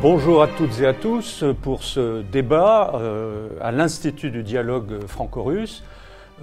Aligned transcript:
Bonjour 0.00 0.42
à 0.42 0.46
toutes 0.46 0.78
et 0.80 0.86
à 0.86 0.94
tous 0.94 1.42
pour 1.60 1.82
ce 1.82 2.22
débat 2.22 2.92
euh, 2.94 3.48
à 3.60 3.72
l'Institut 3.72 4.30
du 4.30 4.44
dialogue 4.44 5.04
franco-russe 5.08 5.82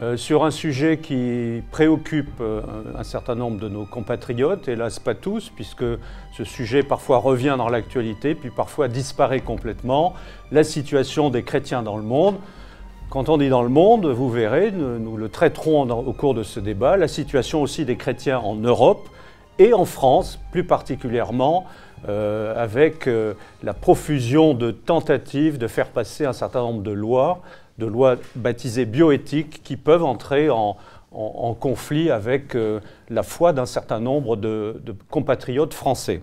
euh, 0.01 0.17
sur 0.17 0.43
un 0.43 0.51
sujet 0.51 0.97
qui 0.97 1.63
préoccupe 1.71 2.41
euh, 2.41 2.61
un 2.97 3.03
certain 3.05 3.33
nombre 3.33 3.57
de 3.57 3.69
nos 3.69 3.85
compatriotes, 3.85 4.67
hélas 4.67 4.99
pas 4.99 5.15
tous, 5.15 5.53
puisque 5.55 5.85
ce 6.33 6.43
sujet 6.43 6.83
parfois 6.83 7.19
revient 7.19 7.55
dans 7.57 7.69
l'actualité, 7.69 8.35
puis 8.35 8.49
parfois 8.49 8.89
disparaît 8.89 9.39
complètement, 9.39 10.15
la 10.51 10.65
situation 10.65 11.29
des 11.29 11.43
chrétiens 11.43 11.81
dans 11.81 11.95
le 11.95 12.03
monde. 12.03 12.35
Quand 13.09 13.29
on 13.29 13.37
dit 13.37 13.47
dans 13.47 13.63
le 13.63 13.69
monde, 13.69 14.05
vous 14.05 14.29
verrez, 14.29 14.71
nous, 14.71 15.15
le 15.15 15.29
traiterons 15.29 15.89
au 15.89 16.11
cours 16.11 16.33
de 16.33 16.43
ce 16.43 16.59
débat, 16.59 16.97
la 16.97 17.07
situation 17.07 17.61
aussi 17.61 17.85
des 17.85 17.95
chrétiens 17.95 18.39
en 18.39 18.55
Europe 18.55 19.07
et 19.59 19.73
en 19.73 19.85
France 19.85 20.39
plus 20.51 20.63
particulièrement, 20.63 21.65
euh, 22.07 22.53
avec 22.55 23.09
la 23.63 23.73
profusion 23.73 24.53
de 24.53 24.71
tentatives 24.71 25.57
de 25.57 25.67
faire 25.67 25.89
passer 25.89 26.25
un 26.25 26.33
certain 26.33 26.59
nombre 26.59 26.83
de 26.83 26.91
lois 26.91 27.41
de 27.77 27.85
lois 27.85 28.15
baptisées 28.35 28.85
bioéthiques 28.85 29.61
qui 29.63 29.77
peuvent 29.77 30.03
entrer 30.03 30.49
en, 30.49 30.77
conflit 31.61 32.11
avec 32.11 32.55
euh, 32.55 32.81
la 33.09 33.23
foi 33.23 33.53
d'un 33.53 33.65
certain 33.65 34.01
nombre 34.01 34.35
de, 34.35 34.81
compatriotes 35.09 35.73
français. 35.73 36.21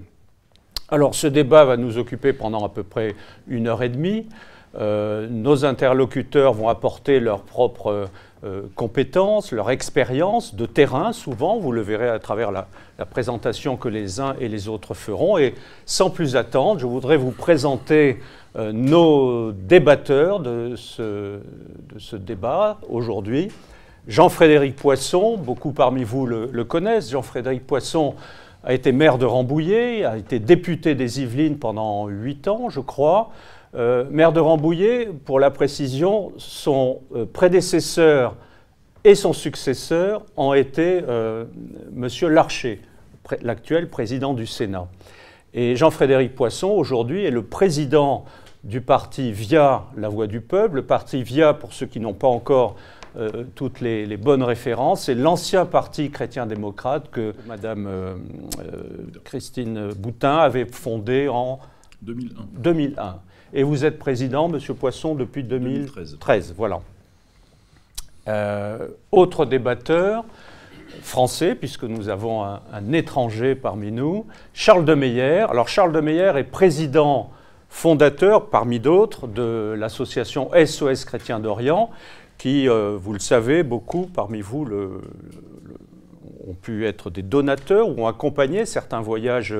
Alors 0.90 1.14
ce 1.14 1.26
débat 1.26 1.64
va 1.64 1.78
nous 1.78 1.96
occuper 1.96 2.34
pendant 2.34 2.62
à 2.62 2.68
peu 2.68 2.82
près 2.82 3.14
une 3.48 3.68
heure 3.68 3.82
et 3.82 3.88
demie. 3.88 4.26
Euh, 4.78 5.28
nos 5.30 5.64
interlocuteurs 5.64 6.52
vont 6.52 6.68
apporter 6.68 7.20
leurs 7.20 7.42
propres 7.42 8.08
euh, 8.44 8.62
compétences, 8.74 9.52
leur 9.52 9.70
expérience 9.70 10.54
de 10.54 10.66
terrain, 10.66 11.12
souvent, 11.12 11.58
vous 11.58 11.70
le 11.70 11.80
verrez 11.80 12.08
à 12.08 12.18
travers 12.18 12.50
la, 12.50 12.66
présentation 13.10 13.76
que 13.76 13.88
les 13.88 14.20
uns 14.20 14.36
et 14.40 14.48
les 14.48 14.68
autres 14.68 14.94
feront. 14.94 15.36
Et 15.38 15.54
sans 15.86 16.10
plus 16.10 16.36
attendre, 16.36 16.80
je 16.80 16.86
voudrais 16.86 17.16
vous 17.16 17.32
présenter 17.32 18.20
euh, 18.56 18.70
nos 18.72 19.52
débatteurs 19.52 20.40
de 20.40 20.74
ce, 20.76 21.38
de 21.92 21.98
ce 21.98 22.16
débat 22.16 22.78
aujourd'hui. 22.88 23.50
Jean-Frédéric 24.08 24.74
Poisson, 24.74 25.36
beaucoup 25.36 25.70
parmi 25.70 26.02
vous 26.02 26.26
le, 26.26 26.64
connaissent. 26.64 27.10
Jean-Frédéric 27.10 27.64
Poisson 27.64 28.16
a 28.64 28.74
été 28.74 28.90
maire 28.90 29.16
de 29.16 29.24
Rambouillet, 29.24 30.04
a 30.04 30.16
été 30.16 30.40
député 30.40 30.96
des 30.96 31.20
Yvelines 31.20 31.58
pendant 31.58 32.08
huit 32.08 32.48
ans, 32.48 32.68
je 32.68 32.80
crois. 32.80 33.30
Euh, 33.74 34.04
maire 34.10 34.32
de 34.32 34.40
Rambouillet, 34.40 35.08
pour 35.24 35.40
la 35.40 35.50
précision, 35.50 36.32
son 36.36 37.00
euh, 37.14 37.24
prédécesseur 37.24 38.36
et 39.04 39.14
son 39.14 39.32
successeur 39.32 40.24
ont 40.36 40.52
été 40.52 41.02
euh, 41.08 41.44
M. 41.96 42.08
Larcher, 42.28 42.80
l'actuel 43.40 43.88
président 43.88 44.34
du 44.34 44.46
Sénat. 44.46 44.88
Et 45.54 45.76
Jean-Frédéric 45.76 46.34
Poisson, 46.34 46.68
aujourd'hui, 46.68 47.24
est 47.24 47.30
le 47.30 47.42
président 47.42 48.24
du 48.64 48.80
parti 48.80 49.32
Via 49.32 49.84
la 49.96 50.08
Voix 50.08 50.26
du 50.26 50.40
Peuple. 50.40 50.76
Le 50.76 50.86
parti 50.86 51.22
Via, 51.22 51.54
pour 51.54 51.72
ceux 51.72 51.86
qui 51.86 52.00
n'ont 52.00 52.14
pas 52.14 52.28
encore 52.28 52.76
euh, 53.16 53.44
toutes 53.54 53.80
les, 53.80 54.16
bonnes 54.16 54.42
références, 54.42 55.04
c'est 55.04 55.14
l'ancien 55.14 55.66
parti 55.66 56.10
chrétien-démocrate 56.10 57.10
que 57.10 57.34
Mme 57.46 57.86
euh, 57.86 58.14
euh, 58.60 58.82
Christine 59.24 59.90
Boutin 59.92 60.36
avait 60.38 60.64
fondé 60.64 61.28
en 61.28 61.58
2001. 62.00 62.30
2001. 62.58 63.16
Et 63.54 63.62
vous 63.62 63.84
êtes 63.84 63.98
président, 63.98 64.48
Monsieur 64.48 64.74
Poisson, 64.74 65.14
depuis 65.14 65.44
2013. 65.44 66.54
voilà. 66.56 66.80
autre 69.10 69.44
débatteur 69.44 70.24
français, 71.02 71.54
puisque 71.54 71.84
nous 71.84 72.08
avons 72.08 72.44
un, 72.44 72.60
un, 72.72 72.92
étranger 72.92 73.54
parmi 73.54 73.92
nous, 73.92 74.26
Charles 74.54 74.84
de 74.84 74.94
Meyer. 74.94 75.46
Alors 75.50 75.68
Charles 75.68 75.92
de 75.92 76.00
Meyer 76.00 76.32
est 76.36 76.44
président 76.44 77.30
fondateur, 77.68 78.50
parmi 78.50 78.80
d'autres, 78.80 79.26
de 79.26 79.74
l'association 79.78 80.50
SOS 80.54 81.04
Chrétien 81.04 81.40
d'Orient, 81.40 81.90
qui, 82.38 82.68
euh, 82.68 82.96
vous 83.00 83.12
le 83.12 83.18
savez, 83.18 83.62
beaucoup 83.62 84.06
parmi 84.06 84.40
vous 84.40 84.66
ont 86.46 86.54
pu 86.54 86.86
être 86.86 87.10
des 87.10 87.22
donateurs 87.22 87.88
ou 87.88 88.02
ont 88.02 88.06
accompagné 88.06 88.66
certains 88.66 89.00
voyages 89.00 89.54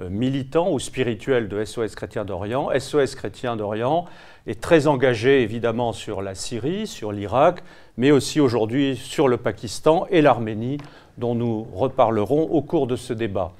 euh, 0.00 0.08
militants 0.10 0.70
ou 0.70 0.78
spirituels 0.78 1.48
de 1.48 1.64
SOS 1.64 1.94
Chrétien 1.94 2.24
d'Orient. 2.24 2.68
SOS 2.78 3.14
Chrétien 3.14 3.56
d'Orient 3.56 4.04
est 4.46 4.60
très 4.60 4.86
engagé 4.86 5.42
évidemment 5.42 5.92
sur 5.92 6.22
la 6.22 6.34
Syrie, 6.34 6.86
sur 6.86 7.12
l'Irak, 7.12 7.62
mais 7.96 8.10
aussi 8.10 8.40
aujourd'hui 8.40 8.96
sur 8.96 9.28
le 9.28 9.36
Pakistan 9.36 10.06
et 10.10 10.22
l'Arménie, 10.22 10.78
dont 11.18 11.34
nous 11.34 11.66
reparlerons 11.72 12.42
au 12.42 12.62
cours 12.62 12.86
de 12.86 12.96
ce 12.96 13.12
débat. 13.12 13.52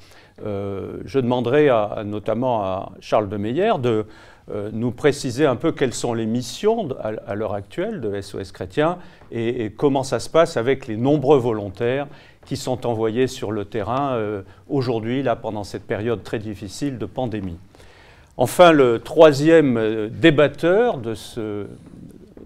Euh, 0.44 0.98
je 1.06 1.18
demanderai 1.18 1.70
notamment 2.04 2.62
à 2.62 2.92
Charles 3.00 3.30
de 3.30 3.38
Meyer 3.38 3.72
de 3.78 4.04
euh, 4.48 4.70
nous 4.72 4.92
préciser 4.92 5.44
un 5.44 5.56
peu 5.56 5.72
quelles 5.72 5.94
sont 5.94 6.14
les 6.14 6.26
missions 6.26 6.88
à, 7.00 7.34
l'heure 7.34 7.54
actuelle 7.54 8.00
de 8.00 8.20
SOS 8.20 8.52
Chrétien 8.52 8.98
et, 9.32 9.72
comment 9.76 10.04
ça 10.04 10.20
se 10.20 10.30
passe 10.30 10.56
avec 10.56 10.86
les 10.86 10.96
nombreux 10.96 11.38
volontaires 11.38 12.06
qui 12.46 12.56
sont 12.56 12.86
envoyés 12.86 13.26
sur 13.26 13.52
le 13.52 13.64
terrain 13.64 14.14
euh, 14.14 14.42
aujourd'hui, 14.68 15.22
là, 15.22 15.36
pendant 15.36 15.64
cette 15.64 15.86
période 15.86 16.22
très 16.22 16.38
difficile 16.38 16.98
de 16.98 17.06
pandémie. 17.06 17.58
Enfin, 18.38 18.72
le 18.72 19.00
troisième 19.00 20.08
débatteur 20.08 20.98
de, 20.98 21.14
ce, 21.14 21.66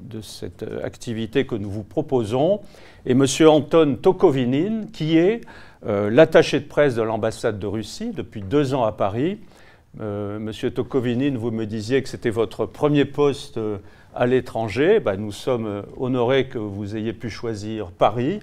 de 0.01 0.21
cette 0.21 0.65
activité 0.85 1.47
que 1.47 1.55
nous 1.55 1.71
vous 1.71 1.83
proposons 1.83 2.61
est 3.07 3.13
M. 3.13 3.27
Anton 3.49 3.97
Tokovinin, 4.01 4.87
qui 4.93 5.17
est 5.17 5.41
euh, 5.87 6.11
l'attaché 6.11 6.61
de 6.61 6.67
presse 6.67 6.95
de 6.95 7.03
l'ambassade 7.03 7.59
de 7.59 7.67
Russie 7.67 8.11
depuis 8.15 8.43
deux 8.43 8.75
ans 8.75 8.85
à 8.85 8.93
Paris. 8.93 9.39
Euh, 10.01 10.39
Monsieur 10.39 10.71
Tokovinin, 10.71 11.37
vous 11.37 11.51
me 11.51 11.65
disiez 11.65 12.03
que 12.03 12.09
c'était 12.09 12.31
votre 12.31 12.67
premier 12.67 13.07
poste 13.07 13.57
euh, 13.57 13.79
à 14.15 14.27
l'étranger. 14.27 15.01
Ben, 15.01 15.17
nous 15.17 15.33
sommes 15.33 15.83
honorés 15.97 16.49
que 16.49 16.59
vous 16.59 16.97
ayez 16.97 17.15
pu 17.15 17.31
choisir 17.31 17.91
Paris, 17.91 18.41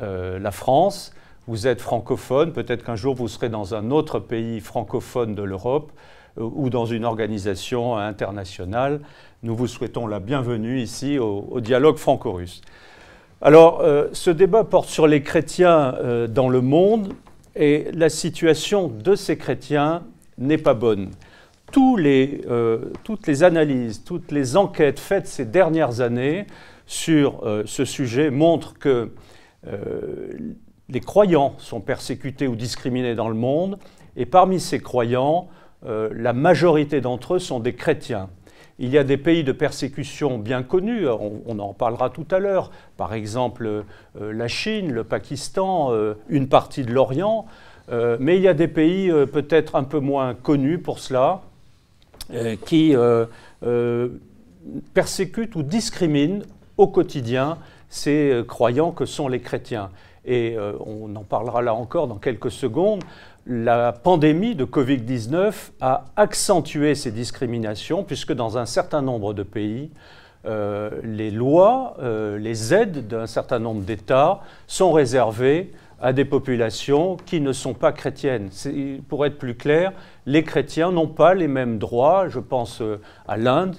la 0.00 0.50
France. 0.50 1.12
Vous 1.46 1.66
êtes 1.66 1.80
francophone, 1.80 2.52
peut-être 2.52 2.84
qu'un 2.84 2.96
jour 2.96 3.14
vous 3.14 3.28
serez 3.28 3.48
dans 3.48 3.74
un 3.74 3.90
autre 3.90 4.18
pays 4.18 4.60
francophone 4.60 5.34
de 5.34 5.42
l'Europe 5.42 5.90
ou 6.36 6.70
dans 6.70 6.86
une 6.86 7.04
organisation 7.04 7.96
internationale. 7.96 9.00
Nous 9.42 9.56
vous 9.56 9.66
souhaitons 9.66 10.06
la 10.06 10.20
bienvenue 10.20 10.80
ici 10.80 11.18
au 11.18 11.60
dialogue 11.60 11.96
franco-russe. 11.96 12.62
Alors, 13.42 13.80
euh, 13.80 14.08
ce 14.12 14.28
débat 14.28 14.64
porte 14.64 14.90
sur 14.90 15.06
les 15.06 15.22
chrétiens 15.22 15.94
euh, 15.94 16.26
dans 16.26 16.50
le 16.50 16.60
monde 16.60 17.14
et 17.56 17.86
la 17.94 18.10
situation 18.10 18.88
de 18.88 19.14
ces 19.14 19.38
chrétiens 19.38 20.02
n'est 20.36 20.58
pas 20.58 20.74
bonne. 20.74 21.10
Euh, 21.78 22.78
toutes 23.02 23.26
les 23.26 23.42
analyses, 23.42 24.04
toutes 24.04 24.30
les 24.30 24.58
enquêtes 24.58 24.98
faites 24.98 25.26
ces 25.26 25.46
dernières 25.46 26.02
années 26.02 26.46
sur 26.86 27.44
ce 27.66 27.84
sujet 27.84 28.30
montrent 28.30 28.76
que 28.76 29.12
les 29.64 31.00
croyants 31.00 31.54
sont 31.58 31.80
persécutés 31.80 32.48
ou 32.48 32.56
discriminés 32.56 33.14
dans 33.14 33.28
le 33.28 33.34
monde 33.34 33.78
et 34.16 34.26
parmi 34.26 34.58
ces 34.58 34.80
croyants, 34.80 35.48
la 35.82 36.32
majorité 36.32 37.00
d'entre 37.00 37.34
eux 37.34 37.38
sont 37.38 37.60
des 37.60 37.74
chrétiens. 37.74 38.30
Il 38.82 38.88
y 38.88 38.96
a 38.96 39.04
des 39.04 39.18
pays 39.18 39.44
de 39.44 39.52
persécution 39.52 40.38
bien 40.38 40.62
connus, 40.62 41.06
on, 41.06 41.58
en 41.58 41.74
parlera 41.74 42.08
tout 42.08 42.26
à 42.30 42.38
l'heure, 42.38 42.70
par 42.96 43.12
exemple 43.12 43.66
euh, 43.66 43.82
la 44.32 44.48
Chine, 44.48 44.90
le 44.90 45.04
Pakistan, 45.04 45.92
euh, 45.92 46.14
une 46.30 46.48
partie 46.48 46.82
de 46.82 46.90
l'Orient, 46.90 47.44
euh, 47.92 48.16
mais 48.18 48.36
il 48.36 48.42
y 48.42 48.48
a 48.48 48.54
des 48.54 48.68
pays 48.68 49.12
peut-être 49.30 49.76
un 49.76 49.84
peu 49.84 50.00
moins 50.00 50.32
connus 50.32 50.78
pour 50.78 50.98
cela, 50.98 51.42
qui 52.64 52.94
persécutent 54.94 55.56
ou 55.56 55.62
discriminent 55.62 56.42
au 56.78 56.86
quotidien 56.86 57.58
ces 57.90 58.42
croyants 58.48 58.92
que 58.92 59.04
sont 59.04 59.28
les 59.28 59.40
chrétiens. 59.40 59.90
Et 60.24 60.56
on 60.86 61.14
en 61.16 61.24
parlera 61.24 61.60
là 61.60 61.74
encore 61.74 62.06
dans 62.06 62.18
quelques 62.18 62.50
secondes 62.50 63.02
la 63.46 63.92
pandémie 63.92 64.54
de 64.54 64.64
Covid-19 64.64 65.52
a 65.80 66.04
accentué 66.16 66.94
ces 66.94 67.10
discriminations, 67.10 68.04
puisque 68.04 68.32
dans 68.32 68.58
un 68.58 68.66
certain 68.66 69.02
nombre 69.02 69.34
de 69.34 69.42
pays, 69.42 69.90
euh, 70.46 70.90
les 71.02 71.30
lois, 71.30 71.96
euh, 72.00 72.38
les 72.38 72.72
aides 72.72 73.08
d'un 73.08 73.26
certain 73.26 73.58
nombre 73.58 73.82
d'États 73.82 74.40
sont 74.66 74.92
réservées 74.92 75.72
à 76.00 76.14
des 76.14 76.24
populations 76.24 77.16
qui 77.26 77.40
ne 77.40 77.52
sont 77.52 77.74
pas 77.74 77.92
chrétiennes. 77.92 78.48
Pour 79.08 79.26
être 79.26 79.36
plus 79.36 79.54
clair, 79.54 79.92
les 80.24 80.44
chrétiens 80.44 80.92
n'ont 80.92 81.08
pas 81.08 81.34
les 81.34 81.48
mêmes 81.48 81.78
droits, 81.78 82.28
je 82.28 82.38
pense 82.38 82.80
euh, 82.80 83.00
à 83.28 83.36
l'Inde, 83.36 83.76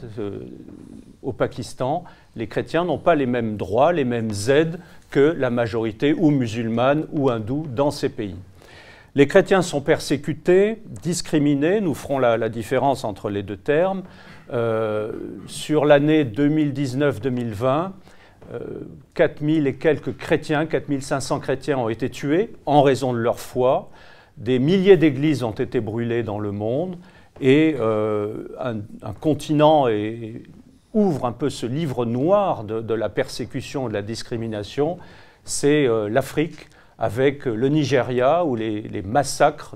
au 1.23 1.33
Pakistan, 1.33 2.03
les 2.35 2.47
chrétiens 2.47 2.85
n'ont 2.85 2.97
pas 2.97 3.15
les 3.15 3.25
mêmes 3.25 3.57
droits, 3.57 3.91
les 3.91 4.05
mêmes 4.05 4.31
aides 4.47 4.79
que 5.09 5.35
la 5.37 5.49
majorité 5.49 6.13
ou 6.13 6.31
musulmane 6.31 7.05
ou 7.11 7.29
hindoue 7.29 7.65
dans 7.69 7.91
ces 7.91 8.09
pays. 8.09 8.37
Les 9.13 9.27
chrétiens 9.27 9.61
sont 9.61 9.81
persécutés, 9.81 10.81
discriminés, 11.03 11.81
nous 11.81 11.93
ferons 11.93 12.17
la, 12.17 12.47
différence 12.47 13.03
entre 13.03 13.29
les 13.29 13.43
deux 13.43 13.57
termes. 13.57 14.03
Euh, 14.53 15.11
sur 15.47 15.83
l'année 15.83 16.23
2019-2020, 16.23 17.91
4000 19.13 19.63
euh, 19.63 19.69
et 19.69 19.75
quelques 19.75 20.15
chrétiens, 20.15 20.65
4500 20.65 21.41
chrétiens 21.41 21.77
ont 21.77 21.89
été 21.89 22.09
tués 22.09 22.53
en 22.65 22.81
raison 22.81 23.11
de 23.11 23.17
leur 23.17 23.39
foi. 23.39 23.89
Des 24.37 24.59
milliers 24.59 24.95
d'églises 24.95 25.43
ont 25.43 25.51
été 25.51 25.81
brûlées 25.81 26.23
dans 26.23 26.39
le 26.39 26.53
monde 26.53 26.95
Et 27.41 27.75
un, 27.77 29.13
continent 29.19 29.87
ouvre 30.93 31.25
un 31.25 31.31
peu 31.31 31.49
ce 31.49 31.65
livre 31.65 32.05
noir 32.05 32.63
de, 32.63 32.93
la 32.93 33.09
persécution 33.09 33.87
de 33.87 33.93
la 33.93 34.01
discrimination, 34.01 34.97
c'est 35.43 35.87
l'Afrique 36.09 36.67
avec 36.99 37.45
le 37.45 37.67
Nigeria 37.69 38.45
où 38.45 38.55
les, 38.55 39.01
massacres, 39.03 39.75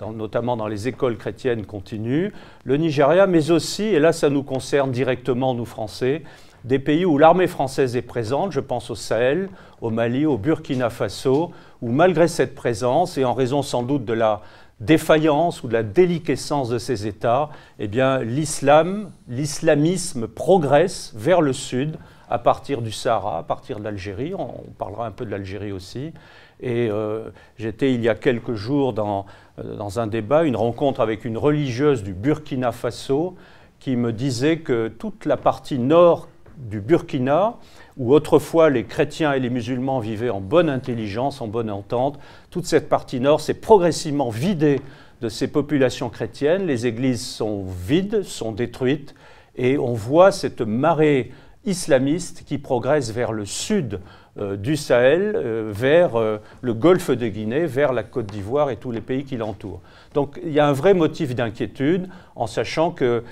notamment 0.00 0.56
dans 0.56 0.68
les 0.68 0.88
écoles 0.88 1.16
chrétiennes, 1.16 1.66
continuent. 1.66 2.30
Le 2.64 2.76
Nigeria, 2.76 3.26
mais 3.26 3.50
aussi, 3.50 3.84
et 3.84 3.98
là 3.98 4.12
ça 4.12 4.30
nous 4.30 4.42
concerne 4.42 4.92
directement, 4.92 5.54
nous 5.54 5.64
Français, 5.64 6.22
des 6.66 6.78
pays 6.80 7.04
où 7.04 7.16
l'armée 7.16 7.46
française 7.46 7.96
est 7.96 8.02
présente, 8.02 8.52
je 8.52 8.60
pense 8.60 8.90
au 8.90 8.96
Sahel, 8.96 9.48
au 9.80 9.90
Mali, 9.90 10.26
au 10.26 10.36
Burkina 10.36 10.90
Faso, 10.90 11.52
où 11.80 11.90
malgré 11.90 12.26
cette 12.26 12.54
présence, 12.54 13.18
et 13.18 13.24
en 13.24 13.34
raison 13.34 13.62
sans 13.62 13.84
doute 13.84 14.04
de 14.04 14.12
la 14.12 14.42
défaillance 14.80 15.62
ou 15.62 15.68
de 15.68 15.72
la 15.72 15.82
déliquescence 15.82 16.68
de 16.68 16.78
ces 16.78 17.06
États, 17.06 17.50
eh 17.78 17.88
bien 17.88 18.22
l'islam, 18.22 19.10
l'islamisme 19.28 20.26
progresse 20.28 21.12
vers 21.16 21.40
le 21.40 21.52
sud, 21.52 21.96
à 22.28 22.38
partir 22.38 22.82
du 22.82 22.92
Sahara, 22.92 23.38
à 23.38 23.42
partir 23.42 23.78
de 23.78 23.84
l'Algérie. 23.84 24.34
On, 24.34 24.64
parlera 24.78 25.06
un 25.06 25.12
peu 25.12 25.24
de 25.24 25.30
l'Algérie 25.30 25.72
aussi. 25.72 26.12
Et 26.60 26.88
euh, 26.90 27.30
j'étais 27.58 27.94
il 27.94 28.02
y 28.02 28.08
a 28.08 28.14
quelques 28.14 28.54
jours 28.54 28.92
dans, 28.92 29.26
euh, 29.58 29.76
dans, 29.76 30.00
un 30.00 30.06
débat, 30.06 30.44
une 30.44 30.56
rencontre 30.56 31.00
avec 31.00 31.24
une 31.24 31.38
religieuse 31.38 32.02
du 32.02 32.14
Burkina 32.14 32.72
Faso 32.72 33.36
qui 33.78 33.94
me 33.94 34.12
disait 34.12 34.58
que 34.58 34.88
toute 34.88 35.26
la 35.26 35.36
partie 35.36 35.78
nord 35.78 36.28
du 36.56 36.80
Burkina, 36.80 37.56
où 37.96 38.14
autrefois 38.14 38.70
les 38.70 38.84
chrétiens 38.84 39.32
et 39.34 39.40
les 39.40 39.50
musulmans 39.50 40.00
vivaient 40.00 40.30
en 40.30 40.40
bonne 40.40 40.70
intelligence, 40.70 41.40
en 41.40 41.46
bonne 41.46 41.70
entente, 41.70 42.18
toute 42.56 42.64
cette 42.64 42.88
partie 42.88 43.20
nord 43.20 43.42
s'est 43.42 43.52
progressivement 43.52 44.30
vidée 44.30 44.80
de 45.20 45.28
ces 45.28 45.46
populations 45.46 46.08
chrétiennes. 46.08 46.66
Les 46.66 46.86
églises 46.86 47.22
sont 47.22 47.66
vides, 47.66 48.22
sont 48.22 48.50
détruites, 48.50 49.14
et 49.56 49.76
on 49.76 49.92
voit 49.92 50.32
cette 50.32 50.62
marée 50.62 51.32
islamiste 51.66 52.44
qui 52.46 52.56
progresse 52.56 53.10
vers 53.10 53.32
le 53.32 53.44
sud 53.44 54.00
euh, 54.38 54.56
du 54.56 54.78
Sahel, 54.78 55.34
euh, 55.36 55.70
vers 55.70 56.16
euh, 56.16 56.38
le 56.62 56.72
golfe 56.72 57.10
de 57.10 57.28
Guinée, 57.28 57.66
vers 57.66 57.92
la 57.92 58.02
Côte 58.02 58.32
d'Ivoire 58.32 58.70
et 58.70 58.76
tous 58.76 58.90
les 58.90 59.02
pays 59.02 59.24
qui 59.24 59.36
l'entourent. 59.36 59.82
Donc 60.14 60.40
il 60.42 60.52
y 60.52 60.58
a 60.58 60.66
un 60.66 60.72
vrai 60.72 60.94
motif 60.94 61.34
d'inquiétude 61.34 62.08
en 62.36 62.46
sachant 62.46 62.90
que 62.90 63.22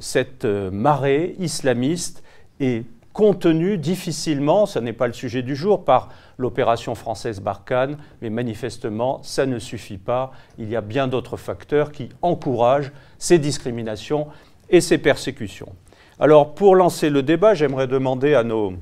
cette 0.00 0.44
marée 0.44 1.34
islamiste 1.38 2.22
est 2.60 2.84
contenue 3.12 3.76
difficilement, 3.76 4.66
ce 4.66 4.78
n'est 4.78 4.92
pas 4.92 5.06
le 5.06 5.12
sujet 5.12 5.42
du 5.42 5.56
jour, 5.56 5.84
par 5.84 6.08
l'opération 6.38 6.94
française 6.94 7.40
Barkhane, 7.40 7.96
mais 8.22 8.30
manifestement, 8.30 9.20
ça 9.22 9.46
ne 9.46 9.58
suffit 9.58 9.98
pas. 9.98 10.32
Il 10.58 10.68
y 10.68 10.76
a 10.76 10.80
bien 10.80 11.08
d'autres 11.08 11.36
facteurs 11.36 11.92
qui 11.92 12.08
encouragent 12.22 12.92
ces 13.18 13.38
discriminations 13.38 14.28
et 14.68 14.80
ces 14.80 14.98
persécutions. 14.98 15.72
Alors, 16.18 16.54
pour 16.54 16.76
lancer 16.76 17.10
le 17.10 17.22
débat, 17.22 17.54
j'aimerais 17.54 17.86
demander 17.86 18.34
à 18.34 18.44
nos 18.44 18.74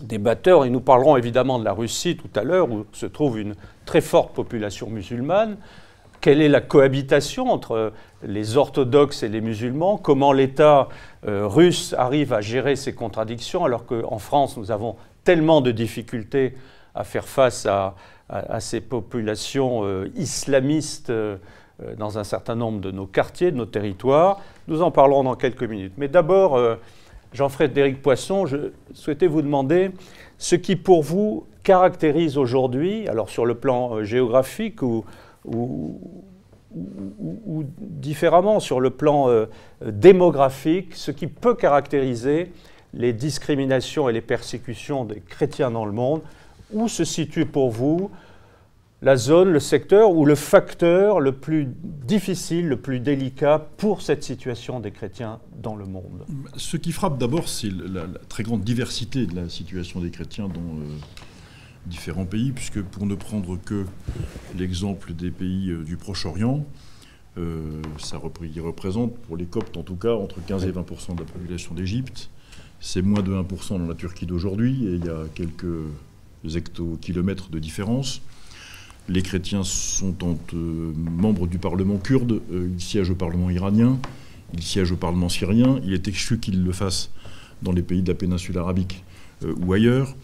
débatteurs, 0.00 0.64
et 0.64 0.70
nous 0.70 0.80
parlerons 0.80 1.16
évidemment 1.16 1.58
de 1.58 1.64
la 1.64 1.72
Russie 1.72 2.16
tout 2.16 2.30
à 2.38 2.44
l'heure, 2.44 2.70
où 2.70 2.86
se 2.92 3.06
trouve 3.06 3.38
une 3.38 3.54
très 3.84 4.00
forte 4.00 4.34
population 4.34 4.88
musulmane, 4.88 5.56
quelle 6.20 6.42
est 6.42 6.48
la 6.48 6.60
cohabitation 6.60 7.50
entre 7.50 7.92
les 8.22 8.56
orthodoxes 8.56 9.22
et 9.22 9.28
les 9.28 9.40
musulmans, 9.40 9.96
comment 9.96 10.32
l'État 10.32 10.88
russe 11.24 11.94
arrive 11.98 12.32
à 12.32 12.40
gérer 12.40 12.76
ces 12.76 12.94
contradictions, 12.94 13.64
alors 13.64 13.84
qu'en 13.84 14.18
France, 14.18 14.56
nous 14.56 14.70
avons 14.70 14.96
tellement 15.24 15.60
de 15.60 15.70
difficultés 15.70 16.54
à 16.94 17.04
faire 17.04 17.28
face 17.28 17.66
à, 17.66 17.94
ces 18.60 18.80
populations 18.80 19.84
euh, 19.84 20.10
islamistes. 20.16 21.10
Euh, 21.10 21.36
euh, 21.82 21.94
dans 21.96 22.18
un 22.18 22.24
certain 22.24 22.56
nombre 22.56 22.80
de 22.80 22.90
nos 22.90 23.06
quartiers, 23.06 23.52
de 23.52 23.56
nos 23.56 23.66
territoires. 23.66 24.40
Nous 24.68 24.82
en 24.82 24.90
parlerons 24.90 25.24
dans 25.24 25.34
quelques 25.34 25.62
minutes. 25.62 25.92
Mais 25.96 26.08
d'abord, 26.08 26.56
euh, 26.56 26.76
Jean-Frédéric 27.32 28.02
Poisson, 28.02 28.46
je 28.46 28.72
souhaitais 28.92 29.26
vous 29.26 29.40
demander 29.40 29.90
ce 30.36 30.56
qui 30.56 30.76
pour 30.76 31.02
vous 31.02 31.46
caractérise 31.62 32.36
aujourd'hui, 32.36 33.08
alors 33.08 33.30
sur 33.30 33.46
le 33.46 33.54
plan 33.54 33.94
euh, 33.94 34.04
géographique 34.04 34.82
ou, 34.82 35.04
différemment 36.72 38.60
sur 38.60 38.80
le 38.80 38.90
plan 38.90 39.28
démographique, 39.84 40.94
ce 40.94 41.10
qui 41.10 41.26
peut 41.26 41.54
caractériser 41.54 42.52
les 42.94 43.12
discriminations 43.12 44.08
et 44.08 44.12
les 44.12 44.20
persécutions 44.20 45.04
des 45.04 45.20
chrétiens 45.20 45.70
dans 45.70 45.84
le 45.84 45.92
monde. 45.92 46.22
Où 46.72 46.88
se 46.88 47.04
situe 47.04 47.46
pour 47.46 47.70
vous 47.70 48.10
la 49.02 49.16
zone, 49.16 49.50
le 49.50 49.60
secteur 49.60 50.12
ou 50.12 50.26
le 50.26 50.34
facteur 50.34 51.20
le 51.20 51.32
plus 51.32 51.66
difficile, 51.66 52.68
le 52.68 52.76
plus 52.76 53.00
délicat 53.00 53.66
pour 53.78 54.02
cette 54.02 54.22
situation 54.22 54.78
des 54.78 54.90
chrétiens 54.90 55.40
dans 55.56 55.74
le 55.74 55.86
monde? 55.86 56.26
Ce 56.56 56.76
qui 56.76 56.92
frappe 56.92 57.18
d'abord, 57.18 57.48
c'est 57.48 57.70
la, 57.70 58.02
très 58.28 58.42
grande 58.42 58.62
diversité 58.62 59.26
de 59.26 59.34
la 59.34 59.48
situation 59.48 60.00
des 60.00 60.10
chrétiens 60.10 60.48
dans 60.48 60.60
euh, 60.60 60.84
différents 61.90 62.24
pays, 62.24 62.52
puisque 62.52 62.80
pour 62.80 63.04
ne 63.04 63.14
prendre 63.14 63.58
que 63.62 63.84
l'exemple 64.58 65.12
des 65.12 65.30
pays 65.30 65.70
euh, 65.70 65.82
du 65.82 65.98
Proche-Orient, 65.98 66.64
euh, 67.36 67.82
ça 67.98 68.16
représente, 68.16 69.14
pour 69.18 69.36
les 69.36 69.44
Coptes 69.44 69.76
en 69.76 69.82
tout 69.82 69.96
cas, 69.96 70.14
entre 70.14 70.42
15 70.44 70.64
et 70.64 70.72
20% 70.72 71.14
de 71.14 71.20
la 71.20 71.26
population 71.26 71.74
d'Égypte. 71.74 72.30
C'est 72.80 73.02
moins 73.02 73.22
de 73.22 73.32
1% 73.32 73.78
dans 73.78 73.86
la 73.86 73.94
Turquie 73.94 74.24
d'aujourd'hui, 74.24 74.86
et 74.86 74.94
il 74.94 75.04
y 75.04 75.10
a 75.10 75.24
quelques 75.34 75.66
hectokilomètres 76.56 77.50
de 77.50 77.58
différence. 77.58 78.22
Les 79.08 79.22
chrétiens 79.22 79.64
sont 79.64 80.16
euh, 80.54 80.92
membres 80.94 81.46
du 81.46 81.58
Parlement 81.58 81.98
kurde, 81.98 82.40
ils 82.50 82.80
siègent 82.80 83.10
au 83.10 83.14
Parlement 83.16 83.50
iranien, 83.50 83.98
ils 84.54 84.62
siègent 84.62 84.92
au 84.92 84.96
Parlement 84.96 85.28
syrien. 85.28 85.80
Il 85.84 85.92
est 85.92 86.08
exclu 86.08 86.38
qu'ils 86.38 86.62
le 86.62 86.72
fassent 86.72 87.10
dans 87.60 87.72
les 87.72 87.82
pays 87.82 88.02
de 88.02 88.08
la 88.08 88.14
péninsule 88.14 88.56
arabique 88.56 89.04
ou 89.42 89.72
ailleurs. 89.72 90.14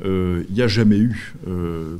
Il 0.00 0.46
n'y 0.50 0.62
a 0.62 0.68
jamais 0.68 0.98
eu, 0.98 1.34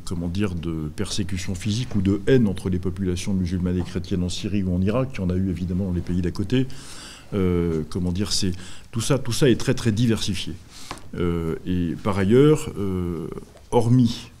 comment 0.05 0.27
dire, 0.27 0.55
de 0.55 0.89
persécution 0.95 1.55
physique 1.55 1.95
ou 1.95 2.01
de 2.01 2.21
haine 2.27 2.47
entre 2.47 2.69
les 2.69 2.79
populations 2.79 3.33
musulmanes 3.33 3.77
et 3.77 3.83
chrétiennes 3.83 4.23
en 4.23 4.29
Syrie 4.29 4.63
ou 4.63 4.75
en 4.75 4.81
Irak. 4.81 5.09
Il 5.13 5.21
y 5.21 5.23
en 5.23 5.29
a 5.29 5.35
eu 5.35 5.49
évidemment 5.49 5.85
dans 5.85 5.93
les 5.93 6.01
pays 6.01 6.21
d'à 6.21 6.31
côté. 6.31 6.67
comment 7.31 8.11
dire, 8.11 8.33
c'est 8.33 8.51
tout 8.91 8.99
ça, 8.99 9.19
tout 9.19 9.31
ça 9.31 9.49
est 9.49 9.59
très 9.59 9.73
très 9.73 9.93
diversifié. 9.93 10.53
et 11.17 11.95
par 12.03 12.17
ailleurs, 12.17 12.73
hormis 13.71 14.31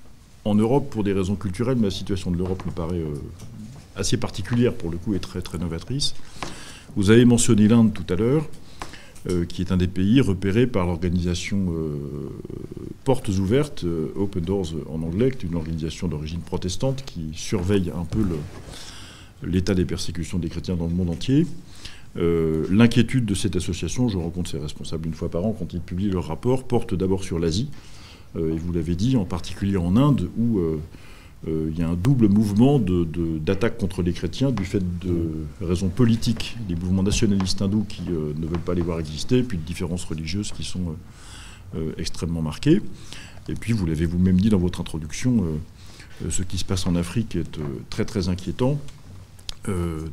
en 0.45 0.55
Europe, 0.55 0.89
pour 0.89 1.03
des 1.03 1.13
raisons 1.13 1.35
culturelles, 1.35 1.77
mais 1.77 1.87
la 1.87 1.91
situation 1.91 2.31
de 2.31 2.37
l'Europe 2.37 2.65
me 2.65 2.71
paraît 2.71 2.99
euh, 2.99 3.15
assez 3.95 4.17
particulière 4.17 4.73
pour 4.73 4.91
le 4.91 4.97
coup 4.97 5.13
et 5.13 5.19
très, 5.19 5.41
très 5.41 5.57
novatrice. 5.57 6.15
Vous 6.95 7.11
avez 7.11 7.25
mentionné 7.25 7.67
l'Inde 7.67 7.93
tout 7.93 8.05
à 8.11 8.15
l'heure, 8.15 8.43
euh, 8.43 8.62
qui 9.47 9.61
est 9.61 9.71
un 9.71 9.77
des 9.77 9.87
pays 9.87 10.19
repérés 10.19 10.67
par 10.67 10.85
l'organisation 10.85 11.67
euh, 11.71 12.29
Portes 13.05 13.29
Ouvertes, 13.29 13.85
Open 14.15 14.43
Doors 14.43 14.73
en 14.89 15.01
anglais, 15.01 15.31
qui 15.31 15.45
est 15.45 15.49
une 15.49 15.55
organisation 15.55 16.07
d'origine 16.07 16.41
protestante 16.41 17.03
qui 17.05 17.29
surveille 17.33 17.91
un 17.95 18.05
peu 18.05 18.19
l'état 19.43 19.75
des 19.75 19.85
persécutions 19.85 20.39
des 20.39 20.49
chrétiens 20.49 20.75
dans 20.75 20.87
le 20.87 20.93
monde 20.93 21.09
entier. 21.09 21.47
L'inquiétude 22.15 23.25
de 23.25 23.33
cette 23.33 23.55
association, 23.55 24.09
je 24.09 24.17
rencontre 24.17 24.49
ses 24.49 24.59
responsables 24.59 25.07
une 25.07 25.13
fois 25.13 25.29
par 25.29 25.45
an 25.45 25.55
quand 25.57 25.73
ils 25.73 25.81
publient 25.81 26.09
leur 26.09 26.27
rapport, 26.27 26.65
porte 26.65 26.93
d'abord 26.93 27.23
sur 27.23 27.39
l'Asie, 27.39 27.69
euh, 28.35 28.53
et 28.53 28.57
vous 28.57 28.71
l'avez 28.73 28.95
dit, 28.95 29.15
en 29.15 29.25
particulier 29.25 29.77
en 29.77 29.95
Inde, 29.95 30.29
où 30.37 30.59
euh, 30.59 30.61
euh, 30.61 30.77
il 31.45 31.77
y 31.77 31.81
a 31.81 31.89
un 31.89 31.95
double 31.95 32.29
mouvement 32.29 32.79
d'attaque 32.79 33.77
contre 33.77 34.01
les 34.01 34.13
chrétiens 34.13 34.51
du 34.51 34.63
fait 34.63 34.83
de 34.99 35.45
raisons 35.61 35.89
politiques, 35.89 36.57
des 36.67 36.75
mouvements 36.75 37.03
nationalistes 37.03 37.61
hindous 37.61 37.85
qui 37.87 38.03
ne 38.03 38.47
veulent 38.47 38.59
pas 38.59 38.73
les 38.73 38.81
voir 38.81 38.99
exister, 38.99 39.43
puis 39.43 39.57
de 39.57 39.63
différences 39.63 40.05
religieuses 40.05 40.51
qui 40.53 40.63
sont 40.63 40.95
extrêmement 41.97 42.41
marquées. 42.41 42.81
Et 43.49 43.55
puis, 43.55 43.73
vous 43.73 43.85
l'avez 43.85 44.05
vous-même 44.05 44.39
dit 44.39 44.49
dans 44.49 44.57
votre 44.57 44.79
introduction, 44.79 45.43
ce 46.29 46.43
qui 46.43 46.57
se 46.57 46.63
passe 46.63 46.87
en 46.87 46.95
Afrique 46.95 47.35
est 47.35 47.59
très 47.89 48.05
très 48.05 48.29
inquiétant. 48.29 48.79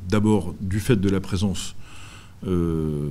D'abord, 0.08 0.54
du 0.60 0.80
fait 0.80 0.96
de 0.96 1.08
la 1.08 1.20
présence 1.20 1.76
euh, 2.46 3.10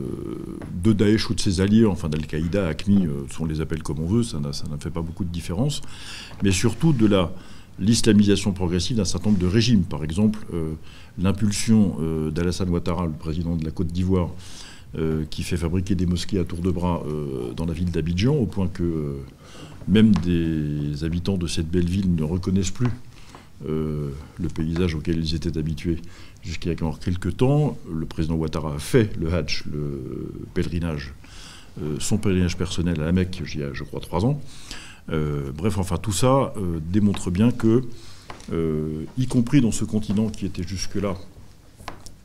de 0.83 0.91
Daesh 0.91 1.29
ou 1.29 1.35
de 1.35 1.39
ses 1.39 1.61
alliés, 1.61 1.85
enfin 1.85 2.09
d'Al-Qaïda, 2.09 2.67
ACMI, 2.67 3.05
euh, 3.05 3.27
on 3.39 3.45
les 3.45 3.61
appelle 3.61 3.83
comme 3.83 3.99
on 3.99 4.07
veut, 4.07 4.23
ça 4.23 4.39
ne 4.39 4.77
fait 4.79 4.89
pas 4.89 5.03
beaucoup 5.03 5.23
de 5.23 5.29
différence, 5.29 5.81
mais 6.41 6.51
surtout 6.51 6.93
de 6.93 7.05
la 7.05 7.31
l'islamisation 7.79 8.51
progressive 8.51 8.97
d'un 8.97 9.05
certain 9.05 9.29
nombre 9.29 9.41
de 9.41 9.47
régimes. 9.47 9.83
Par 9.83 10.03
exemple, 10.03 10.39
euh, 10.53 10.73
l'impulsion 11.17 11.97
d'Alassane 12.31 12.69
Ouattara, 12.69 13.05
le 13.05 13.11
président 13.11 13.55
de 13.55 13.65
la 13.65 13.71
Côte 13.71 13.87
d'Ivoire, 13.87 14.29
qui 15.29 15.43
fait 15.43 15.57
fabriquer 15.57 15.93
des 15.93 16.07
mosquées 16.07 16.39
à 16.39 16.43
tour 16.43 16.59
de 16.59 16.71
bras 16.71 17.03
dans 17.55 17.65
la 17.65 17.73
ville 17.73 17.91
d'Abidjan, 17.91 18.33
au 18.33 18.45
point 18.47 18.67
que 18.67 19.17
même 19.87 20.13
des 20.15 21.03
habitants 21.03 21.37
de 21.37 21.45
cette 21.45 21.69
belle 21.69 21.89
ville 21.89 22.15
ne 22.15 22.23
reconnaissent 22.23 22.71
plus 22.71 22.89
le 23.67 24.47
paysage 24.55 24.95
auquel 24.95 25.19
ils 25.19 25.35
étaient 25.35 25.57
habitués 25.57 25.97
encore 26.81 26.99
quelques 26.99 27.37
temps, 27.37 27.77
le 27.91 28.05
président 28.05 28.35
Ouattara 28.35 28.75
a 28.75 28.79
fait 28.79 29.15
le 29.17 29.33
Hajj, 29.33 29.63
le 29.71 30.31
pèlerinage, 30.53 31.13
euh, 31.81 31.95
son 31.99 32.17
pèlerinage 32.17 32.57
personnel 32.57 33.01
à 33.01 33.05
la 33.05 33.11
Mecque, 33.11 33.41
il 33.53 33.59
y 33.59 33.63
a, 33.63 33.73
je 33.73 33.83
crois, 33.83 33.99
trois 33.99 34.25
ans. 34.25 34.41
Euh, 35.11 35.51
bref, 35.55 35.77
enfin, 35.77 35.97
tout 35.97 36.11
ça 36.11 36.53
euh, 36.57 36.79
démontre 36.91 37.31
bien 37.31 37.51
que, 37.51 37.83
y 39.17 39.27
compris 39.27 39.61
dans 39.61 39.71
ce 39.71 39.85
continent 39.85 40.29
qui 40.29 40.47
était 40.47 40.63
jusque-là 40.63 41.15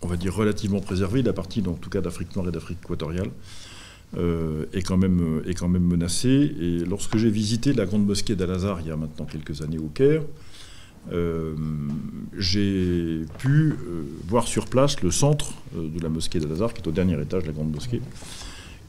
on 0.00 0.06
va 0.06 0.16
dire, 0.16 0.34
relativement 0.34 0.80
préservée. 0.80 1.22
La 1.22 1.32
partie, 1.32 1.62
en 1.66 1.74
tout 1.74 1.90
cas, 1.90 2.00
d'Afrique 2.00 2.34
noire 2.34 2.48
et 2.48 2.50
d'Afrique 2.50 2.78
équatoriale 2.82 3.30
est, 4.16 4.82
quand 4.82 4.96
même, 4.96 5.82
menacée. 5.82 6.54
Et 6.60 6.78
lorsque 6.84 7.16
j'ai 7.16 7.30
visité 7.30 7.72
la 7.72 7.84
grande 7.86 8.06
mosquée 8.06 8.36
d'Al-Azhar 8.36 8.80
il 8.80 8.88
y 8.88 8.90
a 8.90 8.96
maintenant 8.96 9.24
quelques 9.24 9.62
années 9.62 9.78
au 9.78 9.88
Caire, 9.88 10.22
j'ai 12.38 13.24
pu 13.38 13.74
voir 14.28 14.46
sur 14.46 14.66
place 14.66 15.00
le 15.02 15.10
centre 15.10 15.52
de 15.74 16.02
la 16.02 16.08
mosquée 16.08 16.38
d'Al-Azhar, 16.38 16.72
qui 16.74 16.82
est 16.82 16.88
au 16.88 16.92
dernier 16.92 17.20
étage 17.20 17.42
de 17.42 17.48
la 17.48 17.54
grande 17.54 17.72
mosquée, 17.72 18.00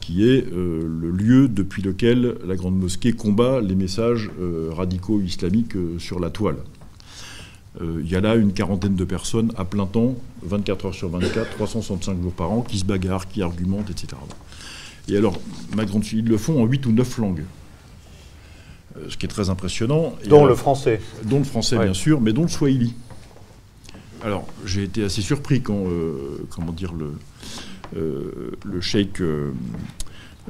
qui 0.05 0.29
est 0.29 0.45
euh, 0.53 0.87
le 0.87 1.09
lieu 1.09 1.47
depuis 1.47 1.81
lequel 1.81 2.35
la 2.45 2.55
Grande 2.55 2.77
Mosquée 2.77 3.13
combat 3.13 3.59
les 3.59 3.73
messages 3.73 4.29
euh, 4.39 4.69
radicaux 4.71 5.19
islamiques 5.19 5.75
euh, 5.75 5.97
sur 5.97 6.19
la 6.19 6.29
toile. 6.29 6.57
Il 7.81 8.09
y 8.09 8.15
a 8.15 8.21
là 8.21 8.35
une 8.35 8.53
quarantaine 8.53 8.95
de 8.95 9.03
personnes 9.03 9.51
à 9.57 9.65
plein 9.65 9.85
temps, 9.85 10.15
24 10.43 10.85
heures 10.85 10.93
sur 10.93 11.09
24, 11.09 11.55
365 11.55 12.21
jours 12.21 12.31
par 12.31 12.49
an, 12.49 12.61
qui 12.61 12.77
se 12.77 12.85
bagarrent, 12.85 13.27
qui 13.27 13.41
argumentent, 13.41 13.89
etc. 13.89 14.13
Et 15.09 15.17
alors, 15.17 15.41
ma 15.75 15.83
grande 15.83 16.05
ils 16.13 16.25
le 16.25 16.37
font 16.37 16.63
en 16.63 16.65
8 16.65 16.85
ou 16.85 16.93
9 16.93 17.17
langues. 17.17 17.43
Ce 19.09 19.17
qui 19.17 19.25
est 19.25 19.29
très 19.29 19.49
impressionnant. 19.49 20.15
Dont 20.29 20.45
le 20.45 20.55
français. 20.55 21.01
Dont 21.25 21.39
le 21.39 21.43
français, 21.43 21.77
bien 21.77 21.93
sûr, 21.93 22.21
mais 22.21 22.31
dont 22.31 22.43
le 22.43 22.47
swahili. 22.47 22.93
Alors, 24.23 24.47
j'ai 24.65 24.83
été 24.83 25.03
assez 25.03 25.21
surpris 25.21 25.61
quand, 25.61 25.83
comment 26.51 26.71
dire, 26.71 26.93
le, 26.93 27.11
le 27.93 28.81
cheikh 28.81 29.21
euh, 29.21 29.51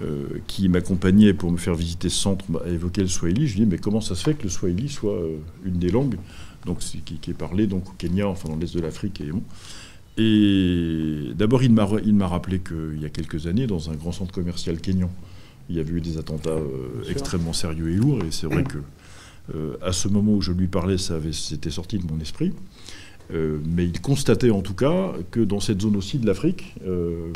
euh, 0.01 0.39
qui 0.47 0.67
m'accompagnait 0.67 1.33
pour 1.33 1.51
me 1.51 1.57
faire 1.57 1.75
visiter 1.75 2.09
ce 2.09 2.17
centre 2.17 2.45
a 2.65 2.69
évoqué 2.69 3.01
le 3.01 3.07
swahili. 3.07 3.47
Je 3.47 3.55
lui 3.55 3.61
ai 3.61 3.65
dit, 3.65 3.71
mais 3.71 3.77
comment 3.77 4.01
ça 4.01 4.15
se 4.15 4.23
fait 4.23 4.33
que 4.33 4.43
le 4.43 4.49
swahili 4.49 4.89
soit 4.89 5.19
une 5.63 5.79
des 5.79 5.89
langues 5.89 6.17
donc, 6.65 6.79
qui, 6.79 7.29
est 7.29 7.33
parlée 7.33 7.67
donc, 7.67 7.89
au 7.89 7.93
Kenya, 7.97 8.27
enfin 8.27 8.49
dans 8.49 8.55
l'est 8.55 8.73
de 8.75 8.81
l'Afrique 8.81 9.21
et 9.21 9.31
Et 10.21 11.33
d'abord, 11.35 11.61
il 11.63 11.71
m'a 11.71 12.27
rappelé 12.27 12.59
qu'il 12.59 12.99
y 13.01 13.05
a 13.05 13.09
quelques 13.09 13.47
années, 13.47 13.67
dans 13.67 13.91
un 13.91 13.95
grand 13.95 14.11
centre 14.11 14.33
commercial 14.33 14.79
kenyan, 14.79 15.11
il 15.69 15.75
y 15.75 15.79
avait 15.79 15.93
eu 15.93 16.01
des 16.01 16.17
attentats 16.17 16.59
extrêmement 17.09 17.53
sérieux 17.53 17.91
et 17.91 17.95
lourds. 17.95 18.23
Et 18.23 18.31
c'est 18.31 18.47
vrai 18.47 18.63
que 18.63 18.79
à 19.81 19.91
ce 19.91 20.07
moment 20.07 20.33
où 20.33 20.41
je 20.41 20.51
lui 20.51 20.67
parlais, 20.67 20.97
ça 20.97 21.19
c'était 21.31 21.69
sorti 21.69 21.99
de 21.99 22.11
mon 22.11 22.19
esprit. 22.19 22.51
Euh, 23.33 23.59
mais 23.65 23.85
il 23.85 24.01
constatait 24.01 24.51
en 24.51 24.61
tout 24.61 24.73
cas 24.73 25.13
que 25.31 25.39
dans 25.39 25.59
cette 25.59 25.81
zone 25.81 25.95
aussi 25.95 26.19
de 26.19 26.27
l'Afrique, 26.27 26.75
euh, 26.85 27.31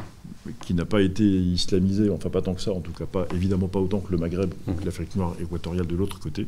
qui 0.62 0.74
n'a 0.74 0.86
pas 0.86 1.01
été 1.01 1.24
islamisée, 1.24 2.10
enfin 2.10 2.29
pas 2.29 2.41
tant 2.41 2.53
que 2.53 2.62
ça, 2.62 2.72
en 2.72 2.79
tout 2.79 2.91
cas 2.91 3.05
évidemment 3.34 3.67
pas 3.67 3.79
autant 3.79 4.00
que 4.00 4.12
le 4.12 4.17
Maghreb 4.17 4.53
ou 4.67 4.74
que 4.74 4.86
l'Afrique 4.86 5.15
noire 5.15 5.36
équatoriale 5.41 5.88
de 5.88 5.96
l'autre 5.96 6.19
côté, 6.19 6.48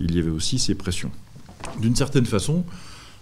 il 0.00 0.14
y 0.14 0.18
avait 0.18 0.30
aussi 0.30 0.58
ces 0.58 0.74
pressions. 0.74 1.10
D'une 1.80 1.94
certaine 1.94 2.26
façon, 2.26 2.64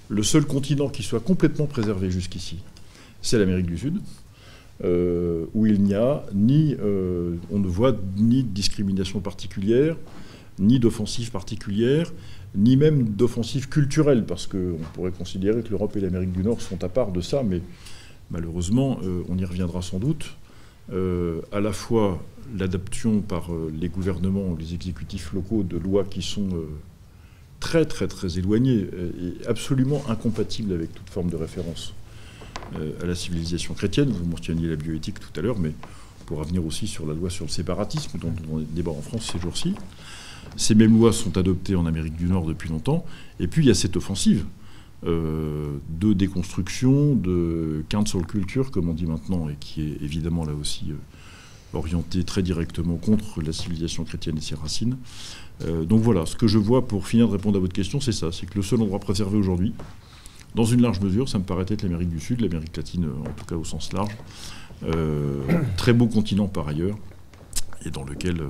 le 0.09 0.23
seul 0.23 0.47
continent 0.47 0.89
qui 0.89 1.03
soit 1.03 1.21
complètement 1.21 1.67
préservé 1.67 2.11
jusqu'ici, 2.11 2.59
c'est 3.21 3.39
l'Amérique 3.39 3.67
du 3.67 3.77
Sud, 3.77 4.01
euh, 4.85 5.45
où 5.55 5.67
il 5.67 5.83
n'y 5.83 5.95
a 5.95 6.25
ni, 6.33 6.77
on 7.51 7.59
ne 7.59 7.67
voit 7.67 7.95
ni 8.17 8.45
de 8.45 8.49
discrimination 8.49 9.21
particulière, 9.21 9.97
ni 10.59 10.79
d'offensive 10.79 11.31
particulière, 11.31 12.13
ni 12.59 12.77
même 12.77 13.05
d'offensive 13.05 13.69
culturelle, 13.69 14.25
parce 14.27 14.47
qu'on 14.47 14.79
pourrait 14.93 15.13
considérer 15.13 15.63
que 15.63 15.71
l'Europe 15.71 15.97
et 15.97 16.01
l'Amérique 16.01 16.33
du 16.33 16.43
Nord 16.43 16.61
sont 16.61 16.83
à 16.83 16.89
part 16.89 17.13
de 17.13 17.21
ça, 17.21 17.43
mais 17.43 17.63
malheureusement, 18.31 18.99
euh, 19.05 19.23
on 19.29 19.39
y 19.39 19.45
reviendra 19.45 19.81
sans 19.81 19.99
doute. 19.99 20.37
Euh, 20.93 21.41
à 21.53 21.61
la 21.61 21.73
fois 21.73 22.23
l'adoption 22.57 23.21
par 23.21 23.53
euh, 23.53 23.73
les 23.79 23.89
gouvernements, 23.89 24.57
les 24.59 24.75
exécutifs 24.75 25.33
locaux 25.33 25.63
de 25.63 25.77
lois 25.77 26.05
qui 26.05 26.23
sont 26.23 26.49
très 27.61 27.85
très 27.85 28.09
très 28.09 28.39
éloignées 28.39 28.87
et 28.87 29.47
absolument 29.47 30.03
incompatibles 30.09 30.73
avec 30.73 30.95
toute 30.95 31.11
forme 31.11 31.29
de 31.29 31.37
référence 31.37 31.93
à 33.03 33.07
la 33.07 33.15
civilisation 33.15 33.75
chrétienne. 33.75 34.11
Vous 34.11 34.25
mentionniez 34.25 34.69
la 34.69 34.77
bioéthique 34.77 35.19
tout 35.21 35.39
à 35.39 35.43
l'heure, 35.43 35.59
mais 35.59 35.73
on 36.21 36.25
pourra 36.25 36.45
venir 36.45 36.65
aussi 36.65 36.87
sur 36.87 37.07
la 37.07 37.15
loi 37.15 37.31
sur 37.31 37.45
le 37.45 37.51
séparatisme 37.51 38.19
dont 38.19 38.33
on 38.51 38.59
débat 38.59 38.93
en 38.93 39.03
France 39.03 39.31
ces 39.33 39.41
jours-ci. 39.41 39.75
Ces 40.59 40.75
mêmes 40.75 40.99
lois 40.99 41.13
sont 41.13 41.39
adoptées 41.39 41.77
en 41.77 41.87
Amérique 41.87 42.17
du 42.17 42.27
Nord 42.27 42.45
depuis 42.45 42.69
longtemps. 42.69 43.07
Et 43.39 43.47
puis 43.47 43.63
il 43.65 43.69
y 43.69 43.71
a 43.71 43.75
cette 43.75 43.97
offensive 43.97 44.45
euh, 45.07 45.77
de 45.89 46.13
déconstruction, 46.13 47.15
de 47.15 47.85
cancel 47.89 48.27
culture, 48.27 48.73
comme 48.73 48.89
on 48.89 48.93
dit 48.93 49.07
maintenant, 49.07 49.49
et 49.49 49.55
qui 49.61 49.83
est 49.83 50.03
évidemment 50.03 50.45
là 50.45 50.53
aussi 50.61 50.87
euh, 50.91 51.79
orientée 51.79 52.25
très 52.25 52.43
directement 52.43 52.97
contre 52.97 53.41
la 53.41 53.53
civilisation 53.53 54.03
chrétienne 54.03 54.37
et 54.37 54.41
ses 54.41 54.57
racines. 54.57 54.97
Euh, 55.63 55.85
donc 55.85 56.03
voilà, 56.03 56.27
ce 56.27 56.35
que 56.35 56.49
je 56.49 56.59
vois 56.59 56.89
pour 56.89 57.07
finir 57.07 57.29
de 57.29 57.33
répondre 57.33 57.57
à 57.57 57.61
votre 57.61 57.73
question, 57.73 58.01
c'est 58.01 58.11
ça, 58.11 58.33
c'est 58.33 58.47
que 58.47 58.57
le 58.57 58.63
seul 58.63 58.83
endroit 58.83 58.99
préservé 58.99 59.39
aujourd'hui, 59.39 59.75
dans 60.57 60.65
une 60.65 60.83
large 60.83 61.01
mesure, 61.01 61.29
ça 61.29 61.39
me 61.39 61.45
paraît 61.45 61.67
être 61.69 61.83
l'Amérique 61.83 62.11
du 62.11 62.19
Sud, 62.19 62.41
l'Amérique 62.41 62.77
latine 62.77 63.07
en 63.21 63.31
tout 63.31 63.45
cas 63.45 63.55
au 63.55 63.65
sens 63.65 63.93
large, 63.93 64.17
très 65.77 65.93
beau 65.93 66.09
continent 66.09 66.49
par 66.49 66.67
ailleurs, 66.67 66.97
et 67.85 67.91
dans 67.91 68.03
lequel 68.03 68.43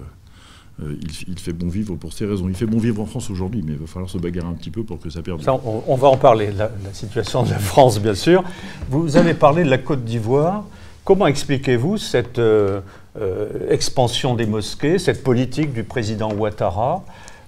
euh, 0.82 0.94
il, 1.26 1.38
fait 1.38 1.52
bon 1.52 1.68
vivre 1.68 1.97
pour 1.97 2.12
ces 2.12 2.25
raisons. 2.25 2.49
Il 2.49 2.54
fait 2.54 2.66
bon 2.66 2.78
vivre 2.78 3.02
en 3.02 3.06
France 3.06 3.30
aujourd'hui, 3.30 3.62
mais 3.66 3.73
il 3.73 3.78
va 3.78 3.87
falloir 3.87 4.08
se 4.08 4.18
bagarrer 4.18 4.47
un 4.47 4.54
petit 4.54 4.70
peu 4.70 4.85
pour 4.85 5.00
que 5.00 5.11
ça 5.11 5.23
perde. 5.23 5.42
on, 5.87 5.97
va 5.97 6.08
en 6.08 6.16
parler, 6.16 6.50
la, 6.52 6.70
situation 6.92 7.42
de 7.42 7.50
la 7.50 7.58
France, 7.58 8.00
bien 8.00 8.14
sûr. 8.14 8.44
Vous 8.88 9.16
avez 9.16 9.35
parlé 9.35 9.64
de 9.64 9.70
la 9.70 9.78
Côte 9.78 10.04
d'Ivoire. 10.04 10.64
Comment 11.04 11.26
expliquez-vous 11.26 11.97
cette 11.97 12.38
euh, 12.38 12.80
euh, 13.18 13.49
expansion 13.70 14.35
des 14.35 14.47
mosquées, 14.47 14.99
cette 14.99 15.25
politique 15.25 15.73
du 15.73 15.82
président 15.82 16.32
Ouattara 16.32 17.02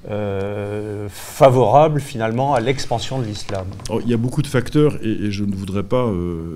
favorable 0.09 2.00
finalement 2.00 2.54
à 2.54 2.61
l'expansion 2.61 3.21
de 3.21 3.26
l'islam 3.26 3.66
Il 4.02 4.09
y 4.09 4.14
a 4.14 4.16
beaucoup 4.16 4.40
de 4.42 4.47
facteurs 4.47 4.97
et, 5.04 5.30
je 5.30 5.45
ne 5.45 5.54
voudrais 5.54 5.83
pas, 5.83 6.07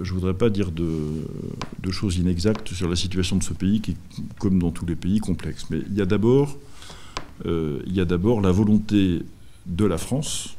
je 0.03 0.13
voudrais 0.13 0.35
pas 0.35 0.49
dire 0.49 0.71
de, 0.71 1.91
choses 1.91 2.17
inexactes 2.17 2.73
sur 2.73 2.89
la 2.89 2.97
situation 2.97 3.37
de 3.37 3.43
ce 3.43 3.53
pays 3.53 3.81
qui 3.81 3.93
est, 3.93 3.97
comme 4.39 4.59
dans 4.59 4.71
tous 4.71 4.87
les 4.87 4.97
pays, 4.97 5.19
complexe. 5.19 5.67
Mais 5.71 5.79
il 5.89 5.97
y 5.97 6.03
a 6.03 6.07
d'abord 6.07 6.57
euh, 7.47 7.81
la 8.43 8.53
volonté 8.53 9.23
de 9.67 9.85
la 9.85 9.99
France, 9.99 10.57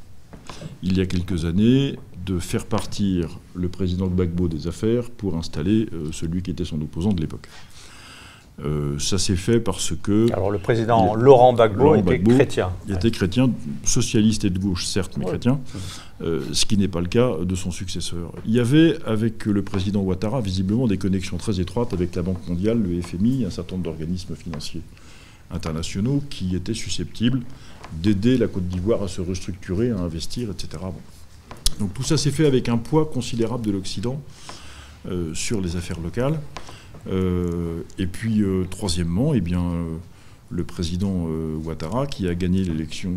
il 0.84 0.98
y 0.98 1.02
a 1.02 1.06
quelques 1.06 1.46
années, 1.46 1.98
de 2.26 2.40
faire 2.40 2.66
partir 2.66 3.40
le 3.54 3.70
président 3.70 4.08
Gbagbo 4.08 4.48
des 4.48 4.68
affaires 4.68 5.12
pour 5.12 5.36
installer 5.36 5.88
euh, 5.94 6.12
celui 6.12 6.42
qui 6.42 6.52
était 6.52 6.66
son 6.66 6.82
opposant 6.82 7.14
de 7.14 7.22
l'époque. 7.22 7.48
Euh, 8.64 8.98
ça 9.00 9.18
s'est 9.18 9.36
fait 9.36 9.60
parce 9.60 9.94
que. 10.02 10.32
Alors 10.32 10.50
le 10.50 10.60
président 10.60 11.14
Laurent 11.14 11.54
Gbagbo 11.54 11.96
était 11.96 12.20
chrétien. 12.20 12.72
Il 12.88 12.96
était 12.96 13.12
chrétien, 13.12 13.50
socialiste 13.84 14.46
et 14.46 14.50
de 14.50 14.60
gauche, 14.60 14.86
certes, 14.86 15.18
mais 15.18 15.26
chrétien, 15.26 15.60
ce 16.22 16.66
qui 16.66 16.78
n'est 16.78 16.88
pas 16.88 17.02
le 17.02 17.08
cas 17.08 17.32
de 17.42 17.56
son 17.56 17.72
successeur. 17.72 18.32
Il 18.46 18.54
y 18.54 18.60
avait 18.60 18.98
avec 19.06 19.46
le 19.46 19.62
président 19.62 20.02
Ouattara 20.02 20.40
visiblement 20.40 20.88
des 20.88 20.98
connexions 20.98 21.38
très 21.38 21.60
étroites 21.60 21.94
avec 21.94 22.16
la 22.16 22.22
Banque 22.22 22.48
mondiale, 22.48 22.82
le 22.82 23.02
FMI, 23.02 23.46
un 23.46 23.50
certain 23.50 23.76
nombre 23.76 23.86
d'organismes 23.86 24.36
financiers 24.36 24.82
internationaux 25.52 26.24
qui 26.30 26.56
étaient 26.56 26.74
susceptibles 26.74 27.42
d'aider 27.94 28.38
la 28.38 28.48
Côte 28.48 28.68
d'Ivoire 28.68 29.04
à 29.04 29.08
se 29.08 29.22
restructurer, 29.22 29.92
à 29.92 29.98
investir, 29.98 30.50
etc. 30.50 30.84
Donc 31.80 31.94
tout 31.94 32.04
ça 32.04 32.18
s'est 32.18 32.32
fait 32.32 32.46
avec 32.46 32.70
un 32.70 32.78
poids 32.78 33.06
considérable 33.06 33.66
de 33.66 33.72
l'Occident 33.72 34.22
euh, 35.08 35.34
sur 35.34 35.62
les 35.62 35.76
affaires 35.76 36.00
locales. 36.00 36.40
Euh, 37.08 37.82
et 37.98 38.08
puis, 38.08 38.42
euh, 38.42 38.66
troisièmement, 38.70 39.34
eh 39.34 39.42
bien, 39.42 39.64
le 40.50 40.64
président 40.64 41.28
Ouattara, 41.64 42.08
qui 42.08 42.28
a 42.28 42.36
gagné 42.36 42.64
l'élection 42.64 43.14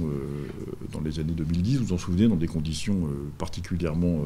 dans 0.92 1.00
les 1.00 1.21
années 1.21 1.35
2010, 1.35 1.78
vous 1.78 1.85
vous 1.87 1.92
en 1.92 1.99
souvenez, 1.99 2.26
dans 2.26 2.37
des 2.37 2.47
conditions 2.47 2.97
particulièrement, 3.37 4.23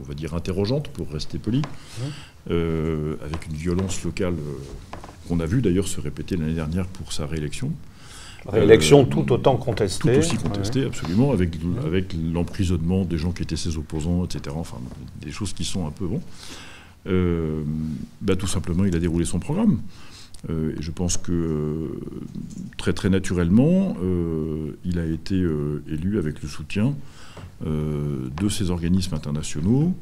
on 0.00 0.04
va 0.04 0.14
dire, 0.14 0.34
interrogeantes, 0.34 0.88
pour 0.88 1.10
rester 1.10 1.38
poli, 1.38 1.62
mmh. 1.62 2.50
avec 2.50 3.46
une 3.50 3.54
violence 3.54 4.04
locale 4.04 4.34
qu'on 5.28 5.40
a 5.40 5.46
vu 5.46 5.60
d'ailleurs 5.62 5.88
se 5.88 6.00
répéter 6.00 6.36
l'année 6.36 6.54
dernière 6.54 6.86
pour 6.86 7.12
sa 7.12 7.26
réélection. 7.26 7.72
Réélection 8.46 9.02
euh, 9.02 9.04
tout 9.04 9.32
autant 9.32 9.56
contestée. 9.56 10.12
Tout 10.12 10.18
aussi 10.18 10.36
contestée, 10.36 10.84
absolument, 10.84 11.32
avec, 11.32 11.50
avec 11.84 12.14
l'emprisonnement 12.32 13.04
des 13.04 13.18
gens 13.18 13.32
qui 13.32 13.42
étaient 13.42 13.56
ses 13.56 13.76
opposants, 13.76 14.24
etc. 14.24 14.54
Enfin, 14.58 14.78
des 15.20 15.32
choses 15.32 15.52
qui 15.52 15.64
sont 15.64 15.86
un 15.86 15.90
peu 15.90 16.06
bon. 16.06 16.20
Euh, 17.06 17.62
bah, 18.20 18.36
tout 18.36 18.46
simplement, 18.46 18.84
il 18.84 18.94
a 18.94 18.98
déroulé 18.98 19.24
son 19.24 19.38
programme. 19.38 19.80
Euh, 20.48 20.74
et 20.78 20.82
je 20.82 20.90
pense 20.90 21.16
que 21.16 21.98
très 22.76 22.92
très 22.92 23.10
naturellement, 23.10 23.96
il 24.84 24.98
a 24.98 25.06
été 25.06 25.34
élu 25.34 26.18
avec 26.18 26.42
le 26.42 26.48
soutien 26.48 26.94
de 27.64 28.48
ces 28.48 28.70
organismes 28.70 29.14
internationaux, 29.14 29.94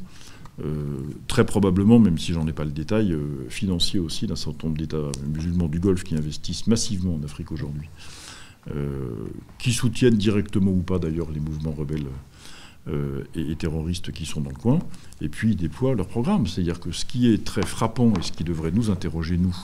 euh, 0.64 1.00
très 1.28 1.44
probablement, 1.44 1.98
même 1.98 2.16
si 2.18 2.32
j'en 2.32 2.46
ai 2.46 2.52
pas 2.52 2.64
le 2.64 2.70
détail, 2.70 3.12
euh, 3.12 3.46
financier 3.50 4.00
aussi 4.00 4.26
d'un 4.26 4.36
certain 4.36 4.68
nombre 4.68 4.78
d'États 4.78 5.10
musulmans 5.26 5.68
du 5.68 5.80
Golfe 5.80 6.02
qui 6.02 6.16
investissent 6.16 6.66
massivement 6.66 7.14
en 7.14 7.22
Afrique 7.22 7.52
aujourd'hui, 7.52 7.88
euh, 8.74 9.10
qui 9.58 9.72
soutiennent 9.72 10.16
directement 10.16 10.70
ou 10.70 10.80
pas 10.80 10.98
d'ailleurs 10.98 11.30
les 11.30 11.40
mouvements 11.40 11.72
rebelles 11.72 12.06
et, 13.34 13.56
terroristes 13.56 14.12
qui 14.12 14.26
sont 14.26 14.40
dans 14.40 14.50
le 14.50 14.56
coin, 14.56 14.78
et 15.20 15.28
puis 15.28 15.56
déploient 15.56 15.94
leur 15.94 16.06
programme. 16.06 16.46
C'est-à-dire 16.46 16.80
que 16.80 16.92
ce 16.92 17.04
qui 17.04 17.32
est 17.32 17.44
très 17.44 17.62
frappant 17.62 18.12
et 18.18 18.22
ce 18.22 18.32
qui 18.32 18.44
devrait 18.44 18.70
nous 18.70 18.90
interroger, 18.90 19.38
nous, 19.38 19.56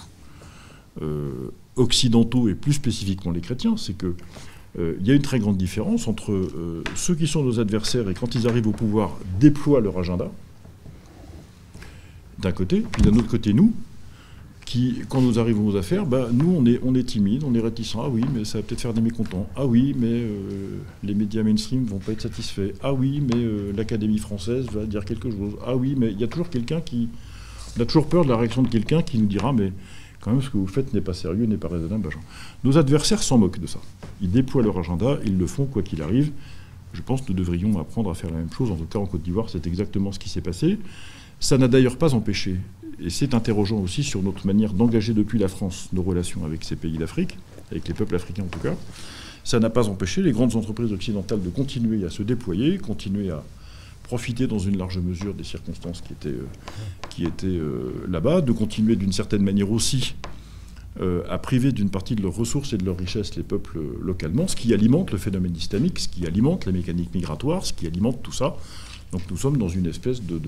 occidentaux 1.76 2.48
et 2.48 2.54
plus 2.54 2.72
spécifiquement 2.74 3.32
les 3.32 3.40
chrétiens, 3.40 3.76
c'est 3.76 3.96
que 3.96 4.14
il 4.78 5.06
y 5.06 5.10
a 5.10 5.14
une 5.14 5.22
très 5.22 5.38
grande 5.38 5.58
différence 5.58 6.08
entre 6.08 6.48
ceux 6.94 7.14
qui 7.14 7.26
sont 7.26 7.44
nos 7.44 7.60
adversaires 7.60 8.08
et 8.08 8.14
quand 8.14 8.34
ils 8.34 8.48
arrivent 8.48 8.68
au 8.68 8.72
pouvoir 8.72 9.18
déploient 9.38 9.80
leur 9.80 9.98
agenda, 9.98 10.30
d'un 12.38 12.52
côté, 12.52 12.84
puis 12.90 13.02
d'un 13.02 13.16
autre 13.16 13.28
côté, 13.28 13.52
nous, 13.52 13.72
qui, 14.64 15.02
quand 15.08 15.20
nous 15.20 15.38
arrivons 15.38 15.66
aux 15.66 15.76
affaires, 15.76 16.06
bah, 16.06 16.28
nous, 16.32 16.54
on 16.56 16.64
est, 16.66 16.80
on 16.82 16.92
timide, 17.02 17.44
on 17.44 17.54
est 17.54 17.60
réticent. 17.60 17.96
Ah 17.98 18.08
oui, 18.08 18.22
mais 18.34 18.44
ça 18.44 18.58
va 18.58 18.62
peut-être 18.64 18.80
faire 18.80 18.94
des 18.94 19.00
mécontents. 19.00 19.48
Ah 19.56 19.66
oui, 19.66 19.94
mais 19.96 20.06
euh, 20.06 20.78
les 21.02 21.14
médias 21.14 21.42
mainstream 21.42 21.84
vont 21.84 21.98
pas 21.98 22.12
être 22.12 22.22
satisfaits. 22.22 22.72
Ah 22.82 22.92
oui, 22.92 23.20
mais 23.20 23.36
euh, 23.36 23.72
l'Académie 23.76 24.18
française 24.18 24.66
va 24.72 24.84
dire 24.86 25.04
quelque 25.04 25.30
chose. 25.30 25.56
Ah 25.66 25.76
oui, 25.76 25.94
mais 25.96 26.12
il 26.12 26.20
y 26.20 26.24
a 26.24 26.28
toujours 26.28 26.48
quelqu'un 26.48 26.80
qui... 26.80 27.08
On 27.76 27.82
a 27.82 27.86
toujours 27.86 28.06
peur 28.06 28.24
de 28.24 28.30
la 28.30 28.36
réaction 28.36 28.62
de 28.62 28.68
quelqu'un 28.68 29.02
qui 29.02 29.18
nous 29.18 29.26
dira, 29.26 29.52
mais 29.52 29.72
quand 30.20 30.30
même, 30.30 30.42
ce 30.42 30.50
que 30.50 30.56
vous 30.56 30.66
faites 30.66 30.94
n'est 30.94 31.00
pas 31.00 31.14
sérieux, 31.14 31.46
n'est 31.46 31.56
pas 31.56 31.68
raisonnable. 31.68 32.08
Nos 32.64 32.78
adversaires 32.78 33.22
s'en 33.22 33.38
moquent 33.38 33.60
de 33.60 33.66
ça. 33.66 33.80
Ils 34.20 34.30
déploient 34.30 34.62
leur 34.62 34.78
agenda, 34.78 35.18
ils 35.24 35.36
le 35.36 35.46
font 35.46 35.64
quoi 35.64 35.82
qu'il 35.82 36.00
arrive. 36.02 36.30
Je 36.92 37.02
pense 37.02 37.22
que 37.22 37.32
nous 37.32 37.38
devrions 37.38 37.78
apprendre 37.80 38.10
à 38.10 38.14
faire 38.14 38.30
la 38.30 38.36
même 38.36 38.52
chose. 38.52 38.70
En 38.70 38.76
tout 38.76 38.84
cas, 38.84 38.98
en 38.98 39.06
Côte 39.06 39.22
d'Ivoire, 39.22 39.48
c'est 39.48 39.66
exactement 39.66 40.12
ce 40.12 40.18
qui 40.18 40.28
s'est 40.28 40.42
passé. 40.42 40.78
Ça 41.42 41.58
n'a 41.58 41.66
d'ailleurs 41.66 41.96
pas 41.96 42.14
empêché, 42.14 42.54
et 43.00 43.10
c'est 43.10 43.34
interrogeant 43.34 43.80
aussi 43.80 44.04
sur 44.04 44.22
notre 44.22 44.46
manière 44.46 44.72
d'engager 44.72 45.12
depuis 45.12 45.40
la 45.40 45.48
France 45.48 45.88
nos 45.92 46.02
relations 46.02 46.44
avec 46.44 46.62
ces 46.62 46.76
pays 46.76 46.98
d'Afrique, 46.98 47.36
avec 47.72 47.88
les 47.88 47.94
peuples 47.94 48.14
africains 48.14 48.44
en 48.44 48.46
tout 48.46 48.60
cas, 48.60 48.76
ça 49.42 49.58
n'a 49.58 49.68
pas 49.68 49.88
empêché 49.88 50.22
les 50.22 50.30
grandes 50.30 50.54
entreprises 50.54 50.92
occidentales 50.92 51.42
de 51.42 51.48
continuer 51.48 52.06
à 52.06 52.10
se 52.10 52.22
déployer, 52.22 52.78
continuer 52.78 53.30
à 53.30 53.42
profiter 54.04 54.46
dans 54.46 54.60
une 54.60 54.78
large 54.78 54.98
mesure 54.98 55.34
des 55.34 55.42
circonstances 55.42 56.00
qui 56.00 56.12
étaient, 56.12 56.28
euh, 56.28 56.46
qui 57.10 57.24
étaient 57.24 57.48
euh, 57.48 58.06
là-bas, 58.08 58.40
de 58.40 58.52
continuer 58.52 58.94
d'une 58.94 59.12
certaine 59.12 59.42
manière 59.42 59.72
aussi 59.72 60.14
euh, 61.00 61.24
à 61.28 61.38
priver 61.38 61.72
d'une 61.72 61.90
partie 61.90 62.14
de 62.14 62.22
leurs 62.22 62.36
ressources 62.36 62.72
et 62.72 62.78
de 62.78 62.84
leurs 62.84 62.98
richesses 62.98 63.34
les 63.34 63.42
peuples 63.42 63.80
localement, 64.00 64.46
ce 64.46 64.54
qui 64.54 64.72
alimente 64.72 65.10
le 65.10 65.18
phénomène 65.18 65.56
islamique, 65.56 65.98
ce 65.98 66.06
qui 66.06 66.24
alimente 66.24 66.66
la 66.66 66.72
mécanique 66.72 67.12
migratoire, 67.12 67.66
ce 67.66 67.72
qui 67.72 67.88
alimente 67.88 68.22
tout 68.22 68.32
ça. 68.32 68.54
Donc 69.10 69.22
nous 69.28 69.36
sommes 69.36 69.56
dans 69.56 69.68
une 69.68 69.86
espèce 69.86 70.22
de, 70.22 70.38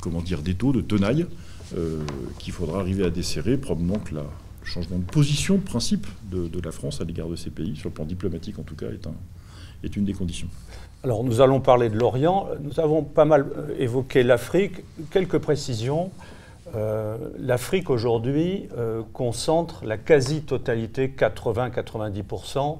comment 0.00 0.22
dire, 0.22 0.42
d'étau, 0.42 0.72
de 0.72 0.80
tenaille 0.80 1.26
qu'il 2.38 2.52
faudra 2.52 2.78
arriver 2.78 3.04
à 3.04 3.10
desserrer, 3.10 3.56
probablement 3.56 3.98
que 3.98 4.14
la, 4.14 4.22
le 4.66 4.72
changement 4.72 4.98
de 4.98 5.04
position, 5.04 5.56
de 5.56 5.62
principe 5.62 6.06
de, 6.30 6.60
la 6.62 6.72
France 6.72 7.00
à 7.00 7.04
l'égard 7.04 7.28
de 7.28 7.36
ces 7.36 7.50
pays, 7.50 7.76
sur 7.76 7.88
le 7.88 7.94
plan 7.94 8.04
diplomatique 8.04 8.58
en 8.58 8.62
tout 8.62 8.74
cas, 8.74 8.86
est, 8.86 9.06
un, 9.06 9.14
est 9.84 9.96
une 9.96 10.04
des 10.04 10.12
conditions. 10.12 10.48
Alors 11.04 11.22
nous 11.22 11.40
allons 11.40 11.60
parler 11.60 11.88
de 11.88 11.96
l'Orient. 11.96 12.48
Nous 12.60 12.80
avons 12.80 13.04
pas 13.04 13.24
mal 13.24 13.46
euh, 13.56 13.76
évoqué 13.78 14.24
l'Afrique. 14.24 14.82
Quelques 15.10 15.38
précisions. 15.38 16.10
Euh, 16.74 17.16
L'Afrique 17.38 17.90
aujourd'hui 17.90 18.68
euh, 18.76 19.02
concentre 19.12 19.84
la 19.84 19.98
quasi-totalité, 19.98 21.14
80-90%, 21.16 22.78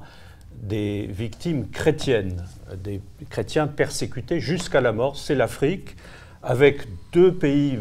des 0.61 1.07
victimes 1.07 1.69
chrétiennes, 1.69 2.43
des 2.83 3.01
chrétiens 3.31 3.69
persécutés 3.69 4.41
jusqu'à 4.41 4.81
la 4.81 4.91
mort. 4.91 5.17
C'est 5.17 5.37
l'Afrique, 5.37 5.95
avec 6.47 6.87
deux 7.13 7.35
pays 7.35 7.79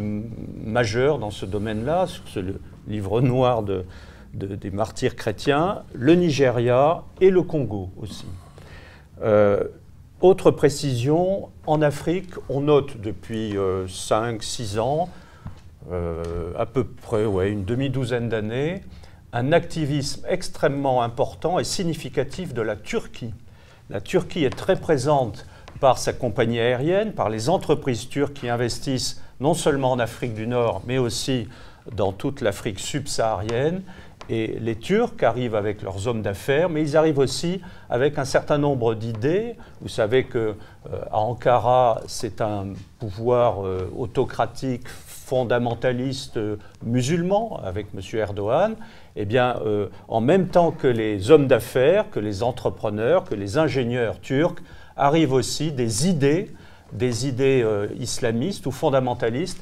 majeurs 0.66 1.20
dans 1.20 1.32
ce 1.32 1.46
domaine-là, 1.46 2.08
sur 2.08 2.28
ce 2.28 2.40
livre 2.88 3.22
noir 3.22 3.64
des 4.34 4.72
martyrs 4.72 5.16
chrétiens, 5.16 5.84
le 5.94 6.16
Nigeria 6.16 7.04
et 7.22 7.30
le 7.30 7.44
Congo 7.44 7.92
aussi. 8.02 8.26
Autre 10.22 10.50
précision, 10.50 11.50
en 11.68 11.82
Afrique, 11.82 12.32
on 12.48 12.62
note 12.62 13.02
depuis 13.02 13.54
5-6 13.54 14.78
euh, 14.78 14.80
ans, 14.80 15.10
euh, 15.92 16.52
à 16.58 16.66
peu 16.66 16.86
près 16.86 17.26
ouais, 17.26 17.52
une 17.52 17.66
demi-douzaine 17.66 18.30
d'années, 18.30 18.82
un 19.34 19.52
activisme 19.52 20.26
extrêmement 20.28 21.04
important 21.04 21.60
et 21.60 21.66
significatif 21.66 22.54
de 22.54 22.62
la 22.62 22.78
Turquie. 22.78 23.34
La 23.90 24.00
Turquie 24.00 24.46
est 24.46 24.56
très 24.56 24.78
présente 24.78 25.46
par 25.86 26.00
sa 26.00 26.14
compagnie 26.14 26.60
aérienne, 26.60 27.12
par 27.12 27.30
les 27.30 27.48
entreprises 27.48 28.10
turques 28.10 28.34
qui 28.34 28.50
investissent 28.50 29.22
non 29.40 29.54
seulement 29.54 29.92
en 29.92 30.00
Afrique 30.00 30.34
du 30.34 30.48
Nord, 30.48 30.82
mais 30.88 30.98
aussi 30.98 31.48
dans 31.96 32.12
toute 32.12 32.42
l'Afrique 32.42 32.80
subsaharienne. 32.80 33.84
Et 34.28 34.58
les 34.60 34.78
Turcs 34.78 35.22
arrivent 35.22 35.54
avec 35.54 35.84
leurs 35.84 36.08
hommes 36.08 36.24
d'affaires, 36.24 36.70
mais 36.70 36.82
ils 36.82 36.98
arrivent 36.98 37.20
aussi 37.20 37.62
avec 37.88 38.18
un 38.18 38.26
certain 38.26 38.58
nombre 38.58 38.96
d'idées. 38.96 39.58
Vous 39.80 39.88
savez 39.88 40.24
qu'à 40.24 40.40
euh, 40.40 40.56
Ankara, 41.12 42.02
c'est 42.08 42.42
un 42.42 42.70
pouvoir 42.98 43.64
euh, 43.64 43.88
autocratique, 43.96 44.88
fondamentaliste 44.88 46.38
euh, 46.38 46.58
musulman, 46.82 47.62
avec 47.64 47.90
M. 47.94 48.02
Erdogan. 48.20 48.76
Eh 49.16 49.26
bien, 49.26 49.56
en 50.08 50.20
même 50.20 50.48
temps 50.48 50.72
que 50.72 50.88
les 50.88 51.30
hommes 51.30 51.48
d'affaires, 51.48 52.10
que 52.10 52.20
les 52.20 52.42
entrepreneurs, 52.42 53.24
que 53.24 53.36
les 53.36 53.58
ingénieurs 53.58 54.20
turcs, 54.20 54.62
arrivent 54.98 55.34
aussi 55.34 55.72
des 55.72 56.08
idées, 56.08 56.52
des 56.94 57.28
idées 57.28 57.66
islamistes 58.00 58.66
ou 58.66 58.72
fondamentalistes 58.72 59.60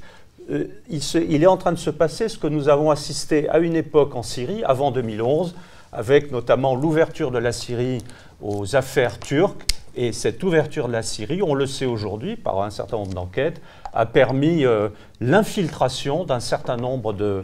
euh, 0.50 0.68
il, 0.90 1.44
est 1.44 1.48
en 1.48 1.58
train 1.58 1.72
de 1.72 1.78
se 1.78 1.90
passer 1.90 2.28
ce 2.28 2.38
que 2.38 2.48
nous 2.48 2.68
avons 2.70 2.92
assisté 2.92 3.50
à 3.50 3.60
une 3.60 3.76
époque 3.76 4.16
en 4.16 4.24
Syrie, 4.24 4.64
avant 4.64 4.92
2011, 4.92 5.56
avec 5.92 6.32
notamment 6.32 6.76
l'ouverture 6.76 7.32
de 7.32 7.38
la 7.38 7.52
Syrie 7.52 8.04
aux 8.42 8.76
affaires 8.76 9.20
turques. 9.20 9.66
Et 9.96 10.12
cette 10.12 10.44
ouverture 10.44 10.88
de 10.88 10.94
la 10.94 11.04
Syrie, 11.04 11.42
on 11.44 11.54
le 11.54 11.68
sait 11.68 11.86
aujourd'hui 11.86 12.36
par 12.36 12.62
un 12.62 12.72
certain 12.72 12.98
nombre 12.98 13.14
d'enquêtes, 13.14 13.62
a 13.94 14.08
permis 14.08 14.66
euh, 14.66 14.90
l'infiltration 15.22 16.24
d'un 16.24 16.40
certain 16.40 16.78
nombre 16.78 17.16
euh, 17.22 17.44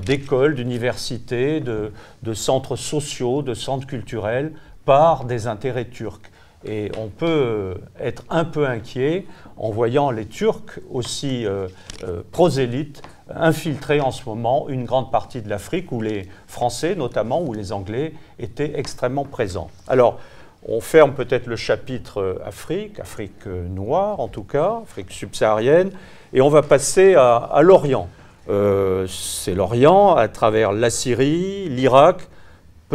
d'écoles, 0.00 0.54
d'universités, 0.54 1.60
de, 1.60 1.92
centres 2.32 2.76
sociaux, 2.76 3.42
de 3.42 3.54
centres 3.54 3.86
culturels 3.86 4.52
par 4.86 5.24
des 5.24 5.46
intérêts 5.46 5.84
turcs. 5.84 6.30
Et 6.66 6.90
on 6.98 7.08
peut 7.08 7.74
être 8.00 8.24
un 8.30 8.44
peu 8.44 8.66
inquiet 8.66 9.26
en 9.56 9.70
voyant 9.70 10.10
les 10.10 10.26
Turcs 10.26 10.80
aussi 10.90 11.46
euh, 11.46 11.68
euh, 12.04 12.22
prosélytes 12.32 13.02
infiltrer 13.34 14.00
en 14.00 14.10
ce 14.10 14.24
moment 14.26 14.68
une 14.68 14.84
grande 14.84 15.10
partie 15.10 15.40
de 15.40 15.48
l'Afrique 15.48 15.92
où 15.92 16.00
les 16.00 16.28
Français 16.46 16.94
notamment, 16.94 17.42
où 17.42 17.52
les 17.52 17.72
Anglais 17.72 18.12
étaient 18.38 18.78
extrêmement 18.78 19.24
présents. 19.24 19.70
Alors, 19.88 20.18
on 20.66 20.80
ferme 20.80 21.12
peut-être 21.12 21.46
le 21.46 21.56
chapitre 21.56 22.20
euh, 22.20 22.42
Afrique, 22.44 23.00
Afrique 23.00 23.46
noire 23.46 24.20
en 24.20 24.28
tout 24.28 24.44
cas, 24.44 24.80
Afrique 24.82 25.10
subsaharienne, 25.10 25.90
et 26.32 26.40
on 26.40 26.48
va 26.48 26.62
passer 26.62 27.14
à, 27.14 27.60
l'Orient. 27.62 28.08
C'est 28.46 29.54
l'Orient 29.54 30.16
à 30.16 30.28
travers 30.28 30.72
la 30.72 30.90
Syrie, 30.90 31.68
l'Irak, 31.68 32.28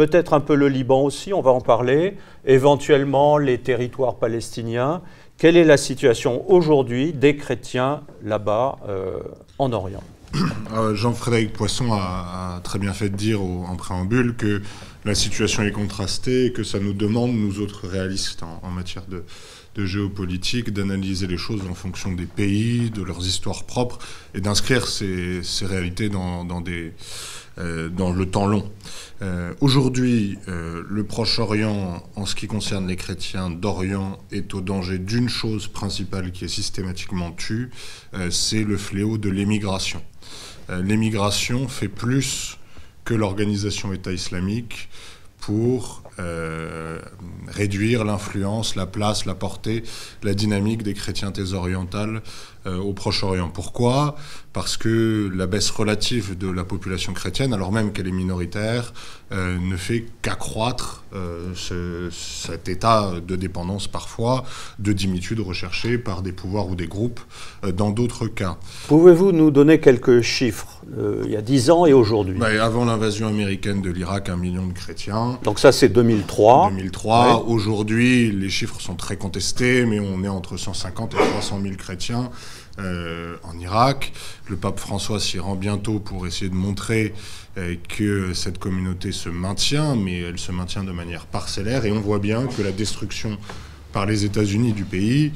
peut-être 0.00 0.32
un 0.32 0.40
peu 0.40 0.54
le 0.54 0.68
Liban 0.68 1.02
aussi, 1.02 1.34
on 1.34 1.42
va 1.42 1.50
en 1.50 1.60
parler, 1.60 2.16
éventuellement 2.46 3.36
les 3.36 3.58
territoires 3.58 4.14
palestiniens. 4.14 5.02
Quelle 5.36 5.58
est 5.58 5.64
la 5.64 5.76
situation 5.76 6.50
aujourd'hui 6.50 7.12
des 7.12 7.36
chrétiens 7.36 8.00
là-bas 8.24 8.78
euh, 8.88 9.18
en 9.58 9.70
Orient? 9.72 10.02
Euh, 10.72 10.94
Jean-Frédéric 10.94 11.52
Poisson 11.52 11.92
a, 11.92 12.60
très 12.62 12.78
bien 12.78 12.92
fait 12.92 13.08
de 13.08 13.16
dire 13.16 13.42
en 13.42 13.74
préambule 13.74 14.36
que 14.36 14.62
la 15.04 15.16
situation 15.16 15.64
est 15.64 15.72
contrastée 15.72 16.46
et 16.46 16.52
que 16.52 16.62
ça 16.62 16.78
nous 16.78 16.92
demande, 16.92 17.32
nous 17.32 17.58
autres 17.58 17.88
réalistes 17.88 18.44
en, 18.44 18.70
matière 18.70 19.02
de, 19.08 19.24
géopolitique, 19.84 20.72
d'analyser 20.72 21.26
les 21.26 21.38
choses 21.38 21.62
en 21.68 21.74
fonction 21.74 22.12
des 22.12 22.26
pays, 22.26 22.90
de 22.90 23.02
leurs 23.02 23.26
histoires 23.26 23.64
propres 23.64 23.98
et 24.32 24.40
d'inscrire 24.40 24.86
ces, 24.86 25.42
réalités 25.62 26.08
dans, 26.08 26.60
des, 26.60 26.92
dans 27.56 28.12
le 28.12 28.26
temps 28.26 28.46
long. 28.46 28.70
Euh, 29.22 29.52
aujourd'hui, 29.60 30.38
euh, 30.48 30.82
le 30.88 31.04
Proche-Orient, 31.04 32.02
en 32.16 32.26
ce 32.26 32.34
qui 32.34 32.46
concerne 32.46 32.88
les 32.88 32.96
chrétiens 32.96 33.50
d'Orient, 33.50 34.18
est 34.32 34.54
au 34.54 34.62
danger 34.62 34.98
d'une 34.98 35.28
chose 35.28 35.68
principale 35.68 36.32
qui 36.32 36.46
est 36.46 36.48
systématiquement 36.48 37.30
tue, 37.32 37.70
euh, 38.14 38.30
c'est 38.30 38.64
le 38.64 38.78
fléau 38.78 39.18
de 39.18 39.28
l'émigration. 39.28 40.02
l'émigration 40.68 41.66
fait 41.66 41.88
plus 41.88 42.56
que 43.04 43.12
l'organisation 43.12 43.92
État 43.92 44.12
islamique 44.12 44.88
pour 45.40 46.04
réduire 47.48 48.04
l'influence, 48.04 48.76
la 48.76 48.86
place, 48.86 49.24
la 49.24 49.34
portée, 49.34 49.82
la 50.22 50.34
dynamique 50.34 50.84
des 50.84 50.94
chrétientés 50.94 51.54
orientales 51.54 52.22
au 52.66 52.92
Proche-Orient. 52.92 53.48
Pourquoi? 53.48 54.16
Parce 54.52 54.76
que 54.76 55.30
la 55.34 55.46
baisse 55.46 55.70
relative 55.70 56.36
de 56.36 56.50
la 56.50 56.64
population 56.64 57.12
chrétienne, 57.12 57.52
alors 57.52 57.70
même 57.70 57.92
qu'elle 57.92 58.08
est 58.08 58.12
minoritaire, 58.12 58.92
euh, 59.32 59.58
ne 59.60 59.76
fait 59.76 60.06
qu'accroître 60.22 61.04
euh, 61.14 61.54
cet 62.10 62.68
état 62.68 63.12
de 63.24 63.36
dépendance 63.36 63.86
parfois, 63.86 64.44
de 64.80 64.92
dimitude 64.92 65.38
recherchée 65.38 65.98
par 65.98 66.22
des 66.22 66.32
pouvoirs 66.32 66.68
ou 66.68 66.74
des 66.74 66.88
groupes 66.88 67.20
euh, 67.64 67.70
dans 67.70 67.90
d'autres 67.90 68.26
cas. 68.26 68.56
Pouvez-vous 68.88 69.30
nous 69.30 69.52
donner 69.52 69.78
quelques 69.78 70.20
chiffres 70.20 70.80
il 71.24 71.30
y 71.30 71.36
a 71.36 71.42
10 71.42 71.70
ans 71.70 71.86
et 71.86 71.92
aujourd'hui? 71.92 72.36
Bah, 72.36 72.48
Avant 72.60 72.84
l'invasion 72.84 73.28
américaine 73.28 73.80
de 73.80 73.90
l'Irak, 73.90 74.28
un 74.28 74.36
million 74.36 74.66
de 74.66 74.72
chrétiens. 74.72 75.38
Donc 75.44 75.60
ça 75.60 75.70
c'est 75.70 75.88
2003. 75.88 76.70
2003. 76.70 77.44
Aujourd'hui, 77.46 78.32
les 78.32 78.48
chiffres 78.48 78.80
sont 78.80 78.96
très 78.96 79.16
contestés, 79.16 79.86
mais 79.86 80.00
on 80.00 80.24
est 80.24 80.28
entre 80.28 80.56
150 80.56 81.14
et 81.14 81.16
300 81.16 81.60
000 81.62 81.76
chrétiens. 81.76 82.30
Euh, 82.78 83.36
en 83.42 83.58
Irak. 83.58 84.12
Le 84.48 84.56
pape 84.56 84.78
François 84.78 85.20
s'y 85.20 85.38
rend 85.38 85.56
bientôt 85.56 85.98
pour 85.98 86.26
essayer 86.26 86.48
de 86.48 86.54
montrer 86.54 87.12
euh, 87.58 87.74
que 87.88 88.32
cette 88.32 88.58
communauté 88.58 89.12
se 89.12 89.28
maintient, 89.28 89.96
mais 89.96 90.20
elle 90.20 90.38
se 90.38 90.52
maintient 90.52 90.84
de 90.84 90.92
manière 90.92 91.26
parcellaire. 91.26 91.84
Et 91.84 91.92
on 91.92 92.00
voit 92.00 92.20
bien 92.20 92.46
que 92.46 92.62
la 92.62 92.72
destruction 92.72 93.38
par 93.92 94.06
les 94.06 94.24
États-Unis 94.24 94.72
du 94.72 94.84
pays 94.84 95.32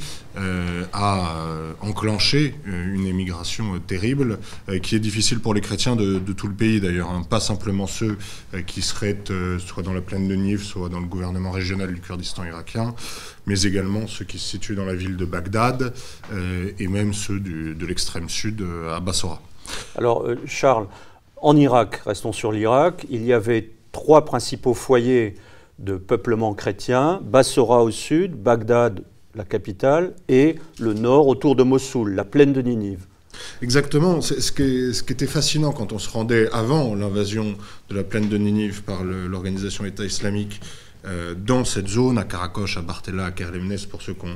a 0.93 1.37
enclenché 1.81 2.55
une 2.67 3.07
émigration 3.07 3.79
terrible 3.79 4.39
qui 4.83 4.97
est 4.97 5.01
difficile 5.01 5.39
pour 5.39 5.55
les 5.55 5.61
chrétiens 5.61 5.95
de, 5.95 6.19
tout 6.33 6.49
le 6.49 6.55
pays 6.55 6.81
d'ailleurs, 6.81 7.11
hein. 7.11 7.23
pas 7.29 7.39
simplement 7.41 7.87
ceux 7.87 8.19
qui 8.67 8.83
seraient 8.83 9.17
soit 9.59 9.83
dans 9.83 9.93
la 9.93 10.01
plaine 10.01 10.27
de 10.27 10.35
Niv, 10.35 10.63
soit 10.63 10.89
dans 10.89 10.99
le 10.99 11.07
gouvernement 11.07 11.53
régional 11.53 11.95
du 11.95 12.01
Kurdistan 12.01 12.45
irakien, 12.45 12.95
mais 13.47 13.63
également 13.63 14.07
ceux 14.09 14.25
qui 14.25 14.39
se 14.39 14.49
situent 14.49 14.75
dans 14.75 14.85
la 14.87 14.95
ville 14.95 15.17
de 15.17 15.25
Bagdad 15.25 15.95
et 16.79 16.89
même 16.89 17.15
ceux 17.15 17.39
de 17.39 17.87
l'extrême 17.87 18.29
sud 18.29 18.65
à 18.91 18.99
Bassora. 18.99 19.41
Alors 19.97 20.27
Charles, 20.47 20.87
en 21.45 21.57
Irak, 21.57 22.03
restons 22.07 22.33
sur 22.33 22.53
l'Irak, 22.53 23.07
il 23.11 23.25
y 23.25 23.33
avait 23.33 23.71
trois 23.93 24.25
principaux 24.25 24.75
foyers 24.75 25.37
de 25.79 25.97
peuplement 25.97 26.55
chrétien, 26.55 27.21
Bassora 27.23 27.83
au 27.83 27.91
sud, 27.91 28.35
Bagdad, 28.35 29.05
la 29.35 29.45
capitale, 29.45 30.15
et 30.29 30.57
le 30.79 30.95
nord 30.95 31.27
autour 31.27 31.57
de 31.57 31.63
Mossoul, 31.63 32.15
la 32.15 32.25
plaine 32.25 32.53
de 32.53 32.63
Ninive. 32.63 33.07
Exactement. 33.63 34.21
Ce 34.21 34.53
qui, 34.53 35.13
était 35.13 35.27
fascinant 35.27 35.73
quand 35.73 35.93
on 35.93 35.99
se 35.99 36.09
rendait 36.09 36.49
avant 36.53 36.95
l'invasion 36.95 37.57
de 37.89 37.97
la 37.97 38.05
plaine 38.05 38.29
de 38.29 38.39
Ninive 38.39 38.83
par 38.83 39.03
l'organisation 39.05 39.85
État 39.85 40.05
islamique 40.05 40.61
euh, 41.07 41.35
dans 41.35 41.65
cette 41.65 41.89
zone, 41.89 42.17
à 42.17 42.25
Karakosh, 42.25 42.79
à 42.79 42.83
Bartella, 42.83 43.27
à 43.27 43.31
Kerlemnes, 43.31 43.77
pour 43.91 44.01
ceux 44.01 44.15
qui 44.15 44.27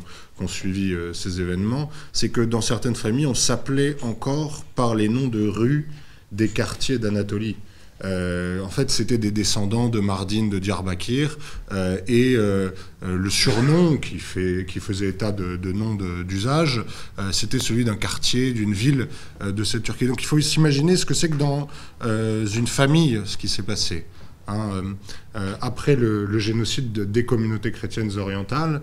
ont, 0.41 0.49
suivi 0.49 0.93
euh, 0.93 1.15
ces 1.15 1.41
événements, 1.41 1.89
c'est 2.13 2.29
que 2.29 2.43
dans 2.43 2.61
certaines 2.61 2.95
familles, 2.95 3.27
on 3.27 3.35
s'appelait 3.35 3.97
encore 4.03 4.65
par 4.75 4.95
les 4.95 5.09
noms 5.09 5.29
de 5.29 5.47
rues 5.49 5.89
des 6.31 6.49
quartiers 6.49 6.99
d'Anatolie. 6.99 7.57
Euh, 8.05 8.63
en 8.63 8.69
fait, 8.69 8.91
c'était 8.91 9.19
des 9.19 9.31
descendants 9.31 9.89
de 9.89 10.01
Mardin 10.01 10.47
de 10.47 10.59
Diyarbakir 10.59 11.37
euh, 11.73 11.99
et 12.07 12.35
euh, 12.37 12.71
le 13.03 13.31
surnom 13.31 13.97
qui, 13.97 14.19
faisait 14.19 15.09
état 15.09 15.33
de, 15.33 15.57
de 15.57 15.73
nom 15.73 15.97
d'usage, 16.25 16.85
c'était 17.33 17.59
celui 17.59 17.85
d'un 17.85 17.97
quartier, 17.97 18.53
d'une 18.53 18.73
ville 18.73 19.09
de 19.45 19.65
cette 19.65 19.83
Turquie. 19.83 20.07
Donc 20.07 20.23
il 20.23 20.27
faut 20.27 20.41
s'imaginer 20.41 20.97
ce 20.97 21.05
que 21.05 21.15
c'est 21.15 21.29
que 21.29 21.37
dans 21.37 21.69
une 22.05 22.67
famille, 22.67 23.21
ce 23.25 23.37
qui 23.37 23.49
s'est 23.49 23.63
passé. 23.63 24.05
Hein, 24.47 24.95
après 25.61 25.95
le, 25.95 26.39
génocide 26.39 26.93
des 26.93 27.25
communautés 27.25 27.71
chrétiennes 27.71 28.17
orientales, 28.19 28.81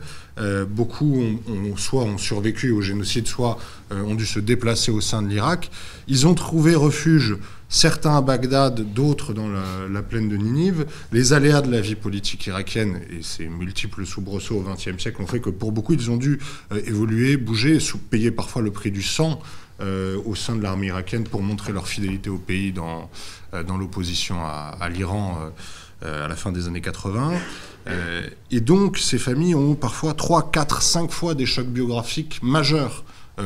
beaucoup 0.70 1.22
ont, 1.48 1.76
soit 1.78 2.04
ont 2.04 2.18
survécu 2.18 2.72
au 2.72 2.82
génocide, 2.82 3.28
soit 3.28 3.58
ont 3.92 4.16
dû 4.16 4.26
se 4.26 4.40
déplacer 4.40 4.92
au 4.92 5.02
sein 5.02 5.22
de 5.22 5.28
l'Irak. 5.28 5.72
Ils 6.08 6.28
ont 6.28 6.36
trouvé 6.36 6.76
refuge 6.76 7.36
certains 7.70 8.18
à 8.18 8.22
Bagdad, 8.22 8.94
d'autres 8.94 9.34
dans 9.34 9.48
la, 9.48 10.02
plaine 10.02 10.30
de 10.30 10.38
Ninive. 10.38 10.86
Les 11.12 11.34
aléas 11.34 11.62
de 11.62 11.72
la 11.72 11.82
vie 11.82 11.96
politique 11.96 12.48
irakienne 12.48 13.02
et 13.10 13.22
ces 13.22 13.48
multiples 13.48 14.06
soubresauts 14.06 14.58
au 14.58 14.62
XXe 14.62 15.02
siècle 15.02 15.22
ont 15.22 15.28
fait 15.28 15.40
que 15.40 15.50
pour 15.50 15.72
beaucoup, 15.72 15.94
ils 15.94 16.12
ont 16.12 16.18
dû 16.18 16.40
euh, 16.72 16.82
évoluer, 16.86 17.38
bouger, 17.38 17.80
payer 18.10 18.32
parfois 18.32 18.62
le 18.62 18.72
prix 18.72 18.92
du 18.92 19.02
sang 19.02 19.42
euh, 19.82 20.18
au 20.26 20.36
sein 20.36 20.56
de 20.56 20.64
l'armée 20.64 20.88
irakienne 20.88 21.24
pour 21.24 21.42
montrer 21.42 21.74
leur 21.74 21.88
fidélité 21.88 22.30
au 22.30 22.38
pays 22.38 22.72
dans, 22.72 23.10
euh, 23.54 23.64
dans 23.64 23.78
l'opposition 23.78 24.38
à, 24.46 24.90
l'Iran 24.90 25.52
à 26.02 26.28
la 26.28 26.36
fin 26.36 26.52
des 26.52 26.68
années 26.68 26.82
80. 26.82 27.34
et 28.52 28.62
donc, 28.62 29.00
ces 29.00 29.18
familles 29.18 29.56
ont 29.56 29.74
parfois 29.74 30.14
3, 30.14 30.52
4, 30.52 30.82
5 30.82 31.10
fois 31.10 31.34
des 31.34 31.48
chocs 31.48 31.68
biographiques 31.68 32.42
majeurs 32.44 33.04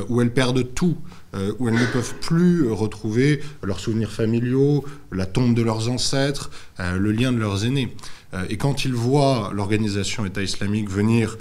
où 0.10 0.22
elles 0.22 0.34
perdent 0.34 0.74
tout. 0.74 0.98
Euh, 1.36 1.54
où 1.60 1.70
elles 1.70 1.76
ne 1.76 1.86
peuvent 1.86 2.16
plus 2.22 2.72
retrouver 2.72 3.42
leurs 3.62 3.80
souvenirs 3.80 4.12
familiaux, 4.12 4.84
la 5.12 5.28
tombe 5.28 5.54
de 5.54 5.62
leurs 5.62 5.88
ancêtres, 5.88 6.50
euh, 6.80 6.98
le 6.98 7.12
lien 7.12 7.32
de 7.32 7.38
leurs 7.38 7.66
aînés. 7.66 7.96
Euh, 8.34 8.46
et 8.50 8.58
quand 8.58 8.84
ils 8.84 8.96
voient 8.96 9.52
l'organisation 9.54 10.26
État 10.26 10.42
islamique 10.42 10.90
venir 10.90 11.38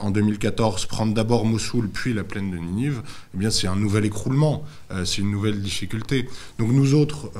en 0.00 0.10
2014 0.10 0.86
prendre 0.86 1.12
d'abord 1.12 1.44
Mossoul 1.44 1.90
puis 1.90 2.14
la 2.14 2.24
plaine 2.24 2.50
de 2.50 2.56
Ninive, 2.56 3.02
eh 3.34 3.36
bien 3.36 3.50
c'est 3.50 3.66
un 3.66 3.76
nouvel 3.76 4.06
écroulement, 4.06 4.64
c'est 5.04 5.18
une 5.18 5.30
nouvelle 5.30 5.60
difficulté. 5.60 6.30
Donc 6.58 6.72
nous 6.72 6.94
autres, 6.94 7.30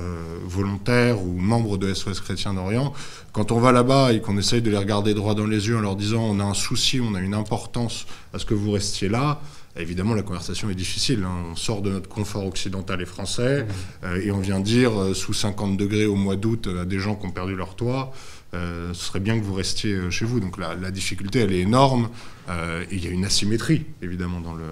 volontaires 0.45 1.23
ou 1.23 1.33
membres 1.33 1.79
de 1.79 1.95
SOS 1.95 2.21
Chrétien 2.21 2.53
d'Orient, 2.53 2.93
quand 3.33 3.53
on 3.53 3.59
va 3.59 3.73
là-bas 3.73 4.13
et 4.13 4.21
qu'on 4.21 4.37
essaye 4.37 4.61
de 4.61 4.71
les 4.71 4.77
regarder 4.77 5.15
droit 5.15 5.35
dans 5.35 5.47
les 5.47 5.69
yeux 5.69 5.79
en 5.79 5.81
leur 5.81 5.97
disant 5.97 6.25
on 6.25 6.39
a 6.39 6.45
un 6.45 6.53
souci, 6.53 7.01
on 7.01 7.15
a 7.15 7.21
une 7.21 7.33
importance 7.33 8.05
à 8.35 8.39
ce 8.39 8.45
que 8.45 8.53
vous 8.53 8.73
restiez 8.73 9.09
là, 9.09 9.41
Évidemment, 9.79 10.15
la 10.15 10.23
conversation 10.23 10.71
est 10.71 10.75
difficile. 10.75 11.23
Hein. 11.25 11.51
On 11.53 11.57
sort 11.57 11.83
de 11.83 11.91
notre 11.91 12.09
confort 12.09 12.47
occidental 12.47 13.03
et 13.03 13.07
français 13.07 13.63
mmh. 13.63 14.05
euh, 14.05 14.23
et 14.23 14.31
on 14.31 14.41
vient 14.41 14.61
dire 14.61 14.99
euh, 14.99 15.15
sous 15.15 15.35
50 15.35 15.77
degrés 15.77 16.07
au 16.07 16.15
mois 16.15 16.37
d'août 16.37 16.69
à 16.81 16.85
des 16.85 16.99
gens 16.99 17.15
qui 17.15 17.27
ont 17.27 17.31
perdu 17.31 17.55
leur 17.55 17.75
toit, 17.75 18.13
euh, 18.55 18.95
ce 18.95 19.05
serait 19.07 19.21
bien 19.21 19.39
que 19.39 19.45
vous 19.45 19.55
restiez 19.55 20.11
chez 20.11 20.25
vous. 20.25 20.41
Donc 20.41 20.57
la, 20.59 20.91
difficulté, 20.91 21.41
elle 21.41 21.53
est 21.53 21.61
énorme 21.61 22.09
et 22.49 22.95
il 22.95 23.05
y 23.05 23.09
a 23.09 23.11
une 23.11 23.25
asymétrie, 23.25 23.85
évidemment, 24.03 24.41
dans 24.41 24.55
le, 24.55 24.65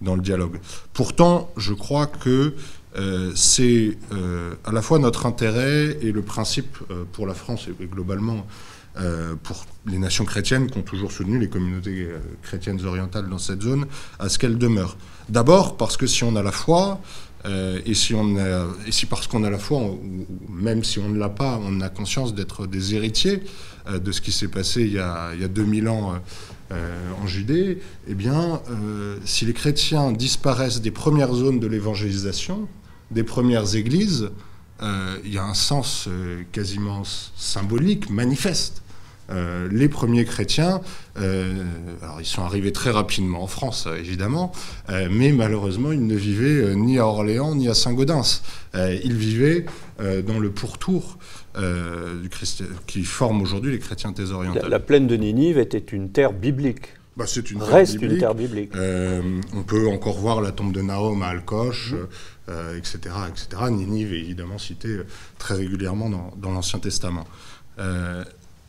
dans 0.00 0.14
le 0.14 0.22
dialogue. 0.22 0.58
Pourtant, 0.92 1.50
je 1.56 1.74
crois 1.74 2.06
que 2.06 2.54
c'est 3.34 3.98
à 4.64 4.72
la 4.72 4.80
fois 4.80 5.00
notre 5.00 5.26
intérêt 5.26 5.98
et 6.02 6.12
le 6.12 6.22
principe 6.22 6.78
pour 7.12 7.26
la 7.26 7.34
France 7.34 7.66
et 7.80 7.86
globalement 7.86 8.46
euh, 8.98 9.36
pour 9.40 9.66
les 9.86 9.98
nations 9.98 10.24
chrétiennes 10.24 10.68
qui 10.68 10.76
ont 10.76 10.82
toujours 10.82 11.12
soutenu 11.12 11.38
les 11.38 11.48
communautés 11.48 12.08
euh, 12.10 12.18
chrétiennes 12.42 12.84
orientales 12.84 13.28
dans 13.28 13.38
cette 13.38 13.62
zone, 13.62 13.86
à 14.18 14.28
ce 14.28 14.36
qu'elles 14.36 14.58
demeurent. 14.58 14.96
D'abord 15.28 15.76
parce 15.76 15.96
que 15.96 16.08
si 16.08 16.24
on 16.24 16.34
a 16.34 16.42
la 16.42 16.50
foi, 16.50 17.00
euh, 17.46 17.78
et, 17.86 17.94
si 17.94 19.06
parce 19.08 19.28
qu'on 19.28 19.44
a 19.44 19.50
la 19.50 19.58
foi, 19.60 19.78
ou 19.78 20.26
même 20.48 20.82
si 20.82 20.98
on 20.98 21.08
ne 21.08 21.18
l'a 21.18 21.28
pas, 21.28 21.60
on 21.62 21.80
a 21.80 21.88
conscience 21.88 22.34
d'être 22.34 22.66
des 22.66 22.96
héritiers 22.96 23.44
de 23.90 24.12
ce 24.12 24.20
qui 24.20 24.32
s'est 24.32 24.48
passé 24.48 24.82
il 24.82 24.92
y, 24.92 24.98
a, 24.98 25.30
il 25.34 25.40
y 25.40 25.44
a 25.44 25.48
2000 25.48 25.88
ans 25.88 26.20
en 26.70 27.26
Judée, 27.26 27.78
eh 28.08 28.14
bien, 28.14 28.60
si 29.24 29.46
les 29.46 29.54
chrétiens 29.54 30.12
disparaissent 30.12 30.82
des 30.82 30.90
premières 30.90 31.32
zones 31.32 31.60
de 31.60 31.66
l'évangélisation, 31.66 32.68
des 33.10 33.24
premières 33.24 33.74
églises, 33.74 34.30
il 34.82 35.32
y 35.32 35.38
a 35.38 35.44
un 35.44 35.54
sens 35.54 36.08
quasiment 36.52 37.02
symbolique, 37.04 38.10
manifeste, 38.10 38.82
euh, 39.30 39.68
les 39.70 39.88
premiers 39.88 40.24
chrétiens, 40.24 40.80
euh, 41.18 41.64
alors 42.02 42.20
ils 42.20 42.26
sont 42.26 42.42
arrivés 42.42 42.72
très 42.72 42.90
rapidement 42.90 43.42
en 43.42 43.46
France, 43.46 43.86
évidemment, 43.98 44.50
euh, 44.88 45.08
mais 45.10 45.30
malheureusement, 45.30 45.92
ils 45.92 46.04
ne 46.04 46.16
vivaient 46.16 46.74
ni 46.74 46.98
à 46.98 47.06
Orléans 47.06 47.54
ni 47.54 47.68
à 47.68 47.74
Saint-Gaudens. 47.74 48.42
ils 48.74 49.14
vivaient 49.16 49.66
dans 50.26 50.38
le 50.38 50.50
pourtour 50.50 51.18
qui 52.86 53.04
forme 53.04 53.42
aujourd'hui 53.42 53.72
les 53.72 53.78
chrétiens 53.78 54.14
orientales. 54.32 54.62
La, 54.62 54.68
la 54.68 54.80
plaine 54.80 55.06
de 55.06 55.16
Ninive 55.16 55.58
était 55.58 55.78
une 55.78 56.10
terre 56.10 56.32
biblique. 56.32 56.94
Bah, 57.20 57.26
c'est 57.26 57.50
une 57.50 57.62
Reste 57.62 58.00
une 58.00 58.18
terre 58.18 58.34
biblique. 58.34 58.72
on 58.74 59.62
peut 59.62 59.88
encore 59.88 60.18
voir 60.18 60.40
la 60.40 60.52
tombe 60.52 60.72
de 60.72 60.82
Nahom 60.82 61.22
à 61.22 61.28
Alcoche, 61.28 61.94
etc., 62.76 62.98
etc. 63.28 63.70
Ninive 63.70 64.12
est 64.12 64.20
évidemment 64.20 64.58
citée 64.58 65.00
très 65.38 65.54
régulièrement 65.54 66.10
dans, 66.10 66.32
dans 66.36 66.50
l'Ancien 66.50 66.78
Testament 66.78 67.26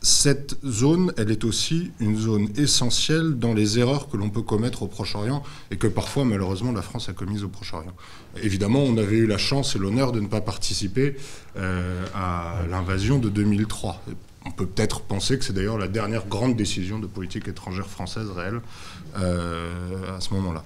cette 0.02 0.56
zone, 0.66 1.12
elle 1.16 1.30
est 1.30 1.44
aussi 1.44 1.92
une 2.00 2.16
zone 2.16 2.48
essentielle 2.56 3.38
dans 3.38 3.54
les 3.54 3.78
erreurs 3.78 4.08
que 4.08 4.16
l'on 4.16 4.30
peut 4.30 4.42
commettre 4.42 4.82
au 4.82 4.88
Proche-Orient 4.88 5.44
et 5.70 5.76
que 5.76 5.86
parfois, 5.86 6.24
malheureusement, 6.24 6.72
la 6.72 6.82
France 6.82 7.08
a 7.08 7.12
commises 7.12 7.44
au 7.44 7.48
Proche-Orient. 7.48 7.94
Évidemment, 8.42 8.82
on 8.82 8.98
avait 8.98 9.16
eu 9.16 9.26
la 9.26 9.38
chance 9.38 9.76
et 9.76 9.78
l'honneur 9.78 10.10
de 10.10 10.20
ne 10.20 10.26
pas 10.26 10.40
participer 10.40 11.16
euh, 11.56 12.04
à 12.14 12.62
l'invasion 12.68 13.18
de 13.18 13.28
2003. 13.28 14.02
On 14.46 14.50
peut 14.50 14.66
peut-être 14.66 15.02
penser 15.02 15.38
que 15.38 15.44
c'est 15.44 15.52
d'ailleurs 15.52 15.78
la 15.78 15.88
dernière 15.88 16.26
grande 16.26 16.56
décision 16.56 16.98
de 16.98 17.06
politique 17.06 17.48
étrangère 17.48 17.88
française 17.88 18.30
réelle 18.30 18.60
euh, 19.18 20.16
à 20.16 20.20
ce 20.20 20.34
moment-là. 20.34 20.64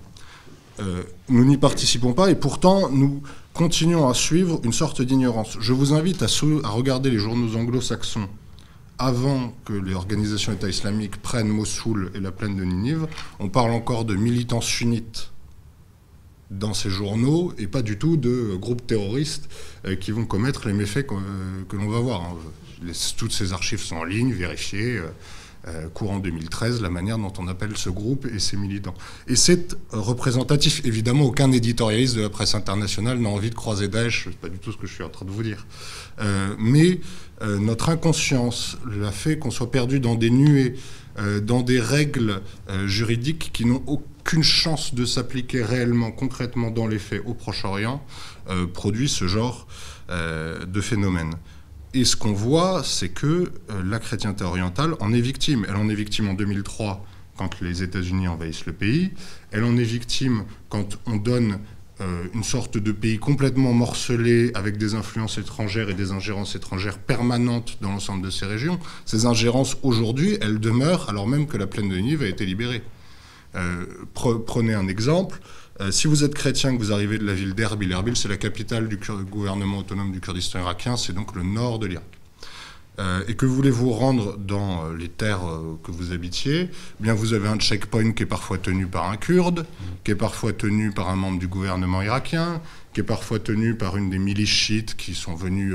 Euh, 0.81 1.03
nous 1.29 1.45
n'y 1.45 1.57
participons 1.57 2.13
pas 2.13 2.31
et 2.31 2.35
pourtant 2.35 2.91
nous 2.91 3.23
continuons 3.55 4.09
à 4.09 4.15
suivre 4.15 4.61
une 4.63 4.73
sorte 4.73 5.01
d'ignorance. 5.01 5.57
Je 5.61 5.73
vous 5.73 5.95
invite 5.95 6.23
à, 6.23 6.27
à 6.27 6.69
regarder 6.69 7.11
les 7.11 7.19
journaux 7.19 7.57
anglo-saxons 7.57 8.29
avant 8.99 9.53
que 9.65 9.73
les 9.73 9.95
organisations 9.95 10.53
État 10.53 10.69
islamique 10.69 11.21
prennent 11.21 11.49
Mossoul 11.49 12.11
et 12.15 12.21
la 12.21 12.33
plaine 12.33 12.57
de 12.57 12.65
Ninive, 12.65 13.07
on 13.41 13.49
parle 13.49 13.73
encore 13.73 14.05
de 14.05 14.15
militants 14.15 14.61
sunnites 14.61 15.31
dans 16.51 16.75
ces 16.75 16.91
journaux 16.91 17.53
et 17.59 17.67
pas 17.67 17.83
du 17.83 17.99
tout 17.99 18.17
de 18.17 18.57
groupes 18.57 18.87
terroristes 18.87 19.49
euh, 19.85 19.97
qui 19.97 20.13
vont 20.13 20.25
commettre 20.25 20.69
les 20.69 20.75
méfaits 20.75 21.07
que, 21.07 21.77
l'on 21.77 21.89
va 21.89 22.01
voir. 22.01 22.37
Toutes 23.17 23.33
ces 23.33 23.53
archives 23.53 23.81
sont 23.81 23.97
en 23.97 24.05
ligne, 24.05 24.33
vérifiées. 24.33 25.01
Euh, 25.69 25.89
courant 25.93 26.21
2013, 26.21 26.81
la 26.81 26.91
manière 26.91 27.19
dont 27.19 27.33
on 27.39 27.49
appelle 27.49 27.77
ce 27.77 27.91
groupe 27.91 28.25
et 28.33 28.39
ses 28.39 28.57
militants. 28.57 28.95
Et 29.27 29.35
c'est 29.35 29.77
représentatif. 29.91 30.81
Évidemment, 30.85 31.25
aucun 31.25 31.51
éditorialiste 31.51 32.15
de 32.15 32.23
la 32.23 32.31
presse 32.31 32.55
internationale 32.55 33.19
n'a 33.19 33.31
envie 33.31 33.51
de 33.51 33.57
croiser 33.57 33.89
Daesh, 33.89 34.29
c'est 34.31 34.39
pas 34.39 34.49
du 34.49 34.59
tout 34.59 34.71
ce 34.71 34.77
que 34.77 34.87
je 34.87 34.95
suis 34.95 35.03
en 35.03 35.09
train 35.09 35.27
de 35.27 35.33
vous 35.33 35.43
dire. 35.43 35.67
mais 36.57 37.01
euh, 37.43 37.59
notre 37.59 37.91
inconscience, 37.91 38.79
le 38.85 39.11
fait 39.11 39.39
qu'on 39.39 39.51
soit 39.51 39.71
perdu 39.71 40.01
dans 40.01 40.15
des 40.15 40.31
nuées, 40.31 40.75
euh, 41.19 41.41
dans 41.41 41.63
des 41.63 41.81
règles 41.81 42.41
euh, 42.71 42.87
juridiques 42.87 43.51
qui 43.53 43.67
n'ont 43.67 43.83
aucune 43.87 44.43
chance 44.43 44.95
de 44.95 45.05
s'appliquer 45.05 45.63
réellement, 45.63 46.11
concrètement 46.11 46.71
dans 46.71 46.87
les 46.87 46.99
faits 46.99 47.23
au 47.27 47.35
Proche-Orient, 47.35 48.03
produit 48.75 49.09
ce 49.09 49.29
genre 49.29 49.69
de 50.09 50.81
phénomène. 50.81 51.35
Et 51.97 52.05
ce 52.05 52.15
qu'on 52.15 52.35
voit, 52.35 52.83
c'est 52.85 53.09
que 53.09 53.51
la 53.83 53.99
chrétienté 53.99 54.45
orientale 54.45 54.97
en 55.01 55.15
est 55.15 55.21
victime. 55.23 55.65
Elle 55.67 55.77
en 55.77 55.89
est 55.89 55.95
victime 55.95 56.29
en 56.29 56.35
2003 56.35 57.03
quand 57.39 57.63
les 57.63 57.83
États-Unis 57.83 58.29
envahissent 58.29 58.67
le 58.67 58.75
pays. 58.75 59.13
Elle 59.51 59.65
en 59.65 59.79
est 59.79 59.83
victime 59.83 60.45
quand 60.69 60.99
on 61.07 61.17
donne 61.17 61.59
euh, 62.03 62.25
une 62.35 62.45
sorte 62.45 62.77
de 62.77 62.93
pays 62.93 63.19
complètement 63.19 63.73
morcelé 63.73 64.51
avec 64.55 64.77
des 64.77 64.95
influences 64.95 65.39
étrangères 65.39 65.89
et 65.89 65.95
des 65.95 66.13
ingérences 66.13 66.55
étrangères 66.55 66.99
permanentes 66.99 67.79
dans 67.81 67.93
l'ensemble 67.93 68.27
de 68.27 68.31
ces 68.31 68.45
régions. 68.45 68.79
Ces 69.07 69.25
ingérences, 69.25 69.79
aujourd'hui, 69.83 70.37
elles 70.43 70.61
demeurent 70.61 71.09
alors 71.09 71.27
même 71.27 71.47
que 71.47 71.57
la 71.57 71.67
plaine 71.67 71.89
de 71.89 71.97
Nive 71.97 72.23
a 72.23 72.27
été 72.27 72.45
libérée. 72.45 72.83
Euh, 73.55 73.87
prenez 74.13 74.75
un 74.75 74.87
exemple. 74.87 75.41
Euh, 75.81 75.91
si 75.91 76.07
vous 76.07 76.25
êtes 76.25 76.35
chrétien, 76.35 76.75
que 76.75 76.79
vous 76.79 76.93
arrivez 76.93 77.19
de 77.19 77.25
la 77.25 77.35
ville 77.35 77.55
d'Erbil, 77.55 77.93
Erbil 77.93 78.17
c'est 78.17 78.29
la 78.29 78.39
capitale 78.39 78.89
du 78.89 78.99
gouvernement 79.31 79.79
autonome 79.79 80.11
du 80.11 80.21
Kurdistan 80.21 80.61
irakien, 80.61 80.97
c'est 80.97 81.13
donc 81.13 81.35
le 81.35 81.43
nord 81.43 81.79
de 81.79 81.87
l'Irak. 81.87 82.05
Euh, 82.99 83.23
et 83.29 83.35
que 83.35 83.45
voulez 83.45 83.71
vous 83.71 83.91
rendre 83.91 84.39
dans 84.39 84.87
euh, 84.87 84.97
les 84.97 85.11
terres 85.11 85.43
que 85.85 85.91
vous 85.91 86.13
habitiez, 86.13 86.71
eh 86.73 87.03
bien 87.03 87.13
vous 87.13 87.35
avez 87.35 87.47
un 87.47 87.59
checkpoint 87.59 88.13
qui 88.13 88.23
est 88.23 88.27
parfois 88.27 88.57
tenu 88.57 88.87
par 88.87 89.11
un 89.11 89.19
Kurde, 89.19 89.67
qui 90.03 90.13
est 90.13 90.17
parfois 90.17 90.55
tenu 90.55 90.93
par 90.93 91.11
un 91.11 91.17
membre 91.17 91.39
du 91.39 91.47
gouvernement 91.47 92.01
irakien, 92.01 92.63
qui 92.95 93.01
est 93.01 93.05
parfois 93.05 93.39
tenu 93.39 93.75
par 93.75 93.99
une 93.99 94.09
des 94.09 94.19
milices 94.19 94.49
chiites 94.49 94.97
qui 94.97 95.15
sont 95.15 95.35
venues 95.35 95.75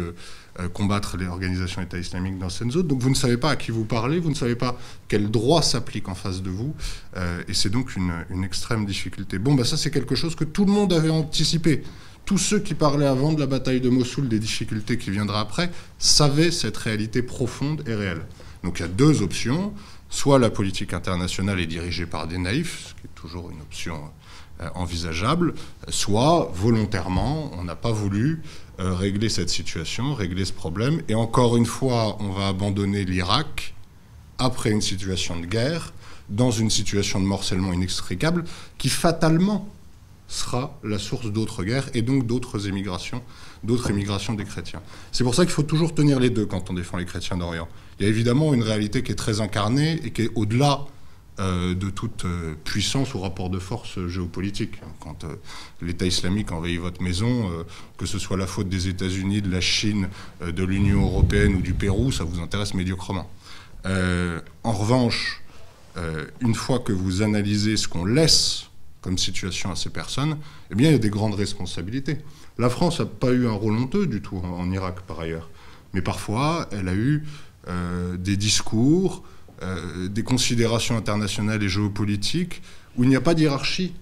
combattre 0.73 1.17
les 1.17 1.27
organisations 1.27 1.81
État 1.81 1.97
islamique 1.97 2.37
dans 2.37 2.49
cette 2.49 2.71
zone. 2.71 2.87
Donc 2.87 3.01
vous 3.01 3.09
ne 3.09 3.15
savez 3.15 3.37
pas 3.37 3.51
à 3.51 3.55
qui 3.55 3.71
vous 3.71 3.85
parlez, 3.85 4.19
vous 4.19 4.29
ne 4.29 4.35
savez 4.35 4.55
pas 4.55 4.77
quel 5.07 5.31
droit 5.31 5.61
s'applique 5.61 6.09
en 6.09 6.15
face 6.15 6.41
de 6.41 6.49
vous, 6.49 6.75
et 7.47 7.53
c'est 7.53 7.69
donc 7.69 7.95
une, 7.95 8.13
une, 8.29 8.43
extrême 8.43 8.85
difficulté. 8.85 9.39
Bon, 9.39 9.55
bah 9.55 9.63
ça 9.63 9.77
c'est 9.77 9.91
quelque 9.91 10.15
chose 10.15 10.35
que 10.35 10.43
tout 10.43 10.65
le 10.65 10.71
monde 10.71 10.91
avait 10.93 11.09
anticipé 11.09 11.83
tous 12.25 12.37
ceux 12.37 12.59
qui 12.59 12.75
parlaient 12.75 13.07
avant 13.07 13.33
de 13.33 13.39
la 13.39 13.47
bataille 13.47 13.81
de 13.81 13.89
Mossoul, 13.89 14.27
des 14.29 14.39
difficultés 14.39 14.97
qui 14.97 15.11
viendraient 15.11 15.39
après, 15.39 15.71
savaient 15.97 16.51
cette 16.51 16.77
réalité 16.77 17.21
profonde 17.21 17.83
et 17.87 17.95
réelle. 17.95 18.21
Donc 18.63 18.79
il 18.79 18.83
y 18.83 18.85
a 18.85 18.89
deux 18.89 19.21
options. 19.21 19.73
Soit 20.09 20.39
la 20.39 20.49
politique 20.49 20.93
internationale 20.93 21.59
est 21.61 21.67
dirigée 21.67 22.05
par 22.05 22.27
des 22.27 22.37
naïfs, 22.37 22.89
ce 22.89 22.93
qui 22.95 23.07
est 23.07 23.15
toujours 23.15 23.49
une 23.49 23.61
option 23.61 23.97
euh, 24.59 24.67
envisageable, 24.75 25.53
soit 25.87 26.51
volontairement, 26.53 27.49
on 27.57 27.63
n'a 27.63 27.77
pas 27.77 27.93
voulu 27.93 28.41
euh, 28.81 28.95
régler 28.95 29.29
cette 29.29 29.49
situation, 29.49 30.15
régler 30.15 30.43
ce 30.43 30.53
problème. 30.53 31.03
Et 31.07 31.13
encore 31.13 31.55
une 31.55 31.67
fois, 31.67 32.17
on 32.19 32.29
va 32.29 32.47
abandonner 32.47 33.05
l'Irak 33.05 33.75
après 34.39 34.71
une 34.71 34.81
situation 34.81 35.39
de 35.39 35.45
guerre, 35.45 35.93
dans 36.29 36.49
une 36.49 36.71
situation 36.71 37.19
de 37.19 37.25
morcellement 37.25 37.73
inextricable, 37.73 38.43
qui 38.79 38.89
fatalement 38.89 39.69
sera 40.27 40.79
la 40.83 40.97
source 40.97 41.31
d'autres 41.31 41.63
guerres 41.63 41.89
et 41.93 42.01
donc 42.01 42.25
d'autres 42.25 42.67
émigrations, 42.67 43.21
d'autres 43.63 43.91
émigrations 43.91 44.33
des 44.33 44.45
chrétiens. 44.45 44.81
C'est 45.11 45.23
pour 45.23 45.35
ça 45.35 45.43
qu'il 45.45 45.53
faut 45.53 45.61
toujours 45.61 45.93
tenir 45.93 46.19
les 46.19 46.31
deux 46.31 46.47
quand 46.47 46.71
on 46.71 46.73
défend 46.73 46.97
les 46.97 47.05
chrétiens 47.05 47.37
d'Orient. 47.37 47.67
Il 47.99 48.03
y 48.03 48.05
a 48.07 48.09
évidemment 48.09 48.53
une 48.53 48.63
réalité 48.63 49.03
qui 49.03 49.11
est 49.11 49.15
très 49.15 49.41
incarnée 49.41 49.99
et 50.03 50.11
qui 50.11 50.23
est 50.23 50.31
au-delà 50.33 50.85
de 51.41 51.89
toute 51.89 52.25
euh, 52.25 52.53
puissance 52.63 53.13
ou 53.13 53.19
rapport 53.19 53.49
de 53.49 53.59
force 53.59 54.05
géopolitique. 54.07 54.81
Quand 54.99 55.23
euh, 55.23 55.35
l'État 55.81 56.05
islamique 56.05 56.51
envahit 56.51 56.79
votre 56.79 57.01
maison, 57.01 57.49
que 57.97 58.05
ce 58.05 58.19
soit 58.19 58.37
la 58.37 58.47
faute 58.47 58.69
des 58.69 58.87
États-Unis, 58.87 59.41
de 59.41 59.49
la 59.49 59.61
Chine, 59.61 60.09
de 60.41 60.63
l'Union 60.63 61.03
européenne 61.03 61.55
ou 61.55 61.61
du 61.61 61.73
Pérou, 61.73 62.11
ça 62.11 62.23
vous 62.23 62.39
intéresse 62.39 62.73
médiocrement. 62.73 63.29
en 63.85 64.71
revanche, 64.71 65.41
une 66.41 66.55
fois 66.55 66.79
que 66.79 66.91
vous 66.91 67.21
analysez 67.21 67.77
ce 67.77 67.87
qu'on 67.87 68.05
laisse 68.05 68.67
comme 69.01 69.17
situation 69.17 69.71
à 69.71 69.75
ces 69.75 69.89
personnes, 69.89 70.37
eh 70.69 70.75
bien, 70.75 70.89
il 70.89 70.93
y 70.93 70.95
a 70.95 70.99
des 70.99 71.09
grandes 71.09 71.35
responsabilités. 71.35 72.19
La 72.57 72.69
France 72.69 72.99
n'a 72.99 73.05
pas 73.05 73.31
eu 73.31 73.47
un 73.47 73.53
rôle 73.53 73.73
honteux 73.73 74.05
du 74.05 74.21
tout 74.21 74.37
en, 74.37 74.71
Irak, 74.71 75.01
par 75.01 75.19
ailleurs. 75.19 75.49
Mais 75.93 76.01
parfois, 76.01 76.67
elle 76.71 76.87
a 76.87 76.93
eu 76.93 77.23
euh, 77.67 78.17
des 78.17 78.37
discours, 78.37 79.23
euh, 79.61 80.07
des 80.07 80.23
considérations 80.23 80.97
internationales 80.97 81.61
et 81.63 81.69
géopolitiques 81.69 82.61
où 82.97 83.03
il 83.03 83.09
n'y 83.09 83.15
a 83.15 83.21
pas 83.21 83.33
d'hierarchie 83.33 83.93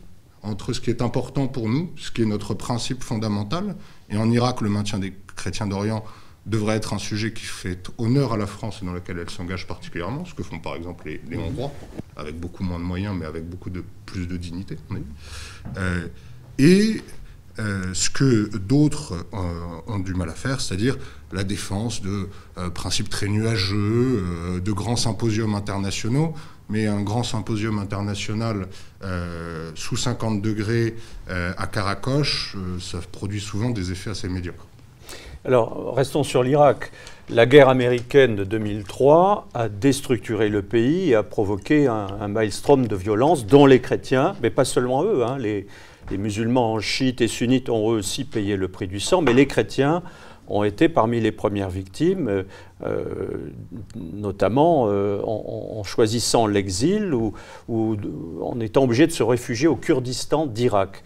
entre 0.42 0.74
ce 0.74 0.80
qui 0.80 0.90
est 0.90 1.02
important 1.02 1.48
pour 1.48 1.68
nous, 1.68 1.92
ce 1.98 2.12
qui 2.12 2.22
est 2.22 2.26
notre 2.26 2.54
principe 2.54 3.04
fondamental. 3.04 3.76
Et 4.10 4.18
en 4.18 4.32
Irak, 4.32 4.62
le 4.62 4.70
maintien 4.70 5.00
des 5.00 5.14
chrétiens 5.36 5.68
d'Orient 5.68 6.04
devrait 6.46 6.78
être 6.78 6.94
un 6.94 6.98
sujet 6.98 7.34
qui 7.34 7.44
fait 7.44 7.92
honneur 7.98 8.34
à 8.34 8.38
la 8.38 8.48
France 8.48 8.80
et 8.82 8.86
dans 8.86 8.94
lequel 8.94 9.20
elle 9.20 9.30
s'engage 9.30 9.68
particulièrement, 9.68 10.26
ce 10.26 10.34
que 10.34 10.44
font 10.44 10.60
par 10.60 10.76
exemple 10.76 11.08
les, 11.08 11.22
les 11.30 11.38
Hongrois, 11.38 11.72
avec 12.16 12.40
beaucoup 12.40 12.64
moins 12.64 12.80
de 12.80 12.84
moyens, 12.84 13.16
mais 13.18 13.26
avec 13.26 13.48
beaucoup 13.48 13.70
de, 13.70 13.84
plus 14.06 14.28
de 14.28 14.38
dignité. 14.38 14.78
Euh, 15.78 16.08
et 16.58 17.02
euh, 17.60 17.94
ce 17.94 18.10
que 18.10 18.56
d'autres 18.58 19.26
euh, 19.34 19.38
ont 19.88 20.00
du 20.00 20.14
mal 20.14 20.30
à 20.30 20.34
faire, 20.34 20.62
c'est-à-dire 20.62 20.98
la 21.32 21.44
défense 21.44 22.02
de 22.02 22.28
principes 22.74 23.10
très 23.10 23.28
nuageux, 23.28 24.60
de 24.64 24.72
grands 24.72 24.96
symposiums 24.96 25.54
internationaux, 25.54 26.34
mais 26.70 26.88
un 26.88 27.02
grand 27.02 27.22
symposium 27.22 27.78
international 27.78 28.68
sous 29.76 29.96
50 29.96 30.42
degrés 30.42 30.96
à 31.28 31.68
Karakoche, 31.68 32.58
ça 32.80 32.98
produit 33.12 33.42
souvent 33.42 33.70
des 33.70 33.92
effets 33.92 34.10
assez 34.10 34.28
médiocres. 34.28 34.66
Alors, 35.46 35.96
restons 35.96 36.24
sur 36.24 36.44
l'Irak. 36.44 36.92
La 37.30 37.46
guerre 37.46 37.70
américaine 37.70 38.36
de 38.36 38.44
2003 38.44 39.48
a 39.54 39.70
déstructuré 39.70 40.50
le 40.50 40.64
pays 40.64 41.12
et 41.12 41.16
a 41.16 41.24
provoqué 41.24 41.88
un, 41.88 42.28
maelstrom 42.28 42.88
de 42.88 42.96
violence 42.96 43.46
dont 43.46 43.66
les 43.66 43.80
chrétiens, 43.80 44.36
mais 44.42 44.50
pas 44.50 44.66
seulement 44.66 45.04
eux, 45.04 45.24
hein, 45.24 45.38
musulmans 46.18 46.80
chiites 46.80 47.22
et 47.22 47.28
sunnites 47.28 47.70
ont 47.70 47.92
eux 47.92 47.98
aussi 47.98 48.24
payé 48.24 48.56
le 48.56 48.68
prix 48.68 48.88
du 48.88 49.00
sang, 49.00 49.22
mais 49.22 49.34
les 49.34 49.48
chrétiens 49.48 50.04
ont 50.50 50.64
été 50.64 50.90
parmi 50.90 51.20
les 51.20 51.32
premières 51.32 51.70
victimes, 51.70 52.28
euh, 52.28 52.44
euh, 52.84 53.52
notamment 53.96 54.86
euh, 54.88 55.22
en, 55.24 55.84
choisissant 55.84 56.48
l'exil 56.48 57.14
ou, 57.14 57.34
ou, 57.68 57.96
en 58.42 58.60
étant 58.60 58.84
obligés 58.84 59.08
de 59.08 59.12
se 59.12 59.24
réfugier 59.24 59.68
au 59.68 59.76
Kurdistan 59.76 60.46
d'Irak. 60.48 61.04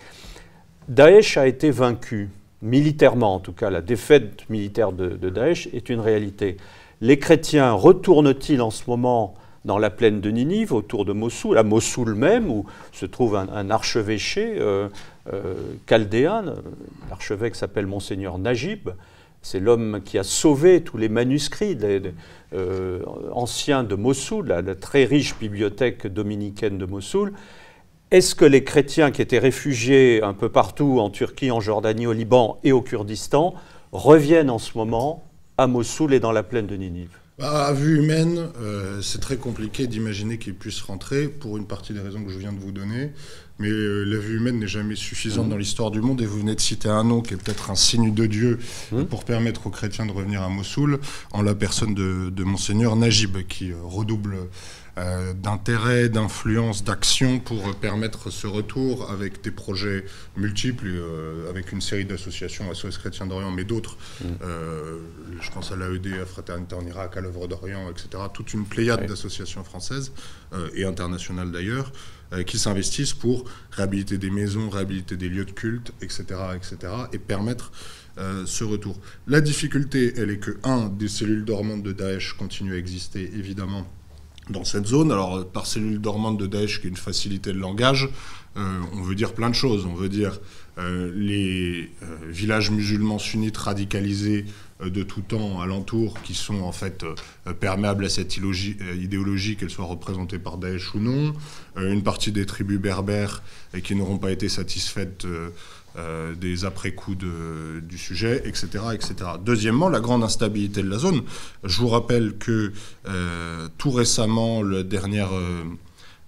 Daesh 0.87 1.37
a 1.37 1.47
été 1.47 1.71
vaincu 1.71 2.29
militairement 2.61 3.35
en 3.35 3.39
tout 3.39 3.53
cas, 3.53 3.69
la 3.69 3.81
défaite 3.81 4.49
militaire 4.49 4.93
de, 4.93 5.29
Daesh 5.29 5.67
est 5.73 5.89
une 5.89 5.99
réalité. 5.99 6.57
Les 7.01 7.19
chrétiens 7.19 7.73
retournent-ils 7.73 8.61
en 8.61 8.71
ce 8.71 8.83
moment 8.87 9.35
dans 9.65 9.77
la 9.77 9.89
plaine 9.89 10.19
de 10.19 10.29
Ninive, 10.29 10.73
autour 10.73 11.05
de 11.05 11.13
Mossoul, 11.13 11.57
à 11.57 11.63
Mossoul 11.63 12.15
même, 12.15 12.49
où 12.49 12.65
se 12.91 13.05
trouve 13.05 13.35
un, 13.35 13.69
archevêché 13.69 14.55
euh, 14.59 14.89
euh, 15.31 15.53
chaldéen, 15.87 16.55
l'archevêque 17.09 17.55
s'appelle 17.55 17.87
Monseigneur 17.87 18.37
Najib, 18.37 18.89
c'est 19.43 19.59
l'homme 19.59 20.01
qui 20.03 20.17
a 20.17 20.23
sauvé 20.23 20.81
tous 20.83 20.97
les 20.97 21.09
manuscrits 21.09 21.77
euh, 22.53 22.99
anciens 23.31 23.83
de 23.83 23.95
Mossoul, 23.95 24.47
la, 24.47 24.75
très 24.75 25.03
riche 25.03 25.37
bibliothèque 25.37 26.07
dominicaine 26.07 26.77
de 26.77 26.85
Mossoul. 26.85 27.33
Est-ce 28.09 28.35
que 28.35 28.45
les 28.45 28.63
chrétiens 28.63 29.11
qui 29.11 29.21
étaient 29.21 29.39
réfugiés 29.39 30.23
un 30.23 30.33
peu 30.33 30.47
partout, 30.47 30.99
en 30.99 31.09
Turquie, 31.09 31.51
en 31.51 31.59
Jordanie, 31.59 32.07
au 32.07 32.13
Liban 32.13 32.57
et 32.63 32.71
au 32.71 32.81
Kurdistan, 32.81 33.53
reviennent 33.91 34.49
en 34.49 34.59
ce 34.59 34.77
moment 34.77 35.23
à 35.57 35.67
Mossoul 35.67 36.13
et 36.13 36.19
dans 36.19 36.31
la 36.31 36.43
plaine 36.43 36.67
de 36.67 36.77
Ninive? 36.77 37.22
Bah, 37.39 37.65
à 37.65 37.73
vue 37.73 37.97
humaine, 37.97 38.49
euh, 38.61 39.01
c'est 39.01 39.19
très 39.19 39.37
compliqué 39.37 39.87
d'imaginer 39.87 40.37
qu'ils 40.37 40.53
puissent 40.53 40.81
rentrer 40.81 41.27
pour 41.27 41.57
une 41.57 41.65
partie 41.65 41.91
des 41.91 41.99
raisons 41.99 42.23
que 42.23 42.31
je 42.31 42.37
viens 42.37 42.53
de 42.53 42.59
vous 42.59 42.71
donner. 42.71 43.11
Mais 43.57 43.69
euh, 43.69 44.03
la 44.03 44.17
vue 44.17 44.37
humaine 44.37 44.59
n'est 44.59 44.67
jamais 44.67 44.95
suffisante 44.95 45.47
mmh. 45.47 45.49
dans 45.49 45.57
l'histoire 45.57 45.89
du 45.89 45.99
monde. 45.99 46.21
Et 46.21 46.25
vous 46.27 46.39
venez 46.39 46.53
de 46.53 46.59
citer 46.59 46.89
un 46.89 47.03
nom 47.03 47.21
qui 47.21 47.33
est 47.33 47.37
peut-être 47.37 47.71
un 47.71 47.75
signe 47.75 48.13
de 48.13 48.25
Dieu 48.27 48.59
mmh. 48.91 49.03
pour 49.05 49.25
permettre 49.25 49.65
aux 49.65 49.71
chrétiens 49.71 50.05
de 50.05 50.11
revenir 50.11 50.43
à 50.43 50.49
Mossoul, 50.49 50.99
en 51.31 51.41
la 51.41 51.55
personne 51.55 51.95
de, 51.95 52.29
de 52.29 52.43
Monseigneur 52.43 52.95
Najib, 52.95 53.37
qui 53.47 53.71
euh, 53.71 53.77
redouble 53.83 54.37
d'intérêt, 54.95 56.07
d'influence, 56.07 56.83
d'action 56.83 57.39
pour 57.39 57.75
permettre 57.75 58.29
ce 58.29 58.45
retour 58.45 59.09
avec 59.09 59.41
des 59.43 59.49
projets 59.49 60.05
multiples, 60.37 60.85
euh, 60.87 61.49
avec 61.49 61.71
une 61.71 61.81
série 61.81 62.05
d'associations, 62.05 62.71
SOS 62.71 62.99
Chrétiens 62.99 63.25
d'Orient, 63.25 63.51
mais 63.51 63.63
d'autres. 63.63 63.97
Mm. 64.21 64.25
Euh, 64.43 64.99
je 65.41 65.51
pense 65.51 65.71
à 65.71 65.75
l'AED, 65.75 66.13
à 66.21 66.25
Fraternité 66.27 66.75
en 66.75 66.85
Irak, 66.85 67.17
à 67.17 67.21
l'œuvre 67.21 67.47
d'Orient, 67.47 67.89
etc. 67.89 68.23
Toute 68.31 68.53
une 68.53 68.65
pléiade 68.65 69.07
d'associations 69.07 69.63
françaises 69.63 70.11
et 70.75 70.85
internationales 70.85 71.51
d'ailleurs 71.51 71.91
qui 72.45 72.59
s'investissent 72.59 73.13
pour 73.13 73.45
réhabiliter 73.71 74.19
des 74.19 74.29
maisons, 74.29 74.69
réhabiliter 74.69 75.17
des 75.17 75.29
lieux 75.29 75.45
de 75.45 75.51
culte, 75.51 75.91
etc., 76.01 76.23
etc., 76.55 76.93
et 77.11 77.17
permettre 77.17 77.71
ce 78.45 78.63
retour. 78.63 78.99
La 79.27 79.41
difficulté, 79.41 80.13
elle 80.17 80.29
est 80.29 80.37
que, 80.37 80.57
un, 80.63 80.89
des 80.89 81.07
cellules 81.07 81.45
dormantes 81.45 81.83
de 81.83 81.91
Daesh 81.91 82.33
continuent 82.33 82.73
à 82.73 82.77
exister, 82.77 83.31
évidemment, 83.35 83.87
dans 84.49 84.63
cette 84.63 84.85
zone. 84.85 85.11
Alors, 85.11 85.45
par 85.49 85.65
cellule 85.65 85.99
dormante 85.99 86.37
de 86.37 86.47
Daesh, 86.47 86.81
qui 86.81 86.87
est 86.87 86.89
une 86.89 86.97
facilité 86.97 87.53
de 87.53 87.59
langage, 87.59 88.09
euh, 88.55 88.79
on 88.93 89.01
veut 89.01 89.15
dire 89.15 89.33
plein 89.33 89.49
de 89.49 89.55
choses. 89.55 89.85
On 89.85 89.95
veut 89.95 90.09
dire 90.09 90.39
euh, 90.77 91.11
les 91.15 91.91
euh, 92.03 92.05
villages 92.27 92.71
musulmans 92.71 93.19
sunnites 93.19 93.57
radicalisés 93.57 94.45
de 94.83 95.03
tout 95.03 95.21
temps 95.21 95.61
alentour, 95.61 96.21
qui 96.23 96.33
sont 96.33 96.59
en 96.59 96.73
fait 96.73 97.05
perméables 97.61 98.03
à 98.03 98.09
cette 98.09 98.35
idéologie, 98.35 99.55
qu'elle 99.55 99.69
soit 99.69 99.85
représentée 99.85 100.39
par 100.39 100.57
Daesh 100.57 100.93
ou 100.93 100.99
non. 100.99 101.33
une 101.77 102.03
partie 102.03 102.33
des 102.33 102.45
tribus 102.45 102.79
berbères 102.79 103.43
et 103.73 103.81
qui 103.81 103.95
n'auront 103.95 104.17
pas 104.17 104.31
été 104.31 104.49
satisfaites 104.49 105.25
euh, 105.95 106.33
des 106.33 106.65
après-coups 106.65 107.17
du 107.17 107.97
sujet, 107.99 108.41
etc., 108.45 108.83
etc. 108.93 109.13
Deuxièmement, 109.39 109.89
la 109.89 109.99
grande 109.99 110.23
instabilité 110.23 110.81
de 110.81 110.89
la 110.89 110.97
zone. 110.97 111.21
Je 111.63 111.79
vous 111.79 111.87
rappelle 111.87 112.37
que 112.37 112.73
euh, 113.07 113.67
tout 113.77 113.91
récemment, 113.91 114.63
dernière 114.63 115.29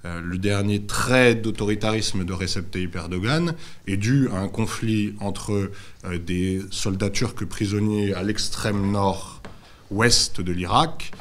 le 0.04 0.38
dernier 0.38 0.84
trait 0.84 1.34
d'autoritarisme 1.34 2.26
de 2.26 2.32
Recep 2.32 2.70
Tayyip 2.70 2.96
Erdogan 2.96 3.56
est 3.88 3.98
dû 3.98 4.30
à 4.30 4.38
un 4.38 4.50
conflit 4.50 5.16
entre 5.20 5.72
des 6.28 6.62
soldats 6.70 7.10
turcs 7.10 7.46
prisonniers 7.46 8.14
à 8.14 8.22
l'extrême 8.22 8.92
nord-ouest 8.92 10.42
de 10.42 10.52
l'Irak 10.52 11.12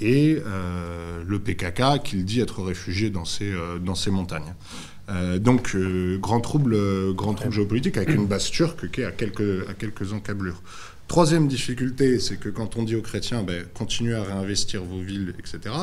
et 0.00 0.38
le 0.42 1.38
PKK 1.38 2.02
qu'il 2.02 2.24
dit 2.24 2.40
être 2.40 2.62
réfugié 2.62 3.10
dans 3.10 3.26
ces 3.26 4.10
montagnes. 4.10 4.54
Donc, 5.38 5.74
grand 6.20 6.40
trouble, 6.40 6.76
grand 7.14 7.34
trouble 7.34 7.54
géopolitique 7.54 7.96
avec 7.96 8.10
une 8.10 8.26
base 8.26 8.50
turque 8.50 8.90
qui 8.90 9.00
est 9.00 9.04
à 9.04 9.12
quelques, 9.12 10.12
encablures. 10.12 10.62
Troisième 11.08 11.48
difficulté, 11.48 12.18
c'est 12.18 12.36
que 12.36 12.50
quand 12.50 12.76
on 12.76 12.82
dit 12.82 12.94
aux 12.94 13.00
chrétiens, 13.00 13.42
ben, 13.42 13.64
continuez 13.72 14.14
à 14.14 14.22
réinvestir 14.22 14.84
vos 14.84 15.00
villes, 15.00 15.34
etc., 15.38 15.74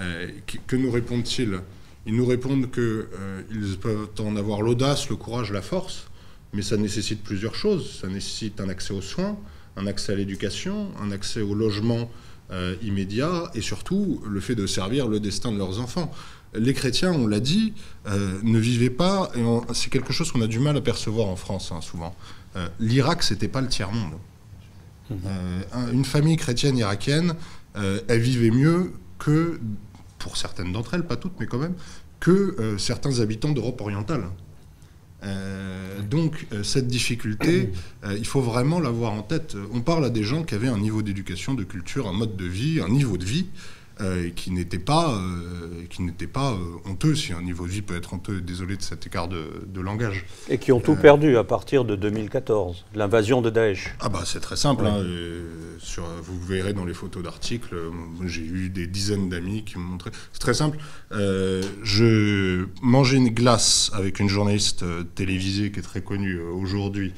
euh, 0.00 0.28
que, 0.66 0.76
nous 0.76 0.90
répondent-ils? 0.90 1.60
Ils 2.06 2.14
nous 2.14 2.26
répondent 2.26 2.70
qu'ils 2.70 2.82
euh, 2.82 3.76
peuvent 3.80 4.08
en 4.20 4.36
avoir 4.36 4.62
l'audace, 4.62 5.08
le 5.08 5.16
courage, 5.16 5.52
la 5.52 5.62
force, 5.62 6.08
mais 6.52 6.62
ça 6.62 6.76
nécessite 6.76 7.22
plusieurs 7.22 7.54
choses. 7.54 7.98
Ça 8.00 8.08
nécessite 8.08 8.60
un 8.60 8.68
accès 8.68 8.94
aux 8.94 9.02
soins, 9.02 9.36
un 9.76 9.86
accès 9.86 10.12
à 10.12 10.16
l'éducation, 10.16 10.88
un 11.00 11.10
accès 11.10 11.40
au 11.40 11.54
logement 11.54 12.10
euh, 12.50 12.74
immédiat, 12.82 13.50
et 13.54 13.60
surtout 13.60 14.22
le 14.28 14.40
fait 14.40 14.54
de 14.54 14.66
servir 14.66 15.08
le 15.08 15.20
destin 15.20 15.52
de 15.52 15.58
leurs 15.58 15.80
enfants. 15.80 16.12
Les 16.54 16.72
chrétiens, 16.72 17.12
on 17.12 17.26
l'a 17.26 17.40
dit, 17.40 17.74
ne 18.06 18.58
vivaient 18.58 18.90
pas, 18.90 19.30
et 19.36 19.42
c'est 19.74 19.90
quelque 19.90 20.12
chose 20.12 20.32
qu'on 20.32 20.40
a 20.40 20.46
du 20.46 20.58
mal 20.58 20.76
à 20.76 20.80
percevoir 20.80 21.28
en 21.28 21.36
France 21.36 21.72
hein, 21.72 21.80
souvent. 21.80 22.14
L'Irak, 22.80 23.22
c'était 23.22 23.48
pas 23.48 23.60
le 23.60 23.68
tiers-monde. 23.68 24.14
Euh, 25.10 25.92
une 25.92 26.04
famille 26.04 26.36
chrétienne 26.36 26.76
irakienne, 26.76 27.34
euh, 27.76 28.00
elle 28.08 28.20
vivait 28.20 28.50
mieux 28.50 28.92
que, 29.18 29.60
pour 30.18 30.36
certaines 30.36 30.72
d'entre 30.72 30.94
elles, 30.94 31.06
pas 31.06 31.16
toutes, 31.16 31.38
mais 31.40 31.46
quand 31.46 31.58
même, 31.58 31.74
que 32.20 32.56
euh, 32.58 32.78
certains 32.78 33.20
habitants 33.20 33.52
d'Europe 33.52 33.80
orientale. 33.80 34.24
donc 36.10 36.46
cette 36.62 36.86
difficulté, 36.86 37.72
il 38.16 38.24
faut 38.24 38.40
vraiment 38.40 38.78
l'avoir 38.78 39.12
en 39.12 39.22
tête. 39.22 39.56
On 39.72 39.80
parle 39.80 40.04
à 40.04 40.10
des 40.10 40.22
gens 40.22 40.44
qui 40.44 40.54
avaient 40.54 40.68
un 40.68 40.78
niveau 40.78 41.02
d'éducation, 41.02 41.54
de 41.54 41.64
culture, 41.64 42.06
un 42.06 42.12
mode 42.12 42.36
de 42.36 42.44
vie, 42.44 42.80
un 42.80 42.88
niveau 42.88 43.16
de 43.18 43.24
vie 43.24 43.46
euh, 44.00 44.30
qui 44.30 44.52
n'était 44.52 44.78
pas, 44.78 45.10
euh, 45.12 45.84
qui 45.90 46.02
n'était 46.02 46.28
pas 46.28 46.52
euh, 46.52 46.90
honteux, 46.90 47.16
si 47.16 47.32
un 47.32 47.42
niveau 47.42 47.66
de 47.66 47.72
vie 47.72 47.82
peut 47.82 47.96
être 47.96 48.14
honteux, 48.14 48.40
désolé 48.40 48.76
de 48.76 48.82
cet 48.82 49.06
écart 49.06 49.26
de, 49.26 49.80
langage. 49.80 50.24
Et 50.48 50.58
qui 50.58 50.70
ont 50.72 50.80
tout 50.80 50.94
perdu 50.94 51.36
à 51.36 51.44
partir 51.44 51.84
de 51.84 51.96
2014, 51.96 52.84
l'invasion 52.94 53.42
de 53.42 53.50
Daesh. 53.50 53.94
Ah 54.00 54.08
bah 54.08 54.22
c'est 54.24 54.40
très 54.40 54.56
simple, 54.56 54.86
hein, 54.86 55.04
sur, 55.78 56.04
vous 56.22 56.40
verrez 56.40 56.72
dans 56.72 56.84
les 56.84 56.94
photos 56.94 57.22
d'articles, 57.22 57.76
j'ai 58.24 58.42
eu 58.42 58.68
des 58.70 58.86
dizaines 58.86 59.28
d'amis 59.28 59.64
qui 59.64 59.78
m'ont 59.78 59.84
montré, 59.84 60.10
c'est 60.32 60.40
très 60.40 60.54
simple, 60.54 60.78
je 61.10 62.66
mangeais 62.82 63.16
une 63.18 63.30
glace 63.30 63.90
avec 63.94 64.18
une 64.18 64.28
journaliste 64.28 64.84
télévisée 65.14 65.70
qui 65.70 65.78
est 65.78 65.82
très 65.82 66.02
connue 66.02 66.40
aujourd'hui, 66.40 67.12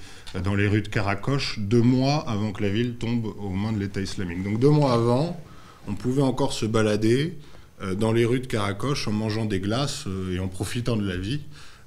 dans 0.45 0.55
les 0.55 0.69
rues 0.69 0.83
de 0.83 0.89
Karakoche, 0.89 1.59
deux 1.59 1.83
mois 1.83 2.29
avant 2.29 2.53
que 2.53 2.63
la 2.63 2.69
ville 2.69 2.97
tombe 2.97 3.27
aux 3.39 3.51
mains 3.51 3.73
de 3.73 3.79
l'État 3.79 4.01
islamique. 4.01 4.43
Donc 4.43 4.61
deux 4.61 4.71
mois 4.71 4.93
avant, 4.93 5.41
on 5.89 5.95
pouvait 5.95 6.23
encore 6.23 6.53
se 6.53 6.67
balader 6.67 7.37
euh, 7.83 7.95
dans 7.95 8.13
les 8.13 8.25
rues 8.25 8.41
de 8.41 8.47
Caracoche 8.47 9.09
en 9.09 9.13
mangeant 9.13 9.47
des 9.47 9.61
glaces 9.61 10.05
euh, 10.07 10.35
et 10.35 10.39
en 10.39 10.49
profitant 10.49 10.97
de 10.97 11.07
la 11.07 11.17
vie. 11.17 11.41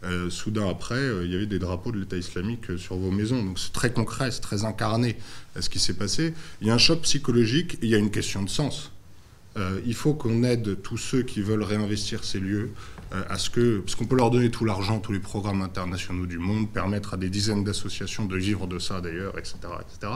Euh, 0.03 0.29
soudain 0.29 0.67
après, 0.67 1.01
il 1.23 1.31
y 1.31 1.35
avait 1.35 1.45
des 1.45 1.59
drapeaux 1.59 1.91
de 1.91 1.99
l'État 1.99 2.17
islamique 2.17 2.77
sur 2.77 2.97
vos 2.97 3.11
maisons. 3.11 3.41
Donc 3.41 3.59
c'est 3.59 3.71
très 3.71 3.93
concret, 3.93 4.31
c'est 4.31 4.41
très 4.41 4.65
incarné 4.65 5.17
ce 5.57 5.69
qui 5.69 5.79
s'est 5.79 5.93
passé. 5.93 6.33
Il 6.61 6.67
y 6.67 6.71
a 6.71 6.73
un 6.73 6.79
choc 6.79 7.01
psychologique 7.01 7.75
et 7.75 7.85
il 7.85 7.89
y 7.89 7.95
a 7.95 7.99
une 7.99 8.11
question 8.11 8.43
de 8.43 8.49
sens. 8.49 8.91
il 9.85 9.93
faut 9.93 10.13
qu'on 10.13 10.43
aide 10.43 10.81
tous 10.81 10.97
ceux 10.97 11.21
qui 11.21 11.41
veulent 11.41 11.63
réinvestir 11.63 12.25
ces 12.25 12.39
lieux 12.39 12.71
à 13.11 13.37
ce 13.37 13.49
que, 13.49 13.79
parce 13.79 13.95
qu'on 13.95 14.07
peut 14.07 14.17
leur 14.17 14.31
donner 14.31 14.49
tout 14.49 14.65
l'argent, 14.65 14.99
tous 14.99 15.13
les 15.13 15.19
programmes 15.19 15.61
internationaux 15.61 16.25
du 16.25 16.39
monde, 16.39 16.69
permettre 16.69 17.13
à 17.13 17.17
des 17.17 17.29
dizaines 17.29 17.63
d'associations 17.63 18.25
de 18.25 18.35
vivre 18.35 18.67
de 18.67 18.79
ça 18.79 18.99
d'ailleurs, 18.99 19.37
etc., 19.37 19.55
etc. 19.79 20.11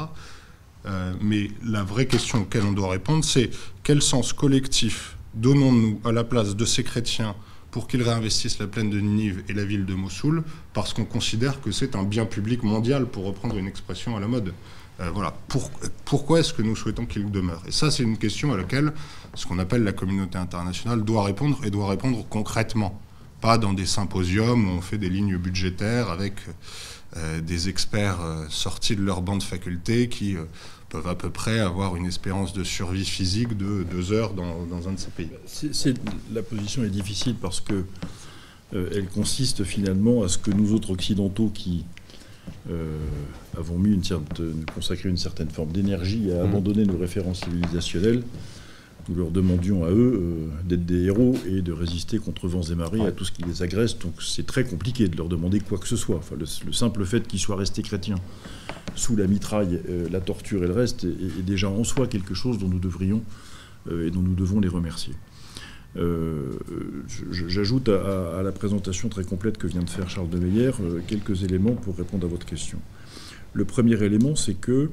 Euh, 0.88 1.14
mais 1.22 1.52
la 1.66 1.84
vraie 1.84 2.06
question 2.06 2.42
auquel 2.42 2.64
on 2.64 2.72
doit 2.72 2.90
répondre, 2.90 3.24
c'est 3.26 3.50
quel 3.84 4.02
sens 4.02 4.34
collectif 4.34 5.18
donnons-nous 5.34 6.00
à 6.04 6.12
la 6.12 6.24
place 6.24 6.56
de 6.56 6.66
ces 6.66 6.84
chrétiens 6.84 7.36
pour 7.72 7.88
qu'ils 7.88 8.02
réinvestissent 8.02 8.60
la 8.60 8.68
plaine 8.68 8.90
de 8.90 9.00
Ninive 9.00 9.44
et 9.50 9.54
la 9.54 9.66
ville 9.66 9.86
de 9.86 9.94
Mossoul, 9.94 10.44
parce 10.74 10.94
qu'on 10.94 11.06
considère 11.06 11.62
que 11.62 11.72
c'est 11.72 11.96
un 11.96 12.04
bien 12.04 12.26
public 12.26 12.64
mondial, 12.64 13.06
pour 13.06 13.26
reprendre 13.26 13.58
une 13.58 13.68
expression 13.68 14.16
à 14.16 14.20
la 14.20 14.28
mode. 14.28 14.54
Euh, 15.00 15.12
voilà. 15.14 15.36
pourquoi 16.06 16.40
est-ce 16.40 16.54
que 16.54 16.64
nous 16.64 16.76
souhaitons 16.76 17.06
qu'il 17.06 17.30
demeure? 17.30 17.62
Et 17.68 17.72
ça, 17.72 17.92
c'est 17.92 18.02
une 18.02 18.18
question 18.18 18.52
à 18.54 18.58
laquelle 18.58 18.94
ce 19.36 19.46
qu'on 19.46 19.60
appelle 19.60 19.84
la 19.84 19.92
communauté 19.92 20.40
internationale 20.40 21.04
doit 21.04 21.24
répondre, 21.24 21.60
et 21.66 21.70
doit 21.70 21.88
répondre 21.88 22.26
concrètement. 22.30 23.00
Pas 23.42 23.60
dans 23.60 23.74
des 23.74 23.86
symposiums 23.86 24.68
où 24.68 24.72
on 24.72 24.82
fait 24.82 24.98
des 24.98 25.10
lignes 25.10 25.38
budgétaires 25.38 26.10
avec 26.10 26.34
euh, 27.16 27.42
des 27.42 27.70
experts 27.70 28.18
sortis 28.50 28.96
de 28.96 29.04
leur 29.04 29.22
banc 29.22 29.38
de 29.38 29.44
faculté 29.44 30.10
qui 30.10 30.36
peuvent 30.90 31.08
à 31.08 31.16
peu 31.16 31.30
près 31.30 31.60
avoir 31.60 31.96
une 31.96 32.06
espérance 32.06 32.54
de 32.54 32.64
survie 32.64 33.06
physique 33.06 33.58
de 33.58 33.84
deux 33.84 34.12
heures 34.12 34.34
dans, 34.34 34.88
un 34.88 34.94
de 34.94 35.00
ces 35.00 35.10
pays. 35.10 35.30
la 36.34 36.42
position 36.42 36.84
est 36.84 36.90
difficile 36.90 37.36
parce 37.36 37.60
que 37.60 37.86
euh, 38.74 38.90
elle 38.94 39.08
consiste 39.08 39.64
finalement 39.64 40.24
à 40.24 40.28
ce 40.28 40.38
que 40.38 40.52
nous 40.52 40.74
autres 40.74 40.92
occidentaux 40.92 41.50
qui 41.54 41.86
euh, 42.70 42.98
avons 43.58 43.78
mis 43.78 43.94
une 43.94 44.02
consacré 44.74 45.10
une 45.10 45.18
certaine 45.18 45.50
forme 45.50 45.72
d'énergie 45.72 46.32
à 46.32 46.44
mmh. 46.44 46.50
abandonner 46.50 46.86
nos 46.86 46.98
références 46.98 47.42
civilisationnelles, 47.44 48.24
nous 49.10 49.16
leur 49.16 49.32
demandions 49.32 49.86
à 49.86 49.90
eux 49.90 50.22
euh, 50.22 50.48
d'être 50.64 50.86
des 50.86 51.06
héros 51.06 51.36
et 51.48 51.62
de 51.62 51.72
résister 51.72 52.20
contre 52.20 52.48
vents 52.48 52.62
et 52.62 52.76
marées 52.76 53.06
à 53.06 53.12
tout 53.12 53.26
ce 53.26 53.32
qui 53.32 53.44
les 53.44 53.64
agresse. 53.64 53.98
Donc 54.00 54.22
c'est 54.22 54.46
très 54.46 54.64
compliqué 54.64 55.08
de 55.08 55.16
leur 55.18 55.30
demander 55.30 55.60
quoi 55.60 55.78
que 55.78 55.88
ce 55.88 55.96
soit. 55.96 56.18
Enfin, 56.18 56.36
le, 56.38 56.74
simple 56.74 57.06
fait 57.06 57.28
qu'ils 57.28 57.40
soient 57.40 57.56
restés 57.56 57.82
chrétiens 57.82 58.18
sous 58.96 59.16
la 59.16 59.28
mitraille, 59.28 59.80
euh, 59.90 60.08
la 60.12 60.20
torture 60.20 60.64
et 60.64 60.68
le 60.68 60.74
reste 60.74 61.06
est, 61.06 61.44
déjà 61.44 61.70
en 61.70 61.84
soi 61.84 62.08
quelque 62.08 62.34
chose 62.34 62.58
dont 62.58 62.68
nous 62.68 62.80
devrions 62.80 63.24
euh, 63.90 64.08
et 64.08 64.12
dont 64.12 64.22
nous 64.22 64.36
devons 64.36 64.60
les 64.60 64.70
remercier. 64.70 65.14
J'ajoute 67.48 67.90
à, 67.90 68.44
la 68.44 68.52
présentation 68.52 69.10
très 69.10 69.24
complète 69.24 69.58
que 69.58 69.66
vient 69.66 69.82
de 69.82 69.90
faire 69.90 70.08
Charles 70.08 70.30
de 70.30 70.38
Meyer 70.38 70.70
quelques 71.08 71.44
éléments 71.44 71.74
pour 71.74 71.98
répondre 71.98 72.28
à 72.28 72.30
votre 72.30 72.46
question. 72.46 72.78
Le 73.54 73.66
premier 73.66 73.96
élément, 74.04 74.36
c'est 74.36 74.54
que, 74.54 74.92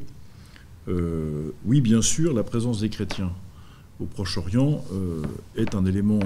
oui, 1.67 1.83
bien 1.83 2.01
sûr, 2.01 2.33
la 2.33 2.43
présence 2.43 2.81
des 2.81 2.89
chrétiens 2.89 3.33
au 4.01 4.07
Proche-Orient 4.07 4.85
euh, 4.93 5.23
est 5.57 5.75
un 5.75 5.85
élément 5.85 6.21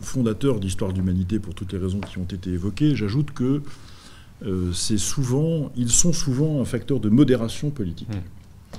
fondateur 0.00 0.58
d'histoire 0.60 0.92
d'humanité 0.92 1.38
pour 1.38 1.54
toutes 1.54 1.72
les 1.72 1.78
raisons 1.78 2.00
qui 2.00 2.18
ont 2.18 2.24
été 2.24 2.50
évoquées. 2.50 2.96
J'ajoute 2.96 3.30
que 3.30 3.62
euh, 4.44 4.72
c'est 4.72 4.98
souvent, 4.98 5.70
ils 5.76 5.90
sont 5.90 6.12
souvent 6.12 6.60
un 6.60 6.64
facteur 6.64 6.98
de 6.98 7.08
modération 7.08 7.70
politique. 7.70 8.08
Hmm. 8.08 8.78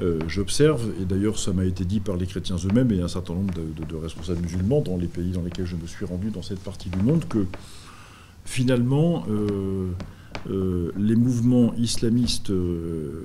Euh, 0.00 0.20
j'observe, 0.26 0.90
et 1.02 1.04
d'ailleurs 1.04 1.38
ça 1.38 1.52
m'a 1.52 1.64
été 1.64 1.84
dit 1.84 2.00
par 2.00 2.16
les 2.16 2.26
chrétiens 2.26 2.56
eux-mêmes 2.56 2.90
et 2.92 3.02
un 3.02 3.08
certain 3.08 3.34
nombre 3.34 3.52
de, 3.52 3.84
de, 3.84 3.96
responsables 3.96 4.40
musulmans 4.40 4.80
dans 4.80 4.96
les 4.96 5.06
pays 5.06 5.32
dans 5.32 5.42
lesquels 5.42 5.66
je 5.66 5.76
me 5.76 5.86
suis 5.86 6.06
rendu 6.06 6.30
dans 6.30 6.40
cette 6.40 6.60
partie 6.60 6.88
du 6.88 6.98
monde, 6.98 7.26
que 7.28 7.44
finalement 8.46 9.26
euh, 10.50 10.90
les 10.98 11.14
mouvements 11.14 11.72
islamistes, 11.74 12.50
euh, 12.50 13.24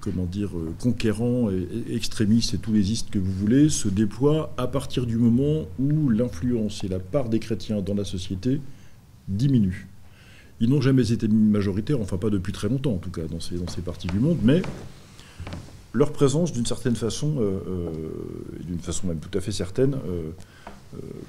comment 0.00 0.24
dire, 0.24 0.56
euh, 0.56 0.74
conquérants, 0.80 1.48
extrémistes 1.88 2.54
et 2.54 2.58
tous 2.58 2.72
les 2.72 2.90
istes 2.92 3.10
que 3.10 3.18
vous 3.18 3.32
voulez, 3.32 3.68
se 3.68 3.88
déploient 3.88 4.52
à 4.56 4.66
partir 4.66 5.06
du 5.06 5.16
moment 5.16 5.66
où 5.78 6.08
l'influence 6.08 6.82
et 6.84 6.88
la 6.88 6.98
part 6.98 7.28
des 7.28 7.38
chrétiens 7.38 7.80
dans 7.80 7.94
la 7.94 8.04
société 8.04 8.60
diminuent. 9.28 9.86
Ils 10.60 10.68
n'ont 10.68 10.80
jamais 10.80 11.12
été 11.12 11.28
majoritaires, 11.28 12.00
enfin 12.00 12.16
pas 12.16 12.30
depuis 12.30 12.52
très 12.52 12.68
longtemps 12.68 12.94
en 12.94 12.98
tout 12.98 13.10
cas, 13.10 13.22
dans 13.30 13.38
ces, 13.40 13.82
parties 13.82 14.08
du 14.08 14.18
monde, 14.18 14.38
mais 14.42 14.60
leur 15.92 16.12
présence, 16.12 16.52
d'une 16.52 16.66
certaine 16.66 16.96
façon, 16.96 17.36
d'une 18.66 18.80
façon 18.80 19.06
même 19.06 19.20
tout 19.20 19.36
à 19.38 19.40
fait 19.40 19.52
certaine, 19.52 19.94
euh, 19.94 20.30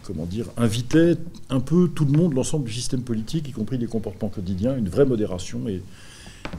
comment 0.04 0.26
dire, 0.26 0.46
invitait 0.58 1.18
un 1.50 1.60
peu 1.60 1.90
tout 1.90 2.06
le 2.06 2.12
monde, 2.12 2.34
l'ensemble 2.34 2.66
du 2.66 2.72
système 2.72 3.02
politique, 3.02 3.48
y 3.48 3.52
compris 3.52 3.78
les 3.78 3.88
comportements 3.88 4.30
quotidiens, 4.30 4.78
une 4.78 4.90
vraie 4.90 5.06
modération 5.06 5.68
et, 5.68 5.82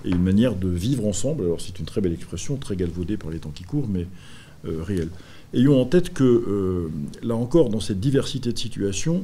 une 0.05 0.23
manière 0.23 0.55
de 0.55 0.69
vivre 0.69 1.07
ensemble. 1.07 1.45
Alors 1.45 1.61
c'est 1.61 1.79
une 1.79 1.87
très 1.87 2.01
belle 2.01 2.13
expression, 2.13 2.57
très 2.57 2.77
galvaudée 2.77 3.17
par 3.17 3.31
les 3.31 3.39
temps 3.39 3.51
qui 3.51 3.65
courent, 3.65 3.89
mais 3.89 4.07
euh, 4.67 4.83
réelle. 4.83 5.09
Ayons 5.53 5.81
en 5.81 5.85
tête 5.85 6.13
que, 6.13 6.23
euh, 6.23 6.91
là 7.23 7.35
encore, 7.35 7.71
dans 7.71 7.81
cette 7.81 7.99
diversité 7.99 8.53
de 8.53 8.59
situations, 8.59 9.21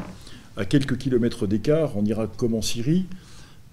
à 0.56 0.64
quelques 0.64 0.96
kilomètres 0.96 1.46
d'écart, 1.46 1.96
en 1.96 2.04
Irak 2.04 2.30
comme 2.36 2.54
en 2.54 2.62
Syrie, 2.62 3.04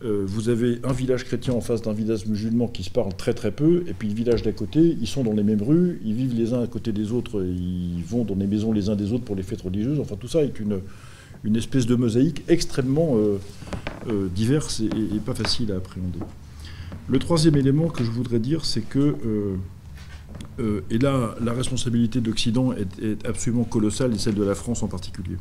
euh, 0.04 0.24
vous 0.26 0.50
avez 0.50 0.80
un 0.84 0.92
village 0.92 1.24
chrétien 1.24 1.54
en 1.54 1.62
face 1.62 1.82
d'un 1.82 1.94
village 1.94 2.26
musulman 2.26 2.68
qui 2.68 2.84
se 2.84 2.90
parle 2.90 3.14
très 3.16 3.34
très 3.34 3.52
peu, 3.52 3.84
et 3.88 3.94
puis 3.94 4.10
le 4.10 4.14
village 4.14 4.44
d'à 4.44 4.52
côté, 4.52 4.98
ils 5.00 5.08
sont 5.08 5.24
dans 5.24 5.32
les 5.32 5.44
mêmes 5.44 5.62
rues, 5.62 6.02
ils 6.04 6.14
vivent 6.14 6.36
les 6.36 6.54
uns 6.54 6.62
à 6.62 6.68
côté 6.68 6.92
des 6.92 7.12
autres, 7.12 7.44
ils 7.44 8.04
vont 8.06 8.26
dans 8.26 8.36
les 8.36 8.48
maisons 8.48 8.74
les 8.74 8.90
uns 8.90 8.96
des 8.96 9.14
autres 9.14 9.24
pour 9.24 9.36
les 9.36 9.44
fêtes 9.44 9.62
religieuses. 9.62 10.00
Enfin, 10.00 10.16
tout 10.20 10.28
ça 10.28 10.44
est 10.44 10.60
une, 10.60 10.80
une 11.46 11.56
espèce 11.56 11.86
de 11.86 11.96
mosaïque 11.96 12.44
extrêmement 12.50 13.16
euh, 13.16 13.40
euh, 14.10 14.28
diverse 14.28 14.82
et, 14.82 15.20
pas 15.20 15.36
facile 15.36 15.72
à 15.72 15.78
appréhender. 15.78 16.20
Le 17.08 17.20
troisième 17.20 17.56
élément 17.56 17.88
que 17.88 18.04
je 18.04 18.12
voudrais 18.12 18.40
dire, 18.40 18.66
c'est 18.66 18.82
que, 18.82 19.16
et 20.90 20.98
là, 20.98 21.36
la 21.42 21.54
responsabilité 21.54 22.20
d'Occident 22.20 22.74
est, 22.74 23.00
est, 23.02 23.26
absolument 23.26 23.64
colossale, 23.64 24.14
et 24.14 24.18
celle 24.18 24.36
de 24.36 24.44
la 24.44 24.56
France 24.56 24.84
en 24.84 24.88
particulier. 24.88 25.38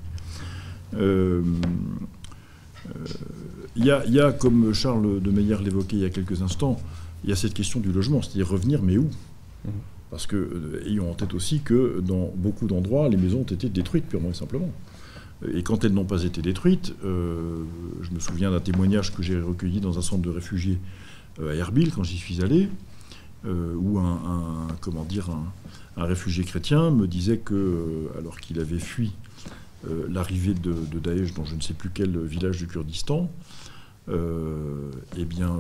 Il 3.76 3.84
y, 3.84 3.90
a, 3.90 4.32
comme 4.32 4.74
Charles 4.74 5.20
de 5.20 5.30
Meyer 5.30 5.56
l'évoquait 5.62 5.96
il 5.96 6.02
y 6.02 6.04
a 6.04 6.10
quelques 6.10 6.42
instants, 6.42 6.78
il 7.24 7.30
y 7.30 7.32
a 7.32 7.36
cette 7.36 7.54
question 7.54 7.80
du 7.80 7.92
logement, 7.92 8.20
c'est-à-dire 8.20 8.48
revenir, 8.48 8.82
mais 8.82 8.98
où? 8.98 9.08
Mmh. 9.64 9.70
Parce 10.10 10.26
que, 10.26 10.82
ayons 10.86 11.10
en 11.10 11.14
tête 11.14 11.32
aussi 11.32 11.60
que 11.60 12.02
dans 12.06 12.30
beaucoup 12.36 12.66
d'endroits, 12.66 13.08
les 13.08 13.16
maisons 13.16 13.40
ont 13.40 13.54
été 13.54 13.70
détruites 13.70 14.06
purement 14.06 14.30
et 14.30 14.34
simplement. 14.34 14.70
Et 15.54 15.62
quand 15.62 15.84
elles 15.84 15.92
n'ont 15.92 16.04
pas 16.04 16.22
été 16.24 16.42
détruites, 16.42 16.94
euh, 17.04 17.64
je 18.02 18.10
me 18.10 18.20
souviens 18.20 18.50
d'un 18.50 18.60
témoignage 18.60 19.12
que 19.12 19.22
j'ai 19.22 19.40
recueilli 19.40 19.80
dans 19.80 19.98
un 19.98 20.02
centre 20.02 20.22
de 20.22 20.30
réfugiés 20.30 20.78
euh, 21.40 21.52
à 21.52 21.54
Erbil 21.54 21.92
quand 21.92 22.04
j'y 22.04 22.16
suis 22.16 22.42
allé, 22.42 22.68
euh, 23.44 23.74
où 23.74 23.98
un, 23.98 24.68
comment 24.80 25.04
dire, 25.04 25.30
un, 25.96 26.04
réfugié 26.04 26.44
chrétien 26.44 26.90
me 26.90 27.06
disait 27.06 27.38
que, 27.38 28.08
alors 28.18 28.38
qu'il 28.38 28.60
avait 28.60 28.78
fui 28.78 29.12
l'arrivée 30.08 30.54
de, 30.54 30.72
Daesh 30.98 31.34
dans 31.34 31.44
je 31.44 31.54
ne 31.54 31.60
sais 31.60 31.74
plus 31.74 31.90
quel 31.92 32.18
village 32.18 32.58
du 32.58 32.66
Kurdistan, 32.66 33.30
eh 34.08 35.24
bien, 35.24 35.56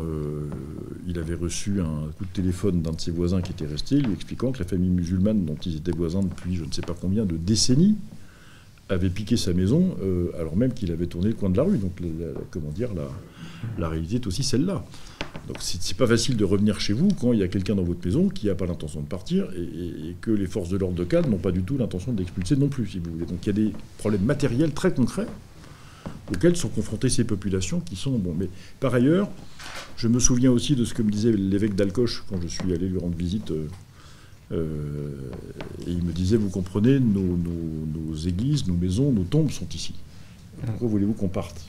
il 1.06 1.18
avait 1.18 1.34
reçu 1.34 1.80
un 1.80 2.08
coup 2.18 2.24
de 2.24 2.32
téléphone 2.32 2.82
d'un 2.82 2.92
de 2.92 3.00
ses 3.00 3.10
voisins 3.10 3.40
qui 3.40 3.52
était 3.52 3.66
resté, 3.66 4.00
lui 4.00 4.12
expliquant 4.12 4.52
que 4.52 4.58
la 4.58 4.64
famille 4.64 4.90
musulmane 4.90 5.44
dont 5.44 5.56
ils 5.66 5.76
étaient 5.76 5.92
voisins 5.92 6.22
depuis 6.22 6.56
je 6.56 6.64
ne 6.64 6.72
sais 6.72 6.82
pas 6.82 6.94
combien 6.98 7.24
de 7.24 7.36
décennies 7.36 7.96
avait 8.92 9.10
piqué 9.10 9.36
sa 9.36 9.52
maison 9.52 9.96
euh, 10.02 10.30
alors 10.38 10.56
même 10.56 10.72
qu'il 10.72 10.92
avait 10.92 11.06
tourné 11.06 11.28
le 11.28 11.34
coin 11.34 11.50
de 11.50 11.56
la 11.56 11.62
rue. 11.62 11.78
Donc, 11.78 11.92
comment 12.50 12.70
dire, 12.70 12.90
la, 13.78 13.88
réalité 13.88 14.16
est 14.16 14.26
aussi 14.26 14.42
celle-là. 14.42 14.84
Donc, 15.48 15.56
c'est 15.60 15.96
pas 15.96 16.06
facile 16.06 16.36
de 16.36 16.44
revenir 16.44 16.78
chez 16.80 16.92
vous 16.92 17.08
quand 17.20 17.32
il 17.32 17.40
y 17.40 17.42
a 17.42 17.48
quelqu'un 17.48 17.74
dans 17.74 17.82
votre 17.82 18.04
maison 18.04 18.28
qui 18.28 18.46
n'a 18.46 18.54
pas 18.54 18.66
l'intention 18.66 19.00
de 19.00 19.06
partir 19.06 19.48
et, 19.56 20.14
que 20.20 20.30
les 20.30 20.46
forces 20.46 20.68
de 20.68 20.76
l'ordre 20.76 20.96
de 20.96 21.04
cadre 21.04 21.28
n'ont 21.28 21.38
pas 21.38 21.52
du 21.52 21.62
tout 21.62 21.76
l'intention 21.78 22.12
d'expulser 22.12 22.56
non 22.56 22.68
plus, 22.68 22.86
si 22.86 22.98
vous 22.98 23.10
voulez. 23.12 23.26
Donc, 23.26 23.38
il 23.44 23.46
y 23.46 23.50
a 23.50 23.52
des 23.52 23.72
problèmes 23.98 24.24
matériels 24.24 24.72
très 24.72 24.92
concrets 24.92 25.26
auxquels 26.30 26.56
sont 26.56 26.68
confrontées 26.68 27.08
ces 27.08 27.24
populations 27.24 27.80
qui 27.80 27.96
sont 27.96 28.12
bon. 28.18 28.34
Mais 28.38 28.48
par 28.80 28.94
ailleurs, 28.94 29.28
je 29.96 30.08
me 30.08 30.18
souviens 30.18 30.50
aussi 30.50 30.76
de 30.76 30.84
ce 30.84 30.94
que 30.94 31.02
me 31.02 31.10
disait 31.10 31.32
l'évêque 31.32 31.74
d'Alcoche 31.74 32.24
quand 32.28 32.40
je 32.40 32.48
suis 32.48 32.72
allé 32.72 32.88
lui 32.88 32.98
rendre 32.98 33.16
visite. 33.16 33.50
Euh, 33.50 33.68
euh, 34.52 35.30
et 35.86 35.90
il 35.90 36.02
me 36.02 36.12
disait, 36.12 36.36
vous 36.36 36.50
comprenez, 36.50 37.00
nos, 37.00 38.14
églises, 38.14 38.66
nos 38.66 38.74
maisons, 38.74 39.12
nos 39.12 39.24
tombes 39.24 39.50
sont 39.50 39.68
ici. 39.74 39.94
Pourquoi 40.66 40.88
voulez-vous 40.88 41.14
qu'on 41.14 41.28
parte? 41.28 41.68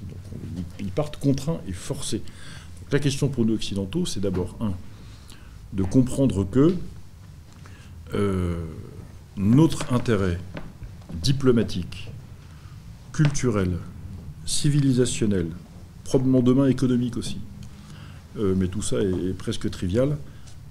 Ils 0.79 0.91
partent 0.91 1.17
contraints 1.17 1.61
et 1.67 1.71
forcés. 1.71 2.21
la 2.91 2.99
question 2.99 3.29
pour 3.29 3.45
nous 3.45 3.53
occidentaux, 3.53 4.05
c'est 4.05 4.19
d'abord, 4.19 4.55
un, 4.59 4.73
de 5.71 5.83
comprendre 5.83 6.47
que 6.49 6.75
euh, 8.13 8.65
notre 9.37 9.91
intérêt 9.93 10.39
diplomatique, 11.23 12.11
culturel, 13.13 13.77
civilisationnel, 14.45 15.47
probablement 16.03 16.41
demain 16.41 16.67
économique 16.67 17.17
aussi, 17.17 17.37
euh, 18.37 18.53
mais 18.57 18.67
tout 18.67 18.81
ça 18.81 18.97
est 19.01 19.33
presque 19.37 19.69
trivial, 19.69 20.17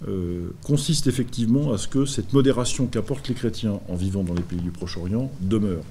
euh, 0.08 0.50
consiste 0.62 1.06
effectivement 1.06 1.72
à 1.72 1.78
ce 1.78 1.88
que 1.88 2.06
cette 2.06 2.32
modération 2.32 2.86
qu'apportent 2.86 3.28
les 3.28 3.34
chrétiens 3.34 3.80
en 3.88 3.94
vivant 3.94 4.24
dans 4.24 4.34
les 4.34 4.42
pays 4.42 4.60
du 4.60 4.70
Proche-Orient 4.70 5.30
demeure. 5.40 5.84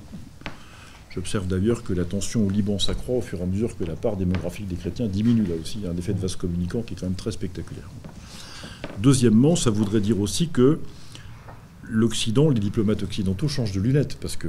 J'observe 1.13 1.47
d'ailleurs 1.47 1.83
que 1.83 1.93
la 1.93 2.05
tension 2.05 2.45
au 2.45 2.49
Liban 2.49 2.79
s'accroît 2.79 3.17
au 3.17 3.21
fur 3.21 3.39
et 3.39 3.43
à 3.43 3.45
mesure 3.45 3.77
que 3.77 3.83
la 3.83 3.95
part 3.95 4.15
démographique 4.15 4.67
des 4.67 4.75
chrétiens 4.75 5.07
diminue 5.07 5.45
là 5.45 5.55
aussi. 5.61 5.79
Il 5.79 5.83
y 5.83 5.87
a 5.87 5.91
un 5.91 5.97
effet 5.97 6.13
de 6.13 6.19
vase 6.19 6.35
communicant 6.35 6.81
qui 6.81 6.93
est 6.93 6.97
quand 6.97 7.05
même 7.05 7.15
très 7.15 7.31
spectaculaire. 7.31 7.89
Deuxièmement, 8.99 9.55
ça 9.55 9.69
voudrait 9.69 9.99
dire 9.99 10.19
aussi 10.19 10.49
que 10.49 10.79
l'Occident, 11.83 12.49
les 12.49 12.59
diplomates 12.59 13.03
occidentaux 13.03 13.47
changent 13.47 13.73
de 13.73 13.81
lunettes, 13.81 14.17
parce 14.21 14.37
que 14.37 14.47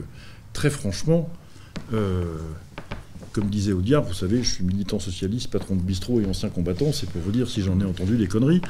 très 0.52 0.70
franchement, 0.70 1.28
euh, 1.92 2.36
comme 3.32 3.46
disait 3.46 3.72
Audiard, 3.72 4.04
vous 4.04 4.14
savez, 4.14 4.42
je 4.42 4.50
suis 4.50 4.64
militant 4.64 4.98
socialiste, 4.98 5.50
patron 5.50 5.74
de 5.74 5.80
bistrot 5.80 6.20
et 6.20 6.26
ancien 6.26 6.50
combattant, 6.50 6.92
c'est 6.92 7.08
pour 7.08 7.20
vous 7.22 7.32
dire 7.32 7.48
si 7.48 7.62
j'en 7.62 7.80
ai 7.80 7.84
entendu 7.84 8.16
des 8.16 8.26
conneries. 8.26 8.60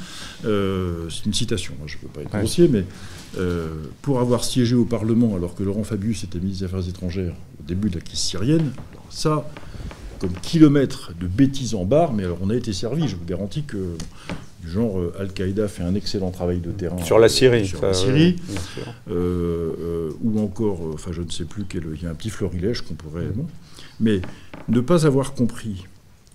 Euh, 0.44 1.08
c'est 1.10 1.26
une 1.26 1.34
citation, 1.34 1.74
je 1.86 1.96
ne 1.96 2.02
peux 2.02 2.08
pas 2.08 2.22
être 2.22 2.30
grossier, 2.30 2.68
mais 2.68 2.84
euh, 3.38 3.68
pour 4.02 4.20
avoir 4.20 4.44
siégé 4.44 4.74
au 4.74 4.84
Parlement 4.84 5.34
alors 5.34 5.54
que 5.54 5.62
Laurent 5.62 5.84
Fabius 5.84 6.24
était 6.24 6.38
ministre 6.38 6.66
des 6.66 6.72
Affaires 6.72 6.88
étrangères 6.88 7.34
au 7.60 7.66
début 7.66 7.90
de 7.90 7.96
la 7.96 8.00
crise 8.00 8.20
syrienne, 8.20 8.72
ça, 9.10 9.50
comme 10.20 10.32
kilomètre 10.42 11.12
de 11.20 11.26
bêtises 11.26 11.74
en 11.74 11.84
barre, 11.84 12.12
mais 12.12 12.24
alors 12.24 12.38
on 12.40 12.50
a 12.50 12.54
été 12.54 12.72
servi, 12.72 13.08
je 13.08 13.16
vous 13.16 13.24
garantis 13.24 13.64
que 13.64 13.96
du 14.62 14.70
genre 14.70 15.00
euh, 15.00 15.12
Al-Qaïda 15.18 15.66
fait 15.66 15.82
un 15.82 15.96
excellent 15.96 16.30
travail 16.30 16.60
de 16.60 16.70
terrain 16.70 17.02
sur 17.02 17.18
la 17.18 17.28
Syrie, 17.28 17.66
sur 17.66 17.82
la 17.82 17.94
Syrie, 17.94 18.36
ou 19.08 20.40
encore, 20.40 20.82
enfin 20.94 21.10
je 21.10 21.22
ne 21.22 21.30
sais 21.30 21.44
plus 21.44 21.64
quel, 21.68 21.82
il 21.96 22.02
y 22.02 22.06
a 22.06 22.10
un 22.10 22.14
petit 22.14 22.30
florilège 22.30 22.82
qu'on 22.82 22.94
pourrait, 22.94 23.24
mm. 23.24 23.44
Mais 24.02 24.20
ne 24.68 24.80
pas 24.80 25.06
avoir 25.06 25.32
compris, 25.32 25.86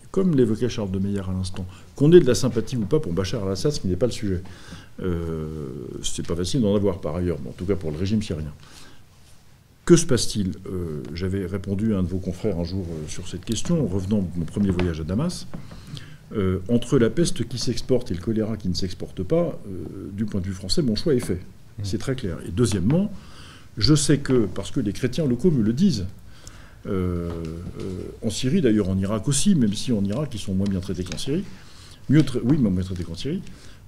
comme 0.10 0.36
l'évoquait 0.36 0.70
Charles 0.70 0.90
de 0.90 1.00
Meyer 1.00 1.20
à 1.20 1.32
l'instant, 1.32 1.66
qu'on 1.96 2.12
ait 2.14 2.20
de 2.20 2.26
la 2.26 2.34
sympathie 2.34 2.78
ou 2.78 2.86
pas 2.86 3.00
pour 3.00 3.14
Bachar 3.14 3.44
al-Assad, 3.44 3.74
ce 3.74 3.80
qui 3.82 3.88
n'est 3.88 3.98
pas 3.98 4.08
le 4.08 4.12
sujet. 4.14 4.42
Euh, 5.04 5.46
c'est 6.02 6.26
pas 6.26 6.36
facile 6.36 6.62
d'en 6.62 6.76
avoir 6.76 7.00
par 7.00 7.16
ailleurs, 7.16 7.38
en 7.48 7.52
tout 7.52 7.66
cas 7.66 7.76
pour 7.76 7.92
le 7.92 7.98
régime 7.98 8.24
syrien. 8.24 8.52
Que 9.86 9.96
se 9.96 10.06
passe-t-il? 10.06 10.52
Euh, 10.66 11.02
J'avais 11.14 11.46
répondu 11.46 11.94
à 11.94 12.00
un 12.00 12.04
de 12.04 12.10
vos 12.10 12.18
confrères 12.18 12.58
un 12.60 12.64
jour 12.64 12.86
euh, 12.90 13.08
sur 13.08 13.28
cette 13.28 13.46
question, 13.46 13.84
en 13.84 13.88
revenant 13.88 14.20
de 14.20 14.40
mon 14.40 14.46
premier 14.46 14.70
voyage 14.70 15.00
à 15.00 15.04
Damas. 15.04 15.48
Euh, 16.36 16.60
entre 16.68 16.98
la 16.98 17.10
peste 17.10 17.48
qui 17.48 17.58
s'exporte 17.58 18.12
et 18.12 18.14
le 18.14 18.20
choléra 18.20 18.58
qui 18.58 18.68
ne 18.68 18.74
s'exporte 18.74 19.24
pas, 19.24 19.58
du 20.12 20.26
point 20.26 20.42
de 20.42 20.46
vue 20.46 20.54
français, 20.54 20.82
mon 20.82 20.96
choix 20.96 21.14
est 21.14 21.22
fait. 21.22 21.36
Mmh. 21.80 21.84
C'est 21.84 22.00
très 22.00 22.16
clair. 22.16 22.38
Et 22.46 22.52
deuxièmement, 22.52 23.10
je 23.78 23.96
sais 23.96 24.18
que, 24.18 24.46
parce 24.46 24.72
que 24.72 24.82
les 24.82 24.92
chrétiens 24.92 25.26
locaux 25.26 25.52
me 25.52 25.64
le 25.64 25.72
disent, 25.72 26.06
en 26.86 28.30
Syrie, 28.30 28.62
d'ailleurs 28.62 28.90
en 28.90 28.98
Irak 28.98 29.28
aussi, 29.28 29.56
même 29.56 29.74
si 29.74 29.92
en 29.92 30.04
Irak 30.04 30.30
ils 30.34 30.40
sont 30.40 30.54
moins 30.54 30.68
bien 30.68 30.80
traités 30.80 31.04
qu'en 31.04 31.18
Syrie, 31.18 31.44
mieux 32.10 32.24
oui, 32.44 32.58
moins 32.58 32.72
bien 32.72 32.84
traités 32.84 33.04
qu'en 33.04 33.16
Syrie, 33.16 33.42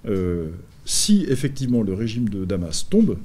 euh, 0.08 0.50
si 0.86 1.26
effectivement 1.30 1.84
le 1.84 1.94
régime 1.94 2.30
de 2.30 2.46
Damas 2.46 2.88
tombe, 2.90 3.18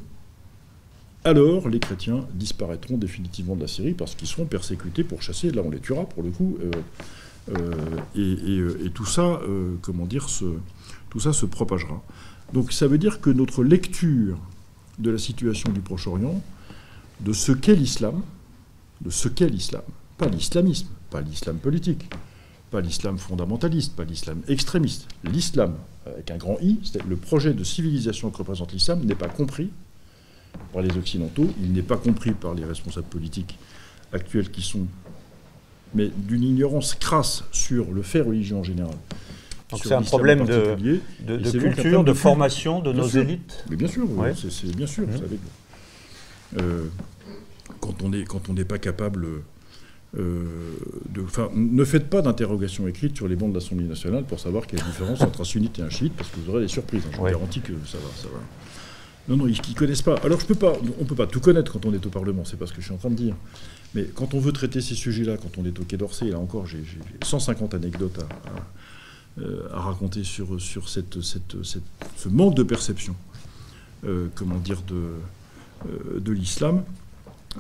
alors 1.25 1.69
les 1.69 1.79
chrétiens 1.79 2.27
disparaîtront 2.35 2.99
définitivement 2.99 3.57
de 3.57 3.63
la 3.63 3.69
Syrie 3.69 3.95
parce 3.95 4.15
qu'ils 4.15 4.29
seront 4.29 4.45
persécutés 4.45 5.05
pour 5.05 5.23
chasser, 5.23 5.51
là 5.51 5.63
on 5.65 5.71
les 5.71 5.81
tuera 5.81 6.05
pour 6.05 6.23
le 6.23 6.31
coup, 6.31 6.59
et, 8.15 8.91
tout 8.93 9.07
ça, 9.07 9.41
comment 9.81 10.05
dire, 10.05 10.27
tout 11.11 11.21
ça 11.21 11.33
se 11.33 11.47
propagera. 11.47 12.03
Donc 12.53 12.73
ça 12.73 12.87
veut 12.87 12.99
dire 12.99 13.21
que 13.21 13.31
notre 13.31 13.65
lecture 13.65 14.39
de 14.99 15.11
la 15.11 15.19
situation 15.19 15.73
du 15.73 15.81
Proche-Orient, 15.81 16.43
de 17.21 17.33
ce 17.33 17.53
qu'est 17.53 17.75
l'islam, 17.75 18.23
de 19.05 19.11
ce 19.11 19.29
qu'est 19.29 19.49
l'islam. 19.49 19.83
Pas 20.19 20.29
l'islamisme, 20.29 20.89
pas 21.11 21.21
l'islam 21.21 21.57
politique, 21.57 22.11
pas 22.71 22.81
l'islam 22.81 23.19
fondamentaliste, 23.19 23.95
pas 23.95 24.05
l'islam 24.05 24.43
extrémiste. 24.49 25.09
L'islam, 25.25 25.75
avec 26.07 26.31
un 26.31 26.37
grand 26.37 26.57
I, 26.61 26.79
le 27.09 27.17
projet 27.17 27.53
de 27.53 27.65
civilisation 27.65 28.31
que 28.31 28.39
représente 28.39 28.73
l'islam 28.73 29.05
n'est 29.05 29.15
pas 29.15 29.29
compris 29.29 29.71
par 30.73 30.83
les 30.83 30.97
Occidentaux, 30.97 31.49
il 31.61 31.73
n'est 31.73 31.83
pas 31.83 31.97
compris 31.97 32.33
par 32.33 32.55
les 32.55 32.65
responsables 32.65 33.07
politiques 33.07 33.59
actuels 34.13 34.51
qui 34.51 34.63
sont, 34.63 34.87
mais 35.95 36.11
d'une 36.17 36.43
ignorance 36.43 36.95
crasse 36.95 37.45
sur 37.53 37.93
le 37.93 38.03
fait 38.03 38.21
religieux 38.21 38.57
en 38.57 38.63
général. 38.63 38.95
Donc 39.71 39.81
c'est 39.83 39.95
un 39.95 40.03
problème 40.03 40.45
de, 40.45 40.77
de, 41.27 41.51
culture, 41.51 42.05
de, 42.05 42.13
formation 42.13 42.81
de 42.81 42.93
nos 42.93 43.09
élites 43.09 43.65
Mais 43.71 43.77
bien 43.77 43.89
sûr, 43.89 44.07
c'est 44.37 44.77
bien 44.77 44.87
sûr. 44.87 45.07
Mmh. 45.07 46.59
Euh, 46.61 46.85
quand 47.85 48.03
on 48.03 48.09
n'est 48.09 48.25
quand 48.25 48.49
on 48.49 48.55
n'est 48.55 48.65
pas 48.65 48.79
capable 48.79 49.27
euh, 50.17 50.45
de, 51.11 51.23
enfin, 51.23 51.51
ne 51.55 51.85
faites 51.85 52.09
pas 52.09 52.23
d'interrogation 52.23 52.87
écrite 52.89 53.17
sur 53.17 53.29
les 53.29 53.37
bancs 53.37 53.51
de 53.51 53.55
l'Assemblée 53.55 53.87
nationale 53.87 54.25
pour 54.25 54.41
savoir 54.41 54.67
quelle 54.67 54.79
est 54.79 54.83
la 54.83 54.89
différence 54.89 55.21
entre 55.21 55.41
un 55.41 55.45
sunnite 55.45 55.79
et 55.81 55.83
un 55.83 55.91
chiite, 55.91 56.13
parce 56.17 56.31
que 56.31 56.41
vous 56.41 56.51
aurez 56.51 56.63
des 56.63 56.69
surprises. 56.69 57.03
Hein, 57.07 57.11
je 57.13 57.19
vous 57.19 57.25
garantis 57.25 57.61
que 57.61 57.73
ça 57.85 57.99
va, 57.99 58.09
ça 58.17 58.29
va. 58.29 58.41
Non, 59.29 59.37
non, 59.37 59.49
ils 59.49 59.57
ne 59.57 59.75
connaissent 59.75 60.03
pas. 60.03 60.17
Alors, 60.23 60.39
je 60.39 60.47
peux 60.47 60.55
pas, 60.55 60.75
on 60.99 61.03
ne 61.03 61.09
peut 61.09 61.15
pas 61.15 61.27
tout 61.27 61.41
connaître 61.41 61.73
quand 61.73 61.85
on 61.87 61.93
est 61.93 62.07
au 62.07 62.11
Parlement, 62.11 62.45
c'est 62.45 62.59
pas 62.59 62.67
ce 62.67 62.73
que 62.73 62.81
je 62.81 62.87
suis 62.87 62.95
en 62.95 62.99
train 62.99 63.11
de 63.11 63.17
dire. 63.17 63.35
Mais 63.95 64.05
quand 64.05 64.35
on 64.35 64.39
veut 64.39 64.53
traiter 64.53 64.81
ces 64.81 64.95
sujets-là, 64.95 65.37
quand 65.37 65.59
on 65.59 65.65
est 65.65 65.79
au 65.81 65.85
Quai 65.85 65.97
d'Orsay, 65.97 66.27
là 66.27 66.39
encore, 66.39 66.67
j'ai 66.67 66.85
150 67.25 67.75
anecdotes 67.75 68.19
à, 68.19 69.41
euh, 69.43 69.67
à, 69.73 69.81
raconter 69.81 70.23
sur, 70.25 70.61
sur 70.61 70.89
cette, 70.89 71.23
cette, 71.23 71.57
ce 71.65 72.29
manque 72.29 72.55
de 72.55 72.63
perception, 72.63 73.17
euh, 74.05 74.29
comment 74.35 74.59
dire, 74.59 74.83
de, 74.83 76.21
de 76.21 76.33
l'islam. 76.33 76.85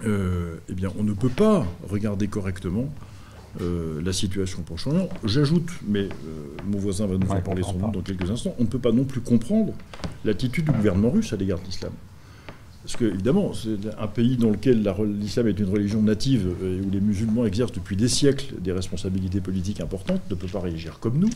Euh, 0.05 0.57
eh 0.69 0.73
bien, 0.73 0.91
on 0.99 1.05
ne 1.05 1.13
peut 1.13 1.29
pas 1.29 1.67
regarder 1.89 2.27
correctement 2.27 2.87
euh, 3.61 4.01
la 4.05 4.13
situation 4.13 4.63
pour 4.63 4.77
Proche-Orient. 4.77 5.09
J'ajoute, 5.25 5.71
mais 5.87 6.01
euh, 6.01 6.09
mon 6.67 6.79
voisin 6.79 7.07
va 7.07 7.17
nous 7.17 7.31
en 7.31 7.41
parler 7.41 7.63
sans 7.63 7.75
doute 7.75 7.93
dans 7.93 8.01
quelques 8.01 8.29
instants, 8.31 8.55
on 8.59 8.63
ne 8.63 8.69
peut 8.69 8.79
pas 8.79 8.93
non 8.93 9.05
plus 9.05 9.21
comprendre 9.21 9.73
l'attitude 10.25 10.65
du 10.65 10.73
gouvernement 10.73 11.11
russe 11.11 11.33
à 11.33 11.37
l'égard 11.37 11.61
de 11.61 11.65
l'islam. 11.65 11.93
Parce 12.83 12.97
que, 12.97 13.05
évidemment, 13.07 13.53
c'est 13.55 13.79
un 13.99 14.07
pays 14.09 14.37
dans 14.37 14.51
lequel 14.51 14.87
l'islam 15.19 15.49
est 15.49 15.59
une 15.59 15.71
religion 15.71 16.03
native 16.03 16.49
et 16.63 16.87
où 16.87 16.91
les 16.91 17.01
musulmans 17.01 17.47
exercent 17.47 17.73
depuis 17.73 17.97
des 17.97 18.09
siècles 18.09 18.57
des 18.61 18.73
responsabilités 18.73 19.41
politiques 19.41 19.81
importantes, 19.81 20.21
ne 20.29 20.35
peut 20.35 20.49
pas 20.49 20.61
réagir 20.61 20.99
comme 21.01 21.19
nous. 21.19 21.31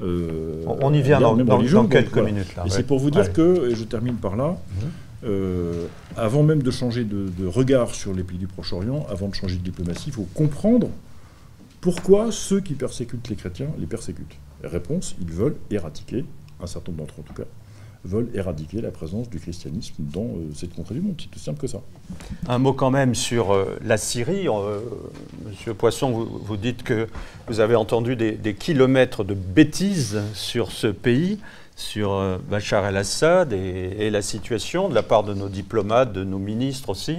on 0.00 0.92
y 0.92 1.02
vient 1.02 1.20
dans, 1.20 1.86
quelques 1.88 2.18
minutes. 2.18 2.54
Là, 2.56 2.66
et 2.66 2.70
c'est 2.70 2.86
pour 2.86 3.00
vous 3.00 3.10
dire 3.10 3.32
que, 3.32 3.70
et 3.70 3.74
je 3.74 3.82
termine 3.82 4.14
par 4.16 4.36
là, 4.36 4.58
mhm. 5.22 5.88
avant 6.16 6.42
même 6.42 6.62
de 6.62 6.70
changer 6.70 7.04
de, 7.04 7.46
regard 7.46 7.94
sur 7.94 8.12
les 8.14 8.22
pays 8.22 8.38
du 8.38 8.46
Proche-Orient, 8.46 9.06
avant 9.08 9.28
de 9.28 9.34
changer 9.34 9.56
de 9.56 9.62
diplomatie, 9.62 10.04
il 10.08 10.12
faut 10.12 10.28
comprendre 10.34 10.88
pourquoi 11.80 12.30
ceux 12.30 12.60
qui 12.60 12.74
persécutent 12.74 13.28
les 13.28 13.36
chrétiens 13.36 13.70
les 13.78 13.86
persécutent. 13.86 14.36
Réponse, 14.62 15.16
ils 15.20 15.30
veulent 15.30 15.56
éradiquer, 15.70 16.24
un 16.62 16.66
certain 16.66 16.92
nombre 16.92 17.04
d'entre 17.04 17.20
eux 17.20 17.22
en 17.22 17.26
tout 17.26 17.34
cas, 17.34 17.48
veulent 18.04 18.30
éradiquer 18.34 18.80
la 18.80 18.90
présence 18.90 19.28
du 19.28 19.38
christianisme 19.38 19.94
dans 19.98 20.22
euh, 20.22 20.50
cette 20.54 20.74
contrée 20.74 20.94
du 20.94 21.00
monde. 21.00 21.16
C'est 21.18 21.34
aussi 21.34 21.44
simple 21.44 21.60
que 21.60 21.66
ça. 21.66 21.80
Un 22.48 22.58
mot 22.58 22.72
quand 22.72 22.90
même 22.90 23.14
sur 23.14 23.52
euh, 23.52 23.78
la 23.84 23.98
Syrie. 23.98 24.48
Euh, 24.48 24.80
Monsieur 25.46 25.74
Poisson, 25.74 26.10
vous, 26.10 26.56
dites 26.56 26.82
que 26.82 27.08
vous 27.46 27.60
avez 27.60 27.74
entendu 27.74 28.16
des, 28.16 28.54
kilomètres 28.54 29.24
de 29.24 29.34
bêtises 29.34 30.20
sur 30.34 30.72
ce 30.72 30.86
pays, 30.86 31.38
sur 31.80 32.38
Bachar 32.48 32.86
el-Assad 32.86 33.52
et, 33.52 34.10
la 34.10 34.22
situation 34.22 34.88
de 34.88 34.94
la 34.94 35.02
part 35.02 35.24
de 35.24 35.34
nos 35.34 35.48
diplomates, 35.48 36.12
de 36.12 36.24
nos 36.24 36.38
ministres 36.38 36.90
aussi. 36.90 37.18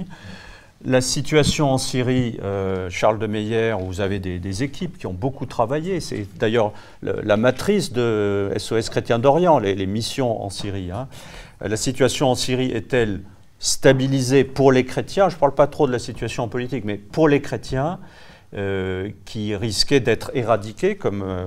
La 0.84 1.00
situation 1.00 1.70
en 1.70 1.78
Syrie, 1.78 2.38
euh, 2.42 2.90
Charles 2.90 3.18
de 3.18 3.26
Meyer, 3.28 3.76
vous 3.78 4.00
avez 4.00 4.18
des, 4.18 4.62
équipes 4.62 4.98
qui 4.98 5.06
ont 5.06 5.12
beaucoup 5.12 5.46
travaillé, 5.46 6.00
c'est 6.00 6.26
d'ailleurs 6.38 6.72
la 7.02 7.36
matrice 7.36 7.92
de 7.92 8.52
SOS 8.56 8.88
Chrétien 8.88 9.18
d'Orient, 9.18 9.58
les, 9.58 9.86
missions 9.86 10.42
en 10.42 10.50
Syrie. 10.50 10.90
Hein. 10.90 11.08
La 11.60 11.76
situation 11.76 12.30
en 12.30 12.34
Syrie 12.34 12.72
est-elle 12.72 13.20
stabilisée 13.60 14.42
pour 14.42 14.72
les 14.72 14.84
chrétiens? 14.84 15.28
Je 15.28 15.36
ne 15.36 15.40
parle 15.40 15.54
pas 15.54 15.68
trop 15.68 15.86
de 15.86 15.92
la 15.92 16.00
situation 16.00 16.48
politique, 16.48 16.84
mais 16.84 16.96
pour 16.96 17.28
les 17.28 17.40
chrétiens, 17.40 18.00
euh, 18.54 19.08
qui 19.24 19.56
risquaient 19.56 20.00
d'être 20.00 20.30
éradiqués, 20.34 20.96
comme 20.96 21.22
euh, 21.22 21.46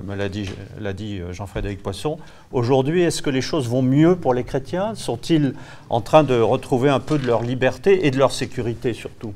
l'a 0.79 0.93
dit, 0.93 1.19
euh, 1.19 1.33
Jean-Frédéric 1.33 1.83
Poisson. 1.83 2.17
Aujourd'hui, 2.51 3.03
est-ce 3.03 3.21
que 3.21 3.29
les 3.29 3.41
choses 3.41 3.69
vont 3.69 3.83
mieux 3.83 4.15
pour 4.15 4.33
les 4.33 4.43
chrétiens? 4.43 4.95
Sont-ils 4.95 5.53
en 5.91 6.01
train 6.01 6.23
de 6.23 6.33
retrouver 6.33 6.89
un 6.89 6.99
peu 6.99 7.19
de 7.19 7.27
leur 7.27 7.43
liberté 7.43 8.07
et 8.07 8.09
de 8.09 8.17
leur 8.17 8.31
sécurité 8.31 8.93
surtout? 8.93 9.35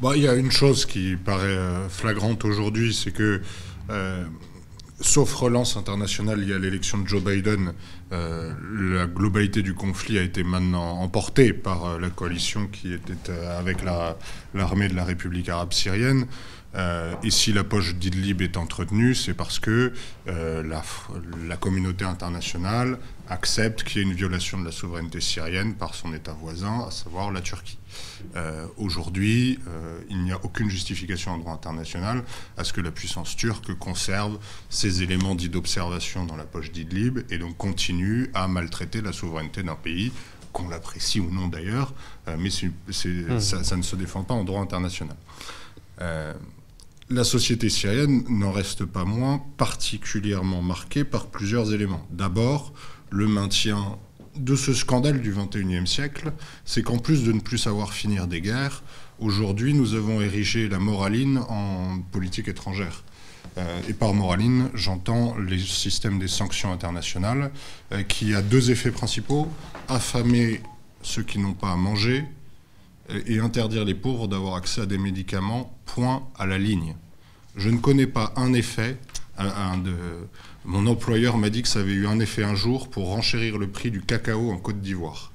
Bah, 0.00 0.12
Il 0.14 0.22
y 0.22 0.28
a 0.28 0.34
une 0.34 0.52
chose 0.52 0.86
qui 0.86 1.16
paraît 1.16 1.58
flagrante 1.88 2.44
aujourd'hui, 2.44 2.94
c'est 2.94 3.10
que, 3.10 3.40
sauf 5.00 5.34
relance 5.34 5.76
internationale, 5.76 6.44
y 6.44 6.52
a 6.52 6.60
l'élection 6.60 6.98
de 6.98 7.08
Joe 7.08 7.24
Biden, 7.24 7.72
la 8.12 9.06
globalité 9.06 9.62
du 9.62 9.74
conflit 9.74 10.16
a 10.16 10.22
été 10.22 10.44
maintenant 10.44 11.00
emportée 11.00 11.52
par 11.52 11.98
la 11.98 12.08
coalition 12.08 12.68
qui 12.68 12.94
était 12.94 13.32
avec 13.58 13.78
l'armée 14.54 14.88
de 14.88 14.94
la 14.94 15.04
République 15.04 15.48
arabe 15.48 15.72
syrienne. 15.72 16.26
Euh, 16.76 17.14
et 17.22 17.30
si 17.30 17.52
la 17.52 17.64
poche 17.64 17.94
d'Idlib 17.94 18.42
est 18.42 18.56
entretenue, 18.56 19.14
c'est 19.14 19.34
parce 19.34 19.58
que 19.58 19.92
euh, 20.28 20.62
la, 20.62 21.56
communauté 21.56 22.04
internationale 22.04 22.98
accepte 23.28 23.82
qu'il 23.82 23.98
y 23.98 24.04
ait 24.04 24.08
une 24.08 24.14
violation 24.14 24.58
de 24.58 24.64
la 24.64 24.72
souveraineté 24.72 25.20
syrienne 25.20 25.74
par 25.74 25.94
son 25.94 26.14
État 26.14 26.32
voisin, 26.32 26.86
à 26.86 26.90
savoir 26.90 27.32
la 27.32 27.40
Turquie. 27.40 27.78
Euh, 28.36 28.66
aujourd'hui, 28.76 29.58
il 30.08 30.22
n'y 30.22 30.32
a 30.32 30.38
aucune 30.44 30.70
justification 30.70 31.32
en 31.32 31.38
droit 31.38 31.52
international 31.52 32.22
à 32.56 32.64
ce 32.64 32.72
que 32.72 32.80
la 32.80 32.90
puissance 32.90 33.36
turque 33.36 33.74
conserve 33.74 34.38
ces 34.68 35.02
éléments 35.02 35.34
dits 35.34 35.48
d'observation 35.48 36.24
dans 36.24 36.36
la 36.36 36.44
poche 36.44 36.70
d'Idlib 36.70 37.20
et 37.30 37.38
donc 37.38 37.56
continue 37.56 38.30
à 38.34 38.48
maltraiter 38.48 39.00
la 39.00 39.12
souveraineté 39.12 39.62
d'un 39.62 39.74
pays 39.74 40.12
qu'on 40.52 40.68
l'apprécie 40.68 41.20
ou 41.20 41.30
non 41.30 41.46
d'ailleurs, 41.46 41.94
mais 42.26 42.48
mmh. 42.48 43.38
ça, 43.38 43.62
ça, 43.62 43.76
ne 43.76 43.82
se 43.82 43.94
défend 43.94 44.24
pas 44.24 44.34
en 44.34 44.42
droit 44.42 44.60
international 44.60 45.16
la 47.10 47.24
société 47.24 47.68
syrienne 47.68 48.24
n'en 48.28 48.52
reste 48.52 48.84
pas 48.84 49.04
moins 49.04 49.42
particulièrement 49.56 50.62
marquée 50.62 51.02
par 51.02 51.26
plusieurs 51.26 51.74
éléments. 51.74 52.06
D'abord, 52.10 52.72
le 53.10 53.26
maintien 53.26 53.98
de 54.36 54.54
ce 54.54 54.72
scandale 54.72 55.20
du 55.20 55.32
XXIe 55.32 55.86
siècle, 55.88 56.32
c'est 56.64 56.82
qu'en 56.82 56.98
plus 56.98 57.24
de 57.24 57.32
ne 57.32 57.40
plus 57.40 57.58
savoir 57.58 57.92
finir 57.92 58.28
des 58.28 58.40
guerres, 58.40 58.84
aujourd'hui 59.18 59.74
nous 59.74 59.94
avons 59.94 60.20
érigé 60.20 60.68
la 60.68 60.78
moraline 60.78 61.38
en 61.48 61.98
politique 62.12 62.46
étrangère. 62.46 63.02
Euh, 63.58 63.80
et 63.88 63.92
par 63.92 64.14
moraline, 64.14 64.70
j'entends 64.74 65.36
les 65.36 65.58
systèmes 65.58 66.20
des 66.20 66.28
sanctions 66.28 66.72
internationales, 66.72 67.50
euh, 67.90 68.04
qui 68.04 68.34
a 68.34 68.42
deux 68.42 68.70
effets 68.70 68.92
principaux 68.92 69.48
affamer 69.88 70.60
ceux 71.02 71.24
qui 71.24 71.40
n'ont 71.40 71.54
pas 71.54 71.72
à 71.72 71.76
manger 71.76 72.24
et 73.26 73.38
interdire 73.38 73.84
les 73.84 73.94
pauvres 73.94 74.28
d'avoir 74.28 74.54
accès 74.54 74.82
à 74.82 74.86
des 74.86 74.98
médicaments, 74.98 75.76
point 75.86 76.28
à 76.38 76.46
la 76.46 76.58
ligne. 76.58 76.96
Je 77.56 77.68
ne 77.68 77.78
connais 77.78 78.06
pas 78.06 78.32
un 78.36 78.52
effet. 78.52 78.96
mon 80.64 80.86
employeur 80.86 81.36
m'a 81.38 81.50
dit 81.50 81.62
que 81.62 81.68
ça 81.68 81.80
avait 81.80 81.92
eu 81.92 82.06
un 82.06 82.20
effet 82.20 82.44
un 82.44 82.54
jour 82.54 82.88
pour 82.88 83.08
renchérir 83.08 83.58
le 83.58 83.68
prix 83.68 83.90
du 83.90 84.02
cacao 84.02 84.50
en 84.50 84.58
Côte 84.58 84.80
d'Ivoire. 84.80 85.32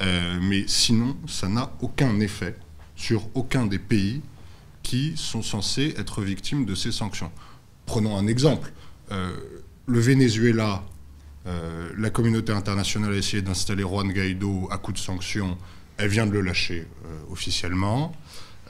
Euh, 0.00 0.38
mais 0.40 0.64
sinon, 0.66 1.16
ça 1.26 1.48
n'a 1.48 1.72
aucun 1.80 2.20
effet 2.20 2.56
sur 2.94 3.28
aucun 3.34 3.66
des 3.66 3.78
pays 3.78 4.22
qui 4.82 5.12
sont 5.16 5.42
censés 5.42 5.94
être 5.98 6.22
victimes 6.22 6.64
de 6.64 6.74
ces 6.74 6.92
sanctions. 6.92 7.30
Prenons 7.86 8.16
un 8.16 8.26
exemple. 8.26 8.72
Euh, 9.12 9.36
le 9.86 10.00
Venezuela, 10.00 10.84
euh, 11.46 11.90
la 11.96 12.10
communauté 12.10 12.52
internationale 12.52 13.12
a 13.12 13.16
essayé 13.16 13.42
d'installer 13.42 13.82
Juan 13.82 14.12
Guaido 14.12 14.68
à 14.70 14.78
coup 14.78 14.92
de 14.92 14.98
sanctions 14.98 15.56
elle 15.98 16.08
vient 16.08 16.26
de 16.26 16.32
le 16.32 16.40
lâcher 16.40 16.86
euh, 17.04 17.32
officiellement. 17.32 18.12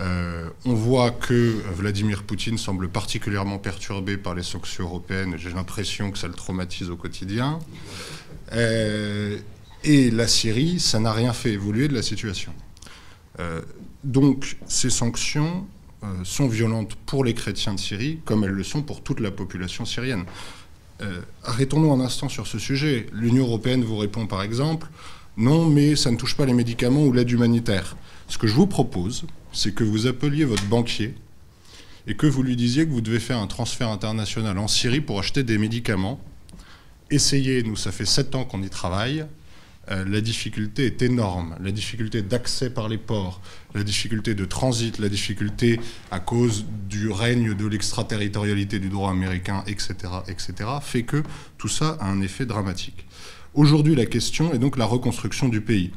Euh, 0.01 0.49
on 0.64 0.74
voit 0.74 1.11
que 1.11 1.61
Vladimir 1.72 2.22
Poutine 2.22 2.57
semble 2.57 2.89
particulièrement 2.89 3.59
perturbé 3.59 4.16
par 4.16 4.35
les 4.35 4.43
sanctions 4.43 4.85
européennes. 4.85 5.35
J'ai 5.37 5.51
l'impression 5.51 6.11
que 6.11 6.18
ça 6.18 6.29
le 6.29 6.35
traumatise 6.35 6.89
au 6.89 6.97
quotidien. 6.97 7.59
Euh, 8.53 9.39
et 9.85 10.11
la 10.11 10.26
Syrie, 10.26 10.81
ça 10.81 10.99
n'a 11.01 11.12
rien 11.12 11.33
fait 11.33 11.53
évoluer 11.53 11.89
de 11.89 11.95
la 11.95 12.03
situation. 12.03 12.53
donc 14.03 14.57
ces 14.66 14.91
sanctions 14.91 15.64
sont 16.24 16.49
violentes 16.49 16.97
pour 17.07 17.24
les 17.24 17.33
chrétiens 17.33 17.74
de 17.74 17.79
Syrie, 17.79 18.18
comme 18.24 18.43
elles 18.43 18.51
le 18.51 18.64
sont 18.64 18.83
pour 18.83 19.05
toute 19.05 19.20
la 19.20 19.31
population 19.31 19.85
syrienne. 19.85 20.24
Arrêtons-nous 21.45 21.93
un 21.93 22.01
instant 22.01 22.29
sur 22.29 22.49
ce 22.49 22.59
sujet. 22.59 23.07
L'Union 23.12 23.45
européenne 23.45 23.85
vous 23.85 23.97
répond 23.97 24.26
par 24.26 24.43
exemple 24.43 24.89
non, 25.39 25.66
mais 25.66 25.95
ça 25.95 26.11
ne 26.11 26.16
touche 26.16 26.36
pas 26.36 26.47
les 26.47 26.53
médicaments 26.53 27.05
ou 27.05 27.12
l'aide 27.12 27.30
humanitaire. 27.30 27.97
Ce 28.26 28.39
que 28.39 28.49
je 28.49 28.55
vous 28.55 28.66
propose, 28.66 29.24
c'est 29.53 29.72
que 29.72 29.84
vous 29.84 30.09
appeliez 30.09 30.45
votre 30.45 30.64
banquier 30.64 31.14
et 32.09 32.16
que 32.16 32.26
vous 32.26 32.43
lui 32.43 32.57
disiez 32.57 32.84
que 32.84 32.91
vous 32.91 33.01
devez 33.01 33.20
faire 33.20 33.39
un 33.39 33.47
transfert 33.47 33.89
international 33.89 34.59
en 34.59 34.66
Syrie 34.66 35.01
pour 35.01 35.20
acheter 35.20 35.45
des 35.45 35.57
médicaments. 35.57 36.18
Essayez, 37.12 37.62
nous, 37.62 37.76
ça 37.76 37.93
fait 37.93 38.05
sept 38.05 38.34
ans 38.34 38.45
qu'on 38.45 38.64
y 38.64 38.68
travaille. 38.68 39.26
Euh, 39.93 40.05
la 40.09 40.20
difficulté 40.20 40.86
est 40.86 41.03
énorme. 41.03 41.55
La 41.61 41.70
difficulté 41.70 42.20
d'accès 42.20 42.70
par 42.70 42.89
les 42.89 42.99
ports, 42.99 43.41
la 43.76 43.84
difficulté 43.84 44.34
de 44.34 44.45
transit, 44.45 44.99
la 44.99 45.09
difficulté 45.09 45.78
à 46.11 46.18
cause 46.18 46.66
du 46.89 47.11
règne 47.11 47.55
de 47.55 47.66
l'extraterritorialité 47.66 48.80
du 48.80 48.89
droit 48.89 49.12
américain, 49.12 49.62
etc., 49.68 49.95
etc., 50.26 50.68
fait 50.82 51.05
que 51.05 51.22
tout 51.59 51.68
ça 51.68 51.97
a 52.01 52.09
un 52.09 52.22
effet 52.22 52.45
dramatique. 52.45 53.07
Aujourd'hui, 53.55 53.95
la 53.95 54.07
question 54.07 54.53
est 54.53 54.59
donc 54.59 54.77
la 54.77 54.85
reconstruction 54.85 55.49
du 55.49 55.61
pays. 55.61 55.93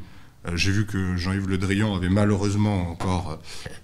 Euh, 0.48 0.56
j'ai 0.56 0.72
vu 0.72 0.86
que 0.86 1.18
Jean-Yves 1.18 1.48
Le 1.48 1.58
Drian 1.58 1.94
avait 1.96 2.10
malheureusement 2.10 2.90
encore 2.90 3.40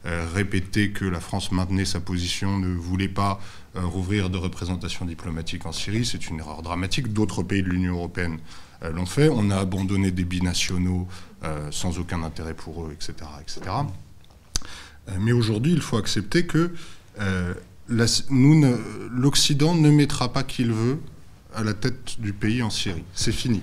euh, 0.06 0.26
répété 0.34 0.92
que 0.92 1.06
la 1.06 1.20
France 1.20 1.52
maintenait 1.52 1.86
sa 1.86 2.00
position, 2.00 2.58
ne 2.58 2.74
voulait 2.76 3.08
pas 3.08 3.40
euh, 3.76 3.82
rouvrir 3.82 4.30
de 4.30 4.38
représentation 4.38 5.06
diplomatique 5.06 5.66
en 5.66 5.72
Syrie. 5.72 6.06
C'est 6.06 6.30
une 6.30 6.40
erreur 6.40 6.62
dramatique. 6.62 7.14
D'autres 7.14 7.44
pays 7.44 7.62
de 7.62 7.70
l'Union 7.70 7.94
européenne 7.96 8.40
l'ont 8.94 9.06
fait. 9.06 9.30
On 9.30 9.50
a 9.50 9.58
abandonné 9.58 10.12
des 10.12 10.24
binationaux 10.24 11.08
sans 11.72 11.98
aucun 11.98 12.22
intérêt 12.22 12.54
pour 12.54 12.86
eux, 12.86 12.92
etc. 12.94 13.14
etc. 13.42 13.62
mais 15.20 15.32
aujourd'hui, 15.32 15.72
il 15.72 15.82
faut 15.82 15.98
accepter 15.98 16.46
que 16.46 16.72
l'Occident 17.90 19.74
ne 19.74 19.90
mettra 19.90 20.32
pas 20.32 20.44
qu'il 20.44 20.72
veut 20.72 21.00
à 21.58 21.64
la 21.64 21.74
tête 21.74 22.22
du 22.22 22.34
pays 22.34 22.62
en 22.62 22.70
Syrie. 22.70 23.04
C'est 23.14 23.32
fini. 23.32 23.62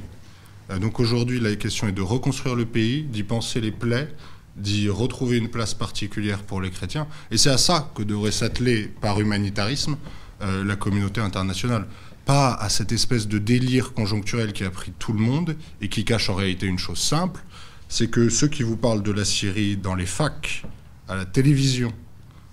Euh, 0.70 0.78
donc 0.78 0.98
aujourd'hui, 0.98 1.38
la 1.38 1.54
question 1.54 1.86
est 1.86 1.92
de 1.92 2.02
reconstruire 2.02 2.56
le 2.56 2.66
pays, 2.66 3.04
d'y 3.04 3.22
penser 3.22 3.60
les 3.60 3.70
plaies, 3.70 4.12
d'y 4.56 4.88
retrouver 4.88 5.38
une 5.38 5.48
place 5.48 5.74
particulière 5.74 6.42
pour 6.42 6.60
les 6.60 6.70
chrétiens. 6.70 7.06
Et 7.30 7.38
c'est 7.38 7.50
à 7.50 7.58
ça 7.58 7.90
que 7.94 8.02
devrait 8.02 8.32
s'atteler 8.32 8.88
par 9.00 9.20
humanitarisme 9.20 9.96
euh, 10.42 10.64
la 10.64 10.74
communauté 10.74 11.20
internationale. 11.20 11.86
Pas 12.24 12.54
à 12.54 12.68
cette 12.68 12.90
espèce 12.90 13.28
de 13.28 13.38
délire 13.38 13.92
conjoncturel 13.92 14.52
qui 14.52 14.64
a 14.64 14.70
pris 14.70 14.92
tout 14.98 15.12
le 15.12 15.20
monde 15.20 15.56
et 15.80 15.88
qui 15.88 16.04
cache 16.04 16.28
en 16.30 16.34
réalité 16.34 16.66
une 16.66 16.78
chose 16.78 16.98
simple, 16.98 17.40
c'est 17.88 18.10
que 18.10 18.28
ceux 18.28 18.48
qui 18.48 18.64
vous 18.64 18.76
parlent 18.76 19.02
de 19.02 19.12
la 19.12 19.24
Syrie 19.24 19.76
dans 19.76 19.94
les 19.94 20.06
facs, 20.06 20.64
à 21.06 21.14
la 21.14 21.26
télévision, 21.26 21.92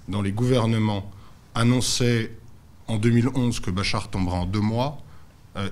dans 0.08 0.22
les 0.22 0.34
gouvernements, 0.34 1.10
annonçaient 1.56 2.32
en 2.88 2.98
2011 2.98 3.60
que 3.60 3.72
Bachar 3.72 4.10
tomberait 4.10 4.38
en 4.38 4.46
deux 4.46 4.60
mois, 4.60 5.02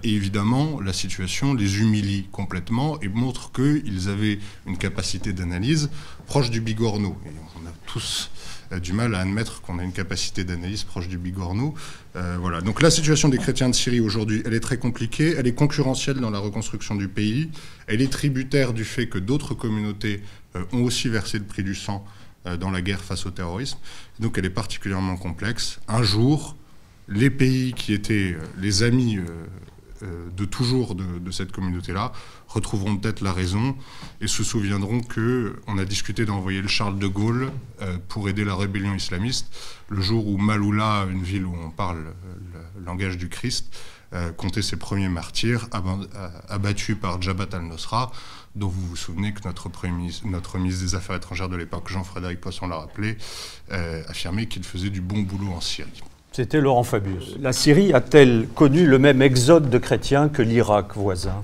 et 0.04 0.14
évidemment, 0.14 0.82
la 0.82 0.92
situation 0.92 1.54
les 1.54 1.80
humilie 1.80 2.28
complètement 2.32 3.00
et 3.02 3.08
montre 3.08 3.52
qu'ils 3.52 4.10
avaient 4.10 4.40
une 4.68 4.78
capacité 4.78 5.32
d'analyse 5.32 5.90
proche 6.26 6.50
du 6.50 6.60
bigorneau. 6.60 7.18
Et 7.26 7.30
on 7.62 7.66
a 7.66 7.72
tous 7.86 8.30
du 8.78 8.94
mal 8.94 9.16
à 9.16 9.22
admettre 9.22 9.62
qu'on 9.62 9.80
a 9.80 9.84
une 9.84 9.92
capacité 9.92 10.44
d'analyse 10.44 10.84
proche 10.84 11.08
du 11.08 11.18
bigorneau. 11.18 11.74
Euh, 12.16 12.38
voilà. 12.40 12.62
Donc 12.62 12.82
la 12.82 12.92
situation 12.92 13.30
des 13.30 13.38
chrétiens 13.38 13.70
de 13.70 13.76
Syrie 13.76 14.00
aujourd'hui, 14.00 14.44
elle 14.46 14.54
est 14.54 14.60
très 14.60 14.78
compliquée, 14.78 15.36
elle 15.38 15.48
est 15.48 15.56
concurrentielle 15.56 16.18
dans 16.18 16.30
la 16.30 16.40
reconstruction 16.40 16.96
du 16.96 17.08
pays, 17.08 17.50
elle 17.88 18.02
est 18.02 18.12
tributaire 18.12 18.74
du 18.74 18.86
fait 18.86 19.08
que 19.08 19.18
d'autres 19.18 19.56
communautés 19.56 20.22
euh, 20.56 20.64
ont 20.72 20.84
aussi 20.84 21.10
versé 21.10 21.40
le 21.40 21.46
prix 21.46 21.64
du 21.64 21.74
sang 21.74 22.06
euh, 22.46 22.58
dans 22.58 22.70
la 22.70 22.82
guerre 22.82 23.02
face 23.02 23.26
au 23.26 23.32
terrorisme. 23.32 23.80
Donc 24.20 24.38
elle 24.38 24.46
est 24.46 24.52
particulièrement 24.52 25.18
complexe. 25.18 25.80
Un 25.88 26.04
jour, 26.04 26.56
les 27.10 27.30
pays 27.30 27.74
qui 27.74 27.94
étaient 27.94 28.38
les 28.58 28.84
amis 28.84 29.20
de 30.02 30.46
toujours 30.46 30.96
de 30.96 31.32
cette 31.32 31.52
communauté-là 31.52 32.14
retrouveront 32.50 32.98
peut-être 32.98 33.22
la 33.22 33.32
raison 33.32 33.76
et 34.22 34.28
se 34.28 34.44
souviendront 34.44 35.02
que 35.02 35.56
on 35.68 35.78
a 35.78 35.86
discuté 35.86 36.26
d'envoyer 36.26 36.62
le 36.62 36.68
Charles 36.68 36.98
de 36.98 37.08
Gaulle 37.08 37.52
euh, 37.82 37.98
pour 38.08 38.28
aider 38.28 38.44
la 38.44 38.56
rébellion 38.56 38.96
islamiste 38.96 39.56
le 39.88 40.02
jour 40.02 40.28
où 40.28 40.38
Maloula, 40.38 41.08
une 41.10 41.24
ville 41.24 41.46
où 41.46 41.56
on 41.56 41.70
parle 41.70 42.14
le 42.54 42.86
langage 42.86 43.18
du 43.18 43.30
Christ, 43.30 43.76
euh, 44.14 44.32
comptait 44.32 44.64
ses 44.64 44.78
premiers 44.78 45.10
martyrs 45.10 45.68
euh, 45.74 46.30
abattus 46.48 46.98
par 47.00 47.22
Jabhat 47.22 47.50
al-Nusra, 47.54 48.12
dont 48.56 48.68
vous 48.68 48.88
vous 48.88 48.96
souvenez 48.96 49.34
que 49.34 49.42
notre, 49.46 49.88
ministre, 49.88 50.26
notre 50.26 50.58
ministre 50.58 50.84
des 50.84 50.96
Affaires 50.96 51.18
étrangères 51.18 51.50
de 51.50 51.56
l'époque, 51.56 51.88
Jean-Frédéric 51.90 52.42
Poisson 52.42 52.68
l'a 52.68 52.78
rappelé, 52.78 53.18
affirmait 54.08 54.48
qu'il 54.48 54.64
faisait 54.64 54.90
du 54.90 55.02
bon 55.02 55.22
boulot 55.22 55.52
en 55.52 55.62
Syrie. 55.62 56.02
C'était 56.32 56.62
Laurent 56.62 56.84
Fabius. 56.84 57.36
La 57.42 57.54
Syrie 57.54 57.92
a-t-elle 57.94 58.48
connu 58.54 58.86
le 58.86 59.00
même 59.00 59.22
exode 59.22 59.70
de 59.70 59.78
chrétiens 59.78 60.30
que 60.30 60.42
l'Irak 60.42 60.96
voisin? 60.96 61.44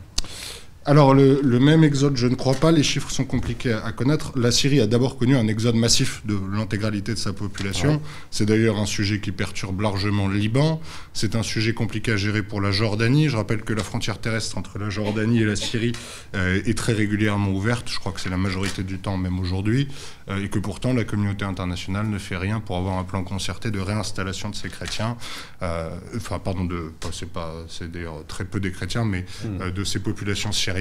Alors, 0.87 1.15
le, 1.15 1.59
même 1.59 1.83
exode, 1.83 2.15
je 2.15 2.27
ne 2.27 2.35
crois 2.35 2.53
pas. 2.53 2.71
Les 2.71 2.83
chiffres 2.83 3.09
sont 3.09 3.25
compliqués 3.25 3.73
à, 3.73 3.91
connaître. 3.91 4.37
La 4.37 4.51
Syrie 4.51 4.79
a 4.81 4.85
d'abord 4.85 5.17
connu 5.17 5.35
un 5.35 5.47
exode 5.47 5.73
massif 5.73 6.21
de 6.27 6.37
l'intégralité 6.55 7.15
de 7.15 7.17
sa 7.17 7.33
population. 7.33 7.99
C'est 8.29 8.45
d'ailleurs 8.45 8.77
un 8.77 8.85
sujet 8.85 9.19
qui 9.19 9.31
perturbe 9.31 9.81
largement 9.81 10.27
le 10.27 10.37
Liban. 10.37 10.79
C'est 11.13 11.35
un 11.35 11.41
sujet 11.41 11.73
compliqué 11.73 12.11
à 12.11 12.17
gérer 12.17 12.43
pour 12.43 12.61
la 12.61 12.69
Jordanie. 12.69 13.29
Je 13.29 13.35
rappelle 13.35 13.63
que 13.63 13.73
la 13.73 13.81
frontière 13.81 14.19
terrestre 14.19 14.59
entre 14.59 14.77
la 14.77 14.91
Jordanie 14.91 15.41
et 15.41 15.45
la 15.45 15.55
Syrie 15.55 15.93
euh, 16.35 16.61
est 16.67 16.77
très 16.77 16.93
régulièrement 16.93 17.49
ouverte. 17.49 17.89
Je 17.89 17.97
crois 17.97 18.11
que 18.11 18.21
c'est 18.21 18.29
la 18.29 18.37
majorité 18.37 18.83
du 18.83 18.99
temps, 18.99 19.17
même 19.17 19.39
aujourd'hui. 19.39 19.87
Euh, 20.29 20.43
et 20.43 20.49
que 20.49 20.59
pourtant, 20.59 20.93
la 20.93 21.03
communauté 21.03 21.45
internationale 21.45 22.07
ne 22.07 22.19
fait 22.19 22.37
rien 22.37 22.59
pour 22.59 22.77
avoir 22.77 22.99
un 22.99 23.03
plan 23.03 23.23
concerté 23.23 23.71
de 23.71 23.79
réinstallation 23.79 24.49
de 24.51 24.55
ces 24.55 24.69
chrétiens. 24.69 25.17
Euh, 25.63 25.89
enfin, 26.15 26.37
pardon, 26.37 26.63
de, 26.63 26.91
c'est 27.11 27.29
pas, 27.29 27.55
c'est 27.69 27.91
d'ailleurs 27.91 28.23
très 28.27 28.45
peu 28.45 28.59
des 28.59 28.71
chrétiens, 28.71 29.03
mais 29.03 29.25
hmm. 29.43 29.71
de 29.71 29.83
ces 29.83 29.97
populations 29.99 30.51
syriennes 30.51 30.74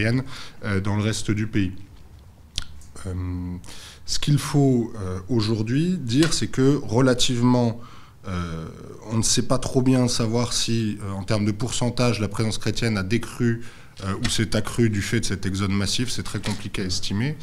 euh, 0.64 0.80
dans 0.80 0.96
le 0.96 1.02
reste 1.02 1.30
du 1.30 1.46
pays. 1.46 1.72
Euh, 3.06 3.12
ce 4.06 4.18
qu'il 4.18 4.38
faut 4.38 4.92
euh, 4.96 5.20
aujourd'hui 5.28 5.98
dire, 5.98 6.32
c'est 6.32 6.48
que 6.48 6.80
relativement, 6.82 7.80
on 9.10 9.18
ne 9.18 9.22
sait 9.22 9.42
pas 9.42 9.58
trop 9.58 9.82
bien 9.82 10.08
savoir 10.08 10.54
si, 10.54 10.96
en 11.14 11.24
termes 11.24 11.44
de 11.44 11.52
pourcentage, 11.52 12.20
la 12.20 12.28
présence 12.28 12.56
chrétienne 12.56 12.96
a 12.96 13.02
décru 13.02 13.60
ou 14.02 14.30
s'est 14.30 14.56
accrue 14.56 14.88
du 14.88 15.02
fait 15.02 15.20
de 15.20 15.26
cet 15.26 15.44
exode 15.44 15.72
massif. 15.72 16.08
C'est 16.08 16.22
très 16.22 16.40
compliqué 16.40 16.80
à 16.80 16.86
estimer. 16.86 17.36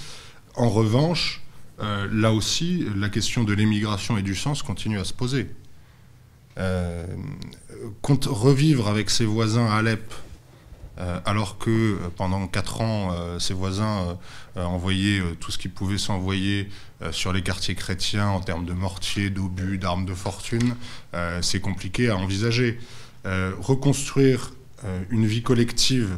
En 0.55 0.69
revanche, 0.69 1.43
là 1.79 2.33
aussi, 2.33 2.83
la 2.95 3.09
question 3.09 3.43
de 3.43 3.53
l'émigration 3.53 4.17
et 4.17 4.23
du 4.23 4.33
sens 4.33 4.63
continue 4.63 4.97
à 4.97 5.03
se 5.03 5.13
poser. 5.13 5.49
revivre 8.25 8.87
avec 8.87 9.11
ses 9.11 9.25
voisins 9.25 9.67
à 9.67 9.75
Alep 9.75 10.11
alors 11.25 11.57
que 11.57 11.69
euh, 11.69 11.97
pendant 12.15 12.47
quatre 12.47 12.81
ans, 12.81 13.11
euh, 13.11 13.39
ses 13.39 13.53
voisins 13.53 14.17
envoyaient 14.55 15.21
tout 15.39 15.51
ce 15.51 15.57
qu'ils 15.57 15.71
pouvaient 15.71 15.97
s'envoyer 15.97 16.69
sur 17.11 17.31
les 17.31 17.41
quartiers 17.41 17.73
chrétiens 17.73 18.27
en 18.27 18.41
termes 18.41 18.65
de 18.65 18.73
mortiers, 18.73 19.29
d'obus, 19.29 19.77
d'armes 19.77 20.05
de 20.05 20.13
fortune, 20.13 20.75
c'est 21.41 21.61
compliqué 21.61 22.09
à 22.09 22.17
envisager. 22.17 22.77
reconstruire 23.23 24.51
une 25.09 25.25
vie 25.25 25.41
collective, 25.41 26.09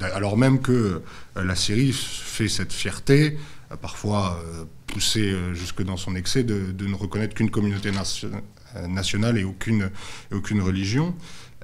alors 0.00 0.36
même 0.36 0.60
que 0.60 1.02
la 1.36 1.54
Syrie 1.54 1.92
fait 1.92 2.48
cette 2.48 2.72
fierté, 2.72 3.38
parfois 3.80 4.42
poussée 4.88 5.32
jusque 5.54 5.82
dans 5.82 5.96
son 5.96 6.16
excès, 6.16 6.42
de, 6.42 6.84
ne 6.84 6.94
reconnaître 6.94 7.34
qu'une 7.34 7.50
communauté 7.50 7.92
nationale 8.88 9.38
et 9.38 9.44
aucune 9.44 10.60
religion. 10.60 11.14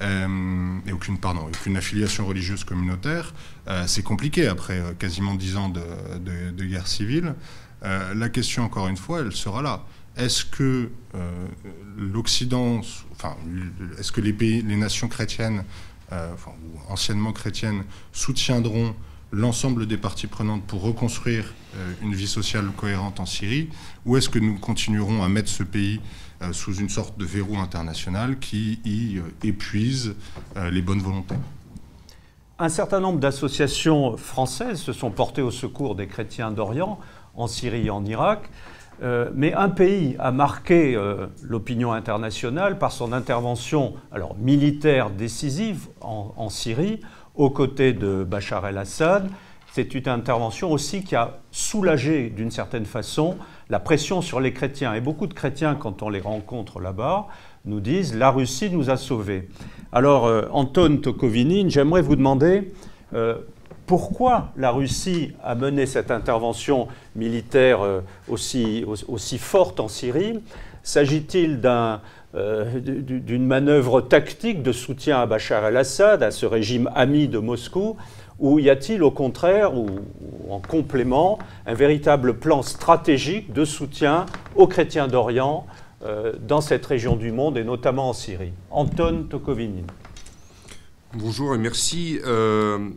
Euh, 0.03 0.79
et 0.87 0.93
aucune, 0.93 1.19
pardon, 1.19 1.49
aucune 1.49 1.77
affiliation 1.77 2.27
religieuse 2.27 2.65
communautaire, 2.65 3.33
euh, 3.69 3.85
c'est 3.87 4.03
compliqué 4.03 4.47
après 4.47 4.79
euh, 4.79 4.93
quasiment 4.93 5.35
dix 5.35 5.57
ans 5.57 5.71
de, 5.71 6.65
guerre 6.65 6.87
civile. 6.87 7.35
la 7.83 8.29
question, 8.29 8.65
encore 8.65 8.89
une 8.89 8.97
fois, 8.97 9.21
elle 9.21 9.33
sera 9.33 9.63
là. 9.63 9.85
Est-ce 10.17 10.45
que 10.45 10.91
l'Occident, 11.97 12.81
enfin, 13.13 13.37
est-ce 13.99 14.11
que 14.11 14.21
les 14.21 14.33
pays, 14.33 14.63
les 14.63 14.77
nations 14.77 15.09
chrétiennes, 15.09 15.65
ou 16.11 16.79
anciennement 16.89 17.33
chrétiennes, 17.33 17.85
soutiendront 18.13 18.97
l'ensemble 19.31 19.87
des 19.87 19.99
parties 19.99 20.27
prenantes 20.27 20.65
pour 20.67 20.83
reconstruire 20.83 21.53
une 22.03 22.15
vie 22.15 22.27
sociale 22.27 22.67
cohérente 22.77 23.21
en 23.21 23.27
Syrie, 23.27 23.69
ou 24.05 24.17
est-ce 24.17 24.29
que 24.29 24.39
nous 24.39 24.59
continuerons 24.59 25.23
à 25.23 25.29
mettre 25.29 25.51
ce 25.51 25.63
pays 25.63 26.01
sous 26.53 26.77
une 26.77 26.89
sorte 26.89 27.19
de 27.19 27.25
verrou 27.25 27.57
international 27.59 28.39
qui 28.39 28.81
y 28.85 29.19
euh, 29.19 29.23
épuise 29.43 30.15
euh, 30.57 30.71
les 30.71 30.83
bonnes 30.83 31.01
volontés. 31.01 31.37
Un 32.59 32.69
certain 32.69 33.01
nombre 33.01 33.21
d'associations 33.21 34.17
françaises 34.17 34.81
se 34.81 34.93
sont 34.93 35.11
portées 35.11 35.43
au 35.43 35.51
secours 35.51 35.95
des 35.95 36.07
chrétiens 36.07 36.51
d'Orient, 36.51 36.99
en 37.35 37.47
Syrie 37.47 37.87
et 37.87 37.91
en 37.91 38.05
Irak. 38.05 38.49
mais 39.35 39.53
un 39.53 39.69
pays 39.69 40.17
a 40.19 40.31
marqué 40.33 40.99
l'opinion 41.43 41.93
internationale 41.93 42.79
par 42.79 42.93
son 42.93 43.13
intervention 43.13 43.93
alors, 44.11 44.35
militaire 44.39 45.11
décisive 45.11 45.89
en, 46.01 46.33
en 46.39 46.49
Syrie, 46.49 47.03
aux 47.35 47.51
côtés 47.51 47.93
de 47.93 48.25
Bachar 48.25 48.67
el-Assad. 48.67 49.29
C'est 49.77 49.95
une 49.95 50.09
intervention 50.09 50.73
aussi 50.73 51.05
qui 51.05 51.15
a 51.15 51.37
soulagé 51.51 52.31
d'une 52.31 52.51
certaine 52.51 52.87
façon 52.87 53.37
la 53.69 53.79
pression 53.79 54.23
sur 54.23 54.41
les 54.41 54.55
chrétiens. 54.55 54.95
Et 54.95 55.03
beaucoup 55.03 55.27
de 55.27 55.35
chrétiens, 55.35 55.75
quand 55.75 56.03
on 56.03 56.09
les 56.09 56.21
rencontre 56.21 56.81
là-bas, 56.81 57.27
nous 57.67 57.81
disent 57.81 58.15
La 58.17 58.31
Russie 58.31 58.71
nous 58.71 58.89
a 58.89 58.97
sauvés. 58.97 59.51
Alors, 59.93 60.25
euh, 60.25 60.49
Anton 60.51 60.97
Tokovinin, 60.97 61.69
j'aimerais 61.69 62.01
vous 62.01 62.17
demander 62.17 62.73
euh, 63.13 63.35
pourquoi 63.85 64.49
la 64.57 64.71
Russie 64.71 65.35
a 65.45 65.55
mené 65.55 65.85
cette 65.85 66.11
intervention 66.11 66.89
militaire 67.15 67.83
euh, 67.83 68.01
aussi, 68.29 68.83
aussi, 69.09 69.37
forte 69.37 69.79
en 69.79 69.89
Syrie? 69.89 70.41
S'agit-il 70.83 71.61
d'une 72.33 73.47
manœuvre 73.47 74.01
tactique 74.01 74.63
de 74.63 74.73
soutien 74.73 75.21
à 75.21 75.27
Bachar 75.27 75.67
el-Assad, 75.67 76.23
à 76.23 76.31
ce 76.31 76.47
régime 76.47 76.91
ami 76.95 77.29
de 77.29 77.41
Moscou? 77.41 77.99
Ou 78.39 78.59
y 78.59 78.71
a-t-il 78.71 79.03
au 79.03 79.11
contraire, 79.11 79.77
ou, 79.77 79.87
en 80.51 80.61
complément, 80.61 81.39
un 81.67 81.75
véritable 81.75 82.39
plan 82.39 82.63
stratégique 82.63 83.53
de 83.53 83.65
soutien 83.65 84.27
aux 84.55 84.67
chrétiens 84.67 85.09
d'Orient 85.09 85.67
euh, 86.05 86.33
dans 86.47 86.61
cette 86.61 86.85
région 86.85 87.17
du 87.17 87.33
monde 87.33 87.57
et 87.57 87.65
notamment 87.65 88.11
en 88.11 88.13
Syrie? 88.13 88.53
Anton 88.71 89.27
Tokovinin. 89.29 89.87
Bonjour 91.15 91.55
et 91.55 91.59
merci. 91.59 92.21
Euh, 92.27 92.91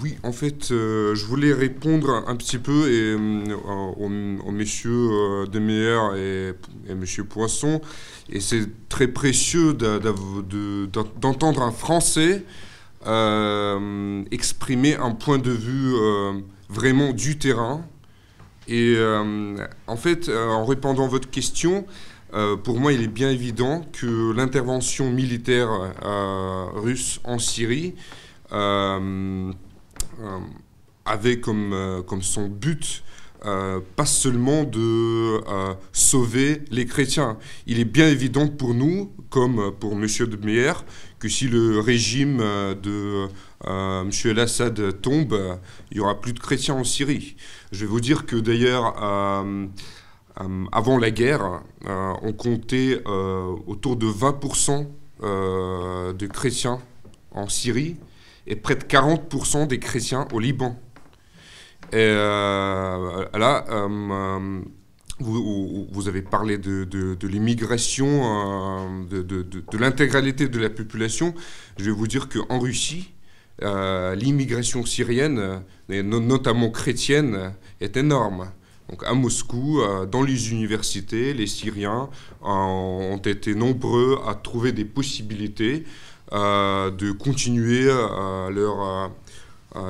oui, 0.00 0.16
en 0.22 0.30
fait, 0.30 0.70
euh, 0.70 1.16
je 1.16 1.26
voulais 1.26 1.52
répondre 1.52 2.22
un 2.28 2.36
petit 2.36 2.58
peu 2.58 2.92
et, 2.92 3.14
aux, 3.14 4.52
messieurs 4.52 5.48
Demeyer 5.50 5.98
et, 6.16 6.52
et 6.88 6.94
monsieur 6.94 7.24
Poisson. 7.24 7.80
Et 8.30 8.38
c'est 8.38 8.88
très 8.88 9.08
précieux 9.08 9.74
d'entendre 9.74 11.62
un 11.62 11.72
Français 11.72 12.44
exprimer 14.30 14.96
un 14.96 15.12
point 15.12 15.38
de 15.38 15.50
vue 15.50 15.94
euh, 15.94 16.32
vraiment 16.68 17.12
du 17.12 17.38
terrain. 17.38 17.84
Et 18.66 18.94
euh, 18.96 19.56
en 19.86 19.96
fait, 19.96 20.28
en 20.28 20.64
répondant 20.64 21.04
à 21.04 21.08
votre 21.08 21.30
question, 21.30 21.86
pour 22.64 22.80
moi, 22.80 22.92
il 22.92 23.00
est 23.00 23.06
bien 23.06 23.30
évident 23.30 23.86
que 23.92 24.32
l'intervention 24.32 25.08
militaire 25.08 25.68
russe 26.74 27.20
en 27.22 27.38
Syrie 27.38 27.94
avait 31.04 31.38
comme, 31.38 32.02
comme 32.08 32.22
son 32.22 32.48
but 32.48 33.04
pas 33.40 34.06
seulement 34.06 34.64
de 34.64 35.40
sauver 35.92 36.62
les 36.72 36.86
chrétiens. 36.86 37.38
Il 37.68 37.78
est 37.78 37.84
bien 37.84 38.08
évident 38.08 38.48
pour 38.48 38.74
nous, 38.74 39.12
comme 39.30 39.70
pour 39.78 39.92
M. 39.92 40.06
de 40.06 40.36
Meyer, 40.44 40.72
que 41.24 41.30
si 41.30 41.48
le 41.48 41.80
régime 41.80 42.38
euh, 42.42 42.74
de 42.74 43.28
euh, 43.66 44.02
M. 44.02 44.10
El-Assad 44.26 45.00
tombe, 45.00 45.58
il 45.90 45.96
n'y 45.96 46.00
aura 46.02 46.20
plus 46.20 46.34
de 46.34 46.38
chrétiens 46.38 46.74
en 46.74 46.84
Syrie. 46.84 47.36
Je 47.72 47.80
vais 47.80 47.86
vous 47.86 48.02
dire 48.02 48.26
que 48.26 48.36
d'ailleurs, 48.36 49.02
euh, 49.02 49.66
avant 50.70 50.98
la 50.98 51.10
guerre, 51.10 51.62
on 51.86 52.34
comptait 52.34 53.02
autour 53.06 53.96
de 53.96 54.06
20% 54.06 54.86
de 55.22 56.26
chrétiens 56.26 56.82
en 57.30 57.48
Syrie 57.48 57.96
et 58.46 58.56
près 58.56 58.74
de 58.74 58.84
40% 58.84 59.66
des 59.66 59.78
chrétiens 59.78 60.28
au 60.30 60.40
Liban. 60.40 60.78
Et 61.92 62.12
là, 62.12 63.64
vous, 65.20 66.08
avez 66.08 66.22
parlé 66.22 66.58
de, 66.58 67.26
l'immigration, 67.26 69.04
de, 69.08 69.22
de 69.22 69.78
l'intégralité 69.78 70.48
de 70.48 70.58
la 70.58 70.70
population. 70.70 71.34
Je 71.78 71.84
vais 71.84 71.90
vous 71.90 72.06
dire 72.06 72.28
qu'en 72.28 72.58
Russie, 72.58 73.12
l'immigration 73.60 74.84
syrienne, 74.84 75.62
et 75.88 76.02
notamment 76.02 76.70
chrétienne, 76.70 77.54
est 77.80 77.96
énorme. 77.96 78.50
Donc 78.90 79.02
à 79.04 79.14
Moscou, 79.14 79.80
euh, 79.80 80.06
dans 80.06 80.22
les 80.22 80.52
universités, 80.52 81.32
les 81.32 81.46
Syriens 81.46 82.10
euh, 82.42 82.46
ont 82.46 83.18
été 83.18 83.54
nombreux 83.54 84.20
à 84.26 84.34
trouver 84.34 84.72
des 84.72 84.84
possibilités 84.84 85.84
euh, 86.32 86.90
de 86.90 87.12
continuer 87.12 87.84
leur, 87.84 89.10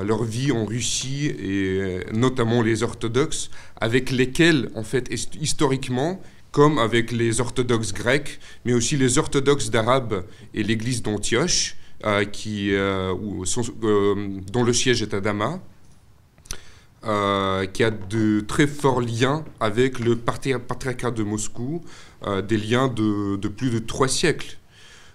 leur 0.03 0.23
vie 0.23 0.51
en 0.51 0.65
Russie 0.65 1.27
et 1.27 1.99
notamment 2.13 2.61
les 2.61 2.83
orthodoxes, 2.83 3.49
avec 3.81 4.11
lesquels, 4.11 4.71
en 4.75 4.83
fait, 4.83 5.09
historiquement, 5.39 6.21
comme 6.51 6.77
avec 6.77 7.11
les 7.11 7.41
orthodoxes 7.41 7.93
grecs, 7.93 8.39
mais 8.63 8.73
aussi 8.73 8.97
les 8.97 9.17
orthodoxes 9.17 9.69
d'Arabes 9.69 10.23
et 10.53 10.63
l'église 10.63 11.01
d'Antioche, 11.01 11.75
qui, 12.31 12.71
dont 12.71 14.63
le 14.63 14.73
siège 14.73 15.01
est 15.01 15.13
à 15.13 15.19
Damas, 15.21 15.59
euh, 17.07 17.67
qui 17.67 17.83
a 17.83 17.91
de 17.91 18.39
très 18.39 18.65
forts 18.65 18.99
liens 18.99 19.45
avec 19.59 19.99
le 19.99 20.15
patriarcat 20.15 21.11
de 21.11 21.21
Moscou, 21.21 21.83
euh, 22.25 22.41
des 22.41 22.57
liens 22.57 22.87
de, 22.87 23.47
plus 23.47 23.69
de 23.69 23.77
trois 23.77 24.07
siècles. 24.07 24.57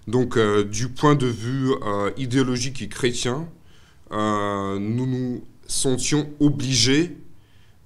Donc, 0.07 0.37
euh, 0.37 0.63
du 0.63 0.89
point 0.89 1.17
de 1.17 1.27
vue 1.27 1.73
idéologique 2.17 2.81
et 2.81 2.89
chrétien, 2.89 3.49
nous 4.13 5.07
nous 5.07 5.43
sentions 5.67 6.31
obligés 6.39 7.17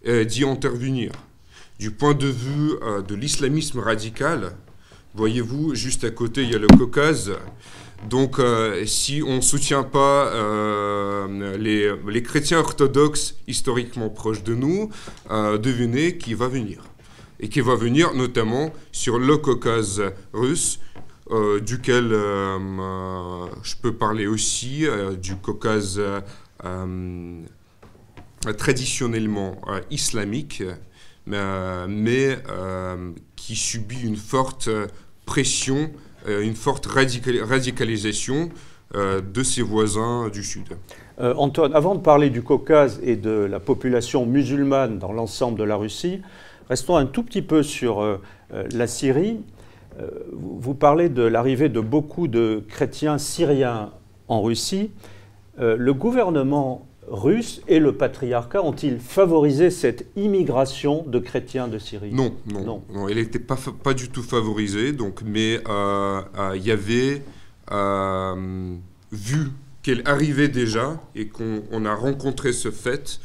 d'y 0.05 0.45
intervenir. 0.45 1.13
Du 1.79 1.91
point 1.91 2.15
de 2.15 2.29
vue 2.29 2.73
de 3.09 3.15
l'islamisme 3.15 3.81
radical, 3.81 4.53
voyez-vous, 5.15 5.75
juste 5.75 6.05
à 6.05 6.11
côté, 6.11 6.43
il 6.43 6.51
y 6.51 6.55
a 6.55 6.59
le 6.59 6.69
Caucase. 6.69 7.33
Donc, 8.09 8.39
euh, 8.39 8.85
si 8.85 9.23
on 9.27 9.37
ne 9.37 9.41
soutient 9.41 9.83
pas 9.83 10.27
euh, 10.27 11.97
les, 12.07 12.23
chrétiens 12.23 12.59
orthodoxes 12.59 13.37
historiquement 13.47 14.11
proches 14.11 14.43
de 14.43 14.55
nous, 14.55 14.91
euh, 15.31 15.57
devinez 15.59 16.19
qui 16.19 16.35
va 16.35 16.49
venir. 16.49 16.83
Et 17.41 17.49
qui 17.49 17.61
va 17.61 17.75
venir 17.75 18.15
notamment 18.15 18.73
sur 18.93 19.19
le 19.19 19.37
Caucase 19.37 20.03
russe, 20.33 20.81
duquel 21.63 22.11
je 22.11 23.75
peux 23.83 23.93
parler 23.93 24.27
aussi, 24.27 24.87
du 25.21 25.37
Caucase 25.37 26.01
traditionnellement 28.53 29.61
islamique, 29.91 30.63
mais 31.27 32.37
qui 33.37 33.57
subit 33.57 34.03
une 34.03 34.17
forte 34.17 34.69
pression 35.25 35.91
euh, 36.27 36.43
une 36.43 36.55
forte 36.55 36.87
radicalisation 36.87 38.49
euh, 38.95 39.21
de 39.21 39.43
ses 39.43 39.61
voisins 39.61 40.31
du 40.31 40.43
Sud. 40.43 40.69
Euh, 41.21 41.35
Antoine, 41.37 41.75
avant 41.75 41.95
de 41.95 42.01
parler 42.01 42.31
du 42.31 42.43
Caucase 42.43 42.99
et 43.03 43.17
de 43.17 43.31
la 43.31 43.61
population 43.61 44.25
musulmane 44.25 44.99
dans 44.99 45.13
l'ensemble 45.13 45.59
de 45.59 45.65
la 45.65 45.77
Russie, 45.77 46.23
restons 46.71 46.97
un 46.97 47.05
tout 47.05 47.23
petit 47.23 47.43
peu 47.43 47.63
sur 47.63 48.19
la 48.73 48.87
Syrie. 48.87 49.41
vous 50.33 50.75
parlez 50.75 51.11
de 51.11 51.23
l'arrivée 51.23 51.69
de 51.69 51.81
beaucoup 51.81 52.27
de 52.27 52.65
chrétiens 52.69 53.19
syriens 53.19 53.91
en 54.29 54.41
Russie. 54.41 54.91
le 55.59 55.93
gouvernement 55.93 56.87
russe 57.09 57.61
et 57.69 57.79
le 57.79 57.93
patriarcat 57.93 58.63
ont-ils 58.63 58.99
favorisé 58.99 59.71
cette 59.71 60.07
immigration 60.17 61.05
de 61.07 61.19
chrétiens 61.19 61.69
de 61.69 61.79
Syrie? 61.79 62.13
Non, 62.13 62.35
non, 62.47 62.83
non, 62.91 63.09
elle 63.09 63.17
n'était 63.17 63.39
pas, 63.39 63.59
pas 63.83 63.95
du 63.95 64.09
tout 64.09 64.23
favorisée, 64.23 64.93
donc, 64.93 65.23
mais 65.25 65.61
euh, 65.69 66.23
euh, 66.39 66.53
il 66.57 66.67
y 66.67 66.71
avait, 66.71 67.23
euh, 67.71 68.77
vu 69.13 69.51
qu'elle 69.83 70.03
arrivait 70.07 70.49
déjà 70.49 71.01
et 71.15 71.29
qu'on 71.29 71.85
a 71.85 71.95
rencontré 71.95 72.53
ce 72.53 72.71
fait, 72.71 73.21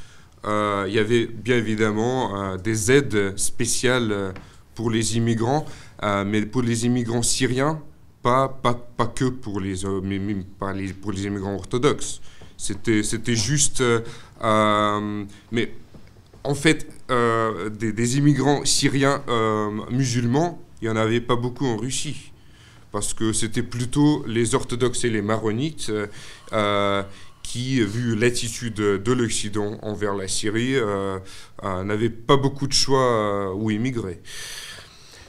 il 0.45 0.93
y 0.93 0.99
avait 0.99 1.25
bien 1.25 1.57
évidemment 1.57 2.55
des 2.57 2.91
aides 2.91 3.37
spéciales 3.37 4.33
pour 4.73 4.89
les 4.89 5.17
immigrants, 5.17 5.65
mais 6.25 6.45
pour 6.45 6.61
les 6.61 6.85
immigrants 6.85 7.23
syriens, 7.23 7.81
pas, 8.21 8.47
pas, 8.47 8.73
pas 8.73 9.07
que 9.07 9.25
pour 9.25 9.59
les, 9.59 9.75
mais, 10.03 10.19
les, 10.75 10.93
pour 10.93 11.11
les 11.11 11.25
immigrants 11.25 11.55
orthodoxes. 11.55 12.21
C'était, 12.59 13.35
juste. 13.35 13.79
Euh, 13.79 14.01
euh, 14.43 15.23
mais 15.51 15.71
en 16.43 16.53
fait, 16.53 16.87
euh, 17.09 17.69
des, 17.69 18.17
immigrants 18.17 18.65
syriens 18.65 19.23
musulmans, 19.89 20.59
il 20.81 20.89
n'y 20.89 20.93
en 20.93 20.97
avait 20.97 21.21
pas 21.21 21.37
beaucoup 21.37 21.65
en 21.65 21.77
Russie. 21.77 22.31
Parce 22.91 23.13
que 23.13 23.33
c'était 23.33 23.63
plutôt 23.63 24.25
les 24.27 24.55
orthodoxes 24.55 25.05
et 25.05 25.09
les 25.09 25.21
maronites 25.21 25.91
qui, 27.43 27.81
vu 27.81 28.15
l'attitude 28.15 28.75
de 28.75 29.11
l'Occident 29.13 29.77
envers 29.81 30.15
la 30.15 30.27
Syrie, 30.27 30.75
n'avaient 31.63 32.09
pas 32.09 32.35
beaucoup 32.35 32.67
de 32.67 32.73
choix 32.73 33.55
où 33.55 33.71
immigrer. 33.71 34.21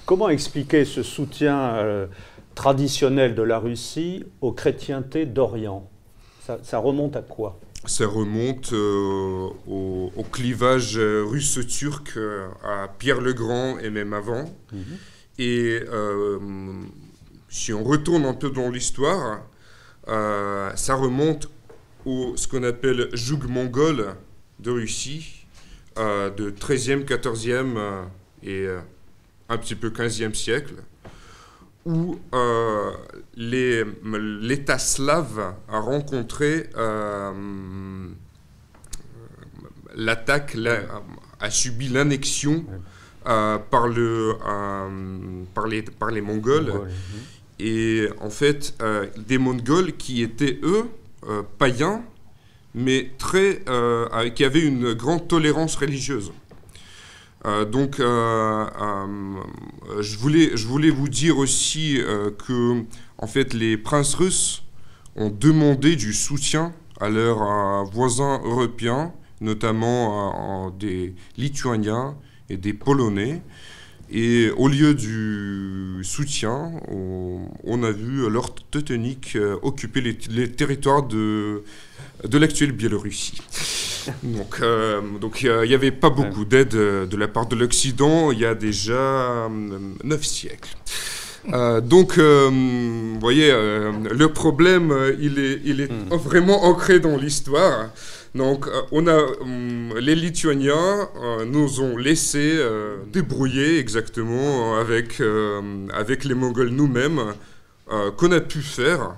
Comment 0.07 0.31
expliquer 0.31 0.85
ce 0.85 1.03
soutien 1.03 2.09
traditionnel 2.55 3.35
de 3.35 3.43
la 3.43 3.59
Russie 3.59 4.25
aux 4.41 4.53
chrétientés 4.53 5.27
d'Orient? 5.27 5.90
Ça, 6.63 6.79
remonte 6.79 7.17
à 7.17 7.23
quoi? 7.23 7.59
Ça 7.87 8.07
remonte 8.07 8.73
euh, 8.73 9.49
au, 9.67 10.25
clivage 10.31 10.99
russe-turc 10.99 12.13
euh, 12.17 12.49
à 12.63 12.89
Pierre 12.89 13.21
le 13.21 13.33
Grand 13.33 13.79
et 13.79 13.91
même 13.91 14.13
avant. 14.13 14.45
Mhm. 14.73 14.83
Et 15.39 15.81
euh, 15.89 16.39
si 17.49 17.73
on 17.73 17.83
retourne 17.83 18.27
un 18.27 18.35
peu 18.35 18.51
dans 18.51 18.69
l'histoire, 18.69 19.43
ça 20.07 20.95
remonte 20.95 21.49
au 22.05 22.37
ce 22.37 22.49
qu'on 22.49 22.65
appelle 22.65 23.09
joug 23.13 23.47
mongol 23.49 24.15
de 24.59 24.71
Russie, 24.71 25.47
de 25.97 26.51
13e, 26.51 27.05
14e 27.05 28.05
et 28.43 28.67
un 29.49 29.57
petit 29.57 29.75
peu 29.77 29.91
15e 29.91 30.35
siècle 30.35 30.75
où 31.87 32.19
euh, 32.35 32.93
l'État 33.37 34.79
slave 34.79 35.55
a 35.69 35.81
rencontré 35.81 36.69
euh, 36.77 38.09
l'attaque, 39.95 40.57
a, 41.41 41.51
subi 41.51 41.89
l'annexion 41.89 42.65
euh, 43.27 43.59
par, 43.59 43.89
le, 43.89 44.37
par, 45.55 45.67
les, 45.67 45.83
par 45.83 46.11
les 46.11 46.21
Mongols. 46.21 46.73
Et 47.59 48.09
en 48.21 48.31
fait, 48.31 48.75
des 49.27 49.39
Mongols 49.39 49.93
qui 49.97 50.23
étaient, 50.23 50.59
eux, 50.63 50.87
païens, 51.59 52.03
mais 52.75 53.11
très, 53.19 53.63
qui 54.35 54.45
avaient 54.45 54.63
une 54.63 54.95
grande 54.95 55.29
tolérance 55.29 55.77
religieuse. 55.77 56.33
Euh, 57.47 57.65
donc, 57.65 58.01
euh, 58.01 58.67
euh, 58.81 60.03
je, 60.03 60.19
voulais, 60.19 60.57
je 60.57 60.67
voulais 60.67 60.91
vous 60.91 61.09
dire 61.09 61.39
aussi 61.39 61.99
que, 62.47 62.85
en 63.19 63.27
fait, 63.27 63.55
les 63.55 63.77
princes 63.77 64.15
russes 64.15 64.63
ont 65.17 65.31
demandé 65.31 65.97
du 65.97 66.13
soutien 66.13 66.73
à 67.01 67.09
leurs 67.09 67.85
voisins 67.87 68.41
européens, 68.45 69.13
notamment 69.41 70.71
des 70.79 71.15
Lituaniens 71.37 72.17
et 72.51 72.57
des 72.57 72.75
Polonais. 72.75 73.43
Et 74.13 74.51
au 74.57 74.67
lieu 74.69 74.93
du 74.95 76.03
soutien, 76.03 76.73
on, 76.89 77.83
a 77.83 77.91
vu 77.93 78.29
leur 78.29 78.53
Teutonique 78.55 79.39
occuper 79.63 80.01
les, 80.01 80.19
les 80.29 80.51
territoires 80.51 81.05
de, 81.05 81.63
de 82.27 82.39
l'actuelle 82.39 82.73
Biélorussie. 82.73 83.41
Donc, 84.23 84.59
euh, 84.61 85.01
donc 85.21 85.43
il 85.43 85.69
n'y 85.69 85.75
avait 85.75 85.91
pas 85.91 86.11
beaucoup 86.11 86.45
d'aide 86.45 86.75
euh, 86.75 87.07
de 87.07 87.17
la 87.17 87.29
part 87.29 87.47
de 87.47 87.57
l'Occident 87.57 88.31
il 88.33 88.39
y 88.39 88.47
a 88.47 88.55
déjà 88.55 88.93
euh, 88.95 89.49
neuf 90.05 90.25
siècles. 90.25 90.75
donc, 91.83 92.19
vous 92.19 93.21
voyez, 93.21 93.51
le 93.51 94.27
problème, 94.29 94.95
il 95.19 95.39
est, 95.39 95.61
il 95.65 95.81
est 95.81 95.91
hmm. 95.91 96.15
vraiment 96.17 96.65
ancré 96.65 97.01
dans 97.01 97.17
l'histoire. 97.17 97.91
Donc, 98.35 98.67
on 98.93 99.09
a, 99.09 99.19
les 99.99 100.15
Lituaniens 100.15 101.09
nous 101.47 101.81
ont 101.81 101.97
laissé 101.97 102.59
débrouiller 103.11 103.79
exactement 103.79 104.77
avec, 104.77 105.23
avec 105.95 106.25
les 106.25 106.35
Mongols 106.35 106.69
nous-mêmes, 106.69 107.23
qu'on 108.19 108.33
a 108.33 108.41
pu 108.41 108.61
faire. 108.61 109.17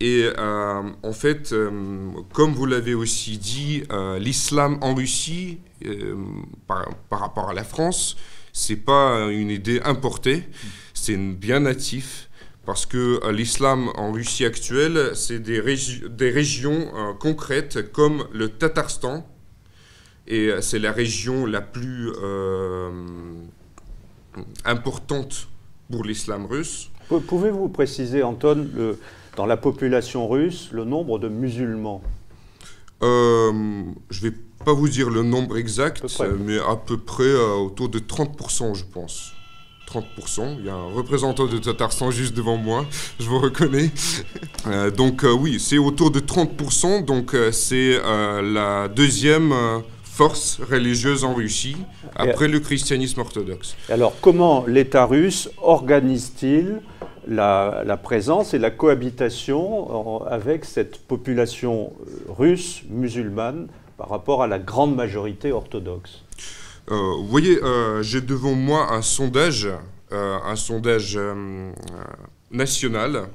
Et 0.00 0.24
euh, 0.38 0.82
en 1.02 1.12
fait, 1.12 1.52
euh, 1.52 1.70
comme 2.32 2.54
vous 2.54 2.64
l'avez 2.64 2.94
aussi 2.94 3.36
dit, 3.36 3.82
euh, 3.92 4.18
l'islam 4.18 4.78
en 4.80 4.94
Russie, 4.94 5.60
par, 6.66 6.86
rapport 7.10 7.50
à 7.50 7.54
la 7.54 7.64
France, 7.64 8.16
c'est 8.52 8.76
pas 8.76 9.28
une 9.30 9.50
idée 9.50 9.80
importée, 9.84 10.44
c'est 10.92 11.16
bien 11.16 11.60
natif 11.60 12.28
parce 12.66 12.84
que 12.84 13.30
l'islam 13.30 13.88
en 13.96 14.12
Russie 14.12 14.44
actuelle, 14.44 15.12
c'est 15.14 15.38
des, 15.38 15.62
des, 16.10 16.30
régions 16.30 16.92
concrètes 17.18 17.90
comme 17.92 18.26
le 18.32 18.50
Tatarstan, 18.50 19.26
et 20.26 20.50
c'est 20.60 20.78
la 20.78 20.92
région 20.92 21.46
la 21.46 21.62
plus 21.62 22.10
importante 24.66 25.48
pour 25.90 26.04
l'islam 26.04 26.44
russe. 26.44 26.90
Pouvez-vous 27.26 27.70
préciser, 27.70 28.22
Anton, 28.22 28.68
le, 28.76 28.98
dans 29.40 29.46
la 29.46 29.56
population 29.56 30.28
russe, 30.28 30.68
le 30.70 30.84
nombre 30.84 31.18
de 31.18 31.30
musulmans 31.30 32.02
euh, 33.02 33.50
Je 34.10 34.26
ne 34.26 34.30
vais 34.30 34.36
pas 34.66 34.74
vous 34.74 34.90
dire 34.90 35.08
le 35.08 35.22
nombre 35.22 35.56
exact, 35.56 36.04
mais 36.40 36.58
à 36.58 36.76
peu 36.76 36.98
près 36.98 37.24
euh, 37.24 37.54
autour 37.54 37.88
de 37.88 38.00
30%, 38.00 38.74
je 38.74 38.84
pense. 38.84 39.32
30%. 39.90 40.56
Il 40.58 40.66
y 40.66 40.68
a 40.68 40.74
un 40.74 40.92
représentant 40.92 41.46
de 41.46 41.56
Tatarstan 41.56 42.10
juste 42.10 42.36
devant 42.36 42.58
moi, 42.58 42.84
je 43.18 43.30
vous 43.30 43.38
reconnais. 43.38 43.90
Euh, 44.66 44.90
donc 44.90 45.24
oui, 45.24 45.58
c'est 45.58 45.78
autour 45.78 46.10
de 46.10 46.20
30%, 46.20 47.06
donc 47.06 47.34
c'est 47.50 47.98
la 48.42 48.88
deuxième 48.88 49.54
force 50.04 50.60
religieuse 50.70 51.24
en 51.24 51.32
Russie 51.32 51.78
après 52.14 52.46
le 52.46 52.60
christianisme 52.60 53.20
orthodoxe. 53.20 53.74
Alors 53.88 54.12
comment 54.20 54.66
l'État 54.66 55.06
russe 55.06 55.48
organise-t-il 55.62 56.82
la, 57.26 57.96
présence 58.02 58.54
et 58.54 58.58
la 58.58 58.70
cohabitation 58.70 60.26
avec 60.26 60.64
cette 60.64 60.98
population 61.06 61.92
euh, 62.00 62.32
russe 62.32 62.82
musulmane 62.88 63.68
par 63.96 64.08
rapport 64.08 64.42
à 64.42 64.46
la 64.46 64.58
grande 64.58 64.94
majorité 64.96 65.52
orthodoxe. 65.52 66.22
Euh, 66.90 66.96
Vous 67.18 67.28
voyez, 67.28 67.62
euh, 67.62 68.02
j'ai 68.02 68.20
devant 68.20 68.54
moi 68.54 68.92
un 68.92 69.02
sondage, 69.02 69.68
un 70.12 70.56
sondage 70.56 71.16
national 72.50 73.28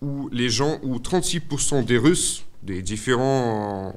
où 0.00 0.28
les 0.32 0.48
gens, 0.48 0.78
où 0.82 0.96
36% 0.96 1.84
des 1.84 1.98
Russes 1.98 2.44
des 2.62 2.80
différentes 2.80 3.94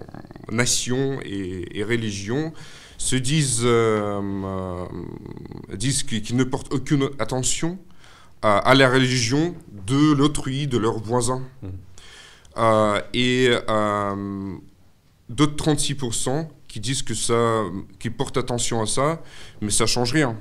nations 0.51 1.19
et, 1.23 1.83
religions 1.83 2.51
se 2.97 3.15
disent, 3.15 3.65
disent 5.77 6.03
qu'ils 6.03 6.35
ne 6.35 6.43
portent 6.43 6.73
aucune 6.73 7.09
attention 7.19 7.79
à 8.41 8.73
la 8.73 8.89
religion 8.89 9.55
de 9.87 10.13
l'autrui, 10.13 10.67
de 10.67 10.77
leurs 10.77 10.99
voisins. 10.99 11.43
Mmh. 11.61 11.67
Euh, 12.57 13.01
et 13.13 13.49
euh, 13.69 14.55
d'autres 15.29 15.55
36% 15.55 16.47
qui 16.67 16.79
disent 16.79 17.03
que 17.03 17.13
ça, 17.13 17.63
qui 17.99 18.09
portent 18.09 18.37
attention 18.37 18.81
à 18.81 18.85
ça, 18.85 19.21
mais 19.61 19.71
ça 19.71 19.85
change 19.85 20.13
rien. 20.13 20.37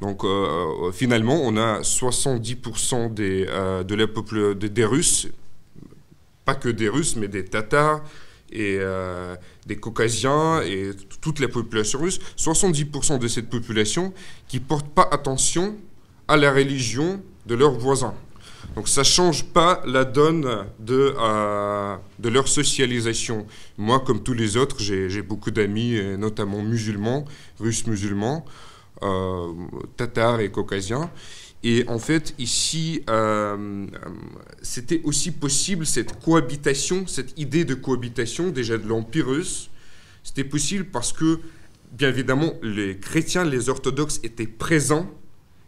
Donc 0.00 0.24
euh, 0.24 0.92
finalement, 0.92 1.40
on 1.42 1.56
a 1.56 1.80
70% 1.80 3.14
des, 3.14 3.46
de 3.46 3.94
la 3.94 4.06
peuple, 4.06 4.54
des, 4.54 4.84
Russes, 4.84 5.28
pas 6.44 6.54
que 6.54 6.68
des 6.68 6.88
Russes, 6.88 7.16
mais 7.16 7.28
des 7.28 7.44
Tatars 7.44 8.02
et 8.52 8.78
des 9.66 9.76
Caucasiens 9.76 10.62
et 10.62 10.90
toute 11.20 11.40
la 11.40 11.48
population 11.48 11.98
russe, 11.98 12.20
70% 12.38 13.18
de 13.18 13.28
cette 13.28 13.50
population 13.50 14.12
qui 14.48 14.60
portent 14.60 14.88
pas 14.88 15.08
attention 15.10 15.76
à 16.28 16.36
la 16.36 16.52
religion 16.52 17.22
de 17.46 17.54
leurs 17.54 17.78
voisins. 17.78 18.14
Donc 18.74 18.88
ça 18.88 19.02
ne 19.02 19.06
change 19.06 19.44
pas 19.44 19.82
la 19.86 20.04
donne 20.04 20.66
de, 20.80 21.14
euh, 21.18 21.96
de 22.18 22.28
leur 22.28 22.48
socialisation. 22.48 23.46
Moi, 23.78 24.00
comme 24.00 24.22
tous 24.22 24.34
les 24.34 24.56
autres, 24.56 24.76
j'ai 24.80 25.22
beaucoup 25.22 25.50
d'amis, 25.50 25.98
notamment 26.18 26.62
musulmans, 26.62 27.24
russes 27.58 27.86
musulmans, 27.86 28.44
euh, 29.02 29.52
tatars 29.96 30.40
et 30.40 30.50
caucasiens. 30.50 31.10
Et 31.62 31.84
en 31.88 31.98
fait, 31.98 32.34
ici, 32.38 33.02
euh, 33.10 33.86
c'était 34.62 35.00
aussi 35.04 35.32
possible 35.32 35.84
cette 35.84 36.22
cohabitation, 36.22 37.06
cette 37.06 37.38
idée 37.38 37.64
de 37.64 37.74
cohabitation 37.74 38.50
déjà 38.50 38.78
de 38.78 38.86
l'Empire 38.86 39.26
russe. 39.26 39.70
C'était 40.22 40.44
possible 40.44 40.86
parce 40.86 41.12
que, 41.12 41.40
bien 41.92 42.08
évidemment, 42.08 42.52
les 42.62 42.98
chrétiens, 42.98 43.44
les 43.44 43.68
orthodoxes 43.68 44.20
étaient 44.22 44.46
présents 44.46 45.10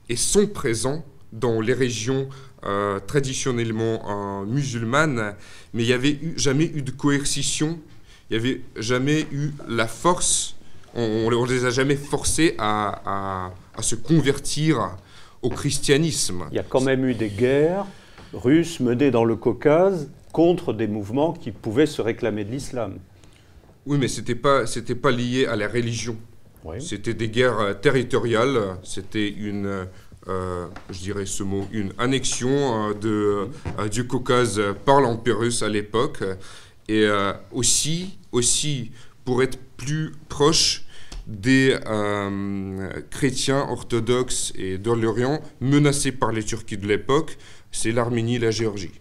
et 0.09 0.17
sont 0.17 0.47
présents 0.47 1.05
dans 1.33 1.61
les 1.61 1.75
régions 1.75 2.29
euh, 2.65 2.99
traditionnellement 3.01 4.43
euh, 4.43 4.47
musulmanes, 4.47 5.35
mais 5.75 5.85
il 5.85 5.87
n'y 5.87 5.93
avait 5.93 6.19
jamais 6.37 6.65
eu 6.65 6.83
de 6.83 6.91
coercition, 6.91 7.79
il 8.31 8.39
n'y 8.39 8.45
avait 8.45 8.61
jamais 8.77 9.27
eu 9.33 9.51
la 9.69 9.87
force, 9.87 10.57
on 10.95 11.31
ne 11.31 11.47
les 11.47 11.65
a 11.65 11.71
jamais 11.71 11.97
forcés 11.97 12.55
à, 12.59 13.53
se 13.81 13.95
convertir 13.95 14.97
au 15.43 15.51
christianisme. 15.51 16.47
Il 16.51 16.57
y 16.57 16.59
a 16.59 16.65
quand 16.65 16.81
même 16.81 17.05
eu 17.05 17.15
des 17.15 17.29
guerres 17.29 17.87
russes 18.33 18.81
menées 18.81 19.13
dans 19.13 19.25
le 19.25 19.37
Caucase 19.37 20.11
contre 20.33 20.73
des 20.73 20.89
mouvements 20.89 21.33
qui 21.33 21.53
pouvaient 21.53 21.87
se 21.87 22.03
réclamer 22.03 22.45
de 22.45 22.51
l'islam. 22.51 22.99
Oui, 23.87 23.99
mais 23.99 24.09
ce 24.09 24.21
n'était 24.21 24.35
pas, 24.35 24.65
pas 25.01 25.11
lié 25.11 25.47
à 25.47 25.55
la 25.55 25.69
religion. 25.69 26.17
C'était 26.81 27.15
des 27.15 27.29
guerres 27.29 27.61
euh, 27.61 27.73
territoriales, 27.75 28.59
c'était 28.83 29.29
une 29.29 29.87
je 30.27 30.99
dirais 30.99 31.27
ce 31.27 31.43
mot, 31.43 31.67
une 31.73 31.93
annexion 31.99 32.93
euh, 33.05 33.47
euh, 33.79 33.89
du 33.89 34.07
Caucase 34.07 34.61
par 34.85 35.01
l'Empire 35.01 35.39
russe 35.39 35.63
à 35.63 35.69
l'époque, 35.69 36.23
et 36.89 37.07
aussi, 37.53 38.19
aussi 38.33 38.93
pour 39.27 39.43
être 39.43 39.59
plus 39.77 40.13
proche 40.31 40.87
des 41.27 41.77
chrétiens 43.11 43.67
orthodoxes 43.69 44.55
et 44.57 44.79
de 44.79 44.91
l'Orient 44.91 45.43
menacés 45.61 46.13
par 46.13 46.33
les 46.33 46.43
Turcs 46.43 46.65
de 46.65 46.87
l'époque, 46.87 47.37
c'est 47.71 47.93
l'Arménie 47.93 48.37
et 48.37 48.39
la 48.39 48.51
Géorgie. 48.51 48.93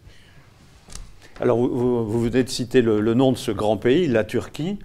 Alors, 1.40 1.58
vous, 1.58 2.06
vous 2.06 2.22
venez 2.22 2.44
de 2.44 2.50
citer 2.50 2.82
le, 2.82 3.00
le, 3.00 3.14
nom 3.14 3.32
de 3.32 3.38
ce 3.38 3.52
grand 3.52 3.78
pays, 3.78 4.08
la 4.08 4.26
Turquie, 4.26 4.80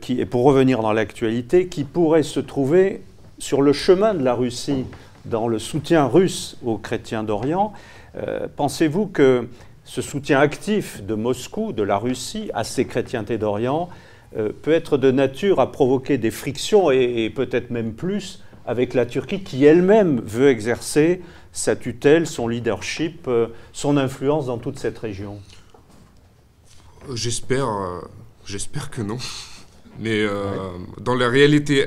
qui, 0.00 0.20
et 0.20 0.26
pour 0.26 0.44
revenir 0.44 0.82
dans 0.82 0.92
l'actualité, 0.92 1.66
qui 1.66 1.82
pourrait 1.82 2.22
se 2.22 2.38
trouver 2.38 3.02
sur 3.40 3.60
le 3.60 3.72
chemin 3.72 4.14
de 4.14 4.22
la 4.22 4.34
Russie 4.34 4.84
dans 5.24 5.48
le 5.48 5.58
soutien 5.58 6.06
russe 6.06 6.56
aux 6.64 6.78
chrétiens 6.78 7.22
d'Orient. 7.22 7.72
Euh, 8.16 8.46
pensez-vous 8.54 9.06
que 9.06 9.48
ce 9.84 10.02
soutien 10.02 10.40
actif 10.40 11.02
de 11.02 11.14
Moscou, 11.14 11.72
de 11.72 11.82
la 11.82 11.98
Russie, 11.98 12.50
à 12.54 12.64
ces 12.64 12.86
chrétientés 12.86 13.38
d'Orient 13.38 13.88
euh, 14.36 14.50
peut 14.62 14.72
être 14.72 14.96
de 14.96 15.10
nature 15.10 15.60
à 15.60 15.72
provoquer 15.72 16.18
des 16.18 16.30
frictions 16.30 16.90
et, 16.90 17.30
peut-être 17.30 17.70
même 17.70 17.92
plus 17.92 18.42
avec 18.66 18.94
la 18.94 19.04
Turquie 19.04 19.42
qui 19.42 19.64
elle-même 19.64 20.20
veut 20.20 20.48
exercer 20.48 21.22
sa 21.52 21.76
tutelle, 21.76 22.26
son 22.26 22.48
leadership, 22.48 23.26
euh, 23.28 23.48
son 23.72 23.96
influence 23.96 24.46
dans 24.46 24.58
toute 24.58 24.78
cette 24.78 24.98
région? 24.98 25.40
J'espère, 27.14 27.68
j'espère 28.46 28.90
que 28.90 29.02
non. 29.02 29.18
Mais 30.00 30.24
dans 31.02 31.14
la 31.14 31.28
réalité, 31.28 31.86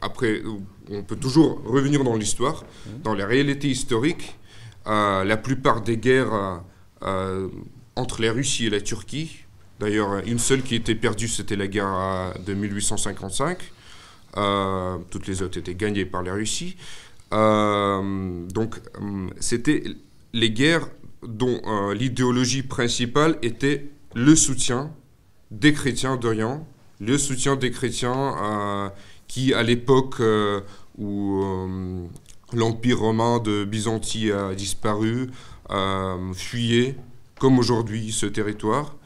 après, 0.00 0.42
on 0.90 1.02
peut 1.02 1.16
toujours 1.16 1.62
revenir 1.64 2.04
dans 2.04 2.14
l'histoire, 2.14 2.64
dans 3.02 3.14
la 3.14 3.26
réalité 3.26 3.68
historique. 3.68 4.38
Euh, 4.86 5.24
la 5.24 5.36
plupart 5.36 5.82
des 5.82 5.98
guerres 5.98 6.32
euh, 6.32 6.56
euh, 7.02 7.48
entre 7.96 8.22
la 8.22 8.32
Russie 8.32 8.66
et 8.66 8.70
la 8.70 8.80
Turquie, 8.80 9.44
d'ailleurs 9.80 10.22
une 10.26 10.38
seule 10.38 10.62
qui 10.62 10.74
était 10.74 10.94
perdue, 10.94 11.28
c'était 11.28 11.56
la 11.56 11.66
guerre 11.66 12.34
de 12.46 12.54
1855. 12.54 13.58
toutes 15.10 15.26
les 15.26 15.42
autres 15.42 15.58
étaient 15.58 15.74
gagnées 15.74 16.06
par 16.06 16.22
la 16.22 16.32
Russie. 16.32 16.76
donc 17.32 18.80
c'était 19.40 19.82
les 20.32 20.50
guerres 20.50 20.88
dont 21.26 21.60
l'idéologie 21.92 22.62
principale 22.62 23.36
était 23.42 23.90
le 24.14 24.36
soutien 24.36 24.92
des 25.50 25.72
chrétiens 25.72 26.16
d'Orient, 26.16 26.66
le 27.00 27.18
soutien 27.18 27.56
des 27.56 27.72
chrétiens 27.72 28.92
qui, 29.28 29.54
à 29.54 29.62
l'époque 29.62 30.16
euh, 30.20 30.62
où 30.96 31.42
euh, 31.42 32.06
l'Empire 32.52 32.98
romain 32.98 33.38
de 33.38 33.64
Byzantie 33.64 34.32
a 34.32 34.54
disparu, 34.54 35.30
euh, 35.70 36.32
fuyait, 36.32 36.96
comme 37.38 37.58
aujourd'hui, 37.58 38.10
ce 38.10 38.26
territoire. 38.26 38.96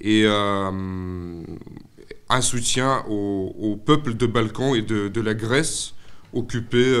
Et 0.00 0.26
un 0.26 1.44
soutien 2.42 3.04
au, 3.08 3.80
peuple 3.82 4.14
de 4.14 4.26
Balkan 4.26 4.74
et 4.74 4.82
de, 4.82 5.20
la 5.20 5.32
Grèce, 5.32 5.94
occupé 6.34 6.94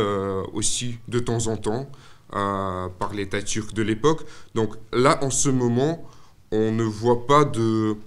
aussi 0.54 0.98
de 1.08 1.18
temps 1.18 1.48
en 1.48 1.58
temps 1.58 1.90
par 2.30 3.12
l'État 3.14 3.42
turc 3.42 3.74
de 3.74 3.82
l'époque. 3.82 4.22
Donc 4.54 4.76
là, 4.94 5.22
en 5.22 5.28
ce 5.28 5.50
moment, 5.50 6.08
on 6.52 6.72
ne 6.72 6.84
voit 6.84 7.26
pas 7.26 7.44
de 7.44 7.98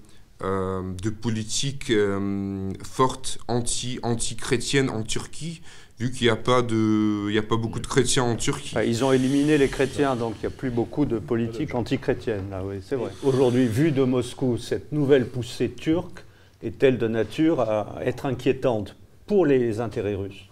euh, 0.42 0.94
de 1.02 1.10
politique 1.10 1.90
euh, 1.90 2.72
forte 2.84 3.40
anti, 3.48 4.00
anti-chrétienne 4.04 4.90
en 4.90 5.04
Turquie, 5.04 5.62
vu 6.00 6.12
qu'il 6.12 6.28
n'y 6.28 6.32
a, 6.32 6.38
pas 6.38 6.62
de, 6.62 7.38
a 7.38 7.42
pas 7.42 7.58
beaucoup 7.58 7.80
de 7.80 7.88
chrétiens 7.88 8.24
en 8.24 8.36
Turquie. 8.38 8.74
ils 8.88 9.04
ont 9.04 9.12
éliminé 9.12 9.58
les 9.58 9.68
chrétiens, 9.68 10.16
donc 10.16 10.36
il 10.38 10.48
n'y 10.48 10.54
a 10.54 10.58
plus 10.58 10.70
beaucoup 10.70 11.06
de 11.06 11.20
politique 11.20 11.76
anti-chrétienne. 11.76 12.46
Là, 12.52 12.64
oui, 12.66 12.76
c'est 12.82 12.96
vrai. 12.96 13.12
Aujourd'hui, 13.24 13.68
vu 13.68 13.92
de 13.92 14.04
Moscou, 14.04 14.58
cette 14.58 14.94
nouvelle 14.94 15.28
poussée 15.28 15.70
turque 15.72 16.24
est-elle 16.64 16.98
de 16.98 17.08
nature 17.08 17.60
à 17.62 17.98
être 18.06 18.26
inquiétante 18.26 18.96
pour 19.28 19.46
les 19.46 19.80
intérêts 19.82 20.16
russes? 20.16 20.46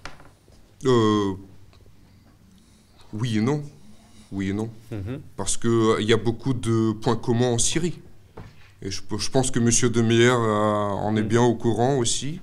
Euh, 0.86 1.34
Oui 3.14 3.38
et 3.38 3.42
non. 3.42 3.64
Oui 4.32 4.50
et 4.50 4.54
non. 4.54 4.70
Mhm. 4.92 5.22
Parce 5.38 5.56
qu'il 5.56 6.02
y 6.02 6.12
a 6.14 6.18
beaucoup 6.18 6.54
de 6.54 6.92
points 6.92 7.16
communs 7.16 7.48
en 7.48 7.58
Syrie. 7.58 8.00
Et 8.82 8.92
je, 8.92 9.02
pense 9.32 9.52
que 9.52 9.60
M. 9.60 9.92
De 9.92 10.02
Meyer 10.02 10.32
en 10.32 11.16
est 11.16 11.24
bien 11.24 11.42
au 11.42 11.56
courant 11.56 11.98
aussi. 11.98 12.40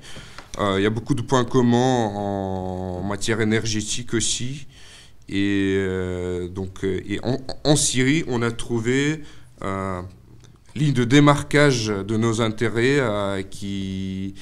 Il 0.58 0.80
y 0.80 0.86
a 0.86 0.90
beaucoup 0.90 1.14
de 1.14 1.22
points 1.22 1.44
communs 1.44 2.06
en 2.06 3.02
matière 3.02 3.40
énergétique 3.40 4.14
aussi. 4.14 4.66
Et 5.28 5.78
donc, 6.50 6.84
et 6.84 7.20
en, 7.64 7.76
Syrie, 7.76 8.24
on 8.26 8.42
a 8.42 8.50
trouvé 8.50 9.22
ligne 10.76 10.92
de 10.92 11.04
démarquage 11.04 11.86
de 11.86 12.16
nos 12.16 12.40
intérêts 12.40 12.98
euh, 12.98 13.42
qui, 13.42 14.34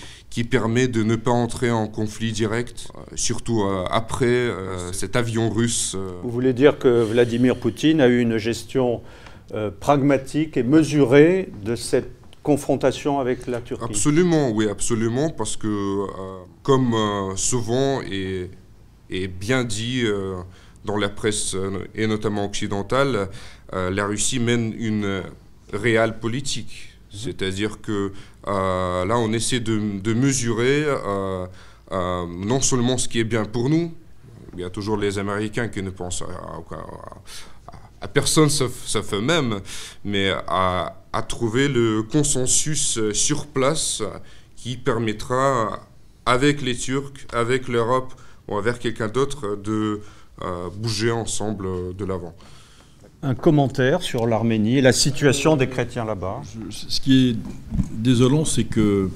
permet 0.50 0.88
de 0.88 1.02
ne 1.02 1.16
pas 1.16 1.30
entrer 1.30 1.70
en 1.70 1.86
conflit 1.86 2.32
direct, 2.32 2.88
euh, 2.94 3.00
surtout 3.14 3.62
euh, 3.62 3.84
après 3.90 4.50
cet 4.92 5.16
avion 5.16 5.50
russe. 5.50 5.96
Vous 6.22 6.30
voulez 6.30 6.52
dire 6.52 6.78
que 6.78 7.02
Vladimir 7.02 7.56
Poutine 7.56 8.00
a 8.00 8.08
eu 8.08 8.20
une 8.20 8.38
gestion 8.38 9.02
pragmatique 9.80 10.56
et 10.56 10.62
mesurée 10.62 11.50
de 11.64 11.76
cette 11.76 12.10
confrontation 12.42 13.20
avec 13.20 13.46
la 13.46 13.60
Turquie 13.60 13.84
Absolument, 13.84 14.50
oui, 14.50 14.68
absolument, 14.68 15.30
parce 15.30 15.56
que 15.56 16.06
comme 16.62 16.94
souvent 17.36 18.00
est, 18.02 18.50
est, 19.10 19.28
bien 19.28 19.64
dit 19.64 20.04
dans 20.84 20.96
la 20.96 21.08
presse 21.08 21.54
et 21.94 22.06
notamment 22.06 22.46
occidentale, 22.46 23.28
la 23.72 24.06
Russie 24.06 24.40
mène 24.40 24.74
une 24.78 25.22
réelle 25.72 26.18
politique. 26.18 26.92
C'est-à-dire 27.10 27.80
que 27.80 28.12
euh, 28.48 29.04
là, 29.04 29.18
on 29.18 29.32
essaie 29.32 29.60
de, 29.60 30.12
mesurer 30.14 30.84
euh, 30.86 31.46
euh, 31.92 32.26
non 32.26 32.60
seulement 32.60 32.96
ce 32.98 33.08
qui 33.08 33.20
est 33.20 33.24
bien 33.24 33.44
pour 33.44 33.68
nous, 33.68 33.92
il 34.54 34.60
y 34.60 34.64
a 34.64 34.70
toujours 34.70 34.96
les 34.96 35.18
Américains 35.18 35.68
qui 35.68 35.82
ne 35.82 35.90
pensent 35.90 36.22
à, 36.22 36.62
personne 38.08 38.48
sauf, 38.48 39.12
eux-mêmes, 39.12 39.60
mais 40.04 40.30
à, 40.48 40.94
trouver 41.28 41.68
le 41.68 42.02
consensus 42.02 42.98
sur 43.12 43.46
place 43.46 44.02
qui 44.56 44.76
permettra, 44.76 45.80
avec 46.24 46.62
les 46.62 46.76
Turcs, 46.76 47.26
avec 47.32 47.68
l'Europe 47.68 48.14
ou 48.48 48.56
avec 48.56 48.78
quelqu'un 48.78 49.08
d'autre, 49.08 49.56
de 49.56 50.00
bouger 50.76 51.10
ensemble 51.10 51.94
de 51.96 52.04
l'avant 52.04 52.34
un 53.22 53.34
commentaire 53.34 54.02
sur 54.02 54.26
l'Arménie 54.26 54.78
et 54.78 54.80
la 54.80 54.92
situation 54.92 55.56
des 55.56 55.68
chrétiens 55.68 56.04
là-bas. 56.04 56.42
Ce 56.70 57.00
qui 57.00 57.30
est 57.30 57.36
désolant, 57.92 58.44
c'est 58.44 58.64
que 58.64 59.10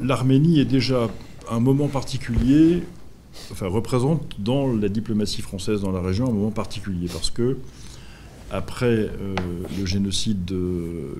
l'Arménie 0.00 0.60
est 0.60 0.64
déjà 0.64 1.08
un 1.50 1.60
moment 1.60 1.86
particulier, 1.86 2.82
enfin 3.52 3.66
représente 3.68 4.36
dans 4.38 4.72
la 4.72 4.88
diplomatie 4.88 5.42
française 5.42 5.80
dans 5.80 5.92
la 5.92 6.00
région 6.00 6.28
un 6.28 6.32
moment 6.32 6.50
particulier, 6.50 7.08
parce 7.12 7.30
que 7.30 7.58
après 8.50 8.86
euh, 8.86 9.34
le 9.78 9.86
génocide 9.86 10.52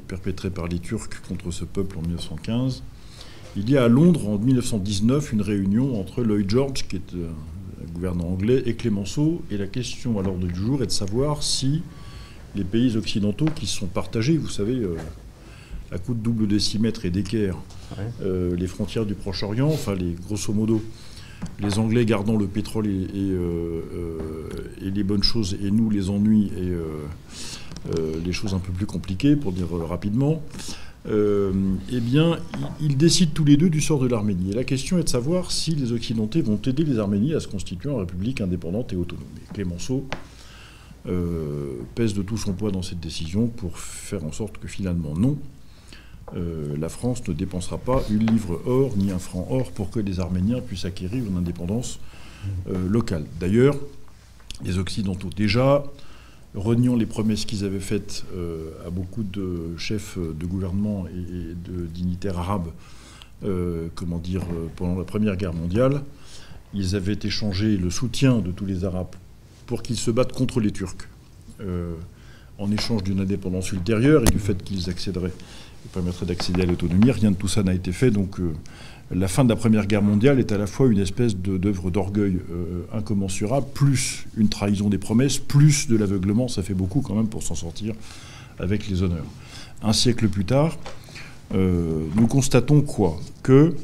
perpétré 0.08 0.50
par 0.50 0.66
les 0.66 0.78
Turcs 0.78 1.22
contre 1.28 1.50
ce 1.50 1.64
peuple 1.64 1.98
en 1.98 2.02
1915, 2.02 2.82
il 3.56 3.70
y 3.70 3.76
a 3.76 3.84
à 3.84 3.88
Londres 3.88 4.28
en 4.28 4.38
1919 4.38 5.32
une 5.32 5.42
réunion 5.42 6.00
entre 6.00 6.22
Lloyd 6.22 6.48
George, 6.48 6.86
qui 6.88 6.96
est 6.96 7.14
gouverneur 7.92 8.26
anglais, 8.26 8.62
et 8.66 8.74
Clémenceau. 8.74 9.42
Et 9.50 9.56
la 9.56 9.66
question 9.66 10.18
à 10.18 10.22
l'ordre 10.22 10.46
du 10.46 10.54
jour 10.54 10.82
est 10.82 10.86
de 10.86 10.92
savoir 10.92 11.42
si 11.42 11.82
les 12.54 12.64
pays 12.64 12.96
occidentaux 12.96 13.46
qui 13.54 13.66
sont 13.66 13.86
partagés, 13.86 14.36
vous 14.36 14.48
savez, 14.48 14.76
euh, 14.76 14.96
à 15.92 15.98
coup 15.98 16.14
de 16.14 16.20
double 16.20 16.46
décimètre 16.46 17.04
et 17.04 17.10
d'équerre, 17.10 17.56
euh, 18.22 18.54
les 18.56 18.66
frontières 18.66 19.06
du 19.06 19.14
Proche-Orient, 19.14 19.68
enfin, 19.68 19.94
les, 19.94 20.12
grosso 20.12 20.52
modo, 20.52 20.82
les 21.60 21.78
Anglais 21.78 22.04
gardant 22.04 22.36
le 22.36 22.46
pétrole 22.46 22.86
et, 22.86 22.90
et, 22.90 23.08
euh, 23.14 23.82
et, 24.82 24.90
les 24.90 25.02
bonnes 25.02 25.22
choses, 25.22 25.56
et 25.62 25.70
nous 25.70 25.90
les 25.90 26.10
ennuis 26.10 26.50
et 26.56 26.72
les 28.24 28.32
choses 28.32 28.54
un 28.54 28.58
peu 28.58 28.72
plus 28.72 28.86
compliquées, 28.86 29.36
pour 29.36 29.52
dire 29.52 29.66
rapidement. 29.70 30.42
Euh, 31.06 31.52
eh 31.90 32.00
bien, 32.00 32.38
ils 32.80 32.96
décident 32.96 33.32
tous 33.32 33.44
les 33.44 33.56
deux 33.56 33.70
du 33.70 33.80
sort 33.80 34.00
de 34.00 34.06
l'Arménie. 34.06 34.50
Et 34.50 34.54
la 34.54 34.64
question 34.64 34.98
est 34.98 35.04
de 35.04 35.08
savoir 35.08 35.50
si 35.50 35.74
les 35.74 35.92
Occidentaux 35.92 36.42
vont 36.42 36.60
aider 36.66 36.84
les 36.84 36.98
Arméniens 36.98 37.36
à 37.36 37.40
se 37.40 37.48
constituer 37.48 37.90
en 37.90 37.96
république 37.96 38.40
indépendante 38.40 38.92
et 38.92 38.96
autonome. 38.96 39.24
Clémenceau 39.54 40.06
euh, 41.08 41.78
pèse 41.94 42.12
de 42.12 42.22
tout 42.22 42.36
son 42.36 42.52
poids 42.52 42.70
dans 42.70 42.82
cette 42.82 43.00
décision 43.00 43.46
pour 43.46 43.78
faire 43.78 44.24
en 44.24 44.32
sorte 44.32 44.58
que 44.58 44.68
finalement, 44.68 45.14
non, 45.14 45.38
euh, 46.36 46.76
la 46.78 46.88
France 46.88 47.26
ne 47.28 47.32
dépensera 47.32 47.78
pas 47.78 48.02
une 48.10 48.26
livre 48.26 48.60
or 48.66 48.96
ni 48.96 49.10
un 49.10 49.18
franc 49.18 49.46
or 49.50 49.70
pour 49.72 49.90
que 49.90 50.00
les 50.00 50.20
Arméniens 50.20 50.60
puissent 50.60 50.84
acquérir 50.84 51.24
une 51.24 51.36
indépendance 51.36 51.98
locale. 52.88 53.24
D'ailleurs, 53.38 53.76
les 54.64 54.78
Occidentaux 54.78 55.28
déjà 55.36 55.84
reniant 56.54 56.96
les 56.96 57.06
promesses 57.06 57.44
qu'ils 57.44 57.64
avaient 57.64 57.80
faites 57.80 58.24
euh, 58.34 58.70
à 58.86 58.90
beaucoup 58.90 59.22
de 59.22 59.76
chefs 59.76 60.18
de 60.18 60.46
gouvernement 60.46 61.06
et, 61.06 61.54
de 61.54 61.86
dignitaires 61.86 62.38
arabes, 62.38 62.68
euh, 63.44 63.88
comment 63.94 64.18
dire, 64.18 64.42
euh, 64.42 64.66
pendant 64.76 64.98
la 64.98 65.04
Première 65.04 65.36
Guerre 65.36 65.54
mondiale, 65.54 66.02
ils 66.74 66.96
avaient 66.96 67.18
échangé 67.22 67.76
le 67.76 67.90
soutien 67.90 68.38
de 68.38 68.50
tous 68.50 68.66
les 68.66 68.84
Arabes 68.84 69.14
pour 69.66 69.82
qu'ils 69.82 69.96
se 69.96 70.10
battent 70.10 70.32
contre 70.32 70.60
les 70.60 70.70
Turcs, 70.72 71.08
en 72.58 72.70
échange 72.70 73.02
d'une 73.02 73.20
indépendance 73.20 73.72
ultérieure 73.72 74.22
et 74.22 74.30
du 74.30 74.38
fait 74.38 74.62
qu'ils 74.62 74.88
accéderaient, 74.88 75.32
permettraient 75.92 76.26
d'accéder 76.26 76.62
à 76.62 76.66
l'autonomie. 76.66 77.10
Rien 77.10 77.30
de 77.30 77.36
tout 77.36 77.48
ça 77.48 77.62
n'a 77.62 77.74
été 77.74 77.92
fait, 77.92 78.10
donc 78.10 78.38
la 79.12 79.26
fin 79.26 79.42
de 79.42 79.48
la 79.48 79.56
Première 79.56 79.86
Guerre 79.86 80.02
mondiale 80.02 80.38
est 80.38 80.52
à 80.52 80.58
la 80.58 80.68
fois 80.68 80.86
une 80.86 81.00
espèce 81.00 81.36
d'œuvre 81.36 81.90
d'orgueil 81.90 82.38
euh, 82.52 82.82
incommensurable, 82.92 83.66
plus 83.74 84.26
une 84.36 84.48
trahison 84.48 84.88
des 84.88 84.98
promesses, 84.98 85.38
plus 85.38 85.88
de 85.88 85.96
l'aveuglement. 85.96 86.46
Ça 86.46 86.62
fait 86.62 86.74
beaucoup 86.74 87.00
quand 87.00 87.16
même 87.16 87.26
pour 87.26 87.42
s'en 87.42 87.56
sortir 87.56 87.94
avec 88.60 88.88
les 88.88 89.02
honneurs. 89.02 89.26
Un 89.82 89.92
siècle 89.92 90.28
plus 90.28 90.44
tard, 90.44 90.78
euh, 91.54 92.04
nous 92.14 92.28
constatons 92.28 92.82
quoi? 92.82 93.18
Que 93.42 93.74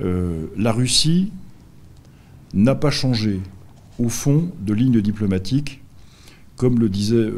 euh, 0.00 0.46
la 0.56 0.72
Russie 0.72 1.30
n'a 2.52 2.74
pas 2.74 2.90
changé 2.90 3.40
au 4.00 4.08
fond 4.08 4.50
de 4.60 4.74
ligne 4.74 5.00
diplomatique, 5.00 5.82
comme 6.56 6.80
le 6.80 6.88
disait 6.88 7.30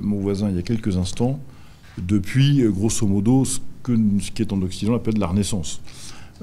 mon 0.00 0.20
voisin 0.20 0.48
il 0.48 0.56
y 0.56 0.58
a 0.58 0.62
quelques 0.62 0.96
instants, 0.96 1.40
depuis 2.06 2.62
grosso 2.68 3.06
modo 3.06 3.44
ce, 3.44 3.58
que, 3.82 3.96
ce 4.20 4.30
qui 4.30 4.42
est 4.42 4.52
en 4.52 4.62
Occident 4.62 4.94
appelle 4.94 5.18
la 5.18 5.26
Renaissance. 5.26 5.80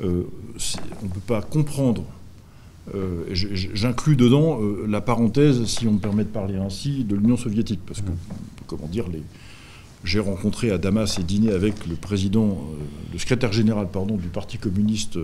Euh, 0.03 0.23
on 1.01 1.05
ne 1.05 1.11
peut 1.11 1.19
pas 1.25 1.41
comprendre. 1.41 2.03
Euh, 2.93 3.23
j'inclus 3.31 4.15
dedans 4.15 4.59
euh, 4.61 4.85
la 4.87 5.01
parenthèse, 5.01 5.65
si 5.65 5.87
on 5.87 5.93
me 5.93 5.99
permet 5.99 6.23
de 6.23 6.29
parler 6.29 6.57
ainsi, 6.57 7.03
de 7.03 7.15
l'Union 7.15 7.37
soviétique, 7.37 7.79
parce 7.85 8.01
que, 8.01 8.11
comment 8.67 8.87
dire, 8.87 9.05
j'ai 10.03 10.19
rencontré 10.19 10.69
à 10.69 10.77
Damas 10.77 11.17
et 11.17 11.23
dîné 11.23 11.51
avec 11.51 11.87
le 11.87 11.95
président, 11.95 12.59
le 13.11 13.17
secrétaire 13.17 13.53
général, 13.53 13.87
pardon, 13.91 14.17
du 14.17 14.27
Parti 14.27 14.59
communiste 14.59 15.17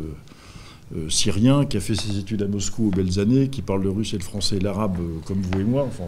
syrien, 1.08 1.66
qui 1.66 1.78
a 1.78 1.80
fait 1.80 1.94
ses 1.94 2.18
études 2.18 2.42
à 2.42 2.48
Moscou 2.48 2.88
aux 2.88 2.90
belles 2.90 3.20
années, 3.20 3.50
qui 3.50 3.62
parle 3.62 3.84
le 3.84 3.92
russe 3.92 4.14
et 4.16 4.18
le 4.18 4.24
français 4.24 4.58
et 4.58 4.60
l'arabe 4.60 4.98
comme 5.26 5.42
vous 5.42 5.60
et 5.60 5.64
moi, 5.64 5.86
enfin 5.88 6.06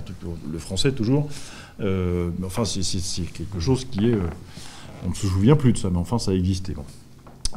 le 0.51 0.57
français 0.57 0.91
toujours. 0.91 1.29
Mais 1.79 2.45
enfin, 2.45 2.65
c'est 2.65 3.31
quelque 3.33 3.59
chose 3.59 3.85
qui 3.85 4.09
est, 4.09 4.17
on 5.05 5.09
ne 5.09 5.15
se 5.15 5.27
souvient 5.27 5.55
plus 5.55 5.73
de 5.73 5.77
ça, 5.77 5.89
mais 5.89 5.97
enfin 5.97 6.19
ça 6.19 6.33
existait. 6.33 6.75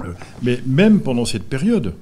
Euh, 0.00 0.12
mais 0.42 0.60
même 0.66 1.00
pendant 1.00 1.24
cette 1.24 1.44
période, 1.44 1.94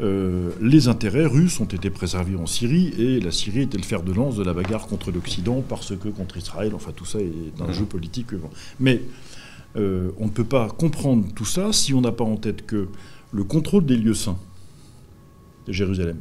euh, 0.00 0.50
les 0.60 0.88
intérêts 0.88 1.26
russes 1.26 1.60
ont 1.60 1.66
été 1.66 1.90
préservés 1.90 2.36
en 2.36 2.46
Syrie 2.46 2.92
et 2.98 3.20
la 3.20 3.30
Syrie 3.30 3.62
était 3.62 3.78
le 3.78 3.84
fer 3.84 4.02
de 4.02 4.12
lance 4.12 4.36
de 4.36 4.42
la 4.42 4.52
bagarre 4.52 4.86
contre 4.86 5.12
l'Occident 5.12 5.62
parce 5.66 5.96
que 5.96 6.08
contre 6.08 6.36
Israël, 6.36 6.72
enfin 6.74 6.92
tout 6.94 7.04
ça 7.04 7.20
est 7.20 7.60
un 7.60 7.72
jeu 7.72 7.84
politique. 7.84 8.28
Mais 8.80 9.02
euh, 9.76 10.10
on 10.18 10.26
ne 10.26 10.30
peut 10.30 10.44
pas 10.44 10.68
comprendre 10.68 11.26
tout 11.34 11.44
ça 11.44 11.72
si 11.72 11.94
on 11.94 12.00
n'a 12.00 12.12
pas 12.12 12.24
en 12.24 12.36
tête 12.36 12.66
que 12.66 12.88
le 13.32 13.44
contrôle 13.44 13.86
des 13.86 13.96
lieux 13.96 14.14
saints 14.14 14.38
de 15.66 15.72
Jérusalem, 15.72 16.18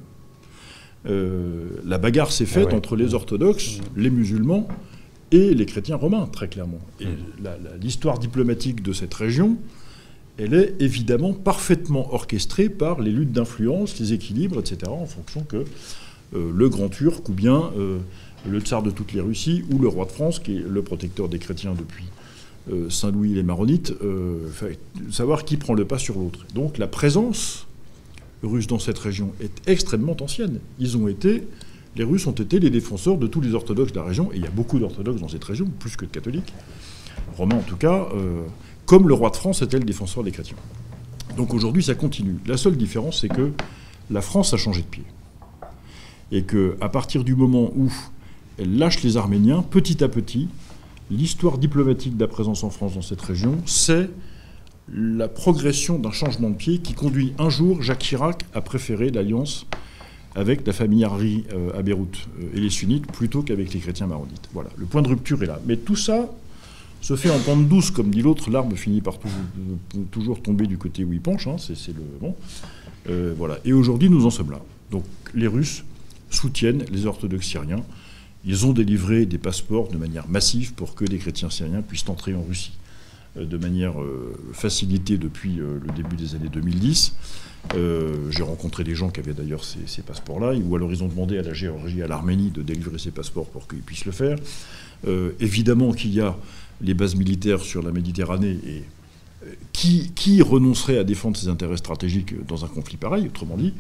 la 1.06 1.98
bagarre 1.98 2.32
s'est 2.32 2.46
faite 2.46 2.70
ah 2.72 2.76
entre 2.76 2.96
les 2.96 3.14
orthodoxes, 3.14 3.80
les 3.98 4.10
musulmans 4.10 4.70
et 5.34 5.54
les 5.54 5.66
chrétiens 5.66 5.96
romains, 5.96 6.28
très 6.32 6.48
clairement. 6.48 6.80
Et 7.00 7.08
mmh. 7.08 7.80
l'histoire 7.82 8.20
diplomatique 8.20 8.84
de 8.84 8.94
cette 8.94 9.14
région, 9.14 9.58
elle 10.38 10.54
est 10.54 10.76
évidemment 10.80 11.34
parfaitement 11.34 12.14
orchestrée 12.14 12.70
par 12.70 13.02
les 13.02 13.12
luttes 13.12 13.32
d'influence, 13.32 14.00
les 14.00 14.14
équilibres, 14.14 14.60
etc., 14.60 14.92
en 14.92 15.06
fonction 15.08 15.44
que 15.44 15.66
euh, 16.36 16.52
le 16.54 16.70
grand 16.70 16.90
turc 16.90 17.28
ou 17.30 17.34
bien 17.34 17.72
euh, 17.78 17.98
le 18.48 18.60
tsar 18.60 18.84
de 18.84 18.92
toutes 18.92 19.14
les 19.14 19.22
Russies 19.22 19.64
ou 19.72 19.80
le 19.80 19.88
roi 19.88 20.06
de 20.06 20.12
France, 20.12 20.40
qui 20.40 20.58
est 20.58 20.64
le 20.68 20.82
protecteur 20.84 21.30
des 21.30 21.40
chrétiens 21.40 21.74
depuis 21.74 22.06
euh, 22.72 22.90
Saint-Louis 22.92 23.34
les 23.34 23.44
Maronites, 23.44 23.94
savoir 25.12 25.46
qui 25.46 25.58
prend 25.58 25.74
le 25.74 25.86
pas 25.86 25.98
sur 25.98 26.20
l'autre. 26.20 26.46
Donc 26.54 26.78
la 26.78 26.88
présence 26.88 27.66
russe 28.44 28.68
dans 28.68 28.80
cette 28.80 29.00
région 29.00 29.34
est 29.42 29.68
extrêmement 29.68 30.16
ancienne. 30.22 30.60
Ils 30.80 30.96
ont 30.96 31.08
été, 31.08 31.44
les 31.96 32.04
Russes 32.04 32.28
ont 32.28 32.32
été 32.32 32.60
les 32.60 32.70
défenseurs 32.70 33.18
de 33.18 33.28
tous 33.28 33.42
les 33.42 33.54
orthodoxes 33.54 33.92
de 33.92 33.98
la 33.98 34.06
région, 34.06 34.32
et 34.34 34.38
il 34.38 34.42
y 34.44 34.48
a 34.48 34.52
beaucoup 34.52 34.80
d'orthodoxes 34.80 35.22
dans 35.22 35.28
cette 35.28 35.44
région, 35.44 35.68
plus 35.80 35.96
que 35.96 36.06
de 36.06 36.12
catholiques, 36.12 36.54
romains 37.38 37.58
en 37.58 37.62
tout 37.62 37.78
cas 37.78 38.08
comme 38.86 39.08
le 39.08 39.14
roi 39.14 39.30
de 39.30 39.36
France 39.36 39.62
était 39.62 39.80
le 39.80 39.86
défenseur 39.86 40.24
des 40.24 40.32
chrétiens. 40.32 40.58
Donc 41.38 41.54
aujourd'hui, 41.54 41.84
ça 41.84 41.96
continue. 41.96 42.38
La 42.46 42.58
seule 42.58 42.76
différence, 42.76 43.22
c'est 43.22 43.30
que 43.30 43.52
la 44.12 44.22
France 44.22 44.54
a 44.54 44.58
changé 44.58 44.82
de 44.82 44.88
pied. 44.88 45.04
Et 46.32 46.44
qu'à 46.44 46.90
partir 46.90 47.24
du 47.24 47.36
moment 47.36 47.72
où 47.76 47.92
elle 48.58 48.78
lâche 48.78 49.02
les 49.04 49.18
Arméniens, 49.18 49.62
petit 49.62 50.04
à 50.04 50.10
petit, 50.10 50.50
l'histoire 51.10 51.58
diplomatique 51.58 52.18
de 52.18 52.22
la 52.22 52.28
présence 52.28 52.64
en 52.64 52.70
France 52.70 52.96
dans 52.96 53.02
cette 53.02 53.22
région, 53.22 53.58
c'est 53.66 54.10
la 54.92 55.28
progression 55.28 55.98
d'un 55.98 56.12
changement 56.12 56.50
de 56.50 56.56
pied 56.56 56.80
qui 56.80 56.94
conduit 56.94 57.34
un 57.40 57.50
jour 57.50 57.82
Jacques 57.82 58.00
Chirac 58.00 58.44
à 58.54 58.62
préférer 58.62 59.10
l'alliance 59.10 59.66
avec 60.36 60.66
la 60.66 60.74
famille 60.74 61.04
Harry 61.04 61.46
euh, 61.54 61.78
à 61.78 61.82
Beyrouth 61.82 62.28
euh, 62.40 62.58
et 62.58 62.60
les 62.60 62.70
sunnites 62.70 63.08
plutôt 63.12 63.44
qu'avec 63.44 63.74
les 63.74 63.80
chrétiens 63.80 64.08
maronites. 64.08 64.50
Voilà, 64.54 64.70
le 64.78 64.86
point 64.86 65.02
de 65.02 65.08
rupture 65.08 65.42
est 65.44 65.48
là. 65.48 65.60
Mais 65.66 65.78
tout 65.78 65.96
ça 65.96 66.30
se 67.04 67.18
fait 67.18 67.30
en 67.30 67.40
pente 67.40 67.68
douce, 67.68 67.92
comme 67.92 68.10
dit 68.12 68.22
l'autre, 68.22 68.50
l'arbre 68.50 68.78
finit 68.78 69.02
par 69.02 69.16
toujours, 70.10 70.42
tomber 70.42 70.68
du 70.68 70.78
côté 70.78 71.04
où 71.04 71.12
il 71.12 71.20
penche, 71.20 71.48
hein, 71.48 71.58
c'est 71.58 71.76
le 71.90 72.02
bon. 72.22 72.34
Euh, 73.10 73.34
voilà. 73.38 73.60
Et 73.66 73.74
aujourd'hui, 73.74 74.10
nous 74.10 74.26
en 74.26 74.30
sommes 74.30 74.52
là. 74.52 74.62
Donc 74.90 75.04
les 75.34 75.48
Russes 75.48 75.84
soutiennent 76.30 76.86
les 76.90 77.06
orthodoxes 77.06 77.48
syriens. 77.48 77.84
Ils 78.46 78.66
ont 78.66 78.72
délivré 78.72 79.26
des 79.26 79.38
passeports 79.38 79.90
de 79.90 79.98
manière 79.98 80.30
massive 80.30 80.74
pour 80.76 80.96
que 80.96 81.04
les 81.04 81.18
chrétiens 81.18 81.50
syriens 81.50 81.82
puissent 81.82 82.08
entrer 82.08 82.36
en 82.36 82.42
Russie 82.42 82.72
euh, 83.36 83.46
de 83.46 83.58
manière 83.58 84.02
euh, 84.02 84.34
facilitée 84.54 85.18
depuis 85.18 85.56
le 85.56 85.82
début 85.94 86.16
des 86.16 86.36
années 86.36 86.50
2010. 86.50 87.16
J'ai 88.30 88.44
rencontré 88.44 88.84
des 88.84 88.94
gens 88.94 89.10
qui 89.10 89.20
avaient 89.20 89.34
d'ailleurs 89.34 89.64
ces, 89.64 90.02
passeports-là, 90.02 90.54
ou 90.54 90.76
alors 90.76 90.92
ils 90.92 91.04
ont 91.04 91.08
demandé 91.08 91.38
à 91.40 91.42
la 91.42 91.54
Géorgie, 91.54 92.04
à 92.04 92.08
l'Arménie 92.08 92.52
de 92.52 92.62
délivrer 92.62 93.00
ces 93.00 93.12
passeports 93.12 93.48
pour 93.48 93.68
qu'ils 93.68 93.82
puissent 93.82 94.06
le 94.06 94.12
faire. 94.12 94.38
évidemment 95.40 95.92
qu'il 95.92 96.14
y 96.14 96.22
a 96.22 96.38
les 96.82 96.94
bases 96.94 97.16
militaires 97.16 97.62
sur 97.62 97.82
la 97.82 97.92
Méditerranée 97.92 98.60
et 98.68 98.84
qui, 99.72 100.12
qui, 100.14 100.42
renoncerait 100.42 100.98
à 100.98 101.04
défendre 101.04 101.36
ses 101.36 101.48
intérêts 101.48 101.78
stratégiques 101.78 102.46
dans 102.46 102.64
un 102.64 102.68
conflit 102.68 102.98
pareil 102.98 103.28
Autrement 103.28 103.58
dit, 103.58 103.74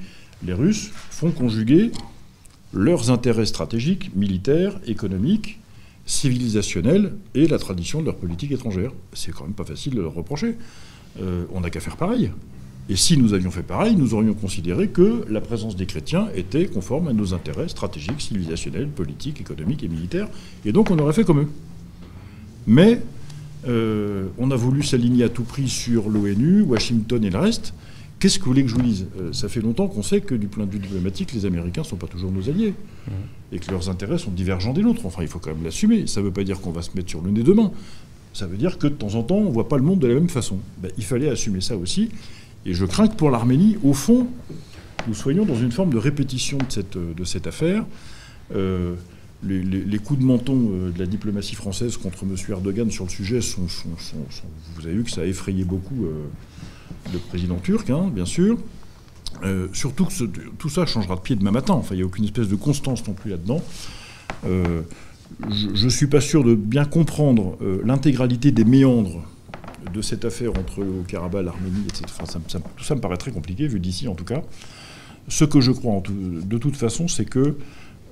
les 0.45 0.53
Russes 0.53 0.89
font 1.09 1.31
conjuguer 1.31 1.91
leurs 2.73 3.11
intérêts 3.11 3.45
stratégiques, 3.45 4.13
militaires, 4.15 4.79
économiques, 4.85 5.59
civilisationnels 6.05 7.13
et 7.33 7.47
la 7.47 7.59
tradition 7.59 8.01
de 8.01 8.05
leur 8.05 8.17
politique 8.17 8.51
étrangère. 8.51 8.91
C'est 9.13 9.31
quand 9.31 9.45
même 9.45 9.53
pas 9.53 9.63
facile 9.63 9.93
de 9.95 10.01
leur 10.01 10.13
reprocher. 10.13 10.57
Euh, 11.21 11.45
on 11.53 11.61
n'a 11.61 11.69
qu'à 11.69 11.79
faire 11.79 11.97
pareil. 11.97 12.31
Et 12.89 12.95
si 12.97 13.17
nous 13.17 13.33
avions 13.33 13.51
fait 13.51 13.63
pareil, 13.63 13.95
nous 13.95 14.13
aurions 14.13 14.33
considéré 14.33 14.89
que 14.89 15.25
la 15.29 15.39
présence 15.39 15.75
des 15.75 15.85
chrétiens 15.85 16.27
était 16.35 16.65
conforme 16.65 17.07
à 17.07 17.13
nos 17.13 17.33
intérêts 17.33 17.69
stratégiques, 17.69 18.19
civilisationnels, 18.19 18.89
politiques, 18.89 19.39
économiques 19.39 19.83
et 19.83 19.87
militaires. 19.87 20.27
Et 20.65 20.73
donc 20.73 20.91
on 20.91 20.99
aurait 20.99 21.13
fait 21.13 21.23
comme 21.23 21.39
eux. 21.39 21.49
Mais 22.67 23.01
euh, 23.67 24.27
on 24.37 24.51
a 24.51 24.55
voulu 24.55 24.83
s'aligner 24.83 25.23
à 25.23 25.29
tout 25.29 25.43
prix 25.43 25.69
sur 25.69 26.09
l'ONU, 26.09 26.61
Washington 26.61 27.23
et 27.23 27.29
le 27.29 27.39
reste. 27.39 27.73
Qu'est-ce 28.19 28.37
que 28.39 28.43
vous 28.45 28.51
voulez 28.51 28.63
que 28.63 28.69
je 28.69 28.75
vous 28.75 28.81
dise? 28.81 29.07
Euh, 29.19 29.33
Ça 29.33 29.49
fait 29.49 29.61
longtemps 29.61 29.87
qu'on 29.87 30.03
sait 30.03 30.21
que 30.21 30.35
du 30.35 30.47
point 30.47 30.65
de 30.65 30.71
vue 30.71 30.79
diplomatique, 30.79 31.33
les 31.33 31.45
Américains 31.45 31.81
ne 31.81 31.87
sont 31.87 31.95
pas 31.97 32.07
toujours 32.07 32.31
nos 32.31 32.49
alliés. 32.49 32.73
Mmh. 33.07 33.11
Et 33.53 33.59
que 33.59 33.69
leurs 33.71 33.89
intérêts 33.89 34.17
sont 34.17 34.31
divergents 34.31 34.73
des 34.73 34.81
nôtres. 34.81 35.05
Enfin, 35.05 35.21
il 35.21 35.27
faut 35.27 35.39
quand 35.39 35.53
même 35.53 35.63
l'assumer. 35.63 36.07
Ça 36.07 36.21
ne 36.21 36.25
veut 36.25 36.31
pas 36.31 36.43
dire 36.43 36.59
qu'on 36.59 36.71
va 36.71 36.81
se 36.81 36.91
mettre 36.95 37.09
sur 37.09 37.21
le 37.21 37.31
nez 37.31 37.43
demain. 37.43 37.71
Ça 38.33 38.47
veut 38.47 38.57
dire 38.57 38.77
que 38.77 38.87
de 38.87 38.93
temps 38.93 39.15
en 39.15 39.23
temps, 39.23 39.35
on 39.35 39.45
ne 39.45 39.51
voit 39.51 39.69
pas 39.69 39.77
le 39.77 39.83
monde 39.83 39.99
de 39.99 40.07
la 40.07 40.15
même 40.15 40.29
façon. 40.29 40.57
Ben, 40.81 40.91
il 40.97 41.03
fallait 41.03 41.29
assumer 41.29 41.61
ça 41.61 41.77
aussi. 41.77 42.09
Et 42.65 42.73
je 42.73 42.85
crains 42.85 43.07
que 43.07 43.15
pour 43.15 43.29
l'Arménie, 43.29 43.77
au 43.83 43.93
fond, 43.93 44.27
nous 45.07 45.13
soyons 45.13 45.45
dans 45.45 45.55
une 45.55 45.71
forme 45.71 45.91
de 45.91 45.97
répétition 45.97 46.57
de 46.57 46.71
cette, 46.71 46.97
cette 47.25 47.47
affaire. 47.47 47.85
Euh, 48.55 48.95
les, 49.45 49.99
coups 49.99 50.19
de 50.19 50.25
menton 50.25 50.69
euh, 50.71 50.91
de 50.91 50.99
la 50.99 51.05
diplomatie 51.05 51.55
française 51.55 51.97
contre 51.97 52.23
M. 52.23 52.35
Erdogan 52.49 52.89
sur 52.89 53.05
le 53.05 53.09
sujet 53.09 53.41
sont, 53.41 53.67
Vous 54.75 54.85
avez 54.85 54.95
vu 54.95 55.03
que 55.03 55.11
ça 55.11 55.21
a 55.21 55.25
effrayé 55.25 55.63
beaucoup 55.63 56.05
euh, 56.05 56.25
le 57.11 57.19
président 57.19 57.57
turc, 57.57 57.89
hein, 57.89 58.09
bien 58.13 58.25
sûr. 58.25 58.57
Euh, 59.43 59.67
surtout 59.73 60.05
que 60.05 60.23
tout 60.57 60.69
ça 60.69 60.85
changera 60.85 61.15
de 61.15 61.21
pied 61.21 61.35
demain 61.35 61.51
matin. 61.51 61.73
Enfin, 61.73 61.95
il 61.95 61.97
n'y 61.97 62.03
a 62.03 62.05
aucune 62.05 62.25
espèce 62.25 62.47
de 62.47 62.55
constance 62.55 63.05
non 63.07 63.13
plus 63.13 63.31
là-dedans. 63.31 63.61
je 64.43 65.85
ne 65.85 65.89
suis 65.89 66.07
pas 66.07 66.21
sûr 66.21 66.43
de 66.43 66.55
bien 66.55 66.85
comprendre 66.85 67.57
l'intégralité 67.83 68.51
des 68.51 68.63
méandres 68.63 69.23
de 69.91 70.01
cette 70.01 70.25
affaire 70.25 70.51
entre 70.51 70.81
le 70.81 71.03
Karabakh, 71.07 71.45
l'Arménie, 71.45 71.85
etc. 71.87 72.05
tout 72.77 72.83
ça 72.83 72.95
me 72.95 73.01
paraît 73.01 73.17
très 73.17 73.31
compliqué, 73.31 73.67
vu 73.67 73.79
d'ici 73.79 74.07
en 74.07 74.15
tout 74.15 74.25
cas. 74.25 74.41
Ce 75.27 75.45
que 75.45 75.61
je 75.61 75.71
crois 75.71 76.01
de 76.09 76.57
toute 76.57 76.75
façon, 76.75 77.07
c'est 77.07 77.25
que 77.25 77.57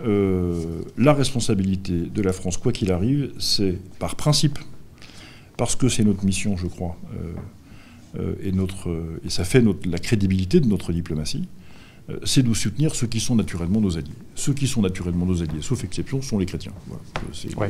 euh, 0.04 0.82
la 0.98 1.14
responsabilité 1.14 1.94
de 1.94 2.22
la 2.22 2.34
France, 2.34 2.58
quoi 2.58 2.72
qu'il 2.72 2.92
arrive, 2.92 3.32
c'est 3.38 3.78
par 4.00 4.16
principe, 4.16 4.58
parce 5.58 5.76
que 5.76 5.90
c'est 5.90 6.04
notre 6.04 6.26
mission, 6.26 6.58
je 6.58 6.68
crois, 6.68 6.98
euh, 8.18 8.36
euh, 8.48 9.18
et, 9.24 9.30
ça 9.30 9.44
fait 9.44 9.64
la 9.86 10.00
crédibilité 10.00 10.60
de 10.60 10.68
notre 10.68 10.92
diplomatie, 10.92 11.48
c'est 12.24 12.44
de 12.44 12.54
soutenir 12.54 12.96
ceux 12.96 13.08
qui 13.08 13.20
sont 13.20 13.36
naturellement 13.36 13.82
nos 13.82 13.98
alliés. 13.98 14.12
Ceux 14.36 14.54
qui 14.54 14.68
sont 14.68 14.82
naturellement 14.82 15.26
nos 15.26 15.42
alliés, 15.42 15.62
sauf 15.62 15.84
exception, 15.84 16.22
sont 16.22 16.38
les 16.38 16.46
chrétiens. 16.46 16.74
C'est 17.34 17.56
ma, 17.58 17.68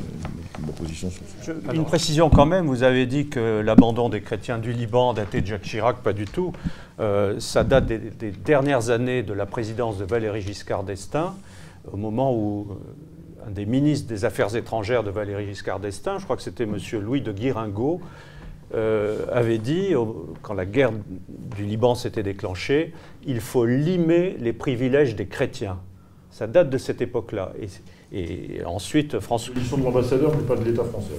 position 0.78 1.12
sur 1.12 1.54
Une 1.74 1.86
précision 1.86 2.30
quand 2.30 2.46
même, 2.46 2.66
vous 2.66 2.84
avez 2.84 3.06
dit 3.06 3.28
que 3.28 3.62
l'abandon 3.62 4.10
des 4.10 4.22
chrétiens 4.22 4.58
du 4.58 4.72
Liban 4.74 5.14
datait 5.14 5.42
de 5.42 5.48
Jacques 5.48 5.64
Chirac, 5.64 5.98
pas 5.98 6.14
du 6.14 6.26
tout. 6.26 6.54
ça 7.40 7.64
date 7.64 7.86
des, 7.86 8.00
des, 8.00 8.32
dernières 8.32 8.90
années 8.90 9.24
de 9.24 9.34
la 9.34 9.46
présidence 9.46 9.98
de 9.98 10.06
Valéry 10.06 10.42
Giscard 10.42 10.84
d'Estaing 10.84 11.34
au 11.92 11.98
moment 11.98 12.34
où 12.34 12.68
euh, 12.72 13.48
un 13.48 13.52
des 13.52 13.66
ministres 13.66 14.08
des 14.08 14.26
Affaires 14.26 14.56
étrangères 14.56 15.04
de 15.04 15.10
Valéry 15.10 15.48
Giscard 15.48 15.80
d'Estaing, 15.80 16.20
je 16.20 16.26
crois 16.26 16.36
que 16.36 16.44
c'était 16.44 16.64
M. 16.64 16.78
Louis 17.02 17.22
de 17.22 17.32
Guiringaud, 17.32 18.02
euh, 18.74 19.26
avait 19.32 19.58
dit, 19.58 19.94
quand 20.42 20.54
la 20.54 20.66
guerre 20.66 20.92
du 21.28 21.64
Liban 21.64 21.96
s'était 21.96 22.24
déclenchée, 22.24 22.94
il 23.26 23.42
faut 23.42 23.66
limer 23.66 24.36
les 24.40 24.54
privilèges 24.54 25.16
des 25.16 25.26
chrétiens. 25.26 25.80
Ça 26.30 26.48
date 26.48 26.70
de 26.70 26.78
cette 26.78 27.02
époque-là. 27.02 27.52
Et, 28.14 28.62
ensuite, 28.66 29.20
François. 29.20 29.54
Ils 29.58 29.66
sont 29.66 29.78
de 29.78 29.84
l'ambassadeur, 29.84 30.32
mais 30.36 30.44
pas 30.44 30.56
de 30.56 30.64
l'État 30.64 30.84
français. 30.84 31.12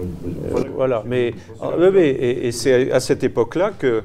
Euh, 0.00 0.64
voilà, 0.74 1.02
mais, 1.06 1.34
et, 1.94 2.52
c'est 2.52 2.90
à 2.90 3.00
cette 3.00 3.22
époque-là 3.22 3.72
que 3.78 4.02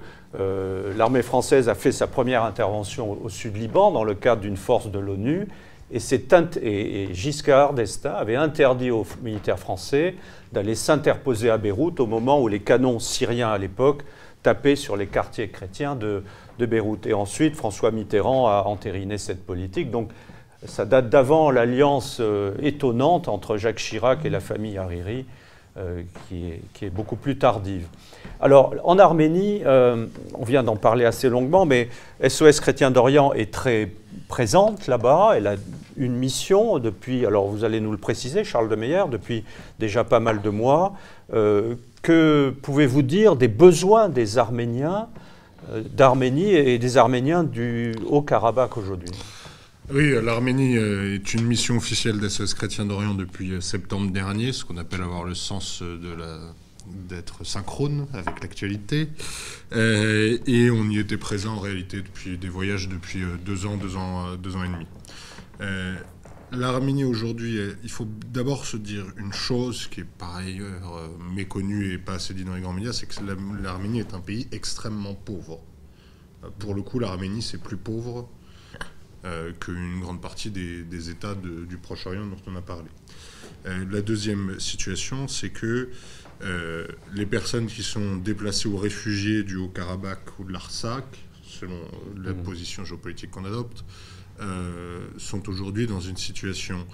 l'armée 0.98 1.22
française 1.22 1.70
a 1.70 1.76
fait 1.76 1.92
sa 1.92 2.08
première 2.08 2.44
intervention 2.44 3.18
au 3.24 3.30
sud 3.30 3.58
Liban 3.58 3.92
dans 3.92 4.04
le 4.04 4.14
cadre 4.14 4.42
d'une 4.42 4.58
force 4.58 4.92
de 4.92 5.00
l'ONU 5.00 5.48
et, 5.92 7.10
Giscard 7.14 7.74
d'Estaing 7.74 8.16
avait 8.16 8.36
interdit 8.36 8.92
aux 8.92 9.06
militaires 9.22 9.60
français 9.60 10.16
d'aller 10.52 10.76
s'interposer 10.76 11.50
à 11.50 11.58
Beyrouth 11.58 12.00
au 12.00 12.08
moment 12.08 12.42
où 12.42 12.48
les 12.48 12.60
canons 12.60 13.00
syriens 13.00 13.50
à 13.50 13.58
l'époque 13.58 14.04
tapaient 14.42 14.76
sur 14.76 14.96
les 14.96 15.08
quartiers 15.08 15.50
chrétiens 15.50 15.96
de, 15.96 16.24
Beyrouth. 16.60 17.06
Et 17.06 17.14
ensuite, 17.14 17.56
François 17.56 17.92
Mitterrand 17.92 18.48
a 18.48 18.64
entériné 18.66 19.18
cette 19.18 19.46
politique. 19.46 19.92
Donc, 19.92 20.10
ça 20.66 20.86
date 20.86 21.10
d'avant 21.10 21.52
l'alliance 21.52 22.18
euh, 22.22 22.54
étonnante 22.62 23.28
entre 23.28 23.58
Jacques 23.58 23.78
Chirac 23.78 24.24
et 24.24 24.30
la 24.30 24.40
famille 24.40 24.78
Hariri, 24.78 25.26
euh, 25.78 26.02
qui, 26.30 26.86
est, 26.86 26.90
beaucoup 26.90 27.18
plus 27.18 27.38
tardive. 27.38 27.88
Alors, 28.42 28.76
en 28.84 29.00
Arménie, 29.00 29.62
euh, 29.66 30.08
on 30.34 30.44
vient 30.44 30.64
d'en 30.64 30.76
parler 30.76 31.06
assez 31.06 31.30
longuement, 31.30 31.66
mais 31.66 31.90
SOS 32.28 32.60
Chrétien 32.60 32.92
d'Orient 32.92 33.34
est 33.34 33.52
très 33.52 33.92
présente 34.28 34.88
là-bas. 34.88 35.34
Elle 35.36 35.48
a 35.48 35.56
une 35.98 36.16
mission 36.16 36.80
depuis, 36.80 37.26
alors 37.26 37.48
vous 37.48 37.64
allez 37.64 37.80
nous 37.80 37.92
le 37.92 37.98
préciser, 37.98 38.44
Charles 38.44 38.70
de 38.70 38.76
Meyer, 38.76 39.04
depuis 39.10 39.44
déjà 39.80 40.04
pas 40.04 40.20
mal 40.20 40.42
de 40.42 40.50
mois. 40.50 40.94
Euh, 41.34 41.76
que 42.02 42.54
pouvez-vous 42.62 43.02
dire 43.02 43.36
des 43.36 43.48
besoins 43.48 44.10
des 44.10 44.38
Arméniens 44.38 45.08
euh, 45.72 45.82
d'Arménie 45.82 46.54
et 46.54 46.78
des 46.78 46.98
Arméniens 46.98 47.44
du 47.44 47.96
Haut-Karabakh 48.08 48.78
aujourd'hui? 48.78 49.12
Oui, 49.94 50.14
l'Arménie 50.22 50.76
est 50.76 51.34
une 51.36 51.46
mission 51.46 51.78
officielle 51.78 52.20
d'SOS 52.20 52.56
Chrétien 52.56 52.86
d'Orient 52.86 53.14
depuis 53.14 53.62
septembre 53.62 54.12
dernier, 54.12 54.52
ce 54.52 54.66
qu'on 54.66 54.78
appelle 54.78 55.02
avoir 55.02 55.24
le 55.24 55.36
sens 55.36 55.84
de 55.84 56.12
la 56.12 56.38
d'être 56.88 57.44
synchrone 57.44 58.08
avec 58.14 58.42
l'actualité. 58.42 59.10
et 59.74 60.70
on 60.72 60.90
y 60.90 61.00
était 61.00 61.18
présent 61.18 61.56
en 61.56 61.60
réalité 61.60 62.02
depuis 62.02 62.38
des 62.38 62.50
voyages 62.50 62.88
depuis 62.90 63.24
deux 63.46 63.66
ans, 63.66 63.78
deux 63.78 63.96
ans, 63.96 64.36
deux 64.36 64.56
ans 64.56 64.64
et 64.64 64.70
demi. 64.70 64.86
Euh, 65.62 65.96
L'Arménie 66.52 67.04
aujourd'hui, 67.04 67.60
il 67.84 67.90
faut 67.90 68.08
d'abord 68.28 68.66
se 68.66 68.78
dire 68.78 69.06
une 69.18 69.34
chose 69.34 69.88
qui 69.88 70.02
est 70.02 70.06
par 70.06 70.36
ailleurs 70.36 70.96
euh, 70.96 71.08
méconnue 71.34 71.92
et 71.92 71.98
pas 71.98 72.14
assez 72.14 72.34
dit 72.34 72.46
dans 72.46 72.54
les 72.54 72.62
grands 72.62 72.72
médias, 72.72 72.94
c'est 72.94 73.08
que 73.08 73.16
l'Arménie 73.62 74.00
est 74.00 74.14
un 74.14 74.20
pays 74.20 74.48
extrêmement 74.52 75.16
pauvre. 75.16 75.60
Euh, 76.44 76.50
pour 76.60 76.76
le 76.76 76.82
coup, 76.82 77.00
l'Arménie, 77.00 77.42
c'est 77.42 77.62
plus 77.62 77.78
pauvre 77.78 78.30
qu'une 79.60 80.02
grande 80.02 80.22
partie 80.22 80.52
des, 80.52 81.10
États 81.10 81.34
du 81.34 81.78
Proche-Orient 81.78 82.28
dont 82.28 82.38
on 82.46 82.56
a 82.56 82.62
parlé. 82.62 82.86
la 83.66 84.02
deuxième 84.02 84.60
situation, 84.60 85.28
c'est 85.28 85.50
que 85.50 85.90
les 86.42 87.26
personnes 87.26 87.68
qui 87.68 87.82
sont 87.82 88.18
déplacées 88.18 88.68
ou 88.68 88.78
réfugiées 88.78 89.44
du 89.44 89.56
Haut-Karabakh 89.56 90.40
ou 90.40 90.44
de 90.44 90.52
l'Artsakh, 90.52 91.26
selon 91.44 91.80
la 92.24 92.34
mmh. 92.34 92.44
position 92.44 92.84
géopolitique 92.86 93.32
qu'on 93.32 93.46
adopte, 93.46 93.84
euh, 94.42 95.08
sont 95.18 95.48
aujourd'hui 95.48 95.88
dans 95.88 96.02
une 96.02 96.18
situation 96.18 96.86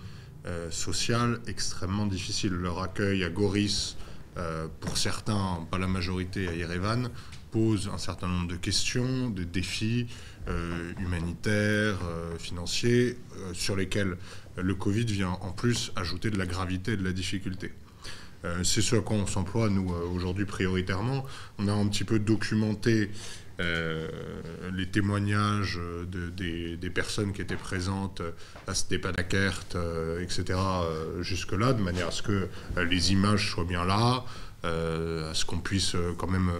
euh, 0.45 0.69
sociale 0.69 1.39
extrêmement 1.47 2.05
difficile. 2.05 2.53
Leur 2.53 2.81
accueil 2.81 3.23
à 3.23 3.29
Goris, 3.29 3.97
euh, 4.37 4.67
pour 4.79 4.97
certains, 4.97 5.67
pas 5.71 5.79
la 5.79 5.87
majorité 5.87 6.47
à 6.47 6.53
Yerevan, 6.53 7.09
pose 7.49 7.89
un 7.91 7.97
certain 7.97 8.27
nombre 8.27 8.47
de 8.47 8.55
questions, 8.55 9.29
de 9.29 9.43
défis 9.43 10.07
humanitaires, 10.99 11.99
financiers, 12.39 13.17
sur 13.53 13.75
lesquels 13.75 14.17
le 14.57 14.73
Covid 14.73 15.05
vient 15.05 15.37
en 15.41 15.51
plus 15.51 15.91
ajouter 15.95 16.31
de 16.31 16.37
la 16.37 16.47
gravité 16.47 16.93
et 16.93 16.97
de 16.97 17.03
la 17.03 17.11
difficulté. 17.11 17.73
C'est 18.63 18.81
ce 18.81 18.95
à 18.95 19.01
quoi 19.01 19.17
on 19.17 19.27
s'emploie, 19.27 19.69
nous, 19.69 19.89
aujourd'hui, 20.15 20.45
prioritairement. 20.45 21.25
On 21.59 21.67
a 21.67 21.73
un 21.73 21.87
petit 21.87 22.03
peu 22.03 22.17
documenté 22.17 23.11
euh, 23.61 24.07
les 24.73 24.87
témoignages 24.87 25.79
des, 26.07 26.89
personnes 26.89 27.33
qui 27.33 27.41
étaient 27.41 27.55
présentes 27.55 28.21
à 28.67 28.71
euh, 28.71 30.21
etc., 30.21 30.43
euh, 30.49 31.21
jusque-là, 31.21 31.73
de 31.73 31.81
manière 31.81 32.07
à 32.07 32.11
ce 32.11 32.21
que 32.21 32.47
les 32.77 33.11
images 33.11 33.51
soient 33.51 33.65
bien 33.65 33.85
là, 33.85 34.25
à 34.63 35.33
ce 35.33 35.45
qu'on 35.45 35.59
puisse 35.59 35.95
quand 36.17 36.27
même 36.27 36.51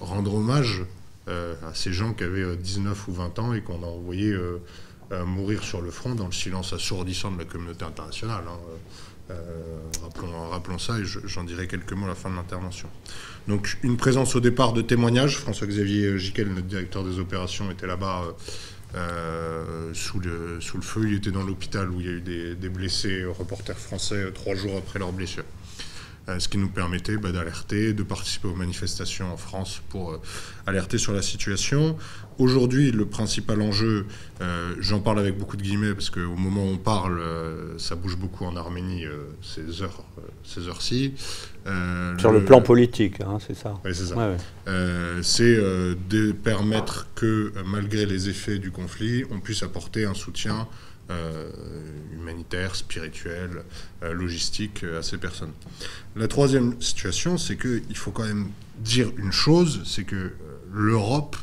rendre 0.00 0.34
hommage 0.34 0.82
à 1.26 1.74
ces 1.74 1.92
gens 1.92 2.12
qui 2.12 2.24
avaient 2.24 2.56
19 2.56 3.08
ou 3.08 3.12
20 3.12 3.38
ans 3.38 3.52
et 3.52 3.62
qu'on 3.62 3.82
a 3.82 3.86
envoyé 3.86 4.36
mourir 5.24 5.62
sur 5.62 5.80
le 5.80 5.90
front 5.90 6.14
dans 6.14 6.26
le 6.26 6.32
silence 6.32 6.72
assourdissant 6.72 7.32
de 7.32 7.38
la 7.38 7.44
communauté 7.44 7.84
internationale. 7.84 8.44
Hein. 8.48 8.58
Euh, 9.30 9.34
rappelons, 10.50 10.78
ça 10.78 10.98
et 10.98 11.04
j'en 11.04 11.44
dirai 11.44 11.66
quelques 11.66 11.92
mots 11.92 12.06
à 12.06 12.08
la 12.08 12.14
fin 12.14 12.30
de 12.30 12.36
l'intervention. 12.36 12.88
Donc 13.48 13.76
une 13.82 13.96
présence 13.96 14.36
au 14.36 14.40
départ 14.40 14.72
de 14.72 14.82
témoignages. 14.82 15.38
François-Xavier 15.38 16.18
Giquel, 16.18 16.48
notre 16.48 16.66
directeur 16.66 17.04
des 17.04 17.18
opérations, 17.18 17.70
était 17.70 17.86
là-bas 17.86 18.22
euh, 18.94 19.90
sous, 19.94 20.20
le, 20.20 20.60
sous 20.60 20.76
le 20.76 20.82
feu. 20.82 21.02
Il 21.08 21.14
était 21.14 21.32
dans 21.32 21.42
l'hôpital 21.42 21.90
où 21.90 22.00
il 22.00 22.06
y 22.06 22.08
a 22.08 22.12
eu 22.12 22.20
des, 22.20 22.54
des 22.54 22.68
blessés 22.68 23.24
reporters 23.24 23.78
français 23.78 24.30
trois 24.32 24.54
jours 24.54 24.76
après 24.78 24.98
leur 24.98 25.12
blessure. 25.12 25.44
Euh, 26.28 26.40
ce 26.40 26.48
qui 26.48 26.58
nous 26.58 26.68
permettait 26.68 27.18
bah, 27.18 27.30
d'alerter, 27.30 27.92
de 27.92 28.02
participer 28.02 28.48
aux 28.48 28.54
manifestations 28.54 29.32
en 29.32 29.36
France 29.36 29.80
pour 29.90 30.10
euh, 30.10 30.20
alerter 30.66 30.98
sur 30.98 31.12
la 31.12 31.22
situation. 31.22 31.96
Aujourd'hui, 32.38 32.90
le 32.90 33.06
principal 33.06 33.62
enjeu, 33.62 34.06
euh, 34.40 34.74
j'en 34.80 34.98
parle 34.98 35.20
avec 35.20 35.38
beaucoup 35.38 35.56
de 35.56 35.62
guillemets 35.62 35.94
parce 35.94 36.10
qu'au 36.10 36.34
moment 36.34 36.64
où 36.64 36.74
on 36.74 36.78
parle, 36.78 37.22
ça 37.78 37.94
bouge 37.94 38.16
beaucoup 38.16 38.44
en 38.44 38.56
Arménie 38.56 39.04
ces 39.40 39.82
heures, 39.82 40.04
ces 40.42 40.68
heures-ci. 40.68 41.14
Sur 42.18 42.32
le, 42.32 42.44
plan 42.44 42.60
politique, 42.60 43.20
hein, 43.20 43.38
c'est 43.46 43.56
ça. 43.56 43.74
Oui, 43.84 43.94
c'est 43.94 44.06
ça. 44.06 44.36
c'est 45.22 45.56
de 45.56 46.32
permettre 46.32 47.06
que, 47.14 47.52
malgré 47.64 48.04
les 48.04 48.28
effets 48.28 48.58
du 48.58 48.70
conflit, 48.70 49.24
on 49.30 49.40
puisse 49.40 49.62
apporter 49.62 50.04
un 50.04 50.14
soutien 50.14 50.68
euh, 51.08 51.52
humanitaire, 52.12 52.74
spirituel, 52.74 53.62
euh, 54.02 54.12
logistique 54.12 54.82
euh, 54.82 54.98
à 54.98 55.02
ces 55.04 55.18
personnes. 55.18 55.52
La 56.16 56.26
troisième 56.26 56.82
situation, 56.82 57.38
c'est 57.38 57.56
qu'il 57.56 57.96
faut 57.96 58.10
quand 58.10 58.24
même 58.24 58.50
dire 58.80 59.12
une 59.16 59.30
chose, 59.30 59.82
c'est 59.84 60.02
que 60.02 60.32
l'Europe, 60.72 61.36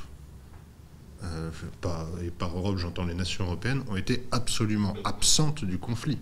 et 2.22 2.30
par 2.32 2.58
Europe 2.58 2.78
j'entends 2.78 3.06
les 3.06 3.14
nations 3.14 3.46
européennes, 3.46 3.84
ont 3.88 3.96
été 3.96 4.26
absolument 4.32 4.96
absentes 5.06 5.64
du 5.64 5.78
conflit. 5.78 6.20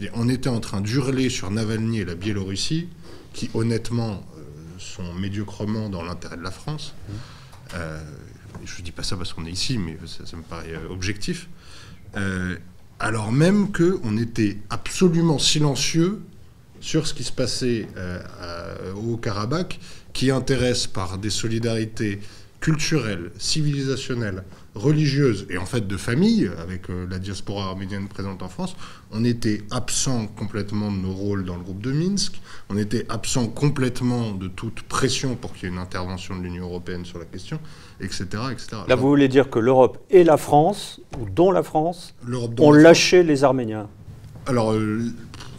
Et 0.00 0.08
on 0.14 0.26
était 0.30 0.48
en 0.48 0.60
train 0.60 0.80
d'hurler 0.80 1.28
sur 1.28 1.50
Navalny 1.50 1.98
et 1.98 2.04
la 2.06 2.14
Biélorussie, 2.14 2.88
qui 3.34 3.50
honnêtement 3.52 4.24
sont 4.78 5.12
médiocrement 5.12 5.90
dans 5.90 6.02
l'intérêt 6.02 6.38
de 6.38 6.42
la 6.42 6.50
France. 6.50 6.94
Mmh. 7.08 7.74
je 8.64 8.78
ne 8.78 8.82
dis 8.82 8.92
pas 8.92 9.02
ça 9.02 9.18
parce 9.18 9.34
qu'on 9.34 9.44
est 9.44 9.52
ici, 9.52 9.76
mais 9.76 9.98
ça 10.06 10.36
me 10.38 10.42
paraît 10.42 10.74
objectif. 10.88 11.48
Euh, 12.16 12.56
alors 12.98 13.32
même 13.32 13.72
qu'on 13.72 14.16
était 14.16 14.58
absolument 14.70 15.38
silencieux 15.38 16.20
sur 16.80 17.06
ce 17.06 17.14
qui 17.14 17.24
se 17.24 17.32
passait 17.32 17.88
euh, 17.96 18.22
au 18.94 19.16
Karabakh, 19.16 19.78
qui 20.12 20.30
intéresse 20.30 20.86
par 20.86 21.18
des 21.18 21.30
solidarités 21.30 22.20
culturelles, 22.60 23.30
civilisationnelles, 23.38 24.44
religieuses 24.76 25.46
et 25.50 25.58
en 25.58 25.66
fait 25.66 25.86
de 25.86 25.96
famille, 25.96 26.50
avec 26.58 26.90
euh, 26.90 27.06
la 27.10 27.18
diaspora 27.18 27.66
arménienne 27.66 28.08
présente 28.08 28.42
en 28.42 28.48
France, 28.48 28.76
on 29.10 29.24
était 29.24 29.62
absent 29.70 30.26
complètement 30.26 30.92
de 30.92 30.98
nos 30.98 31.12
rôles 31.12 31.44
dans 31.44 31.56
le 31.56 31.62
groupe 31.62 31.80
de 31.80 31.92
Minsk, 31.92 32.40
on 32.68 32.76
était 32.76 33.06
absent 33.08 33.48
complètement 33.48 34.32
de 34.32 34.48
toute 34.48 34.82
pression 34.82 35.34
pour 35.34 35.54
qu'il 35.54 35.64
y 35.64 35.66
ait 35.66 35.74
une 35.74 35.80
intervention 35.80 36.36
de 36.36 36.42
l'Union 36.42 36.64
européenne 36.64 37.04
sur 37.04 37.18
la 37.18 37.24
question, 37.24 37.58
etc. 38.00 38.24
etc. 38.52 38.82
Là, 38.86 38.94
vous 38.94 39.08
voulez 39.08 39.28
dire 39.28 39.48
que 39.48 39.58
l'Europe 39.58 39.98
et 40.10 40.24
la 40.24 40.36
France, 40.36 41.00
ou 41.18 41.28
dont 41.28 41.50
la 41.50 41.62
France, 41.62 42.14
ont 42.58 42.72
lâché 42.72 43.22
les 43.22 43.44
Arméniens? 43.44 43.88
Alors, 44.46 44.72
euh, 44.72 45.00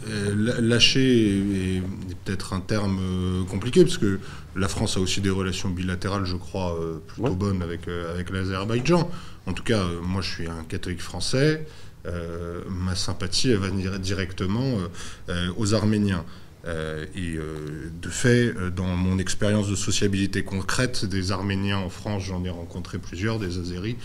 euh, 0.08 0.60
lâcher 0.60 1.38
est, 1.38 1.82
peut-être 2.24 2.52
un 2.52 2.60
terme 2.60 3.44
compliqué, 3.50 3.84
parce 3.84 3.98
que 3.98 4.20
la 4.58 4.68
France 4.68 4.96
a 4.96 5.00
aussi 5.00 5.20
des 5.20 5.30
relations 5.30 5.70
bilatérales, 5.70 6.24
je 6.24 6.36
crois, 6.36 6.76
euh, 6.78 6.98
plutôt 7.06 7.34
bonnes 7.34 7.62
avec, 7.62 7.88
euh, 7.88 8.12
avec 8.12 8.30
l'Azerbaïdjan. 8.30 9.08
En 9.46 9.52
tout 9.52 9.62
cas, 9.62 9.78
euh, 9.78 10.00
moi, 10.02 10.20
je 10.20 10.30
suis 10.30 10.46
un 10.46 10.64
catholique 10.68 11.02
français. 11.02 11.66
ma 12.70 12.94
sympathie, 12.94 13.50
elle 13.50 13.58
va 13.58 13.98
directement 13.98 14.78
aux 15.58 15.74
Arméniens. 15.74 16.24
et 17.14 17.38
de 18.04 18.08
fait, 18.08 18.54
dans 18.74 18.96
mon 18.96 19.18
expérience 19.18 19.68
de 19.68 19.74
sociabilité 19.74 20.42
concrète 20.42 21.04
des 21.04 21.32
Arméniens 21.32 21.76
en 21.76 21.90
France, 21.90 22.22
j'en 22.22 22.42
ai 22.44 22.50
rencontré 22.50 22.96
plusieurs, 22.96 23.38
des 23.38 23.58
Azéris, 23.58 23.96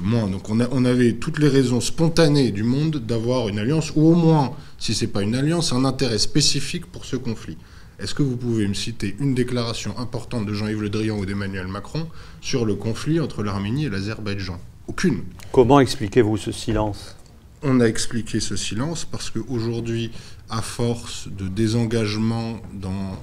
moi. 0.00 0.22
Donc 0.30 0.48
on, 0.48 0.60
a, 0.60 0.68
on, 0.70 0.86
avait 0.86 1.12
toutes 1.14 1.38
les 1.38 1.48
raisons 1.48 1.82
spontanées 1.82 2.52
du 2.52 2.62
monde 2.62 3.04
d'avoir 3.04 3.48
une 3.48 3.58
alliance, 3.58 3.92
ou 3.94 4.08
au 4.12 4.14
moins, 4.14 4.56
si 4.78 4.94
ce 4.94 5.04
n'est 5.04 5.10
pas 5.10 5.22
une 5.22 5.34
alliance, 5.34 5.74
un 5.74 5.84
intérêt 5.84 6.18
spécifique 6.18 6.86
pour 6.86 7.04
ce 7.04 7.16
conflit. 7.16 7.58
Est-ce 7.98 8.14
que 8.14 8.22
vous 8.22 8.36
pouvez 8.36 8.68
me 8.68 8.74
citer 8.74 9.16
une 9.20 9.34
déclaration 9.34 9.98
importante 9.98 10.44
de 10.44 10.52
Jean-Yves 10.52 10.82
Le 10.82 10.90
Drian 10.90 11.16
ou 11.18 11.24
d'Emmanuel 11.24 11.66
Macron 11.66 12.06
sur 12.42 12.66
le 12.66 12.74
conflit 12.74 13.20
entre 13.20 13.42
l'Arménie 13.42 13.86
et 13.86 13.90
l'Azerbaïdjan? 13.90 14.60
Aucune. 14.86 15.24
Comment 15.50 15.80
expliquez-vous 15.80 16.36
ce 16.36 16.52
silence? 16.52 17.16
On 17.62 17.80
a 17.80 17.86
expliqué 17.86 18.38
ce 18.38 18.54
silence 18.54 19.06
parce 19.06 19.30
qu'aujourd'hui, 19.30 20.10
à 20.50 20.60
force 20.60 21.28
de 21.28 21.48
désengagement 21.48 22.60
dans 22.74 23.18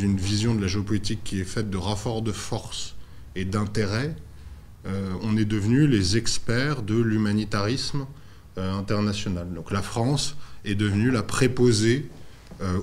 une 0.00 0.16
vision 0.16 0.54
de 0.54 0.62
la 0.62 0.68
géopolitique 0.68 1.24
qui 1.24 1.40
est 1.40 1.44
faite 1.44 1.68
de 1.68 1.76
rapports 1.76 2.22
de 2.22 2.32
force 2.32 2.94
et 3.34 3.44
d'intérêt, 3.44 4.14
euh, 4.86 5.12
on 5.22 5.36
est 5.36 5.44
devenu 5.44 5.88
les 5.88 6.16
experts 6.16 6.82
de 6.82 6.94
l'humanitarisme 6.94 8.06
euh, 8.56 8.72
international. 8.72 9.52
Donc 9.52 9.72
la 9.72 9.82
France 9.82 10.36
est 10.64 10.76
devenue 10.76 11.10
la 11.10 11.24
préposée 11.24 12.08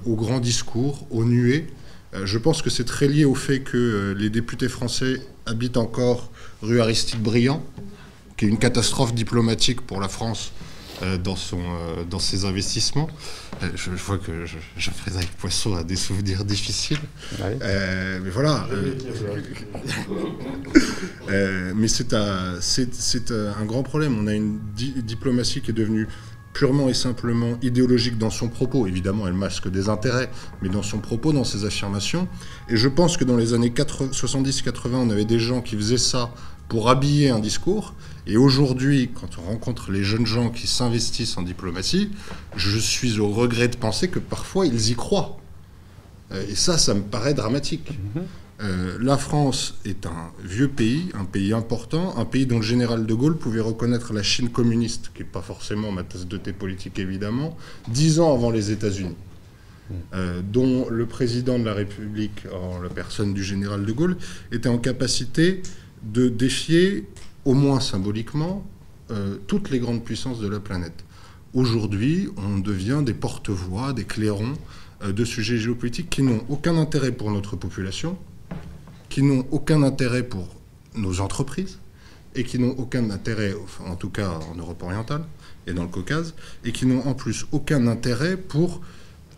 aux 0.05 0.15
grands 0.15 0.39
discours, 0.39 1.07
aux 1.09 1.23
nuées. 1.23 1.67
Euh, 2.13 2.25
je 2.25 2.37
pense 2.37 2.61
que 2.61 2.69
c'est 2.69 2.85
très 2.85 3.07
lié 3.07 3.25
au 3.25 3.35
fait 3.35 3.59
que 3.59 3.77
euh, 3.77 4.13
les 4.13 4.29
députés 4.29 4.69
français 4.69 5.21
habitent 5.45 5.77
encore 5.77 6.31
rue 6.61 6.81
Aristide 6.81 7.21
Briand, 7.21 7.63
qui 8.37 8.45
est 8.45 8.47
une 8.47 8.57
catastrophe 8.57 9.13
diplomatique 9.13 9.81
pour 9.81 10.01
la 10.01 10.07
France 10.07 10.51
dans, 11.23 11.37
son, 11.37 11.61
dans 12.09 12.19
ses 12.19 12.43
investissements. 12.43 13.07
Je, 13.73 13.89
vois 13.91 14.17
que 14.17 14.45
Jean-Frédéric 14.77 15.31
Poisson 15.37 15.77
a 15.77 15.85
des 15.85 15.95
souvenirs 15.95 16.43
difficiles. 16.43 16.99
mais 17.39 18.29
voilà. 18.29 18.67
mais 21.73 21.87
c'est 21.87 22.13
un, 22.13 22.59
un, 22.59 23.65
grand 23.65 23.83
problème. 23.83 24.17
On 24.19 24.27
a 24.27 24.33
une 24.33 24.59
diplomatie 24.75 25.61
qui 25.61 25.71
est 25.71 25.73
devenue 25.73 26.09
purement 26.59 26.89
et 26.89 26.93
simplement 26.93 27.57
idéologique 27.61 28.17
dans 28.17 28.29
son 28.29 28.49
propos. 28.49 28.85
Évidemment, 28.85 29.25
elle 29.25 29.33
masque 29.33 29.69
des 29.69 29.87
intérêts, 29.87 30.29
mais 30.61 30.67
dans 30.67 30.83
son 30.83 30.99
propos, 30.99 31.31
dans 31.31 31.45
ses 31.45 31.63
affirmations. 31.63 32.27
Et 32.67 32.75
je 32.75 32.89
pense 32.89 33.15
que 33.15 33.23
dans 33.23 33.37
les 33.37 33.53
années 33.53 33.69
70-80, 33.69 34.89
on 34.95 35.09
avait 35.09 35.23
des 35.23 35.39
gens 35.39 35.61
qui 35.61 35.77
faisaient 35.77 35.97
ça 35.97 36.33
pour 36.67 36.89
habiller 36.89 37.29
un 37.29 37.39
discours. 37.39 37.93
Et 38.27 38.35
aujourd'hui, 38.35 39.09
quand 39.13 39.37
on 39.37 39.49
rencontre 39.49 39.93
les 39.93 40.03
jeunes 40.03 40.25
gens 40.25 40.49
qui 40.49 40.67
s'investissent 40.67 41.37
en 41.37 41.43
diplomatie, 41.43 42.11
je 42.57 42.77
suis 42.77 43.21
au 43.21 43.29
regret 43.29 43.69
de 43.69 43.77
penser 43.77 44.09
que 44.09 44.19
parfois 44.19 44.65
ils 44.65 44.89
y 44.89 44.95
croient. 44.95 45.37
Euh, 46.33 46.45
et 46.49 46.55
ça, 46.55 46.77
ça 46.77 46.93
me 46.93 47.03
paraît 47.03 47.33
dramatique. 47.33 47.97
Euh, 48.61 48.97
la 49.01 49.17
France 49.17 49.75
est 49.85 50.05
un 50.05 50.31
vieux 50.43 50.67
pays, 50.67 51.09
un 51.13 51.23
pays 51.23 51.53
important, 51.53 52.17
un 52.17 52.25
pays 52.25 52.45
dont 52.45 52.57
le 52.57 52.63
général 52.63 53.05
de 53.05 53.13
Gaulle 53.13 53.37
pouvait 53.37 53.61
reconnaître 53.61 54.11
la 54.11 54.21
Chine 54.21 54.49
communiste, 54.49 55.11
qui 55.13 55.23
n'est 55.23 55.29
pas 55.29 55.41
forcément 55.41 55.91
ma 55.91 56.03
tasse 56.03 56.27
de 56.27 56.37
thé 56.37 56.51
politique 56.51 56.99
évidemment, 56.99 57.57
dix 57.87 58.19
ans 58.19 58.33
avant 58.33 58.51
les 58.51 58.71
États-Unis, 58.71 59.15
hmm. 59.89 59.93
euh, 60.13 60.41
dont 60.43 60.89
le 60.89 61.05
président 61.05 61.57
de 61.57 61.63
la 61.63 61.73
République, 61.73 62.47
en 62.53 62.81
la 62.81 62.89
personne 62.89 63.33
du 63.33 63.43
général 63.43 63.85
de 63.85 63.91
Gaulle, 63.93 64.17
était 64.51 64.69
en 64.69 64.77
capacité 64.77 65.61
de 66.03 66.27
défier, 66.27 67.07
au 67.45 67.53
moins 67.53 67.79
symboliquement, 67.79 68.65
euh, 69.11 69.37
toutes 69.47 69.69
les 69.69 69.79
grandes 69.79 70.03
puissances 70.03 70.41
de 70.41 70.49
la 70.49 70.59
planète. 70.59 71.05
Aujourd'hui, 71.53 72.27
on 72.35 72.59
devient 72.59 73.03
des 73.05 73.13
porte-voix, 73.13 73.93
des 73.93 74.03
clairons 74.03 74.53
de 75.03 75.25
sujets 75.25 75.57
géopolitiques 75.57 76.09
qui 76.09 76.21
n'ont 76.21 76.43
aucun 76.49 76.75
intérêt 76.75 77.13
pour 77.13 77.31
notre 77.31 77.55
population, 77.55 78.17
qui 79.09 79.23
n'ont 79.23 79.45
aucun 79.51 79.83
intérêt 79.83 80.23
pour 80.23 80.47
nos 80.95 81.19
entreprises 81.19 81.79
et 82.35 82.43
qui 82.43 82.59
n'ont 82.59 82.75
aucun 82.77 83.09
intérêt, 83.09 83.53
en 83.85 83.95
tout 83.95 84.09
cas 84.09 84.29
en 84.51 84.55
Europe 84.55 84.81
orientale 84.83 85.23
et 85.67 85.73
dans 85.73 85.83
le 85.83 85.89
Caucase, 85.89 86.33
et 86.63 86.71
qui 86.71 86.85
n'ont 86.85 87.05
en 87.07 87.13
plus 87.13 87.45
aucun 87.51 87.87
intérêt 87.87 88.37
pour 88.37 88.81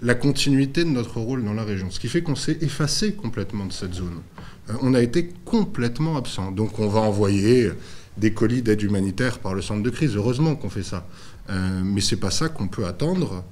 la 0.02 0.15
continuité 0.15 0.84
de 0.84 0.89
notre 0.89 1.19
rôle 1.19 1.43
dans 1.43 1.53
la 1.53 1.64
région. 1.64 1.91
Ce 1.91 1.99
qui 1.99 2.07
fait 2.07 2.22
qu'on 2.22 2.35
s'est 2.35 2.57
effacé 2.61 3.14
complètement 3.14 3.65
de 3.65 3.73
cette 3.73 3.93
zone. 3.93 4.22
Euh, 4.69 4.73
on 4.81 4.93
a 4.93 5.02
été 5.02 5.30
complètement 5.45 6.18
absent. 6.18 6.52
Donc 6.52 6.80
on 6.80 6.88
va 6.88 7.02
envoyer 7.02 7.72
des 8.18 8.34
colis 8.34 8.61
d'aide 8.61 8.81
humanitaire 8.81 9.39
par 9.39 9.53
le 9.53 9.61
centre 9.61 9.84
de 9.84 9.89
crise. 9.89 10.15
Heureusement 10.15 10.56
qu'on 10.56 10.69
fait 10.69 10.84
ça. 10.84 11.07
Euh, 11.49 11.81
mais 11.84 12.02
c'est 12.02 12.18
pas 12.18 12.31
ça 12.31 12.49
qu'on 12.49 12.68
peut 12.68 12.85
attendre. 12.85 13.43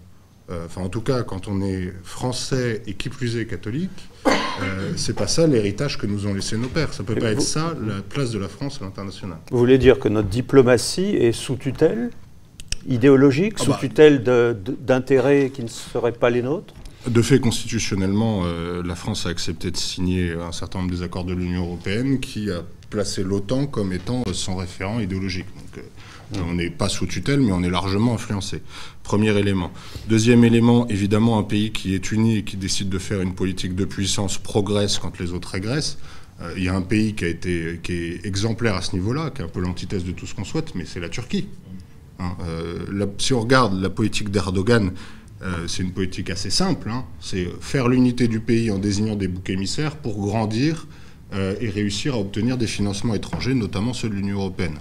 Euh, 0.52 0.66
enfin, 0.66 0.82
en 0.82 0.90
tout 0.90 1.02
cas, 1.02 1.24
quand 1.24 1.48
on 1.48 1.62
est 1.62 1.94
français 2.04 2.82
et 2.88 2.94
qui 2.96 3.10
plus 3.10 3.38
est 3.38 3.46
catholique, 3.46 4.10
euh, 4.28 4.92
c'est 4.96 5.16
pas 5.16 5.28
ça 5.28 5.46
l'héritage 5.46 5.98
que 5.98 6.08
nous 6.08 6.26
ont 6.26 6.34
laissé 6.34 6.58
nos 6.58 6.68
pères. 6.68 6.94
Ça 6.94 7.04
peut 7.04 7.16
pas 7.16 7.32
être 7.32 7.42
ça 7.42 7.76
la 7.86 8.02
place 8.02 8.32
de 8.32 8.40
la 8.40 8.48
France 8.48 8.80
à 8.82 8.86
l'international. 8.86 9.38
Vous 9.52 9.58
voulez 9.58 9.78
dire 9.78 10.00
que 10.00 10.10
notre 10.10 10.30
diplomatie 10.30 11.16
est 11.16 11.32
sous 11.34 11.56
tutelle? 11.56 12.10
Idéologique, 12.88 13.56
Ah 13.60 13.64
sous 13.64 13.72
bah. 13.72 13.78
tutelle 13.80 14.24
d'intérêts 14.24 15.52
qui 15.54 15.62
ne 15.62 15.68
seraient 15.68 16.14
pas 16.14 16.30
les 16.30 16.42
nôtres? 16.42 16.74
De 17.08 17.22
fait, 17.22 17.40
constitutionnellement, 17.40 18.42
euh, 18.46 18.82
la 18.84 18.96
France 18.96 19.26
a 19.26 19.30
accepté 19.30 19.70
de 19.72 19.78
signer 19.78 20.34
un 20.34 20.52
certain 20.52 20.80
nombre 20.80 20.92
des 20.92 21.04
accords 21.04 21.26
de 21.26 21.34
l'Union 21.34 21.64
européenne 21.66 22.20
qui 22.20 22.50
a 22.50 22.64
placé 22.90 23.24
l'OTAN 23.24 23.68
comme 23.68 23.94
étant 23.94 24.24
son 24.34 24.56
référent 24.56 25.00
idéologique. 25.00 25.46
Donc, 25.56 25.78
euh, 25.78 25.88
on 26.38 26.54
n'est 26.54 26.70
pas 26.70 26.90
sous 26.90 27.06
tutelle, 27.08 27.42
mais 27.42 27.52
on 27.52 27.64
est 27.64 27.70
largement 27.70 28.14
influencé. 28.14 28.62
Premier 29.04 29.36
élément. 29.38 29.72
Deuxième 30.08 30.44
élément, 30.44 30.88
évidemment, 30.88 31.40
un 31.40 31.44
pays 31.44 31.72
qui 31.72 31.96
est 31.96 32.12
uni 32.12 32.38
et 32.38 32.44
qui 32.44 32.58
décide 32.58 32.90
de 32.90 33.00
faire 33.00 33.22
une 33.22 33.34
politique 33.34 33.76
de 33.76 33.86
puissance 33.86 34.38
progresse 34.38 35.00
quand 35.00 35.20
les 35.20 35.32
autres 35.32 35.50
régressent. 35.50 35.98
Euh, 36.42 36.54
Il 36.58 36.64
y 36.64 36.70
a 36.70 36.76
un 36.76 36.82
pays 36.82 37.16
qui, 37.16 37.26
a 37.26 37.28
été, 37.28 37.80
qui 37.82 37.94
est 37.94 38.26
exemplaire 38.26 38.76
à 38.76 38.82
ce 38.82 38.96
niveau-là, 38.96 39.32
qui 39.32 39.42
est 39.42 39.46
un 39.46 39.50
peu 39.50 39.60
l'antithèse 39.62 40.04
de 40.04 40.12
tout 40.12 40.28
ce 40.28 40.36
qu'on 40.36 40.44
souhaite, 40.46 40.76
mais 40.76 40.86
c'est 40.86 41.00
la 41.00 41.10
Turquie. 41.10 41.48
Hein, 42.20 42.36
euh, 42.48 43.06
si 43.18 43.34
on 43.34 43.42
regarde 43.42 43.82
la 43.82 43.90
politique 43.90 44.30
d'Erdogan, 44.30 44.92
euh, 45.42 45.68
c'est 45.68 45.84
une 45.84 45.92
politique 45.94 46.30
assez 46.30 46.50
simple. 46.50 46.90
hein. 46.90 47.06
C'est 47.22 47.48
faire 47.62 47.88
l'unité 47.88 48.28
du 48.28 48.42
pays 48.42 48.70
en 48.72 48.78
désignant 48.78 49.16
des 49.16 49.28
boucs 49.30 49.50
émissaires 49.50 49.96
pour 49.96 50.20
grandir 50.20 50.86
euh, 51.34 51.56
et 51.62 51.70
réussir 51.70 52.16
à 52.16 52.20
obtenir 52.20 52.58
des 52.58 52.68
financements 52.68 53.16
étrangers, 53.16 53.54
notamment 53.54 53.94
ceux 53.94 54.10
de 54.10 54.16
l'Union 54.16 54.38
européenne. 54.40 54.78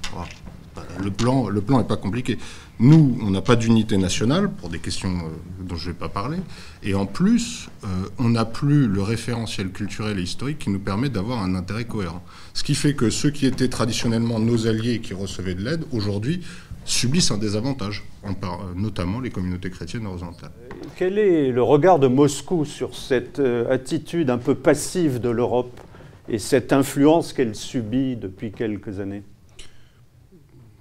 Le 1.02 1.10
plan, 1.10 1.48
le 1.48 1.60
plan 1.60 1.78
n'est 1.78 1.86
pas 1.86 1.96
compliqué. 1.96 2.38
Nous, 2.80 3.18
on 3.20 3.30
n'a 3.30 3.42
pas 3.42 3.56
d'unité 3.56 3.98
nationale 3.98 4.48
pour 4.48 4.68
des 4.68 4.78
questions 4.78 5.10
euh, 5.10 5.64
dont 5.64 5.74
je 5.74 5.88
ne 5.88 5.92
vais 5.92 5.98
pas 5.98 6.08
parler. 6.08 6.38
Et 6.84 6.94
en 6.94 7.06
plus, 7.06 7.68
euh, 7.82 7.86
on 8.18 8.28
n'a 8.28 8.44
plus 8.44 8.86
le 8.86 9.02
référentiel 9.02 9.70
culturel 9.70 10.20
et 10.20 10.22
historique 10.22 10.60
qui 10.60 10.70
nous 10.70 10.78
permet 10.78 11.08
d'avoir 11.08 11.42
un 11.42 11.56
intérêt 11.56 11.86
cohérent. 11.86 12.22
Ce 12.54 12.62
qui 12.62 12.76
fait 12.76 12.94
que 12.94 13.10
ceux 13.10 13.30
qui 13.30 13.46
étaient 13.46 13.68
traditionnellement 13.68 14.38
nos 14.38 14.68
alliés 14.68 15.00
qui 15.00 15.12
recevaient 15.12 15.56
de 15.56 15.64
l'aide, 15.64 15.86
aujourd'hui, 15.90 16.40
subissent 16.84 17.32
un 17.32 17.38
désavantage, 17.38 18.04
euh, 18.24 18.30
notamment 18.76 19.18
les 19.18 19.30
communautés 19.30 19.70
chrétiennes 19.70 20.06
horizontales. 20.06 20.52
Quel 20.94 21.18
est 21.18 21.50
le 21.50 21.62
regard 21.64 21.98
de 21.98 22.06
Moscou 22.06 22.64
sur 22.64 22.94
cette 22.94 23.40
attitude 23.68 24.30
un 24.30 24.38
peu 24.38 24.54
passive 24.54 25.20
de 25.20 25.30
l'Europe 25.30 25.80
et 26.28 26.38
cette 26.38 26.72
influence 26.72 27.32
qu'elle 27.32 27.56
subit 27.56 28.14
depuis 28.14 28.52
quelques 28.52 29.00
années? 29.00 29.24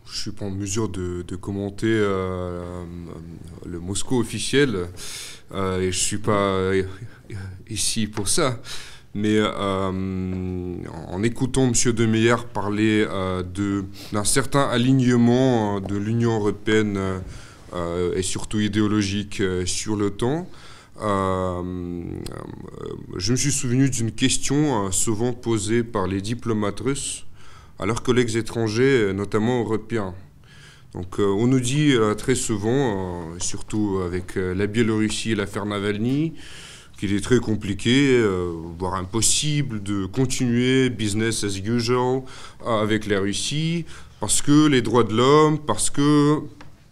Je 0.09 0.13
ne 0.13 0.21
suis 0.21 0.31
pas 0.31 0.45
en 0.45 0.51
mesure 0.51 0.87
de, 0.87 1.35
commenter 1.35 1.87
euh, 1.87 2.83
le 3.65 3.79
Moscou 3.79 4.19
officiel 4.19 4.87
euh, 5.53 5.79
et 5.79 5.91
je 5.91 5.97
ne 5.97 6.03
suis 6.03 6.17
pas 6.17 6.31
euh, 6.31 6.83
ici 7.69 8.07
pour 8.07 8.29
ça. 8.29 8.59
Mais 9.13 9.35
euh, 9.37 10.77
en 11.07 11.23
écoutant 11.23 11.67
M. 11.67 11.73
De 11.91 12.05
Meyer 12.05 12.35
parler 12.53 13.05
euh, 13.09 13.43
d'un 14.13 14.23
certain 14.23 14.69
alignement 14.69 15.77
euh, 15.77 15.79
de 15.81 15.97
l'Union 15.97 16.35
européenne 16.35 16.95
euh, 16.97 17.19
euh, 17.73 18.15
et 18.15 18.21
surtout 18.21 18.59
idéologique 18.59 19.41
euh, 19.41 19.65
sur 19.65 19.97
euh, 19.99 20.09
euh, 21.01 21.63
je 23.17 23.31
me 23.31 23.37
suis 23.37 23.51
souvenu 23.51 23.89
d'une 23.89 24.11
question 24.11 24.87
euh, 24.87 24.91
souvent 24.91 25.33
posée 25.33 25.83
par 25.83 26.07
les 26.07 26.21
diplomates 26.21 26.79
russes 26.79 27.26
à 27.79 27.85
leurs 27.85 28.03
collègues 28.03 28.35
étrangers, 28.35 29.11
notamment 29.13 29.61
européens. 29.61 30.13
Donc 30.93 31.19
euh, 31.19 31.25
on 31.25 31.47
nous 31.47 31.59
dit 31.59 31.93
euh, 31.93 32.15
très 32.15 32.35
souvent, 32.35 33.33
euh, 33.33 33.39
surtout 33.39 33.99
avec 34.05 34.35
la 34.35 34.67
Biélorussie 34.67 35.33
et 35.33 35.35
l'affaire 35.35 35.65
Navalny, 35.65 36.33
qu'il 36.97 37.13
est 37.13 37.21
très 37.21 37.37
compliqué, 37.37 38.19
voire 38.79 38.95
impossible 38.95 39.83
de 39.83 40.07
continuer 40.07 40.89
business 40.89 41.43
as 41.43 41.59
usual 41.59 42.23
avec 42.65 43.05
la 43.05 43.19
Russie, 43.19 43.85
parce 44.19 44.41
que 44.41 44.65
les 44.65 44.81
droits 44.81 45.03
de 45.03 45.13
l'homme, 45.13 45.59
parce 45.59 45.91
que, 45.91 46.39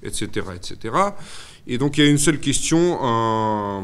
etc.. 0.06 0.48
Et 1.68 1.78
donc 1.78 1.98
il 1.98 2.04
y 2.04 2.08
a 2.08 2.10
une 2.10 2.18
seule 2.20 2.40
question 2.40 3.00
euh, 3.02 3.80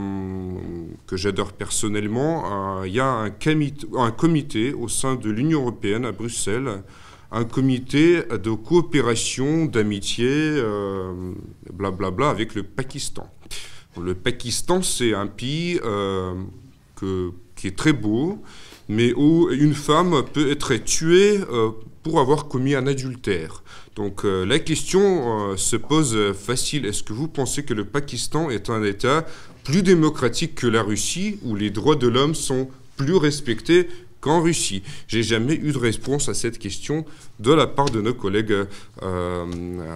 que 1.07 1.17
j'adore 1.17 1.53
personnellement. 1.53 2.81
Euh, 2.81 2.87
il 2.87 2.93
y 2.93 2.99
a 2.99 3.07
un, 3.07 3.29
comité- 3.31 4.73
au 4.73 4.87
sein 4.87 5.15
de 5.15 5.29
l'Union 5.29 5.61
européenne 5.61 6.05
à 6.05 6.11
Bruxelles, 6.11 6.83
un 7.31 7.43
comité 7.43 8.21
de 8.23 8.51
coopération, 8.51 9.65
d'amitié, 9.65 10.27
euh, 10.29 11.33
blablabla, 11.73 12.29
avec 12.29 12.55
le 12.55 12.63
Pakistan. 12.63 13.27
Le 13.99 14.13
Pakistan, 14.13 14.81
c'est 14.81 15.13
un 15.13 15.27
pays 15.27 15.79
euh, 15.83 16.33
qui 17.55 17.67
est 17.67 17.75
très 17.75 17.93
beau, 17.93 18.41
mais 18.89 19.13
où 19.13 19.49
une 19.49 19.73
femme 19.73 20.23
peut 20.33 20.51
être 20.51 20.75
tuée 20.75 21.39
euh, 21.51 21.71
pour 22.03 22.19
avoir 22.19 22.47
commis 22.47 22.75
un 22.75 22.87
adultère. 22.87 23.63
Donc 23.95 24.25
euh, 24.25 24.45
la 24.45 24.59
question 24.59 25.51
euh, 25.51 25.57
se 25.57 25.75
pose 25.75 26.15
euh, 26.15 26.33
facile. 26.33 26.85
Est-ce 26.85 27.03
que 27.03 27.13
vous 27.13 27.27
pensez 27.27 27.63
que 27.63 27.73
le 27.73 27.85
Pakistan 27.85 28.49
est 28.49 28.69
un 28.69 28.83
État 28.83 29.25
plus 29.63 29.83
démocratique 29.83 30.55
que 30.55 30.67
la 30.67 30.81
Russie, 30.81 31.39
où 31.43 31.55
les 31.55 31.69
droits 31.69 31.95
de 31.95 32.07
l'homme 32.07 32.35
sont 32.35 32.69
plus 32.97 33.15
respectés 33.15 33.87
qu'en 34.19 34.41
Russie? 34.41 34.81
J'ai 35.07 35.23
jamais 35.23 35.55
eu 35.55 35.71
de 35.71 35.77
réponse 35.77 36.29
à 36.29 36.33
cette 36.33 36.57
question 36.57 37.05
de 37.39 37.53
la 37.53 37.67
part 37.67 37.89
de 37.89 38.01
nos 38.01 38.13
collègues 38.13 38.65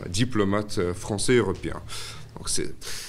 diplomates 0.10 0.94
français 0.94 1.34
et 1.34 1.38
européens. 1.38 1.82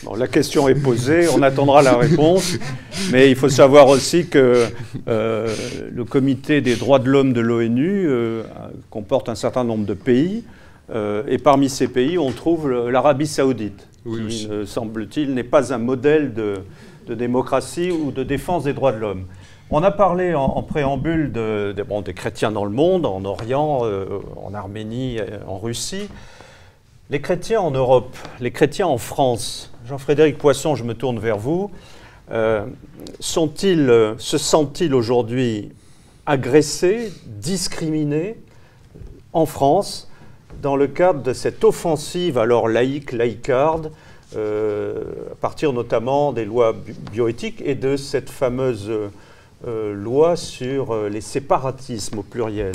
Bon, 0.05 0.15
La 0.15 0.29
question 0.29 0.69
est 0.69 0.75
posée, 0.75 1.29
on 1.29 1.43
attendra 1.43 1.83
la 1.83 1.97
réponse, 1.97 2.57
mais 3.13 3.29
il 3.31 3.37
faut 3.37 3.49
savoir 3.49 3.89
aussi 3.89 4.27
que 4.29 4.65
euh, 5.09 5.55
le 5.93 6.05
comité 6.05 6.61
des 6.61 6.77
droits 6.77 6.99
de 6.99 7.11
l'homme 7.11 7.33
de 7.33 7.41
l'ONU 7.41 8.07
euh, 8.09 8.43
comporte 8.91 9.29
un 9.29 9.35
certain 9.35 9.65
nombre 9.65 9.85
de 9.85 9.95
pays, 9.95 10.45
euh, 10.95 11.23
et 11.29 11.39
parmi 11.39 11.69
ces 11.69 11.89
pays, 11.89 12.19
on 12.19 12.31
trouve 12.31 12.71
l'Arabie 12.89 13.27
saoudite, 13.27 13.89
Oui, 14.05 14.27
qui, 14.29 14.49
semble-t-il, 14.67 15.35
n'est 15.35 15.43
pas 15.45 15.75
un 15.75 15.79
modèle 15.79 16.33
de, 16.33 16.55
de 17.09 17.15
démocratie 17.15 17.91
ou 17.91 18.13
de 18.13 18.23
défense 18.23 18.65
des 18.65 18.73
droits 18.73 18.93
de 18.93 18.99
l'homme. 18.99 19.25
On 19.71 19.83
a 19.83 19.91
parlé 19.91 20.33
en, 20.35 20.45
en 20.45 20.63
préambule 20.63 21.33
de- 21.33 21.75
de- 21.77 21.83
bon, 21.83 22.01
des 22.01 22.15
chrétiens 22.15 22.53
dans 22.53 22.65
le 22.65 22.71
monde, 22.71 23.05
en 23.05 23.25
Orient, 23.25 23.83
en 24.37 24.55
Arménie, 24.55 25.19
en 25.49 25.59
Russie. 25.59 26.09
Les 27.09 27.21
chrétiens 27.21 27.61
en 27.61 27.71
Europe, 27.71 28.17
les 28.41 28.51
chrétiens 28.51 28.89
en 28.89 28.99
France, 28.99 29.73
Jean-Frédéric 29.87 30.39
Poisson, 30.39 30.75
je 30.75 30.83
me 30.83 30.93
tourne 30.93 31.21
vers 31.21 31.39
vous. 31.39 31.71
Euh, 32.33 32.67
sont-ils, 33.21 33.89
euh, 33.89 34.15
se 34.19 34.39
sentent-ils 34.39 34.93
aujourd'hui 34.93 35.71
agressés, 36.27 37.13
discriminés 37.27 38.37
en 39.33 39.47
France 39.47 40.11
dans 40.61 40.75
le 40.75 40.89
cadre 40.89 41.23
de 41.23 41.33
cette 41.33 41.63
offensive 41.63 42.39
alors 42.39 42.67
laïque, 42.67 43.13
laïcarde, 43.13 43.93
euh, 44.35 45.05
à 45.31 45.37
partir 45.37 45.73
notamment 45.73 46.33
des 46.33 46.45
lois 46.45 46.73
bi- 46.73 46.93
bioéthiques 47.13 47.63
et 47.65 47.77
de 47.77 47.97
cette 47.97 48.31
fameuse 48.31 48.91
loi 49.65 50.35
sur 50.37 51.09
les 51.09 51.21
séparatismes 51.21 52.19
au 52.19 52.23
pluriel? 52.23 52.75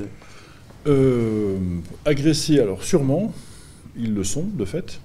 Agressés, 2.06 2.60
alors 2.60 2.84
sûrement, 2.84 3.32
ils 3.98 4.14
le 4.14 4.24
sont 4.24 4.44
de 4.44 4.66
fait. 4.66 5.00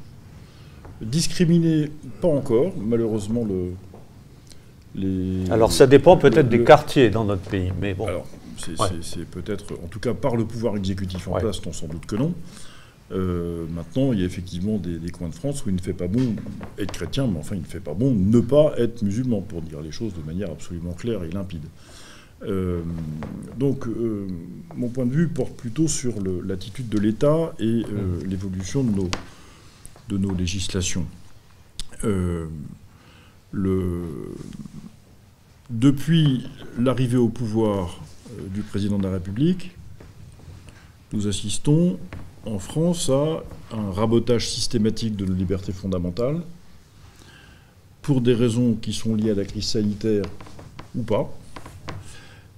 Discriminés, 1.00 1.90
pas 2.20 2.28
encore. 2.28 2.72
Malheureusement, 2.78 3.44
le, 3.44 3.72
les. 4.94 5.50
Alors 5.50 5.72
ça 5.72 5.86
dépend 5.86 6.16
peut-être 6.16 6.48
des 6.48 6.64
quartiers 6.64 7.10
dans 7.10 7.24
notre 7.24 7.42
pays, 7.42 7.70
mais 7.80 7.92
bon. 7.94 8.06
Alors, 8.06 8.26
c'est 8.56 8.80
Ouais. 8.80 9.24
peut-être, 9.30 9.74
en 9.84 9.88
tout 9.88 10.00
cas 10.00 10.14
par 10.14 10.36
le 10.36 10.46
pouvoir 10.46 10.76
exécutif 10.76 11.28
en 11.28 11.32
Ouais. 11.34 11.40
place, 11.40 11.64
non 11.66 11.72
sans 11.72 11.86
doute 11.86 12.06
que 12.06 12.16
non. 12.16 12.32
Euh, 13.12 13.66
maintenant, 13.72 14.12
il 14.12 14.18
y 14.20 14.22
a 14.22 14.26
effectivement 14.26 14.78
des, 14.78 14.98
des 14.98 15.10
coins 15.10 15.28
de 15.28 15.34
France 15.34 15.64
où 15.64 15.68
il 15.68 15.76
ne 15.76 15.80
fait 15.80 15.92
pas 15.92 16.08
bon 16.08 16.34
être 16.78 16.90
chrétien, 16.92 17.26
mais 17.28 17.38
enfin, 17.38 17.54
il 17.54 17.60
ne 17.60 17.66
fait 17.66 17.78
pas 17.78 17.94
bon 17.94 18.12
ne 18.12 18.40
pas 18.40 18.72
être 18.78 19.02
musulman, 19.02 19.42
pour 19.42 19.60
dire 19.62 19.80
les 19.80 19.92
choses 19.92 20.12
de 20.14 20.22
manière 20.26 20.50
absolument 20.50 20.92
claire 20.92 21.22
et 21.24 21.30
limpide. 21.30 21.62
Euh, 22.42 22.82
donc, 23.56 23.86
euh, 23.86 24.26
mon 24.74 24.88
point 24.88 25.06
de 25.06 25.12
vue 25.12 25.28
porte 25.28 25.54
plutôt 25.54 25.88
sur 25.88 26.14
l'attitude 26.44 26.88
de 26.88 26.98
l'État 26.98 27.54
et 27.58 27.64
euh, 27.64 28.20
l'évolution 28.26 28.84
de 28.84 28.90
nos, 28.90 29.10
de 30.08 30.18
nos 30.18 30.34
législations. 30.34 31.06
Le, 32.02 32.48
depuis 35.70 36.46
l'arrivée 36.78 37.16
au 37.16 37.28
pouvoir 37.28 38.00
du 38.52 38.60
président 38.60 38.98
de 38.98 39.04
la 39.04 39.12
République, 39.12 39.70
nous 41.12 41.26
assistons 41.26 41.98
en 42.44 42.58
France 42.58 43.08
à 43.08 43.42
un 43.72 43.90
rabotage 43.92 44.50
systématique 44.50 45.16
de 45.16 45.24
nos 45.24 45.34
libertés 45.34 45.72
fondamentales 45.72 46.42
pour 48.02 48.20
des 48.20 48.34
raisons 48.34 48.74
qui 48.74 48.92
sont 48.92 49.14
liées 49.14 49.30
à 49.30 49.34
la 49.34 49.44
crise 49.44 49.64
sanitaire 49.64 50.24
ou 50.94 51.02
pas. 51.02 51.32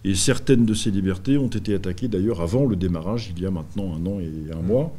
Et 0.05 0.15
certaines 0.15 0.65
de 0.65 0.75
ces 0.75 0.91
libertés 0.91 1.39
ont 1.39 1.49
été 1.49 1.75
attaquées 1.75 2.09
d'ailleurs 2.09 2.41
avant 2.41 2.67
le 2.67 2.77
démarrage, 2.77 3.33
il 3.35 3.43
y 3.43 3.47
a 3.47 3.51
maintenant 3.51 3.95
un 3.95 4.07
an 4.07 4.21
et 4.21 4.53
un 4.53 4.63
mois, 4.63 4.93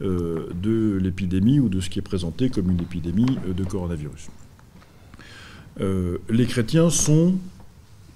euh, 0.00 0.48
de 0.54 0.98
l'épidémie 1.00 1.60
ou 1.60 1.68
de 1.68 1.80
ce 1.80 1.88
qui 1.88 1.98
est 1.98 2.02
présenté 2.02 2.50
comme 2.50 2.70
une 2.70 2.80
épidémie 2.80 3.38
de 3.46 3.64
coronavirus. 3.64 4.28
Euh, 5.80 6.18
les 6.28 6.46
chrétiens 6.46 6.90
sont, 6.90 7.34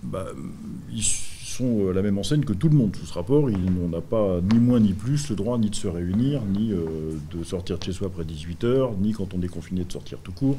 bah, 0.02 0.26
ils 0.92 1.04
sont 1.04 1.88
à 1.90 1.92
la 1.92 2.02
même 2.02 2.18
enseigne 2.18 2.44
que 2.44 2.52
tout 2.52 2.68
le 2.68 2.76
monde 2.76 2.96
sous 2.96 3.06
ce 3.06 3.14
rapport. 3.14 3.44
On 3.44 3.88
n'a 3.88 4.00
pas 4.00 4.40
ni 4.52 4.58
moins 4.58 4.80
ni 4.80 4.92
plus 4.92 5.28
le 5.30 5.36
droit 5.36 5.58
ni 5.58 5.70
de 5.70 5.74
se 5.76 5.86
réunir, 5.86 6.42
ni 6.44 6.72
euh, 6.72 7.16
de 7.32 7.44
sortir 7.44 7.78
de 7.78 7.84
chez 7.84 7.92
soi 7.92 8.08
après 8.08 8.24
18h, 8.24 8.98
ni 9.00 9.12
quand 9.12 9.34
on 9.34 9.42
est 9.42 9.48
confiné 9.48 9.84
de 9.84 9.92
sortir 9.92 10.18
tout 10.18 10.32
court. 10.32 10.58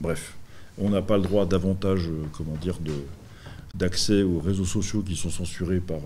Bref, 0.00 0.36
on 0.78 0.90
n'a 0.90 1.00
pas 1.00 1.16
le 1.16 1.22
droit 1.22 1.46
davantage, 1.46 2.10
comment 2.32 2.56
dire, 2.60 2.78
de, 2.84 2.92
d'accès 3.74 4.22
aux 4.22 4.38
réseaux 4.38 4.64
sociaux 4.64 5.02
qui 5.02 5.16
sont 5.16 5.30
censurés 5.30 5.80
par 5.80 6.00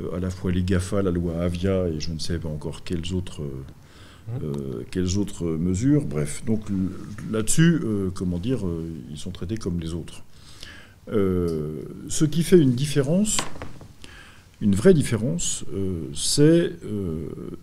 euh, 0.00 0.16
à 0.16 0.20
la 0.20 0.30
fois 0.30 0.52
les 0.52 0.62
GAFA, 0.62 1.02
la 1.02 1.10
loi 1.10 1.40
Avia 1.42 1.88
et 1.88 2.00
je 2.00 2.12
ne 2.12 2.18
sais 2.18 2.38
pas 2.38 2.48
encore 2.48 2.82
quelles 2.84 3.14
autres, 3.14 3.42
euh, 4.42 4.82
quelles 4.90 5.18
autres 5.18 5.44
mesures. 5.46 6.04
Bref, 6.04 6.42
donc 6.46 6.62
là-dessus, 7.30 7.80
euh, 7.84 8.10
comment 8.14 8.38
dire, 8.38 8.60
ils 9.10 9.18
sont 9.18 9.30
traités 9.30 9.56
comme 9.56 9.80
les 9.80 9.94
autres. 9.94 10.24
ce 11.08 12.24
qui 12.24 12.42
fait 12.42 12.58
une 12.58 12.72
différence, 12.72 13.36
une 14.60 14.74
vraie 14.74 14.94
différence, 14.94 15.64
c'est 16.14 16.72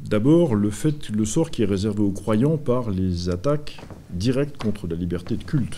d'abord 0.01 0.55
le 0.55 0.69
fait, 0.69 1.09
le 1.09 1.25
sort 1.25 1.49
qui 1.49 1.63
est 1.63 1.65
réservé 1.65 2.01
aux 2.01 2.11
croyants 2.11 2.57
par 2.57 2.91
les 2.91 3.29
attaques 3.29 3.79
directes 4.11 4.57
contre 4.57 4.87
la 4.87 4.95
liberté 4.95 5.37
de 5.37 5.43
culte. 5.43 5.77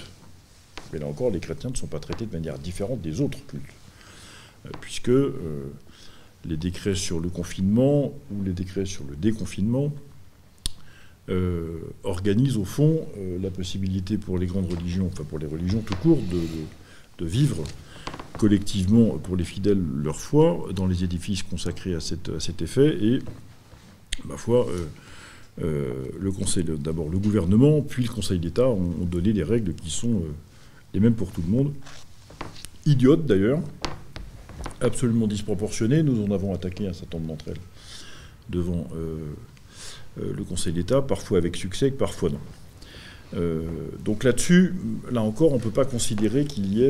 Mais 0.91 0.99
là 0.99 1.07
encore, 1.07 1.31
les 1.31 1.39
chrétiens 1.39 1.69
ne 1.69 1.76
sont 1.76 1.88
pas 1.88 1.99
traités 1.99 2.26
de 2.26 2.34
manière 2.34 2.57
différente 2.59 3.01
des 3.01 3.22
autres 3.22 3.38
cultes, 3.47 3.63
euh, 4.65 4.69
puisque 4.81 5.09
euh, 5.09 5.31
les 6.45 6.57
décrets 6.57 6.95
sur 6.95 7.19
le 7.19 7.30
confinement 7.30 8.13
ou 8.31 8.43
les 8.43 8.53
décrets 8.53 8.85
sur 8.85 9.03
le 9.05 9.15
déconfinement 9.15 9.93
euh, 11.30 11.80
organisent 12.03 12.57
au 12.57 12.65
fond 12.65 13.07
la 13.41 13.51
possibilité 13.51 14.18
pour 14.18 14.39
les 14.39 14.47
grandes 14.47 14.72
religions, 14.72 15.07
enfin 15.11 15.23
pour 15.23 15.39
les 15.39 15.45
religions 15.45 15.81
tout 15.81 15.95
court, 15.95 16.19
de, 16.31 16.49
vivre 17.23 17.63
collectivement 18.39 19.19
pour 19.19 19.35
les 19.35 19.43
fidèles 19.43 19.80
leur 19.97 20.15
foi 20.15 20.69
dans 20.76 20.88
les 20.88 21.03
édifices 21.03 21.43
consacrés 21.43 21.93
à, 21.93 21.99
cet 21.99 22.61
effet 22.63 22.97
et, 22.99 23.19
ma 24.26 24.38
foi, 24.38 24.65
le 25.59 26.31
Conseil, 26.31 26.63
d'abord 26.63 27.09
le 27.09 27.19
gouvernement, 27.19 27.84
puis 27.84 28.01
le 28.01 28.09
Conseil 28.09 28.39
d'État 28.39 28.68
ont, 28.68 29.05
donné 29.05 29.34
des 29.34 29.43
règles 29.43 29.76
qui 29.76 29.91
sont 29.91 30.23
et 30.93 30.99
même 30.99 31.15
pour 31.15 31.31
tout 31.31 31.41
le 31.41 31.51
monde. 31.51 31.73
Idiote 32.85 33.26
d'ailleurs, 33.26 33.61
absolument 34.81 35.27
disproportionnée. 35.27 36.03
Nous 36.03 36.23
en 36.23 36.31
avons 36.31 36.53
attaqué 36.53 36.88
un 36.88 36.93
certain 36.93 37.18
nombre 37.18 37.30
d'entre 37.30 37.49
elles 37.49 37.61
devant 38.49 38.88
euh, 38.95 39.18
euh, 40.19 40.34
le 40.35 40.43
Conseil 40.43 40.73
d'État, 40.73 41.01
parfois 41.01 41.38
avec 41.38 41.55
succès, 41.55 41.91
parfois 41.91 42.30
non. 42.30 42.39
Euh, 43.34 43.61
donc 44.03 44.26
là-dessus, 44.26 44.76
là 45.09 45.22
encore, 45.22 45.53
on 45.53 45.55
ne 45.55 45.61
peut 45.61 45.72
pas 45.72 45.85
considérer 45.85 46.43
qu'il 46.43 46.65
y, 46.73 46.81
y 46.81 46.84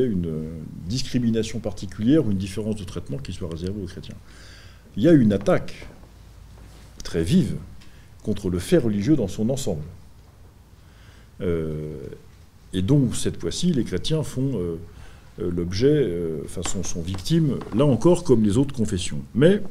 ait 0.00 0.06
une 0.06 0.44
discrimination 0.86 1.58
particulière 1.58 2.24
ou 2.24 2.30
une 2.30 2.38
différence 2.38 2.76
de 2.76 2.84
traitement 2.84 3.18
qui 3.18 3.32
soit 3.32 3.48
réservée 3.50 3.82
aux 3.82 3.86
chrétiens. 3.86 4.14
Il 4.96 5.02
y 5.02 5.08
a 5.08 5.12
une 5.12 5.32
attaque 5.32 5.88
très 7.02 7.24
vive 7.24 7.56
contre 8.22 8.48
le 8.48 8.60
fait 8.60 8.78
religieux 8.78 9.16
dans 9.16 9.26
son 9.26 9.50
ensemble. 9.50 9.82
Et 12.72 12.82
donc, 12.82 13.14
cette 13.14 13.40
fois-ci, 13.40 13.72
les 13.72 13.84
chrétiens 13.84 14.22
font 14.22 14.52
euh, 14.54 14.76
euh, 15.40 15.50
l'objet, 15.50 15.92
euh, 15.92 16.38
enfin, 16.44 16.62
sont, 16.82 17.02
victimes, 17.02 17.58
là 17.76 17.84
encore, 17.84 18.24
comme 18.24 18.42
les 18.42 18.56
autres 18.56 18.74
confessions. 18.74 19.20
Mais 19.34 19.62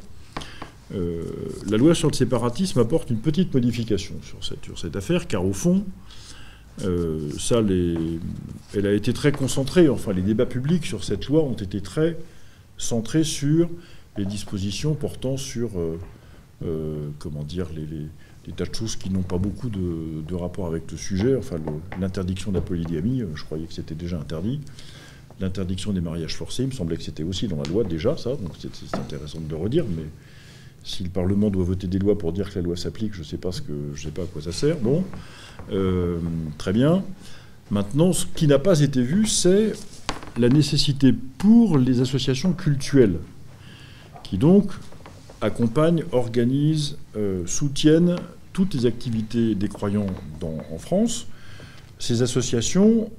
la 1.69 1.78
loi 1.78 1.95
sur 1.95 2.10
le 2.10 2.14
séparatisme 2.14 2.78
apporte 2.80 3.11
une 3.11 3.22
petite 3.22 3.53
modification 3.53 4.15
sur 4.22 4.78
cette, 4.78 4.95
affaire, 4.98 5.26
car 5.26 5.45
au 5.45 5.53
fond, 5.53 5.86
ça, 7.40 7.61
les, 7.61 7.95
elle 8.76 8.86
a 8.86 8.91
été 8.91 9.14
très 9.14 9.32
concentrée, 9.32 9.88
enfin, 9.88 10.11
les 10.11 10.22
débats 10.22 10.45
publics 10.45 10.86
sur 10.86 11.06
cette 11.06 11.28
loi 11.28 11.44
ont 11.44 11.53
été 11.53 11.80
très 11.80 12.18
centrés 12.78 13.23
sur 13.23 13.69
les 14.18 14.26
dispositions 14.26 14.94
portant 14.94 15.38
sur, 15.38 15.69
comment 17.19 17.44
dire, 17.45 17.68
les 17.73 18.07
des 18.46 18.52
tas 18.54 18.66
de 18.66 18.74
choses 18.74 18.96
qui 18.96 19.10
n'ont 19.10 19.22
pas 19.22 19.38
beaucoup 19.38 19.70
de, 19.70 20.34
rapport 20.34 20.68
avec 20.68 20.92
le 20.92 20.98
sujet. 20.98 21.36
Enfin, 21.36 21.58
l'interdiction 22.00 22.52
de 22.52 22.58
la 22.58 22.62
polygamie, 22.62 23.22
euh, 23.22 23.28
je 23.36 23.44
croyais 23.44 23.66
que 23.66 23.74
c'était 23.74 23.96
déjà 23.96 24.20
interdit. 24.20 24.60
L'interdiction 25.40 25.92
des 25.92 26.02
mariages 26.02 26.36
forcés, 26.36 26.64
il 26.64 26.70
me 26.70 26.74
semblait 26.74 26.98
que 26.98 27.04
c'était 27.04 27.24
aussi 27.24 27.48
dans 27.48 27.58
la 27.58 27.70
loi 27.70 27.84
déjà, 27.84 28.18
ça. 28.18 28.32
Donc 28.32 28.52
c'est 28.60 28.96
intéressant 28.96 29.40
de 29.40 29.50
le 29.50 29.56
redire, 29.56 29.86
mais 29.96 30.06
si 30.84 31.04
le 31.04 31.10
Parlement 31.10 31.50
doit 31.50 31.64
voter 31.64 31.88
des 31.88 32.00
lois 32.00 32.18
pour 32.18 32.34
dire 32.34 32.50
que 32.50 32.56
la 32.56 32.62
loi 32.62 32.76
s'applique, 32.76 33.14
je 33.14 33.20
ne 33.20 33.24
sais 33.24 33.38
pas 33.38 33.52
ce 33.52 33.62
que, 33.62 33.74
je 33.94 34.04
sais 34.04 34.12
pas 34.12 34.24
à 34.24 34.26
quoi 34.26 34.42
ça 34.42 34.52
sert. 34.52 34.78
Bon, 34.78 35.04
euh, 35.72 36.20
très 36.58 36.74
bien. 36.74 37.04
Maintenant, 37.70 38.14
ce 38.14 38.26
qui 38.26 38.48
n'a 38.48 38.60
pas 38.60 38.80
été 38.82 39.02
vu, 39.02 39.28
c'est 39.28 39.74
la 40.38 40.50
nécessité 40.50 41.14
pour 41.38 41.78
les 41.78 42.02
associations 42.02 42.54
cultuelles, 42.54 43.18
qui 44.24 44.38
donc 44.38 44.72
accompagnent, 45.42 46.04
organisent, 46.12 46.98
euh, 47.18 47.46
soutiennent 47.46 48.16
toutes 48.54 48.74
les 48.74 48.86
activités 48.86 49.56
des 49.56 49.68
croyants 49.68 50.08
en 50.42 50.78
France. 50.78 51.28
Ces 52.00 52.22
associations, 52.22 53.10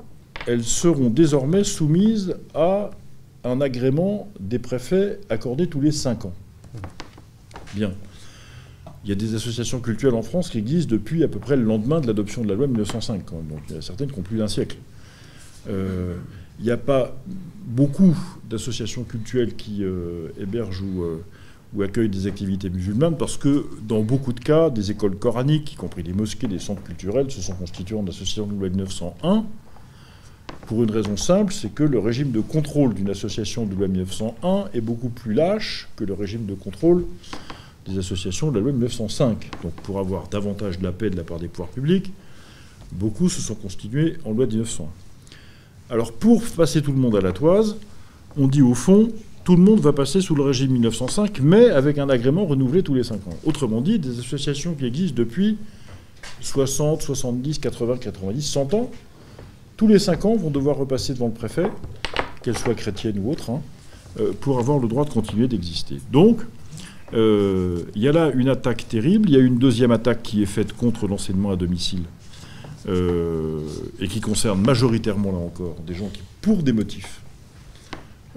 elles 0.47 0.65
seront 0.65 1.11
désormais 1.11 1.65
soumises 1.65 2.37
à 2.55 2.91
un 3.45 3.61
agrément 3.61 4.29
des 4.41 4.59
préfets 4.59 5.21
accordé 5.29 5.67
tous 5.67 5.81
les 5.81 5.93
cinq 5.93 6.25
ans. 6.25 6.33
Bien. 7.75 7.93
Il 9.05 9.09
y 9.09 9.13
a 9.13 9.17
des 9.17 9.35
associations 9.35 9.81
culturelles 9.81 10.15
en 10.15 10.23
France 10.23 10.49
qui 10.49 10.59
existent 10.59 10.93
depuis 10.93 11.25
à 11.25 11.29
peu 11.29 11.41
près 11.41 11.57
le 11.57 11.65
lendemain 11.65 12.01
de 12.01 12.07
l'adoption 12.07 12.43
de 12.43 12.49
la 12.49 12.55
loi 12.55 12.67
1905. 12.67 13.25
Donc 13.27 13.61
il 13.69 13.75
y 13.75 13.79
a 13.79 13.83
certaines 13.83 14.13
qui 14.13 14.19
ont 14.19 14.23
plus 14.23 14.39
d'un 14.39 14.49
siècle. 14.49 14.77
Euh, 15.69 16.17
il 16.59 16.65
n'y 16.65 16.71
a 16.71 16.77
pas 16.77 17.17
beaucoup 17.65 18.17
d'associations 18.49 19.03
culturelles 19.03 19.57
qui 19.57 19.83
euh, 19.83 20.29
hébergent 20.39 20.83
ou 20.83 21.05
ou 21.75 21.83
accueillent 21.83 22.09
des 22.09 22.27
activités 22.27 22.69
musulmanes, 22.71 23.17
parce 23.17 23.37
que 23.37 23.67
dans 23.87 24.03
beaucoup 24.03 24.33
de 24.33 24.41
cas, 24.41 24.71
des 24.71 24.91
écoles 24.91 25.17
coraniques, 25.17 25.73
y 25.73 25.77
compris 25.77 26.03
des 26.03 26.13
mosquées, 26.13 26.47
des 26.47 26.59
centres 26.59 26.83
culturels, 26.83 27.31
se 27.31 27.41
sont 27.41 27.55
constitués 27.55 27.97
en 27.97 28.07
association 28.07 28.47
de 28.47 28.55
loi 28.59 28.69
1901, 28.69 29.45
pour 30.67 30.85
une 30.85 30.91
raison 30.91 31.17
simple, 31.17 31.53
c'est 31.53 31.75
que 31.75 31.83
le 31.83 31.99
régime 31.99 32.31
de 32.31 32.41
contrôle 32.41 32.95
d'une 32.95 33.11
association 33.11 33.67
de 33.67 33.75
loi 33.75 33.89
1901 33.89 34.67
est 34.73 34.81
beaucoup 34.81 35.09
plus 35.09 35.35
lâche 35.35 35.89
que 35.97 36.05
le 36.05 36.15
régime 36.15 36.47
de 36.47 36.55
contrôle 36.55 37.05
des 37.87 37.99
associations 37.99 38.51
de 38.51 38.57
la 38.57 38.63
loi 38.63 38.73
1905. 38.73 39.51
Donc 39.63 39.73
pour 39.83 39.99
avoir 39.99 40.29
davantage 40.29 40.79
de 40.79 40.85
la 40.85 40.93
paix 40.93 41.11
de 41.11 41.17
la 41.17 41.25
part 41.25 41.41
des 41.41 41.49
pouvoirs 41.49 41.69
publics, 41.69 42.13
beaucoup 42.93 43.29
se 43.29 43.41
sont 43.41 43.55
constitués 43.55 44.19
en 44.25 44.33
loi 44.33 44.47
1901. 44.47 44.89
Alors 45.91 46.13
pour 46.13 46.43
passer 46.45 46.81
tout 46.81 46.93
le 46.93 46.99
monde 46.99 47.17
à 47.17 47.21
la 47.21 47.33
toise, 47.33 47.77
on 48.37 48.47
dit 48.47 48.63
au 48.63 48.75
fond, 48.75 49.11
tout 49.45 49.57
le 49.57 49.63
monde 49.63 49.81
va 49.81 49.93
passer 49.93 50.21
sous 50.21 50.35
le 50.35 50.43
régime 50.43 50.73
1905, 50.73 51.41
mais 51.41 51.71
avec 51.71 51.99
un 51.99 52.09
agrément 52.09 52.47
renouvelé 52.47 52.83
tous 52.83 52.95
les 52.95 53.03
5 53.03 53.27
ans. 53.27 53.37
Autrement 53.45 53.81
dit, 53.81 53.99
des 53.99 54.19
associations 54.19 54.75
qui 54.75 54.87
existent 54.87 55.17
depuis 55.17 55.59
60, 56.41 57.03
70, 57.03 57.59
80, 57.59 57.97
90, 57.99 58.43
100 58.43 58.75
ans, 58.75 58.91
tous 59.77 59.89
les 59.89 59.99
5 59.99 60.25
ans 60.25 60.37
vont 60.37 60.51
devoir 60.51 60.77
repasser 60.77 61.13
devant 61.15 61.27
le 61.27 61.33
préfet, 61.33 61.69
qu'elles 62.43 62.59
soient 62.59 62.75
chrétiennes 62.75 63.19
ou 63.19 63.31
autres, 63.31 63.51
hein, 63.51 63.61
euh, 64.21 64.33
pour 64.41 64.59
avoir 64.59 64.79
le 64.79 64.87
droit 64.87 65.05
de 65.05 65.11
continuer 65.11 65.49
d'exister. 65.49 65.97
Donc, 66.13 66.41
euh, 67.15 67.83
il 67.95 68.03
y 68.03 68.09
a 68.09 68.13
là 68.13 68.31
une 68.35 68.49
attaque 68.49 68.89
terrible. 68.89 69.29
Il 69.29 69.35
y 69.35 69.39
a 69.39 69.41
une 69.41 69.59
deuxième 69.59 69.91
attaque 69.91 70.23
qui 70.23 70.43
est 70.43 70.47
faite 70.47 70.73
contre 70.73 71.07
l'enseignement 71.07 71.51
à 71.51 71.57
domicile 71.57 72.05
euh, 72.89 73.61
et 74.01 74.09
qui 74.09 74.21
concerne 74.21 74.61
majoritairement, 74.61 75.33
là 75.33 75.39
encore, 75.39 75.77
des 75.87 75.95
gens 75.95 76.09
qui, 76.13 76.21
pour 76.41 76.63
des 76.63 76.73
motifs 76.73 77.22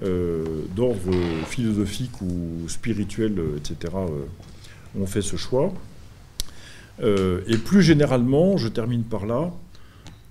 d'ordre 0.02 1.12
philosophique 1.46 2.22
ou 2.22 2.68
spirituel, 2.68 3.40
euh, 3.40 3.58
etc., 3.58 3.94
euh, 3.96 5.00
ont 5.00 5.06
fait 5.06 5.22
ce 5.22 5.36
choix. 5.36 5.74
et 7.02 7.58
plus 7.58 7.82
généralement, 7.82 8.56
je 8.56 8.70
termine 8.70 9.04
par 9.04 9.26
là, 9.26 9.52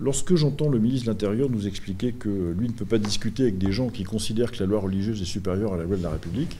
lorsque 0.00 0.34
j'entends 0.36 0.70
le 0.70 0.78
ministre 0.78 1.06
de 1.06 1.10
l'Intérieur 1.10 1.50
nous 1.50 1.66
expliquer 1.66 2.12
que 2.12 2.54
lui 2.58 2.68
ne 2.68 2.72
peut 2.72 2.86
pas 2.86 2.98
discuter 2.98 3.42
avec 3.42 3.58
des 3.58 3.72
gens 3.72 3.88
qui 3.88 4.04
considèrent 4.04 4.50
que 4.50 4.60
la 4.60 4.66
loi 4.66 4.80
religieuse 4.80 5.20
est 5.20 5.26
supérieure 5.26 5.74
à 5.74 5.76
la 5.76 5.84
loi 5.84 5.98
de 5.98 6.02
la 6.02 6.10
République, 6.10 6.56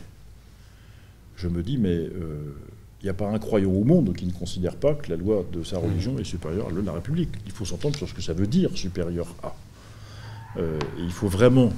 je 1.37 1.49
me 1.49 1.63
dis, 1.63 1.79
mais 1.79 2.11
il 3.01 3.05
n'y 3.05 3.09
a 3.09 3.15
pas 3.15 3.29
un 3.29 3.39
croyant 3.39 3.71
au 3.71 3.85
monde 3.85 4.15
qui 4.15 4.27
ne 4.27 4.33
considère 4.33 4.77
pas 4.77 4.95
que 4.95 5.09
la 5.11 5.17
loi 5.17 5.47
de 5.51 5.63
sa 5.63 5.79
religion 5.79 6.19
est 6.19 6.25
supérieure 6.25 6.67
à 6.67 6.69
la 6.69 6.75
loi 6.75 6.83
de 6.83 6.87
la 6.89 6.93
République. 6.93 7.31
Il 7.47 7.53
faut 7.53 7.65
s'entendre 7.65 7.97
sur 7.97 8.07
ce 8.07 8.13
que 8.13 8.23
ça 8.23 8.35
veut 8.35 8.47
dire, 8.47 8.77
supérieur 8.77 9.35
à. 9.43 9.55
il 10.99 11.11
faut 11.11 11.29
vraiment 11.29 11.73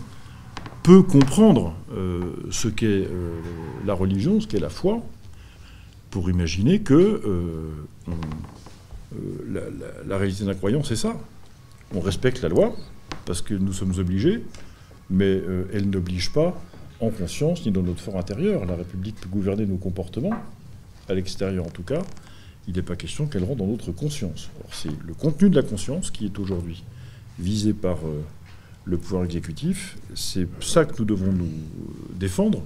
peut 0.87 1.03
comprendre 1.03 1.75
euh, 1.97 2.21
ce 2.53 2.69
qu'est 2.69 2.87
euh, 2.87 3.41
la 3.85 3.93
religion, 3.93 4.41
ce 4.41 4.47
qu'est 4.47 4.61
la 4.61 4.69
foi, 4.69 5.03
pour 6.11 6.31
imaginer 6.31 6.79
que 6.79 6.95
euh, 7.27 7.73
la, 10.07 10.17
réalité 10.17 10.45
d'un 10.45 10.55
croyant, 10.55 10.85
c'est 10.85 10.95
ça. 10.95 11.17
On 11.93 11.99
respecte 11.99 12.41
la 12.41 12.49
loi, 12.49 12.73
parce 13.25 13.43
que 13.43 13.53
nous 13.55 13.73
sommes 13.73 13.99
obligés, 13.99 14.45
mais 15.11 15.41
elle 15.73 15.91
n'oblige 15.91 16.33
pas 16.33 16.57
en 17.01 17.11
conscience 17.11 17.67
ni 17.67 17.73
dans 17.73 17.83
notre 17.83 18.01
fort 18.01 18.17
intérieur. 18.17 18.65
La 18.65 18.77
République 18.77 19.17
peut 19.21 19.29
gouverner 19.29 19.67
nos 19.67 19.79
comportements, 19.79 20.37
à 21.09 21.15
l'extérieur 21.15 21.67
en 21.67 21.71
tout 21.71 21.83
cas. 21.83 22.03
Il 22.69 22.77
n'est 22.77 22.83
pas 22.83 22.95
question 22.95 23.27
qu'elle 23.27 23.43
rentre 23.43 23.57
dans 23.57 23.67
notre 23.67 23.91
conscience. 23.91 24.51
c'est 24.71 24.91
le 25.05 25.15
contenu 25.15 25.51
de 25.51 25.57
la 25.57 25.67
conscience 25.67 26.13
qui 26.13 26.27
est 26.27 26.39
aujourd'hui 26.39 26.85
visé 27.41 27.73
par 27.73 27.99
le 28.87 28.97
pouvoir 28.97 29.25
exécutif. 29.25 29.99
C'est 30.15 30.47
ça 30.61 30.85
que 30.85 30.95
nous 30.99 31.05
devons 31.05 31.33
nous 31.33 31.51
défendre 32.15 32.63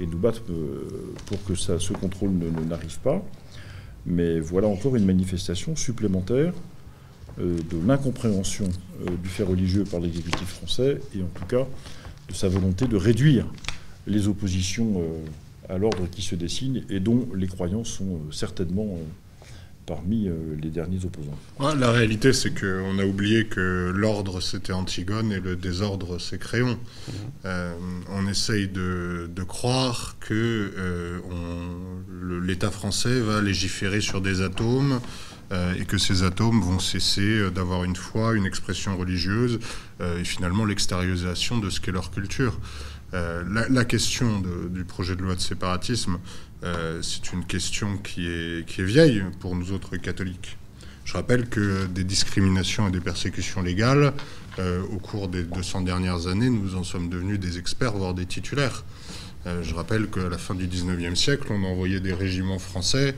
et 0.00 0.06
nous 0.06 0.18
battre 0.18 0.42
euh, 0.50 1.14
pour 1.26 1.42
que 1.44 1.54
ce 1.54 1.92
contrôle 1.92 2.30
n'arrive 2.68 2.98
pas. 3.00 3.22
Mais 4.06 4.38
voilà 4.38 4.68
encore 4.68 4.94
une 4.96 5.04
manifestation 5.04 5.74
supplémentaire 5.74 6.52
euh, 7.40 7.56
de 7.70 7.86
l'incompréhension 7.86 8.68
euh, 9.02 9.10
du 9.22 9.28
fait 9.28 9.42
religieux 9.42 9.84
par 9.84 10.00
l'exécutif 10.00 10.46
français 10.46 11.00
et 11.14 11.22
en 11.22 11.28
tout 11.34 11.46
cas 11.46 11.66
de 12.28 12.34
sa 12.34 12.48
volonté 12.48 12.86
de 12.86 12.96
réduire 12.96 13.46
les 14.06 14.28
oppositions 14.28 15.02
à 15.68 15.78
l'ordre 15.78 16.08
qui 16.08 16.22
se 16.22 16.36
dessine 16.36 16.84
et 16.90 17.00
dont 17.00 17.28
les 17.34 17.48
croyants 17.48 17.82
sont 17.82 18.20
certainement 18.30 18.98
parmi 19.86 20.28
euh, 20.28 20.34
les 20.60 20.70
derniers 20.70 21.04
opposants. 21.04 21.38
la 21.78 21.90
réalité, 21.92 22.32
c'est 22.32 22.58
qu'on 22.58 22.98
a 22.98 23.04
oublié 23.04 23.46
que 23.46 23.92
l'ordre, 23.94 24.40
c'était 24.40 24.72
Antigone 24.72 25.32
et 25.32 25.40
le 25.40 25.56
désordre, 25.56 26.18
c'est 26.18 26.38
Créon. 26.38 26.76
Mhm. 26.76 27.14
Euh, 27.44 27.72
on 28.10 28.26
essaye 28.26 28.68
de, 28.68 29.28
croire 29.46 30.16
que 30.18 30.72
euh, 30.76 31.20
l'État 32.42 32.72
français 32.72 33.20
va 33.20 33.40
légiférer 33.40 34.00
sur 34.00 34.20
des 34.20 34.42
atomes 34.42 35.00
et 35.78 35.84
que 35.84 35.96
ces 35.96 36.24
atomes 36.24 36.60
vont 36.60 36.80
cesser 36.80 37.52
d'avoir 37.52 37.84
une 37.84 37.94
foi, 37.94 38.34
une 38.34 38.46
expression 38.46 38.96
religieuse 38.96 39.60
et 40.00 40.24
finalement 40.24 40.64
l'extériorisation 40.64 41.58
de 41.58 41.70
ce 41.70 41.80
qu'est 41.80 41.92
leur 41.92 42.10
culture. 42.10 42.58
La, 43.12 43.84
question 43.84 44.42
du 44.70 44.84
projet 44.84 45.14
de 45.14 45.22
loi 45.22 45.36
de 45.36 45.40
séparatisme, 45.40 46.18
euh, 46.64 47.00
c'est 47.02 47.32
une 47.32 47.44
question 47.44 47.98
qui 47.98 48.26
est, 48.26 48.66
qui 48.66 48.80
est 48.80 48.84
vieille 48.84 49.22
pour 49.40 49.54
nous 49.54 49.72
autres 49.72 49.96
catholiques. 49.96 50.56
Je 51.04 51.12
rappelle 51.12 51.48
que 51.48 51.86
des 51.86 52.02
discriminations 52.02 52.88
et 52.88 52.90
des 52.90 53.00
persécutions 53.00 53.62
légales, 53.62 54.12
euh, 54.58 54.82
au 54.90 54.98
cours 54.98 55.28
des 55.28 55.44
200 55.44 55.82
dernières 55.82 56.26
années, 56.26 56.50
nous 56.50 56.74
en 56.74 56.82
sommes 56.82 57.08
devenus 57.08 57.38
des 57.38 57.58
experts, 57.58 57.92
voire 57.92 58.14
des 58.14 58.26
titulaires. 58.26 58.84
Euh, 59.46 59.62
je 59.62 59.74
rappelle 59.74 60.08
qu'à 60.08 60.28
la 60.28 60.38
fin 60.38 60.54
du 60.54 60.66
19e 60.66 61.14
siècle, 61.14 61.48
on 61.50 61.62
envoyait 61.62 62.00
des 62.00 62.14
régiments 62.14 62.58
français 62.58 63.14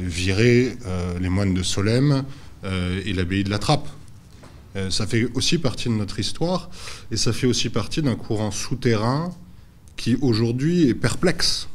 virer 0.00 0.74
les 1.20 1.28
moines 1.28 1.52
de 1.52 1.62
Solesmes 1.62 2.24
et 2.64 3.12
l'abbaye 3.12 3.44
de 3.44 3.50
la 3.50 3.58
Trappe. 3.58 3.86
ça 4.88 5.06
fait 5.06 5.28
aussi 5.34 5.58
partie 5.58 5.90
de 5.90 5.94
notre 5.94 6.18
histoire 6.18 6.70
et 7.10 7.18
ça 7.18 7.30
fait 7.34 7.46
aussi 7.46 7.68
partie 7.68 8.00
d'un 8.00 8.14
courant 8.14 8.50
souterrain 8.50 9.34
qui 9.98 10.16
aujourd'hui 10.22 10.88
est 10.88 10.94
perplexe 10.94 11.68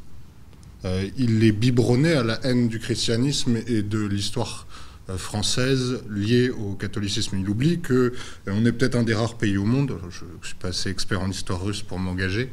il 1.18 1.44
est 1.44 1.52
biberonné 1.52 2.14
à 2.14 2.24
la 2.24 2.40
haine 2.46 2.70
du 2.70 2.80
christianisme 2.80 3.58
et 3.68 3.82
de 3.82 4.00
l'histoire 4.00 4.66
euh, 5.10 5.18
française 5.18 6.02
liée 6.10 6.50
au 6.50 6.74
catholicisme. 6.74 7.38
Il 7.40 7.50
oublie 7.50 7.80
que 7.80 7.94
euh, 7.94 8.12
on 8.48 8.66
est 8.66 8.72
peut-être 8.72 8.96
un 8.96 9.04
des 9.04 9.14
rares 9.14 9.36
pays 9.36 9.58
au 9.58 9.66
monde, 9.66 9.98
je 10.10 10.26
ne 10.26 10.46
suis 10.46 10.56
pas 10.56 10.70
assez 10.70 10.90
expert 10.90 11.22
en 11.22 11.30
histoire 11.30 11.64
russe 11.64 11.82
pour 11.82 12.00
m'engager, 12.00 12.50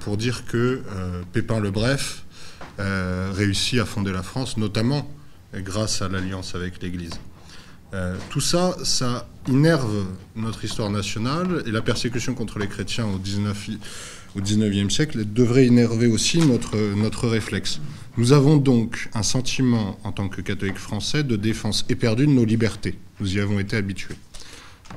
pour 0.00 0.16
dire 0.16 0.44
que 0.46 0.82
Pépin 1.32 1.60
le 1.60 1.70
Bref 1.70 2.24
réussit 2.78 3.78
à 3.78 3.84
fonder 3.84 4.10
la 4.10 4.24
France, 4.24 4.56
notamment 4.56 5.08
grâce 5.54 6.02
à 6.02 6.08
l'alliance 6.08 6.56
avec 6.56 6.82
l'Église. 6.82 7.12
tout 8.30 8.40
ça, 8.40 8.76
ça 8.82 9.28
innerve 9.46 10.04
notre 10.34 10.64
histoire 10.64 10.90
nationale 10.90 11.62
et 11.64 11.70
la 11.70 11.82
persécution 11.82 12.34
contre 12.34 12.58
les 12.58 12.66
chrétiens 12.66 13.06
au 13.06 13.18
19 13.18 13.70
au 14.36 14.40
XIXe 14.40 14.92
siècle 14.92 15.24
devrait 15.24 15.66
énerver 15.66 16.06
aussi 16.06 16.38
notre, 16.38 16.76
notre 16.94 17.28
réflexe. 17.28 17.80
Nous 18.16 18.32
avons 18.32 18.56
donc 18.56 19.08
un 19.14 19.22
sentiment, 19.22 19.98
en 20.04 20.12
tant 20.12 20.28
que 20.28 20.40
catholiques 20.40 20.78
français, 20.78 21.22
de 21.22 21.36
défense 21.36 21.84
éperdue 21.88 22.26
de 22.26 22.32
nos 22.32 22.44
libertés. 22.44 22.98
Nous 23.20 23.36
y 23.36 23.40
avons 23.40 23.58
été 23.58 23.76
habitués. 23.76 24.16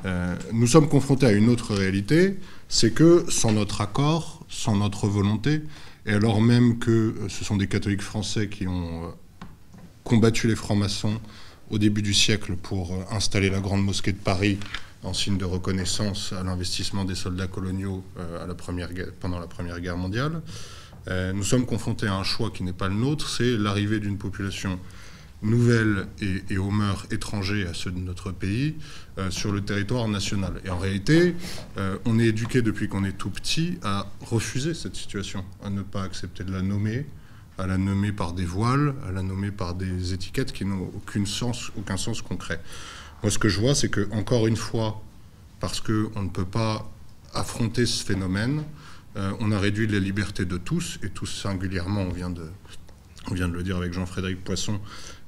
Euh, 0.04 0.36
nous 0.52 0.66
sommes 0.66 0.88
confrontés 0.88 1.26
à 1.26 1.32
une 1.32 1.48
autre 1.48 1.74
réalité, 1.74 2.38
c'est 2.68 2.92
que 2.92 3.24
sans 3.28 3.52
notre 3.52 3.80
accord, 3.80 4.44
sans 4.48 4.76
notre 4.76 5.06
volonté, 5.06 5.62
et 6.04 6.12
alors 6.12 6.40
même 6.40 6.78
que 6.78 7.14
ce 7.28 7.44
sont 7.44 7.56
des 7.56 7.66
catholiques 7.66 8.02
français 8.02 8.48
qui 8.48 8.66
ont 8.68 9.04
euh, 9.04 9.08
combattu 10.04 10.46
les 10.46 10.56
francs-maçons 10.56 11.18
au 11.70 11.78
début 11.78 12.02
du 12.02 12.14
siècle 12.14 12.54
pour 12.56 12.92
euh, 12.92 13.04
installer 13.10 13.50
la 13.50 13.60
grande 13.60 13.82
mosquée 13.82 14.12
de 14.12 14.18
Paris 14.18 14.58
en 15.06 15.14
signe 15.14 15.38
de 15.38 15.44
reconnaissance 15.44 16.32
à 16.32 16.42
l'investissement 16.42 17.04
des 17.04 17.14
soldats 17.14 17.46
coloniaux 17.46 18.04
euh, 18.18 18.42
à 18.42 18.46
la 18.46 18.54
première 18.54 18.90
pendant 19.20 19.38
la 19.38 19.46
Première 19.46 19.80
Guerre 19.80 19.96
mondiale. 19.96 20.42
Euh, 21.08 21.32
nous 21.32 21.44
sommes 21.44 21.64
confrontés 21.64 22.08
à 22.08 22.14
un 22.14 22.24
choix 22.24 22.50
qui 22.50 22.64
n'est 22.64 22.72
pas 22.72 22.88
le 22.88 22.94
nôtre, 22.94 23.28
c'est 23.28 23.56
l'arrivée 23.56 24.00
d'une 24.00 24.18
population 24.18 24.80
nouvelle 25.42 26.08
et, 26.50 26.58
aux 26.58 26.70
mœurs 26.70 27.06
étrangers 27.12 27.66
à 27.66 27.74
ceux 27.74 27.92
de 27.92 27.98
notre 27.98 28.32
pays 28.32 28.74
euh, 29.18 29.30
sur 29.30 29.52
le 29.52 29.60
territoire 29.60 30.08
national. 30.08 30.60
Et 30.64 30.70
en 30.70 30.78
réalité, 30.78 31.36
on 32.04 32.18
est 32.18 32.26
éduqué 32.26 32.62
depuis 32.62 32.88
qu'on 32.88 33.04
est 33.04 33.16
tout 33.16 33.30
petit 33.30 33.78
à 33.82 34.10
refuser 34.22 34.74
cette 34.74 34.96
situation, 34.96 35.44
à 35.62 35.70
ne 35.70 35.82
pas 35.82 36.02
accepter 36.02 36.42
de 36.42 36.52
la 36.52 36.62
nommer, 36.62 37.06
à 37.58 37.66
la 37.66 37.78
nommer 37.78 38.12
par 38.12 38.32
des 38.32 38.44
voiles, 38.44 38.94
à 39.06 39.12
la 39.12 39.22
nommer 39.22 39.52
par 39.52 39.74
des 39.74 40.12
étiquettes 40.12 40.52
qui 40.52 40.64
n'ont 40.64 40.90
aucun 40.96 41.24
sens, 41.24 41.70
aucun 41.78 41.96
sens 41.96 42.22
concret. 42.22 42.60
Moi, 43.22 43.30
ce 43.30 43.38
que 43.38 43.48
je 43.48 43.60
vois, 43.60 43.74
c'est 43.74 43.88
que, 43.88 44.08
encore 44.12 44.46
une 44.46 44.56
fois, 44.56 45.02
parce 45.60 45.80
qu'on 45.80 46.22
ne 46.22 46.28
peut 46.28 46.44
pas 46.44 46.90
affronter 47.34 47.86
ce 47.86 48.04
phénomène, 48.04 48.64
euh, 49.16 49.32
on 49.40 49.50
a 49.52 49.58
réduit 49.58 49.86
les 49.86 50.00
libertés 50.00 50.44
de 50.44 50.58
tous, 50.58 50.98
et 51.02 51.08
tous 51.08 51.26
singulièrement, 51.26 52.02
on 52.02 52.12
vient 52.12 52.30
de, 52.30 52.44
on 53.30 53.34
vient 53.34 53.48
de 53.48 53.54
le 53.54 53.62
dire 53.62 53.76
avec 53.76 53.92
Jean-Frédéric 53.92 54.44
Poisson, 54.44 54.80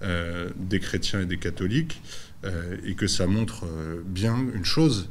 euh, 0.03 0.51
des 0.57 0.81
chrétiens 0.81 1.21
et 1.21 1.27
des 1.27 1.39
catholiques, 1.39 2.03
euh, 2.45 2.77
et 2.85 2.95
que 2.95 3.07
ça 3.07 3.27
montre 3.27 3.65
bien 4.05 4.37
une 4.55 4.65
chose. 4.65 5.09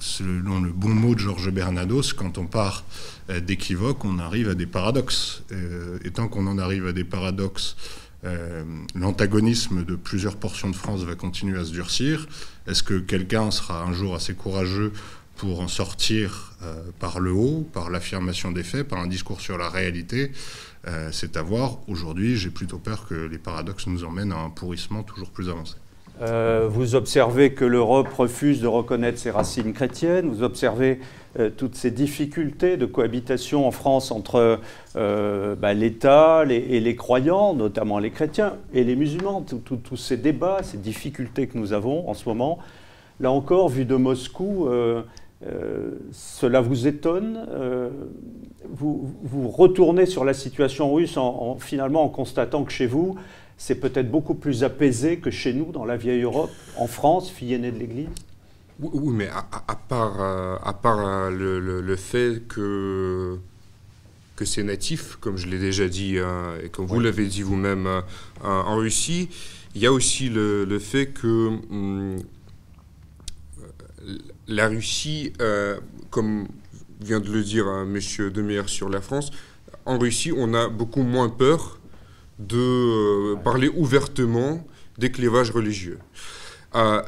selon 0.00 0.60
le 0.60 0.72
bon 0.72 0.90
mot 0.90 1.14
de 1.14 1.20
Georges 1.20 1.50
Bernados, 1.50 2.12
quand 2.14 2.36
on 2.36 2.46
part 2.46 2.84
d'équivoque, 3.42 4.04
on 4.04 4.18
arrive 4.18 4.50
à 4.50 4.54
des 4.54 4.66
paradoxes. 4.66 5.44
et 6.04 6.10
tant 6.10 6.28
qu'on 6.28 6.46
en 6.46 6.58
arrive 6.58 6.86
à 6.86 6.92
des 6.92 7.04
paradoxes 7.04 7.76
euh, 8.24 8.64
l'antagonisme 8.94 9.84
de 9.84 9.96
plusieurs 9.96 10.36
portions 10.36 10.70
de 10.70 10.76
France 10.76 11.02
va 11.02 11.14
continuer 11.14 11.58
à 11.58 11.64
se 11.64 11.72
durcir. 11.72 12.26
Est-ce 12.66 12.82
que 12.82 12.98
quelqu'un 12.98 13.50
sera 13.50 13.82
un 13.82 13.92
jour 13.92 14.14
assez 14.14 14.34
courageux 14.34 14.92
pour 15.36 15.60
en 15.60 15.68
sortir 15.68 16.52
euh, 16.62 16.82
par 17.00 17.20
le 17.20 17.32
haut, 17.32 17.68
par 17.72 17.90
l'affirmation 17.90 18.52
des 18.52 18.62
faits, 18.62 18.88
par 18.88 19.00
un 19.00 19.06
discours 19.06 19.40
sur 19.40 19.58
la 19.58 19.68
réalité? 19.68 20.32
Euh, 20.86 21.10
C'est 21.12 21.36
à 21.36 21.42
voir. 21.42 21.78
Aujourd'hui, 21.88 22.36
j'ai 22.36 22.50
plutôt 22.50 22.78
peur 22.78 23.06
que 23.06 23.14
les 23.14 23.38
paradoxes 23.38 23.86
nous 23.86 24.04
emmènent 24.04 24.32
à 24.32 24.38
un 24.38 24.50
pourrissement 24.50 25.02
toujours 25.02 25.30
plus 25.30 25.48
avancé. 25.48 25.76
Vous 26.20 26.94
observez 26.94 27.52
que 27.52 27.64
l'Europe 27.64 28.08
refuse 28.08 28.60
de 28.60 28.66
reconnaître 28.66 29.18
ses 29.18 29.30
racines 29.30 29.72
chrétiennes, 29.72 30.28
vous 30.28 30.42
observez 30.42 31.00
euh, 31.40 31.50
toutes 31.50 31.74
ces 31.74 31.90
difficultés 31.90 32.76
de 32.76 32.86
cohabitation 32.86 33.66
en 33.66 33.72
France 33.72 34.12
entre 34.12 34.60
euh, 34.94 35.56
bah, 35.56 35.74
l'État 35.74 36.44
et 36.48 36.78
les 36.78 36.94
croyants, 36.94 37.54
notamment 37.54 37.98
les 37.98 38.10
chrétiens, 38.10 38.54
et 38.72 38.84
les 38.84 38.94
musulmans, 38.94 39.42
tous 39.42 39.96
ces 39.96 40.16
débats, 40.16 40.60
ces 40.62 40.78
difficultés 40.78 41.48
que 41.48 41.58
nous 41.58 41.72
avons 41.72 42.08
en 42.08 42.14
ce 42.14 42.28
moment. 42.28 42.60
Là 43.18 43.32
encore, 43.32 43.68
vu 43.68 43.84
de 43.84 43.96
Moscou, 43.96 44.68
euh, 44.68 45.02
cela 46.12 46.60
vous 46.60 46.86
étonne 46.86 47.46
vous, 48.70 49.12
vous, 49.22 49.48
retournez 49.48 50.06
sur 50.06 50.24
la 50.24 50.32
situation 50.32 50.94
russe 50.94 51.16
en, 51.16 51.56
finalement 51.58 52.02
en 52.02 52.08
constatant 52.08 52.64
que 52.64 52.72
chez 52.72 52.86
vous, 52.86 53.16
c'est 53.56 53.76
peut-être 53.76 54.10
beaucoup 54.10 54.34
plus 54.34 54.64
apaisé 54.64 55.18
que 55.18 55.30
chez 55.30 55.52
nous, 55.52 55.72
dans 55.72 55.84
la 55.84 55.96
vieille 55.96 56.22
Europe, 56.22 56.50
en 56.76 56.86
France, 56.86 57.30
fille 57.30 57.54
aînée 57.54 57.72
de 57.72 57.78
l'Église 57.78 58.08
oui, 58.80 59.12
mais 59.14 59.28
à, 59.28 59.76
part, 59.76 60.20
à 60.20 60.72
part 60.74 60.98
euh, 60.98 61.30
euh, 61.30 61.80
le, 61.80 61.96
fait 61.96 62.42
que, 62.48 63.38
que 64.34 64.44
c'est 64.44 64.64
natif, 64.64 65.16
comme 65.20 65.36
je 65.36 65.46
l'ai 65.46 65.60
déjà 65.60 65.88
dit, 65.88 66.18
hein, 66.18 66.54
et 66.62 66.70
comme 66.70 66.86
vous 66.86 66.98
l'avez 66.98 67.26
dit 67.26 67.42
vous-même 67.42 67.86
euh, 67.86 68.00
en 68.42 68.76
Russie, 68.76 69.28
il 69.76 69.82
y 69.82 69.86
a 69.86 69.92
aussi 69.92 70.28
le, 70.28 70.78
fait 70.80 71.06
que 71.06 71.46
hum, 71.70 72.16
la 74.48 74.68
Russie, 74.68 75.32
comme 76.10 76.48
vient 77.00 77.20
de 77.20 77.30
le 77.30 77.42
dire 77.44 77.68
hein, 77.68 77.86
M. 77.86 78.30
Demir 78.30 78.68
sur 78.68 78.88
la 78.88 79.00
France, 79.00 79.30
en 79.86 79.98
Russie, 79.98 80.32
on 80.36 80.52
a 80.52 80.68
beaucoup 80.68 81.02
moins 81.02 81.28
peur 81.28 81.78
de 82.38 83.34
parler 83.42 83.68
ouvertement 83.68 84.66
des 84.98 85.10
clivages 85.10 85.50
religieux 85.50 85.98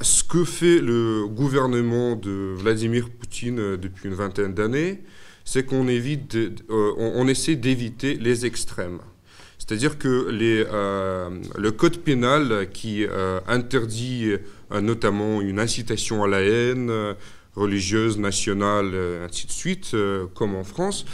ce 0.00 0.22
que 0.22 0.44
fait 0.44 0.78
le 0.78 1.26
gouvernement 1.26 2.14
de 2.14 2.54
Vladimir 2.56 3.08
Poutine 3.10 3.58
euh, 3.58 3.76
depuis 3.76 4.08
une 4.08 4.14
vingtaine 4.14 4.54
d'années, 4.54 5.02
c'est 5.44 5.64
qu'on 5.64 5.88
évite, 5.88 6.34
euh, 6.34 6.92
on, 6.96 7.26
essaie 7.28 7.56
d'éviter 7.56 8.14
les 8.14 8.46
extrêmes. 8.46 8.98
C'est-à-dire 9.58 9.98
que 9.98 10.28
euh, 10.30 11.30
le 11.56 11.72
code 11.72 11.98
pénal 11.98 12.68
qui 12.72 13.04
interdit 13.48 14.32
notamment 14.70 15.40
une 15.40 15.58
incitation 15.58 16.22
à 16.22 16.28
la 16.28 16.40
haine 16.40 16.92
religieuse, 17.56 18.18
nationale, 18.18 18.92
ainsi 19.24 19.46
de 19.46 19.52
suite, 19.52 19.96
comme 20.34 20.54
en 20.54 20.62
France. 20.62 21.04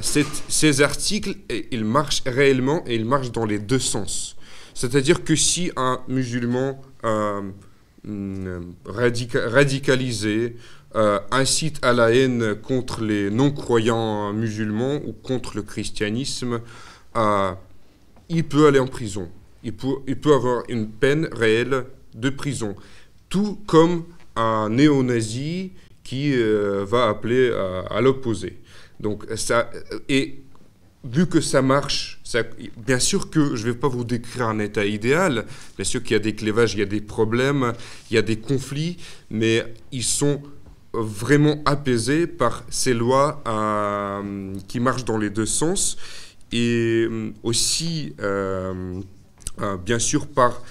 Ces 0.00 0.80
articles, 0.82 1.36
ils 1.70 1.84
marchent 1.84 2.22
réellement 2.26 2.82
et 2.86 2.94
ils 2.94 3.04
marchent 3.04 3.32
dans 3.32 3.44
les 3.44 3.58
deux 3.58 3.78
sens. 3.78 4.36
C'est-à-dire 4.74 5.24
que 5.24 5.34
si 5.36 5.70
un 5.76 6.00
musulman 6.08 6.80
mm, 8.04 8.60
radicalisé 8.84 10.56
euh, 10.96 11.18
incite 11.30 11.84
à 11.84 11.92
la 11.92 12.10
haine 12.10 12.54
contre 12.54 13.02
les 13.02 13.28
non-croyants 13.28 14.32
musulmans 14.32 14.94
ou 15.04 15.12
contre 15.12 15.54
le 15.56 15.62
christianisme, 15.62 16.62
euh, 17.16 17.52
il 18.30 18.44
peut 18.44 18.66
aller 18.66 18.78
en 18.78 18.86
prison. 18.86 19.28
Il 19.62 19.74
peut, 19.74 19.96
il 20.06 20.18
peut 20.18 20.32
avoir 20.32 20.62
une 20.70 20.88
peine 20.88 21.28
réelle 21.32 21.84
de 22.14 22.30
prison. 22.30 22.76
Tout 23.28 23.58
comme 23.66 24.04
un 24.36 24.70
néo-nazi 24.70 25.72
qui 26.02 26.32
euh, 26.34 26.86
va 26.88 27.08
appeler 27.08 27.52
à 27.90 28.00
l'opposé. 28.00 28.58
Donc 29.00 29.26
ça, 29.36 29.70
et 30.08 30.42
vu 31.04 31.26
que 31.26 31.40
ça 31.40 31.62
marche, 31.62 32.20
bien 32.76 32.98
sûr 32.98 33.30
que 33.30 33.54
je 33.54 33.66
ne 33.66 33.72
vais 33.72 33.78
pas 33.78 33.88
vous 33.88 34.04
décrire 34.04 34.48
un 34.48 34.58
état 34.58 34.84
idéal, 34.84 35.46
bien 35.76 35.84
sûr 35.84 36.02
qu'il 36.02 36.12
y 36.12 36.16
a 36.16 36.22
des 36.22 36.34
clivages, 36.34 36.74
il 36.74 36.80
y 36.80 36.82
a 36.82 36.86
des 36.86 37.00
problèmes, 37.00 37.72
il 38.10 38.14
y 38.14 38.18
a 38.18 38.22
des 38.22 38.36
conflits, 38.36 38.96
mais 39.30 39.74
ils 39.92 40.04
sont 40.04 40.42
vraiment 40.92 41.62
apaisé 41.64 42.26
par 42.26 42.64
ces 42.70 42.94
lois 42.94 43.42
euh, 43.46 44.54
qui 44.68 44.80
marchent 44.80 45.04
dans 45.04 45.18
les 45.18 45.30
deux 45.30 45.46
sens 45.46 45.96
et 46.52 47.06
euh, 47.10 47.32
aussi, 47.42 48.14
euh, 48.20 49.00
bien 49.84 49.98
sûr, 49.98 50.26
par 50.26 50.62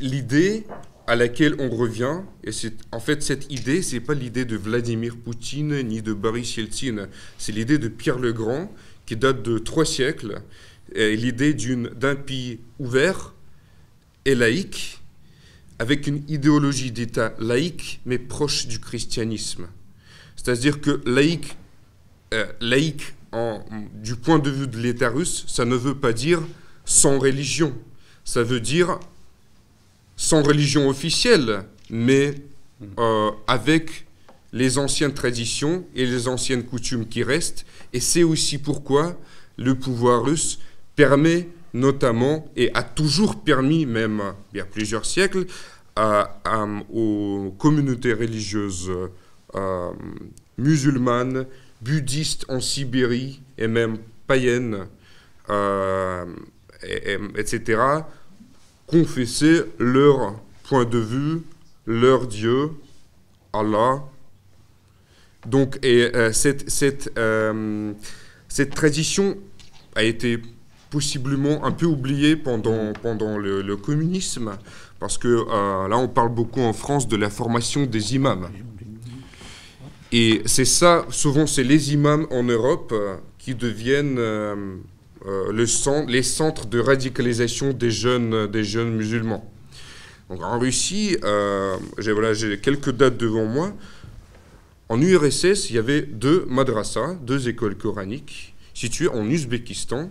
l'idée 0.00 0.66
à 1.06 1.16
laquelle 1.16 1.54
on 1.58 1.70
revient. 1.70 2.20
Et 2.44 2.52
c'est 2.52 2.74
en 2.92 3.00
fait 3.00 3.22
cette 3.22 3.52
idée, 3.52 3.82
c'est 3.82 4.00
pas 4.00 4.14
l'idée 4.14 4.44
de 4.44 4.56
Vladimir 4.56 5.16
Poutine 5.16 5.82
ni 5.82 6.02
de 6.02 6.12
Boris 6.12 6.56
Yeltsin, 6.56 7.08
c'est 7.38 7.52
l'idée 7.52 7.78
de 7.78 7.88
Pierre 7.88 8.18
le 8.18 8.32
Grand 8.32 8.72
qui 9.06 9.16
date 9.16 9.42
de 9.42 9.58
trois 9.58 9.84
siècles. 9.84 10.40
L'idée 10.94 11.54
d'un 11.54 12.14
pays 12.14 12.60
ouvert 12.78 13.34
et 14.24 14.34
laïque 14.34 15.00
avec 15.78 16.06
une 16.06 16.22
idéologie 16.28 16.92
d'État 16.92 17.34
laïque, 17.38 18.00
mais 18.06 18.18
proche 18.18 18.66
du 18.66 18.78
christianisme. 18.78 19.66
C'est-à-dire 20.36 20.80
que 20.80 21.00
laïque, 21.06 21.56
euh, 22.32 22.46
laïque 22.60 23.14
du 23.94 24.14
point 24.14 24.38
de 24.38 24.48
vue 24.48 24.68
de 24.68 24.78
l'État 24.78 25.10
russe, 25.10 25.44
ça 25.48 25.64
ne 25.64 25.74
veut 25.74 25.96
pas 25.96 26.12
dire 26.12 26.40
sans 26.84 27.18
religion. 27.18 27.74
Ça 28.24 28.44
veut 28.44 28.60
dire 28.60 29.00
sans 30.16 30.42
religion 30.42 30.88
officielle, 30.88 31.64
mais 31.90 32.34
euh, 32.98 33.30
avec 33.46 34.06
les 34.52 34.78
anciennes 34.78 35.14
traditions 35.14 35.84
et 35.94 36.06
les 36.06 36.28
anciennes 36.28 36.64
coutumes 36.64 37.06
qui 37.06 37.22
restent. 37.22 37.66
Et 37.92 38.00
c'est 38.00 38.22
aussi 38.22 38.58
pourquoi 38.58 39.18
le 39.56 39.74
pouvoir 39.74 40.24
russe 40.24 40.60
permet 40.96 41.48
notamment, 41.74 42.48
et 42.56 42.70
a 42.74 42.84
toujours 42.84 43.42
permis, 43.42 43.84
même 43.84 44.22
il 44.52 44.58
y 44.58 44.60
a 44.60 44.64
plusieurs 44.64 45.04
siècles, 45.04 45.46
aux 45.96 47.54
communautés 47.58 48.14
religieuses 48.14 48.90
euh, 49.54 49.92
musulmanes, 50.56 51.46
bouddhistes 51.82 52.46
en 52.48 52.60
Sibérie 52.60 53.42
et 53.58 53.66
même 53.66 53.98
païennes, 54.26 54.86
euh, 55.50 56.24
etc., 57.36 57.80
confesser 58.86 59.62
leur 59.78 60.34
point 60.64 60.84
de 60.84 60.98
vue, 60.98 61.42
leur 61.86 62.26
Dieu, 62.26 62.70
Allah. 63.52 64.02
Donc, 65.46 65.78
et, 65.82 66.14
euh, 66.14 66.32
cette, 66.32 66.70
cette, 66.70 67.12
cette 68.48 68.74
tradition 68.74 69.36
a 69.94 70.02
été 70.02 70.40
possiblement 70.94 71.64
un 71.64 71.72
peu 71.72 71.86
oublié 71.86 72.36
pendant, 72.36 72.92
pendant 73.02 73.36
le, 73.36 73.76
communisme, 73.76 74.52
parce 75.00 75.18
que 75.18 75.26
euh, 75.26 75.88
là, 75.88 75.98
on 75.98 76.06
parle 76.06 76.28
beaucoup 76.28 76.60
en 76.60 76.72
France 76.72 77.08
de 77.08 77.16
la 77.16 77.30
formation 77.30 77.84
des 77.84 78.14
imams. 78.14 78.48
Et 80.12 80.42
c'est 80.46 80.64
ça, 80.64 81.04
souvent, 81.10 81.48
c'est 81.48 81.64
les 81.64 81.92
imams 81.92 82.28
en 82.30 82.44
Europe 82.44 82.92
euh, 82.92 83.16
qui 83.38 83.56
deviennent 83.56 84.18
euh, 84.18 84.76
centre, 85.66 86.10
les 86.10 86.22
centres 86.22 86.66
de 86.66 86.78
radicalisation 86.78 87.72
des 87.72 87.90
jeunes, 87.90 88.46
des 88.46 88.64
jeunes 88.64 88.94
musulmans. 88.94 89.50
Donc, 90.28 90.42
en 90.42 90.58
Russie, 90.58 91.16
j'ai 91.98 92.12
voilà, 92.12 92.34
quelques 92.62 92.90
dates 92.90 93.16
devant 93.16 93.46
moi. 93.46 93.72
En 94.88 95.00
URSS, 95.00 95.70
il 95.70 95.76
y 95.76 95.78
avait 95.78 96.02
deux 96.02 96.44
madrasas, 96.48 97.14
deux 97.22 97.48
écoles 97.48 97.76
coraniques, 97.76 98.54
situées 98.74 99.08
en 99.08 99.26
Ouzbékistan, 99.26 100.10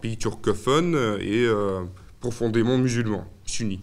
pays 0.00 0.16
turcophone 0.16 1.18
et 1.20 1.44
euh, 1.44 1.82
profondément 2.20 2.78
musulman, 2.78 3.30
sunni. 3.44 3.82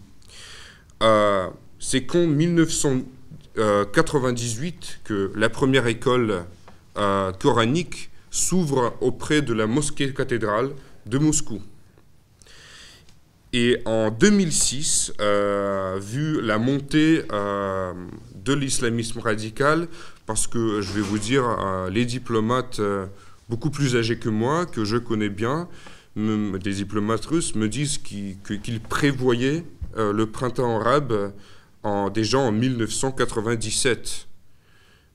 Euh, 1.02 1.48
c'est 1.78 2.04
qu'en 2.04 2.26
1998 2.26 5.00
que 5.04 5.30
la 5.36 5.48
première 5.48 5.86
école 5.86 6.42
euh, 6.96 7.30
coranique 7.32 8.10
s'ouvre 8.34 8.96
auprès 9.00 9.42
de 9.42 9.54
la 9.54 9.66
mosquée 9.66 10.12
cathédrale 10.12 10.72
de 11.06 11.18
Moscou. 11.18 11.62
Et 13.52 13.78
en 13.84 14.10
2006, 14.10 15.12
vu 16.00 16.40
la 16.42 16.58
montée 16.58 17.22
de 17.28 18.52
l'islamisme 18.52 19.20
radical, 19.20 19.86
parce 20.26 20.48
que 20.48 20.80
je 20.80 20.92
vais 20.92 21.00
vous 21.00 21.18
dire, 21.18 21.44
les 21.88 22.04
diplomates 22.04 22.80
beaucoup 23.48 23.70
plus 23.70 23.94
âgés 23.94 24.18
que 24.18 24.28
moi, 24.28 24.66
que 24.66 24.84
je 24.84 24.96
connais 24.96 25.28
bien, 25.28 25.68
des 26.16 26.72
diplomates 26.72 27.26
russes 27.26 27.54
me 27.54 27.68
disent 27.68 27.98
qu'ils 27.98 28.80
prévoyaient 28.88 29.64
euh, 29.96 30.12
le 30.12 30.26
printemps 30.26 30.80
arabe 30.80 31.32
en, 31.82 32.10
déjà 32.10 32.38
en 32.38 32.52
1997. 32.52 34.26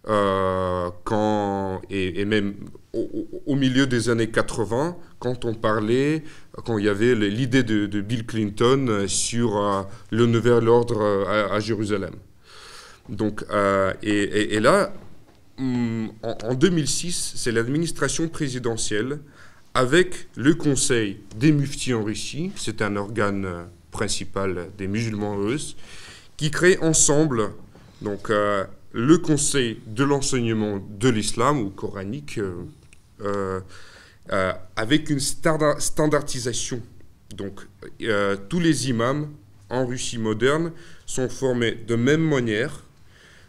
Euh, 0.08 0.90
quand, 1.04 1.82
et, 1.90 2.24
même 2.26 2.56
au, 2.94 3.56
milieu 3.56 3.86
des 3.86 4.10
années 4.10 4.30
80, 4.30 4.98
quand 5.20 5.46
on 5.46 5.54
parlait, 5.54 6.24
quand 6.66 6.78
il 6.78 6.86
y 6.86 6.90
avait 6.90 7.16
l'idée 7.16 7.64
de, 7.64 8.02
Bill 8.02 8.26
Clinton 8.26 9.06
sur 9.08 9.58
euh, 9.58 9.84
le 10.12 10.26
nouvel 10.26 10.68
ordre 10.68 11.28
à, 11.28 11.60
Jérusalem. 11.60 12.16
Donc, 13.10 13.44
et, 14.02 14.60
là, 14.60 14.94
mm, 15.58 16.08
en, 16.24 16.38
en 16.44 16.54
2006, 16.54 17.34
c'est 17.36 17.52
l'administration 17.52 18.28
présidentielle 18.30 19.20
avec 19.74 20.28
le 20.36 20.56
Conseil 20.56 21.18
des 21.36 21.52
muftis 21.52 21.94
en 21.94 22.04
Russie, 22.04 22.52
c'est 22.56 22.82
un 22.82 22.96
organe 22.96 23.46
euh, 23.46 23.64
principal 23.92 24.68
des 24.78 24.88
musulmans 24.88 25.36
russes, 25.36 25.76
qui 26.38 26.52
crée 26.52 26.78
ensemble 26.82 27.52
donc, 28.02 28.30
euh, 28.30 28.64
le 28.92 29.18
Conseil 29.18 29.80
de 29.88 30.04
l'enseignement 30.04 30.80
de 31.00 31.10
l'islam 31.10 31.60
ou 31.60 31.70
coranique 31.70 32.40
euh, 33.22 33.60
avec 34.76 35.10
une 35.10 35.20
standardisation. 35.20 36.82
Donc 37.36 37.62
tous 38.50 38.60
les 38.60 38.90
imams 38.90 39.30
en 39.70 39.86
Russie 39.86 40.18
moderne 40.18 40.72
sont 41.06 41.30
formés 41.30 41.72
de 41.88 41.96
même 41.96 42.22
manière. 42.22 42.84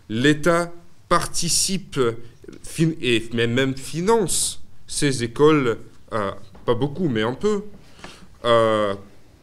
L'État 0.08 0.72
participe 1.08 1.98
et 3.00 3.22
même 3.32 3.76
finance 3.76 4.62
ces 4.86 5.22
écoles 5.22 5.78
euh, 6.12 6.32
pas 6.66 6.74
beaucoup, 6.74 7.08
mais 7.08 7.22
un 7.22 7.34
peu, 7.34 7.62
euh, 8.44 8.94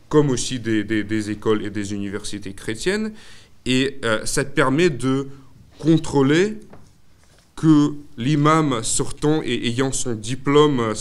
comme 0.09 0.29
aussi 0.29 0.59
des, 0.59 1.31
écoles 1.31 1.65
et 1.65 1.69
des 1.69 1.93
universités 1.93 2.53
chrétiennes. 2.53 3.13
Et 3.65 3.99
euh, 4.03 4.25
ça 4.25 4.43
permet 4.43 4.89
de 4.89 5.27
contrôler 5.79 6.59
que 7.55 7.93
l'imam 8.17 8.83
sortant 8.83 9.41
et 9.43 9.67
ayant 9.67 9.91
son 9.91 10.13
diplôme 10.13 10.93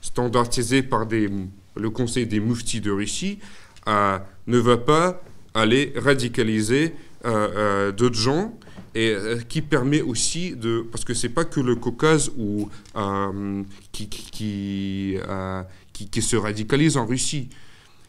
standardisé 0.00 0.82
par 0.82 1.06
le 1.08 1.90
Conseil 1.90 2.26
des 2.26 2.40
muftis 2.40 2.80
de 2.80 2.90
Russie 2.90 3.38
ne 3.86 4.58
va 4.58 4.76
pas 4.76 5.20
aller 5.54 5.92
radicaliser 5.96 6.94
d'autres 7.24 8.18
gens 8.18 8.56
et 8.94 9.10
euh, 9.10 9.38
qui 9.48 9.62
permet 9.62 10.02
aussi 10.02 10.54
de 10.54 10.86
parce 10.90 11.04
que 11.04 11.14
c'est 11.14 11.28
pas 11.28 11.44
que 11.44 11.60
le 11.60 11.76
Caucase 11.76 12.30
euh, 12.96 13.62
qui, 13.90 15.16
euh, 15.16 15.62
qui, 15.92 16.08
qui, 16.08 16.22
se 16.22 16.36
radicalise 16.36 16.96
en 16.96 17.06
Russie. 17.06 17.48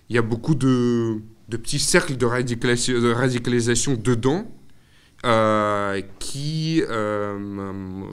Il 0.09 0.15
y 0.15 0.19
a 0.19 0.21
beaucoup 0.21 0.55
de, 0.55 1.21
de 1.47 1.57
petits 1.57 1.79
cercles 1.79 2.17
de 2.17 2.25
radicalisation, 2.25 3.01
de 3.01 3.11
radicalisation 3.11 3.95
dedans 3.95 4.51
qui 6.19 6.81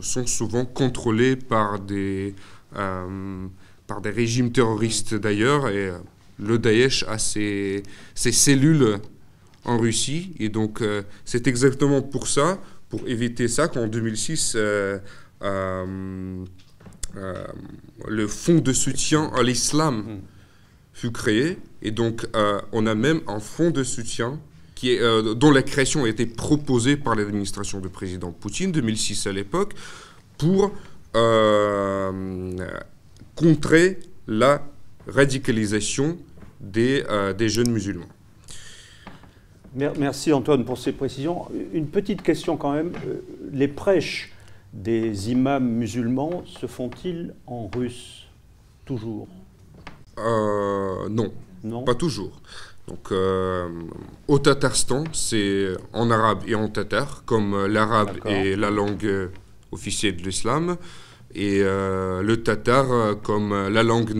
sont 0.00 0.26
souvent 0.26 0.64
contrôlés 0.64 1.36
par 1.36 1.80
des, 1.80 2.34
par 2.72 4.00
des 4.00 4.10
régimes 4.10 4.52
terroristes 4.52 5.14
d'ailleurs. 5.14 5.68
Et 5.68 5.90
le 6.38 6.58
Daesh 6.58 7.04
a 7.08 7.18
ses, 7.18 7.82
ses 8.14 8.32
cellules 8.32 8.98
en 9.64 9.78
Russie. 9.78 10.34
Et 10.38 10.48
donc, 10.48 10.82
c'est 11.24 11.46
exactement 11.48 12.00
pour 12.00 12.28
ça, 12.28 12.60
pour 12.88 13.06
éviter 13.08 13.48
ça, 13.48 13.66
qu'en 13.68 13.88
2006, 13.88 14.56
le 18.06 18.26
fonds 18.28 18.60
de 18.60 18.72
soutien 18.72 19.30
à 19.34 19.42
l'islam 19.42 20.20
fut 20.92 21.10
créé. 21.10 21.58
Et 21.82 21.90
donc, 21.90 22.26
on 22.72 22.86
a 22.86 22.94
même 22.94 23.20
un 23.26 23.40
fonds 23.40 23.70
de 23.70 23.82
soutien 23.82 24.38
qui 24.80 24.92
est, 24.92 25.34
dont 25.34 25.50
la 25.50 25.62
création 25.62 26.04
a 26.04 26.08
été 26.08 26.24
proposée 26.24 26.96
par 26.96 27.14
l'administration 27.14 27.80
du 27.80 27.90
président 27.90 28.32
Poutine, 28.32 28.72
2006 28.72 29.26
à 29.26 29.32
l'époque, 29.32 29.74
pour 30.38 30.72
contrer 33.34 33.98
la 34.26 34.62
radicalisation 35.06 36.16
des, 36.60 37.04
euh, 37.08 37.32
des 37.32 37.48
jeunes 37.48 37.70
musulmans. 37.70 38.06
Merci 39.74 40.32
Antoine 40.32 40.64
pour 40.64 40.78
ces 40.78 40.92
précisions. 40.92 41.46
Une 41.72 41.86
petite 41.86 42.22
question 42.22 42.56
quand 42.56 42.72
même. 42.72 42.92
Euh, 43.06 43.20
les 43.52 43.68
prêches 43.68 44.32
des 44.72 45.30
imams 45.30 45.68
musulmans 45.68 46.42
se 46.46 46.66
font-ils 46.66 47.34
en 47.46 47.70
russe 47.74 48.26
Toujours? 48.84 49.28
Euh, 50.18 51.08
non. 51.08 51.32
non, 51.62 51.84
pas 51.84 51.94
toujours. 51.94 52.40
Donc, 52.90 53.12
au 54.28 54.38
Tatarstan, 54.40 55.04
c'est 55.12 55.68
en 55.92 56.10
arabe 56.10 56.40
et 56.46 56.56
en 56.56 56.68
tatar, 56.68 57.22
comme 57.24 57.66
l'arabe 57.66 58.18
est 58.26 58.56
la 58.56 58.70
langue 58.70 59.30
officielle 59.70 60.16
de 60.16 60.24
l'islam 60.24 60.76
et 61.34 61.60
euh, 61.62 62.22
le 62.22 62.42
tatar 62.42 62.90
euh, 62.90 63.14
comme 63.14 63.68
la 63.68 63.82
langue 63.82 64.12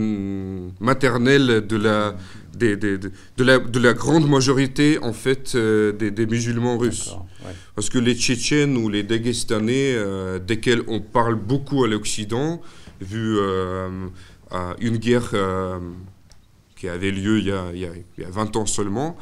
maternelle 0.79 1.65
de 1.67 1.75
la, 1.75 2.15
de, 2.55 3.43
la, 3.43 3.59
de 3.59 3.79
la 3.79 3.93
grande 3.93 4.29
majorité 4.29 4.97
en 5.01 5.13
fait 5.13 5.53
euh, 5.55 5.91
des, 5.91 6.25
musulmans 6.25 6.77
russes. 6.77 7.15
Parce 7.75 7.89
que 7.89 7.97
les 7.97 8.15
Tchétchènes 8.15 8.77
ou 8.77 8.87
les 8.89 9.03
Dagestanais, 9.03 9.95
desquels 10.45 10.83
on 10.87 11.01
parle 11.01 11.35
beaucoup 11.35 11.83
à 11.83 11.87
l'Occident, 11.87 12.61
vu 13.01 13.39
une 14.79 14.97
guerre 14.97 15.31
qui 16.81 16.89
avait 16.89 17.11
lieu 17.11 17.37
il 17.37 17.45
y 17.45 17.51
a, 17.51 17.71
il 17.73 18.23
y 18.23 18.25
a 18.25 18.29
20 18.31 18.55
ans 18.55 18.65
seulement, 18.65 19.15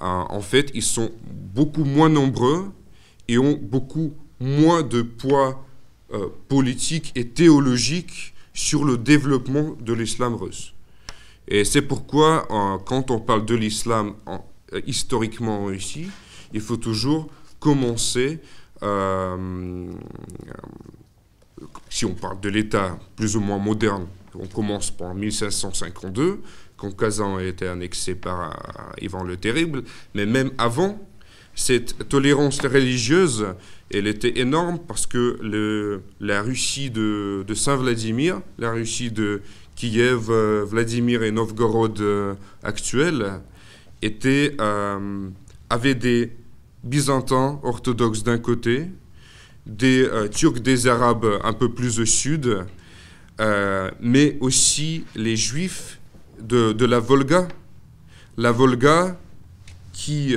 en 0.00 0.40
fait, 0.40 0.72
ils 0.74 0.82
sont 0.82 1.12
beaucoup 1.30 1.84
moins 1.84 2.08
nombreux 2.08 2.72
et 3.28 3.38
ont 3.38 3.56
beaucoup 3.56 4.12
moins 4.40 4.82
de 4.82 5.00
poids 5.02 5.64
euh, 6.12 6.26
politique 6.48 7.12
et 7.14 7.28
théologique 7.28 8.34
sur 8.52 8.84
le 8.84 8.98
développement 8.98 9.76
de 9.80 9.92
l'islam 9.92 10.34
russe. 10.34 10.74
Et 11.46 11.64
c'est 11.64 11.82
pourquoi, 11.82 12.48
quand 12.84 13.12
on 13.12 13.20
parle 13.20 13.46
de 13.46 13.54
l'islam 13.54 14.14
euh, 14.26 14.80
historiquement 14.84 15.60
en 15.60 15.66
Russie, 15.66 16.10
il 16.52 16.60
faut 16.60 16.78
toujours 16.78 17.28
commencer, 17.60 18.40
euh, 18.82 19.86
si 21.90 22.06
on 22.06 22.14
parle 22.14 22.40
de 22.40 22.48
l'État 22.48 22.98
plus 23.14 23.36
ou 23.36 23.40
moins 23.40 23.58
moderne, 23.58 24.08
on 24.34 24.46
commence 24.46 24.90
par 24.90 25.14
1552, 25.14 26.40
quand 26.76 26.96
Kazan 26.96 27.36
a 27.36 27.42
été 27.42 27.66
annexé 27.66 28.14
par 28.14 28.56
Ivan 29.00 29.24
le 29.24 29.36
Terrible, 29.36 29.84
mais 30.14 30.26
même 30.26 30.50
avant, 30.58 31.00
cette 31.54 32.08
tolérance 32.08 32.60
religieuse, 32.60 33.46
elle 33.90 34.06
était 34.06 34.40
énorme 34.40 34.78
parce 34.86 35.06
que 35.06 36.00
la 36.20 36.42
Russie 36.42 36.90
de, 36.90 37.44
Saint-Vladimir, 37.54 38.40
la 38.58 38.72
Russie 38.72 39.10
de 39.10 39.40
Kiev, 39.76 40.30
euh, 40.30 40.64
Vladimir 40.64 41.22
et 41.22 41.30
Novgorod 41.30 42.00
euh, 42.00 42.34
euh, 44.04 45.28
avait 45.70 45.94
des 45.94 46.32
Byzantins 46.82 47.60
orthodoxes 47.62 48.22
d'un 48.22 48.38
côté, 48.38 48.86
des 49.66 50.06
Turcs, 50.30 50.60
des 50.60 50.86
Arabes 50.86 51.40
un 51.42 51.52
peu 51.54 51.72
plus 51.72 51.98
au 51.98 52.04
sud, 52.04 52.58
mais 53.38 54.36
aussi 54.40 55.04
les 55.16 55.36
Juifs 55.36 55.98
de, 56.40 56.84
la 56.84 57.00
Volga. 57.00 57.48
La 58.36 58.52
Volga 58.52 59.16
qui 59.92 60.36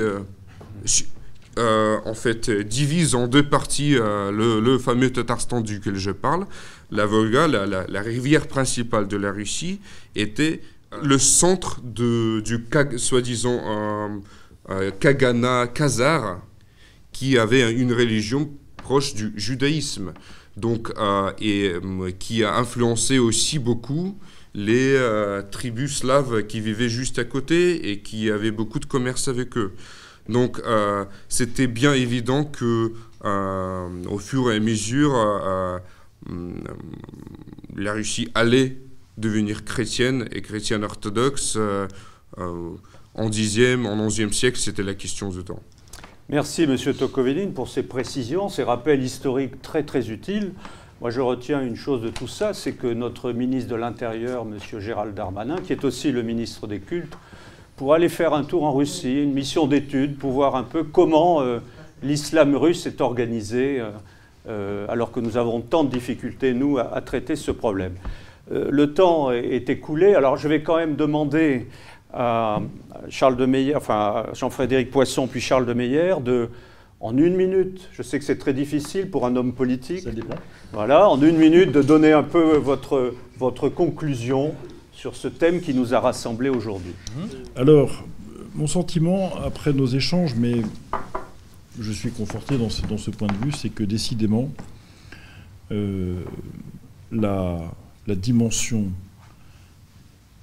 euh, 1.58 1.98
en 2.04 2.14
fait, 2.14 2.50
divise 2.50 3.16
en 3.16 3.26
deux 3.26 3.42
parties 3.42 3.96
euh, 3.96 4.30
le, 4.30 4.78
fameux 4.78 5.10
Tatarstan 5.10 5.60
duquel 5.60 5.96
je 5.96 6.12
parle. 6.12 6.46
La 6.92 7.04
Volga, 7.04 7.48
la, 7.48 8.00
rivière 8.00 8.46
principale 8.46 9.08
de 9.08 9.16
la 9.16 9.32
Russie, 9.32 9.80
était 10.14 10.62
le 11.02 11.18
centre 11.18 11.80
du 11.82 12.64
soi-disant 12.96 14.22
euh, 14.70 14.90
Kagana 15.00 15.66
khazar, 15.66 16.40
qui 17.10 17.36
avait 17.38 17.72
une 17.72 17.92
religion 17.92 18.48
proche 18.76 19.14
du 19.14 19.32
judaïsme, 19.34 20.12
donc, 20.56 20.92
et 21.40 21.72
qui 22.20 22.44
a 22.44 22.56
influencé 22.56 23.18
aussi 23.18 23.58
beaucoup 23.58 24.16
les 24.58 24.98
tribus 25.50 25.98
slaves 25.98 26.46
qui 26.46 26.60
vivaient 26.60 26.88
juste 26.88 27.18
à 27.18 27.24
côté 27.24 27.90
et 27.90 28.00
qui 28.00 28.30
avaient 28.30 28.50
beaucoup 28.50 28.78
de 28.80 28.86
commerce 28.86 29.28
avec 29.28 29.56
eux. 29.56 29.72
Donc 30.28 30.60
euh, 30.60 31.04
c'était 31.28 31.66
bien 31.66 31.94
évident 31.94 32.44
que 32.44 32.92
euh, 33.24 33.88
au 34.08 34.18
fur 34.18 34.52
et 34.52 34.56
à 34.56 34.60
mesure, 34.60 35.14
euh, 35.16 35.78
la 37.76 37.92
Russie 37.92 38.28
allait 38.34 38.76
devenir 39.16 39.64
chrétienne 39.64 40.28
et 40.32 40.42
chrétienne 40.42 40.84
orthodoxe. 40.84 41.58
en 42.36 43.30
10e, 43.30 43.84
en 43.86 44.08
11e 44.08 44.32
siècle, 44.32 44.58
c'était 44.58 44.82
la 44.82 44.94
question 44.94 45.30
du 45.30 45.42
temps. 45.42 45.62
Merci 46.28 46.64
M. 46.64 46.76
Tokovelin 46.76 47.48
pour 47.54 47.68
ces 47.68 47.82
précisions, 47.82 48.48
ces 48.50 48.62
rappels 48.62 49.02
historiques 49.02 49.62
très 49.62 49.82
très 49.82 50.10
utiles. 50.10 50.52
Moi, 51.00 51.10
je 51.10 51.20
retiens 51.20 51.62
une 51.62 51.76
chose 51.76 52.02
de 52.02 52.08
tout 52.08 52.26
ça, 52.26 52.52
c'est 52.52 52.72
que 52.72 52.88
notre 52.88 53.30
ministre 53.30 53.70
de 53.70 53.76
l'Intérieur, 53.76 54.44
M. 54.44 54.80
Gérald 54.80 55.14
Darmanin, 55.14 55.58
qui 55.58 55.72
est 55.72 55.84
aussi 55.84 56.10
le 56.10 56.22
ministre 56.22 56.66
des 56.66 56.80
Cultes, 56.80 57.16
pour 57.76 57.94
aller 57.94 58.08
faire 58.08 58.34
un 58.34 58.42
tour 58.42 58.64
en 58.64 58.72
Russie, 58.72 59.22
une 59.22 59.32
mission 59.32 59.68
d'étude, 59.68 60.18
pour 60.18 60.32
voir 60.32 60.56
un 60.56 60.64
peu 60.64 60.82
comment 60.82 61.40
euh, 61.40 61.60
l'islam 62.02 62.56
russe 62.56 62.84
est 62.86 63.00
organisé, 63.00 63.78
euh, 63.78 63.90
euh, 64.48 64.86
alors 64.88 65.12
que 65.12 65.20
nous 65.20 65.36
avons 65.36 65.60
tant 65.60 65.84
de 65.84 65.90
difficultés, 65.90 66.52
nous, 66.52 66.78
à, 66.78 67.00
traiter 67.00 67.36
ce 67.36 67.52
problème. 67.52 67.94
le 68.50 68.92
temps 68.92 69.30
est, 69.30 69.70
écoulé, 69.70 70.16
alors 70.16 70.36
je 70.36 70.48
vais 70.48 70.62
quand 70.62 70.78
même 70.78 70.96
demander 70.96 71.68
à 72.12 72.60
Charles 73.08 73.36
de 73.36 73.46
Meyer, 73.46 73.76
enfin 73.76 74.24
Jean-Frédéric 74.32 74.90
Poisson 74.90 75.28
puis 75.28 75.40
Charles 75.40 75.66
de 75.66 75.74
Meyer 75.74 76.14
de, 76.24 76.48
en 77.00 77.16
une 77.16 77.36
minute, 77.36 77.88
je 77.92 78.02
sais 78.02 78.18
que 78.18 78.24
c'est 78.24 78.38
très 78.38 78.54
difficile 78.54 79.08
pour 79.08 79.24
un 79.24 79.36
homme 79.36 79.52
politique, 79.52 80.06
voilà, 80.72 81.08
en 81.08 81.20
une 81.22 81.36
minute 81.36 81.70
de 81.70 81.82
donner 81.82 82.12
un 82.12 82.24
peu 82.24 82.56
votre, 82.56 83.14
votre 83.38 83.68
conclusion 83.68 84.54
sur 84.92 85.14
ce 85.14 85.28
thème 85.28 85.60
qui 85.60 85.74
nous 85.74 85.94
a 85.94 86.00
rassemblés 86.00 86.48
aujourd'hui. 86.48 86.92
Alors, 87.54 88.04
mon 88.54 88.66
sentiment, 88.66 89.30
après 89.44 89.72
nos 89.72 89.86
échanges, 89.86 90.34
mais 90.34 90.56
je 91.78 91.92
suis 91.92 92.10
conforté 92.10 92.58
dans 92.58 92.70
ce, 92.70 92.82
dans 92.82 92.98
ce 92.98 93.12
point 93.12 93.28
de 93.28 93.46
vue, 93.46 93.52
c'est 93.52 93.68
que 93.68 93.84
décidément, 93.84 94.50
euh, 95.70 96.20
la, 97.12 97.60
la, 98.08 98.14
dimension 98.16 98.86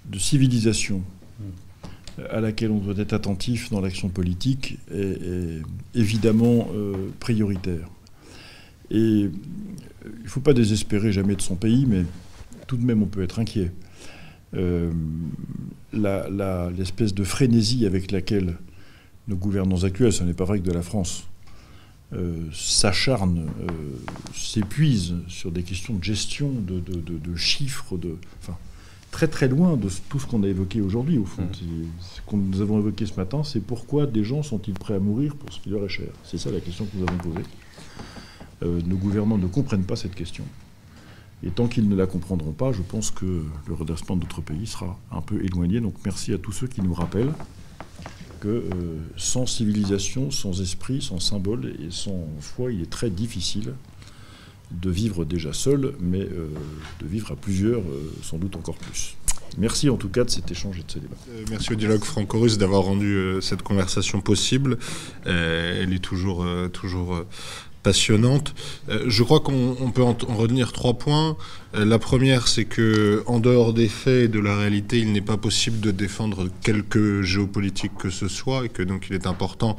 de 0.05 0.17
civilisation 0.17 1.01
à 2.29 2.39
laquelle 2.39 2.71
on 2.71 2.79
doit 2.79 2.95
être 2.97 3.13
attentif 3.13 3.69
dans 3.69 3.81
l'action 3.81 4.09
politique 4.09 4.77
est, 4.93 5.61
évidemment 5.93 6.67
euh, 6.73 6.93
prioritaire. 7.19 7.89
Et 8.91 9.29
il 9.29 10.23
ne 10.23 10.27
faut 10.27 10.41
pas 10.41 10.53
désespérer 10.53 11.11
jamais 11.11 11.35
de 11.35 11.41
son 11.41 11.55
pays, 11.55 11.85
mais 11.87 12.03
tout 12.67 12.77
de 12.77 12.85
même 12.85 13.01
on 13.03 13.07
peut 13.07 13.23
être 13.23 13.39
inquiet. 13.39 13.71
Euh, 14.53 14.91
l'espèce 15.93 17.13
de 17.13 17.23
frénésie 17.23 17.85
avec 17.85 18.11
laquelle 18.11 18.57
nos 19.27 19.35
gouvernants 19.35 19.83
actuels, 19.83 20.13
ce 20.13 20.23
n'est 20.23 20.33
pas 20.33 20.45
vrai 20.45 20.59
que 20.59 20.65
de 20.65 20.71
la 20.71 20.81
France, 20.81 21.25
euh, 22.13 22.45
s'acharnent, 22.53 23.47
euh, 23.61 23.67
s'épuisent 24.33 25.15
sur 25.27 25.51
des 25.51 25.63
questions 25.63 25.95
de 25.95 26.03
gestion, 26.03 26.51
de, 26.51 27.35
chiffres, 27.35 27.97
de, 27.97 28.17
très 29.15 29.29
très 29.29 29.47
loin 29.47 29.77
de 29.77 29.87
tout 30.09 30.19
ce 30.19 30.27
qu'on 30.27 30.43
a 30.43 30.47
évoqué 30.47 30.81
aujourd'hui, 30.81 31.17
au 31.17 31.23
fond. 31.23 31.43
Mmh. 31.43 31.85
Ce 32.01 32.19
que 32.19 32.35
nous 32.35 32.59
avons 32.59 32.79
évoqué 32.79 33.05
ce 33.05 33.15
matin, 33.15 33.45
c'est 33.45 33.61
pourquoi 33.61 34.07
des 34.07 34.25
gens 34.25 34.43
sont-ils 34.43 34.73
prêts 34.73 34.95
à 34.95 34.99
mourir 34.99 35.37
pour 35.37 35.53
ce 35.53 35.61
qui 35.61 35.69
leur 35.69 35.85
est 35.85 35.89
cher? 35.89 36.09
C'est 36.25 36.37
ça 36.37 36.51
la 36.51 36.59
question 36.59 36.85
que 36.85 36.97
nous 36.97 37.05
avons 37.07 37.17
posée. 37.19 38.83
nos 38.85 38.97
gouvernants 38.97 39.37
ne 39.37 39.47
comprennent 39.47 39.85
pas 39.85 39.95
cette 39.95 40.15
question. 40.15 40.43
Et 41.45 41.49
tant 41.49 41.67
qu'ils 41.67 41.87
ne 41.87 41.95
la 41.95 42.07
comprendront 42.07 42.51
pas, 42.51 42.73
je 42.73 42.81
pense 42.81 43.09
que 43.09 43.45
le 43.67 43.73
redressement 43.73 44.17
de 44.17 44.23
notre 44.23 44.41
pays 44.41 44.67
sera 44.67 44.99
un 45.13 45.21
peu 45.21 45.41
éloigné. 45.45 45.79
Donc 45.79 45.93
merci 46.03 46.33
à 46.33 46.37
tous 46.37 46.51
ceux 46.51 46.67
qui 46.67 46.81
nous 46.81 46.93
rappellent 46.93 47.33
que 48.41 48.49
euh, 48.49 48.63
sans 49.15 49.45
civilisation, 49.45 50.29
sans 50.29 50.61
esprit, 50.61 51.01
sans 51.01 51.21
symbole 51.21 51.73
et 51.79 51.89
sans 51.89 52.27
foi, 52.41 52.73
il 52.73 52.81
est 52.81 52.89
très 52.89 53.09
difficile 53.09 53.75
de 54.81 54.89
vivre 54.89 55.25
déjà 55.25 55.53
seul, 55.53 55.93
mais 55.99 56.21
euh, 56.21 56.49
de 57.01 57.07
vivre 57.07 57.31
à 57.31 57.35
plusieurs, 57.35 57.81
euh, 57.81 58.11
sans 58.21 58.37
doute 58.37 58.55
encore 58.55 58.75
plus. 58.75 59.17
Merci 59.57 59.89
en 59.89 59.95
tout 59.95 60.09
cas 60.09 60.23
de 60.23 60.29
cet 60.29 60.51
échange 60.51 60.79
et 60.79 60.83
de 60.83 60.91
ce 60.91 60.99
débat. 60.99 61.15
merci 61.49 61.71
au 61.71 61.75
dialogue 61.75 62.03
franco-russe 62.03 62.57
d'avoir 62.57 62.81
rendu 62.83 63.37
cette 63.41 63.61
conversation 63.61 64.19
possible. 64.19 64.77
elle 65.25 65.93
est 65.93 66.03
toujours, 66.03 66.45
toujours 66.73 67.23
passionnante. 67.85 68.55
Euh, 68.89 69.03
je 69.05 69.21
crois 69.21 69.41
qu'on 69.41 69.91
peut 69.93 70.01
en, 70.01 70.17
retenir 70.35 70.73
trois 70.73 70.95
points. 70.95 71.37
Euh, 71.75 71.85
la 71.85 71.99
première, 71.99 72.47
c'est 72.47 72.65
que 72.65 73.23
en 73.27 73.39
dehors 73.39 73.73
des 73.73 73.87
faits 73.87 74.23
et 74.23 74.27
de 74.27 74.39
la 74.39 74.57
réalité, 74.57 74.97
il 74.97 75.11
n'est 75.11 75.21
pas 75.21 75.37
possible 75.37 75.79
de 75.79 75.91
défendre 75.91 76.49
quelque 76.63 77.21
géopolitique 77.21 77.91
que 77.99 78.09
ce 78.09 78.27
soit, 78.27 78.65
et 78.65 78.69
que 78.69 78.81
donc 78.81 79.05
il 79.09 79.15
est 79.15 79.27
important 79.27 79.77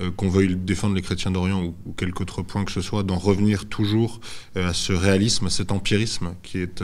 euh, 0.00 0.10
qu'on 0.10 0.28
veuille 0.28 0.56
défendre 0.56 0.94
les 0.94 1.02
chrétiens 1.02 1.30
d'Orient 1.30 1.62
ou, 1.62 1.92
quelque 1.92 2.22
autre 2.22 2.42
point 2.42 2.64
que 2.64 2.72
ce 2.72 2.80
soit, 2.80 3.02
d'en 3.02 3.18
revenir 3.18 3.66
toujours 3.68 4.20
à 4.54 4.72
ce 4.72 4.92
réalisme, 4.92 5.46
à 5.46 5.50
cet 5.50 5.72
empirisme 5.72 6.34
qui 6.42 6.58
est, 6.58 6.82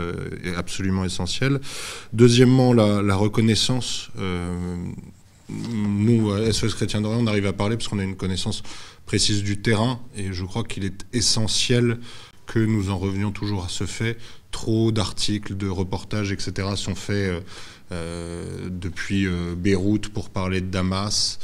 absolument 0.57 1.05
essentiel. 1.05 1.61
Deuxièmement, 2.13 2.73
la, 2.73 3.15
reconnaissance. 3.15 4.11
nous, 5.49 6.53
SOS 6.53 6.75
Chrétiens 6.75 7.01
d'Orient, 7.01 7.21
on 7.21 7.27
arrive 7.27 7.47
à 7.47 7.53
parler 7.53 7.77
parce 7.77 7.89
qu'on 7.89 7.99
a 7.99 8.05
une 8.05 8.17
connaissance 8.17 8.63
précise 9.07 9.43
du 9.43 9.61
terrain, 9.61 10.01
et 10.17 10.33
je 10.33 10.45
crois 10.45 10.65
qu'il 10.65 10.85
est 10.85 11.05
essentiel 11.13 11.99
que 12.47 12.59
nous 12.59 12.91
en 12.91 12.99
revenions 12.99 13.33
toujours 13.33 13.65
à 13.65 13.69
ce 13.69 13.85
fait. 13.85 14.19
Trop 14.51 14.93
d'articles, 14.93 15.57
de 15.57 15.69
reportages, 15.69 16.33
etc. 16.33 16.69
sont 16.77 16.95
faits 16.95 17.17
euh, 17.17 17.41
euh, 17.41 17.43
depuis 18.71 19.27
euh, 19.27 19.55
Beyrouth 19.57 20.09
pour 20.09 20.31
parler 20.31 20.61
de 20.61 20.67
Damas 20.67 21.39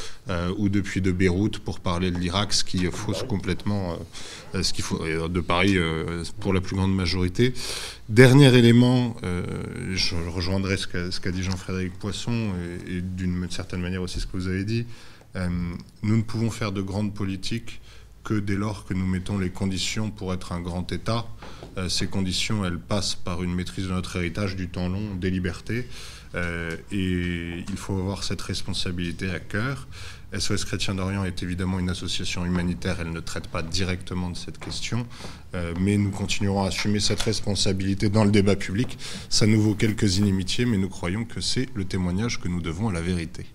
ou 0.59 0.69
depuis 0.69 1.01
de 1.01 1.11
Beyrouth 1.11 1.59
pour 1.59 1.81
parler 1.81 2.11
de 2.11 2.19
l'Irak, 2.19 2.53
ce 2.53 2.63
qui 2.63 2.85
fausse 2.93 3.23
complètement 3.23 3.99
ce 4.53 4.75
qu'il 4.75 4.85
faut 4.85 4.99
de 4.99 5.41
Paris 5.41 5.79
pour 6.39 6.53
la 6.53 6.61
plus 6.61 6.77
grande 6.77 6.95
majorité. 6.95 7.55
Dernier 8.11 8.55
élément, 8.55 9.17
je 9.95 10.17
rejoindrai 10.29 10.77
ce 10.77 11.19
qu'a 11.19 11.31
dit 11.31 11.43
Jean-Frédéric 11.43 11.99
Poisson 11.99 12.53
et 12.87 13.01
d'une 13.01 13.47
certaine 13.49 13.81
manière 13.81 14.03
aussi 14.03 14.21
ce 14.21 14.27
que 14.27 14.37
vous 14.37 14.49
avez 14.49 14.65
dit. 14.65 14.85
Euh, 15.37 15.49
nous 16.03 16.17
ne 16.17 16.23
pouvons 16.23 16.51
faire 16.51 16.73
de 16.73 16.83
grandes 16.83 17.15
politiques 17.15 17.81
que 18.25 18.35
dès 18.35 18.57
lors 18.57 18.85
que 18.85 18.95
nous 18.95 19.07
mettons 19.07 19.39
les 19.39 19.51
conditions 19.51 20.11
pour 20.11 20.35
être 20.35 20.53
un 20.53 20.61
grand 20.61 20.91
État. 20.93 21.27
Euh, 21.77 21.89
ces 21.89 22.07
conditions, 22.07 22.65
elles 22.65 22.79
passent 22.79 23.15
par 23.15 23.43
une 23.43 23.55
maîtrise 23.55 23.87
de 23.87 23.93
notre 23.93 24.17
héritage 24.17 24.57
du 24.57 24.69
temps 24.69 24.89
long, 24.89 25.15
des 25.15 25.31
libertés. 25.31 25.89
Euh, 26.35 26.77
et 26.93 27.65
il 27.69 27.77
faut 27.77 27.95
avoir 27.95 28.25
cette 28.25 28.43
responsabilité 28.43 29.31
à 29.31 29.41
cœur. 29.41 29.89
SOS 30.37 30.67
Chrétien 30.67 30.95
d'Orient 30.95 31.25
est 31.25 31.43
évidemment 31.43 31.79
une 31.79 31.89
association 31.89 32.45
humanitaire, 32.45 32.99
elle 33.01 33.13
ne 33.13 33.21
traite 33.21 33.49
pas 33.49 33.63
directement 33.63 34.29
de 34.29 34.37
cette 34.37 34.59
question, 34.59 35.07
mais 35.81 35.97
nous 35.97 36.11
continuerons 36.11 36.65
à 36.65 36.67
assumer 36.67 37.01
cette 37.01 37.23
responsabilité 37.23 38.11
dans 38.11 38.25
le 38.25 38.31
débat 38.31 38.55
public. 38.55 38.99
Ça 39.31 39.47
nous 39.47 39.59
vaut 39.59 39.75
quelques 39.75 40.19
inimitiés, 40.19 40.67
mais 40.67 40.77
nous 40.77 40.91
croyons 40.91 41.25
que 41.25 41.41
c'est 41.41 41.67
le 41.75 41.87
témoignage 41.87 42.41
que 42.41 42.49
nous 42.49 42.61
devons 42.61 42.91
à 42.91 42.93
la 42.93 43.01
vérité. 43.01 43.47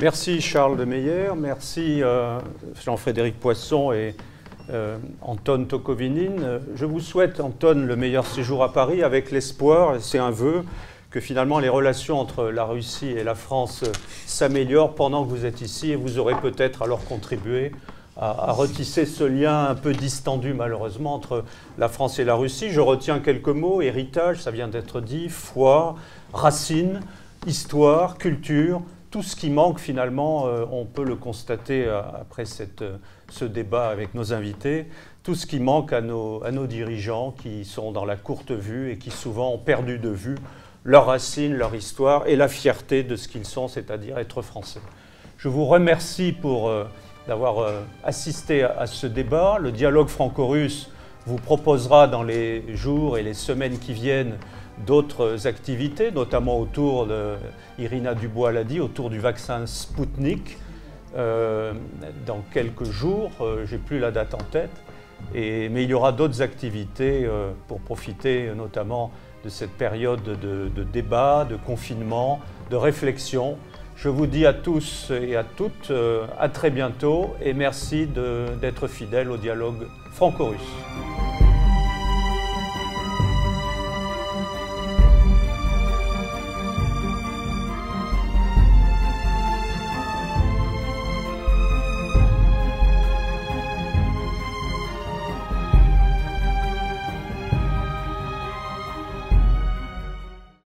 Merci 0.00 0.40
Charles 0.40 0.76
de 0.76 0.84
Meyer, 0.84 1.28
merci 1.36 2.02
euh, 2.02 2.40
Jean-Frédéric 2.84 3.38
Poisson 3.38 3.92
et 3.92 4.16
euh, 4.70 4.98
Anton 5.20 5.66
Tokovinine. 5.66 6.58
Je 6.74 6.84
vous 6.84 6.98
souhaite, 6.98 7.38
Anton, 7.38 7.86
le 7.86 7.94
meilleur 7.94 8.26
séjour 8.26 8.64
à 8.64 8.72
Paris 8.72 9.04
avec 9.04 9.30
l'espoir, 9.30 10.00
c'est 10.00 10.18
un 10.18 10.32
vœu, 10.32 10.64
que 11.14 11.20
finalement 11.20 11.60
les 11.60 11.68
relations 11.68 12.18
entre 12.18 12.46
la 12.46 12.64
Russie 12.64 13.06
et 13.06 13.22
la 13.22 13.36
France 13.36 13.84
s'améliorent 14.26 14.96
pendant 14.96 15.24
que 15.24 15.30
vous 15.30 15.44
êtes 15.44 15.60
ici 15.60 15.92
et 15.92 15.94
vous 15.94 16.18
aurez 16.18 16.34
peut-être 16.34 16.82
alors 16.82 17.04
contribué 17.04 17.70
à, 18.16 18.50
retisser 18.50 19.06
ce 19.06 19.22
lien 19.22 19.66
un 19.66 19.76
peu 19.76 19.92
distendu 19.92 20.54
malheureusement 20.54 21.14
entre 21.14 21.44
la 21.78 21.88
France 21.88 22.18
et 22.18 22.24
la 22.24 22.34
Russie. 22.34 22.70
Je 22.70 22.80
retiens 22.80 23.20
quelques 23.20 23.46
mots, 23.46 23.80
héritage, 23.80 24.42
ça 24.42 24.50
vient 24.50 24.66
d'être 24.66 25.00
dit, 25.00 25.28
foi, 25.28 25.94
racines, 26.32 26.98
histoire, 27.46 28.18
culture, 28.18 28.82
tout 29.12 29.22
ce 29.22 29.36
qui 29.36 29.50
manque 29.50 29.78
finalement, 29.78 30.48
euh, 30.48 30.64
on 30.72 30.84
peut 30.84 31.04
le 31.04 31.14
constater 31.14 31.84
euh, 31.84 32.00
après 32.20 32.42
euh, 32.82 32.96
ce 33.28 33.44
débat 33.44 33.86
avec 33.86 34.14
nos 34.14 34.32
invités, 34.32 34.88
tout 35.22 35.36
ce 35.36 35.46
qui 35.46 35.60
manque 35.60 35.92
à 35.92 36.00
nos, 36.00 36.42
à 36.42 36.50
nos 36.50 36.66
dirigeants 36.66 37.30
qui 37.30 37.64
sont 37.64 37.92
dans 37.92 38.04
la 38.04 38.16
courte 38.16 38.50
vue 38.50 38.90
et 38.90 38.98
qui 38.98 39.12
souvent 39.12 39.52
ont 39.52 39.58
perdu 39.58 39.98
de 39.98 40.08
vue 40.08 40.38
leurs 40.84 41.06
racines, 41.06 41.54
leur 41.54 41.74
histoire 41.74 42.26
et 42.26 42.36
la 42.36 42.48
fierté 42.48 43.02
de 43.02 43.16
ce 43.16 43.28
qu'ils 43.28 43.46
sont, 43.46 43.68
c'est-à-dire 43.68 44.18
être 44.18 44.42
français. 44.42 44.80
Je 45.38 45.48
vous 45.48 45.64
remercie 45.64 46.32
pour 46.32 46.70
d'avoir 47.26 47.70
assisté 48.02 48.62
à, 48.62 48.86
ce 48.86 49.06
débat. 49.06 49.58
Le 49.58 49.72
dialogue 49.72 50.08
franco-russe 50.08 50.90
vous 51.26 51.36
proposera 51.36 52.06
dans 52.06 52.22
les 52.22 52.76
jours 52.76 53.18
et 53.18 53.22
les 53.22 53.34
semaines 53.34 53.78
qui 53.78 53.92
viennent 53.92 54.36
d'autres 54.86 55.46
activités, 55.46 56.10
notamment 56.10 56.58
autour 56.58 57.06
de, 57.06 57.36
Irina 57.78 58.14
Dubois 58.14 58.52
l'a 58.52 58.64
dit, 58.64 58.80
autour 58.80 59.10
du 59.10 59.18
vaccin 59.18 59.66
Sputnik. 59.66 60.58
Euh, 61.16 61.72
dans 62.26 62.42
quelques 62.52 62.90
jours, 62.90 63.30
euh, 63.40 63.64
j'ai 63.66 63.78
plus 63.78 64.00
la 64.00 64.10
date 64.10 64.34
en 64.34 64.44
tête, 64.50 64.82
mais 65.32 65.84
il 65.84 65.88
y 65.88 65.94
aura 65.94 66.10
d'autres 66.10 66.42
activités 66.42 67.24
euh, 67.24 67.52
pour 67.68 67.78
profiter 67.80 68.50
notamment 68.56 69.12
de 69.44 69.48
cette 69.48 69.72
période 69.72 70.22
de, 70.22 70.82
débat, 70.84 71.46
de 71.48 71.56
confinement, 71.56 72.40
de 72.70 72.76
réflexion. 72.76 73.58
Je 73.96 74.08
vous 74.08 74.26
dis 74.26 74.46
à 74.46 74.52
tous 74.52 75.10
et 75.10 75.36
à 75.36 75.44
toutes 75.44 75.92
à 76.38 76.48
très 76.48 76.70
bientôt 76.70 77.34
et 77.42 77.52
merci 77.52 78.08
d'être 78.60 78.88
fidèles 78.88 79.30
au 79.30 79.36
dialogue 79.36 79.86
franco-russe. 80.12 81.33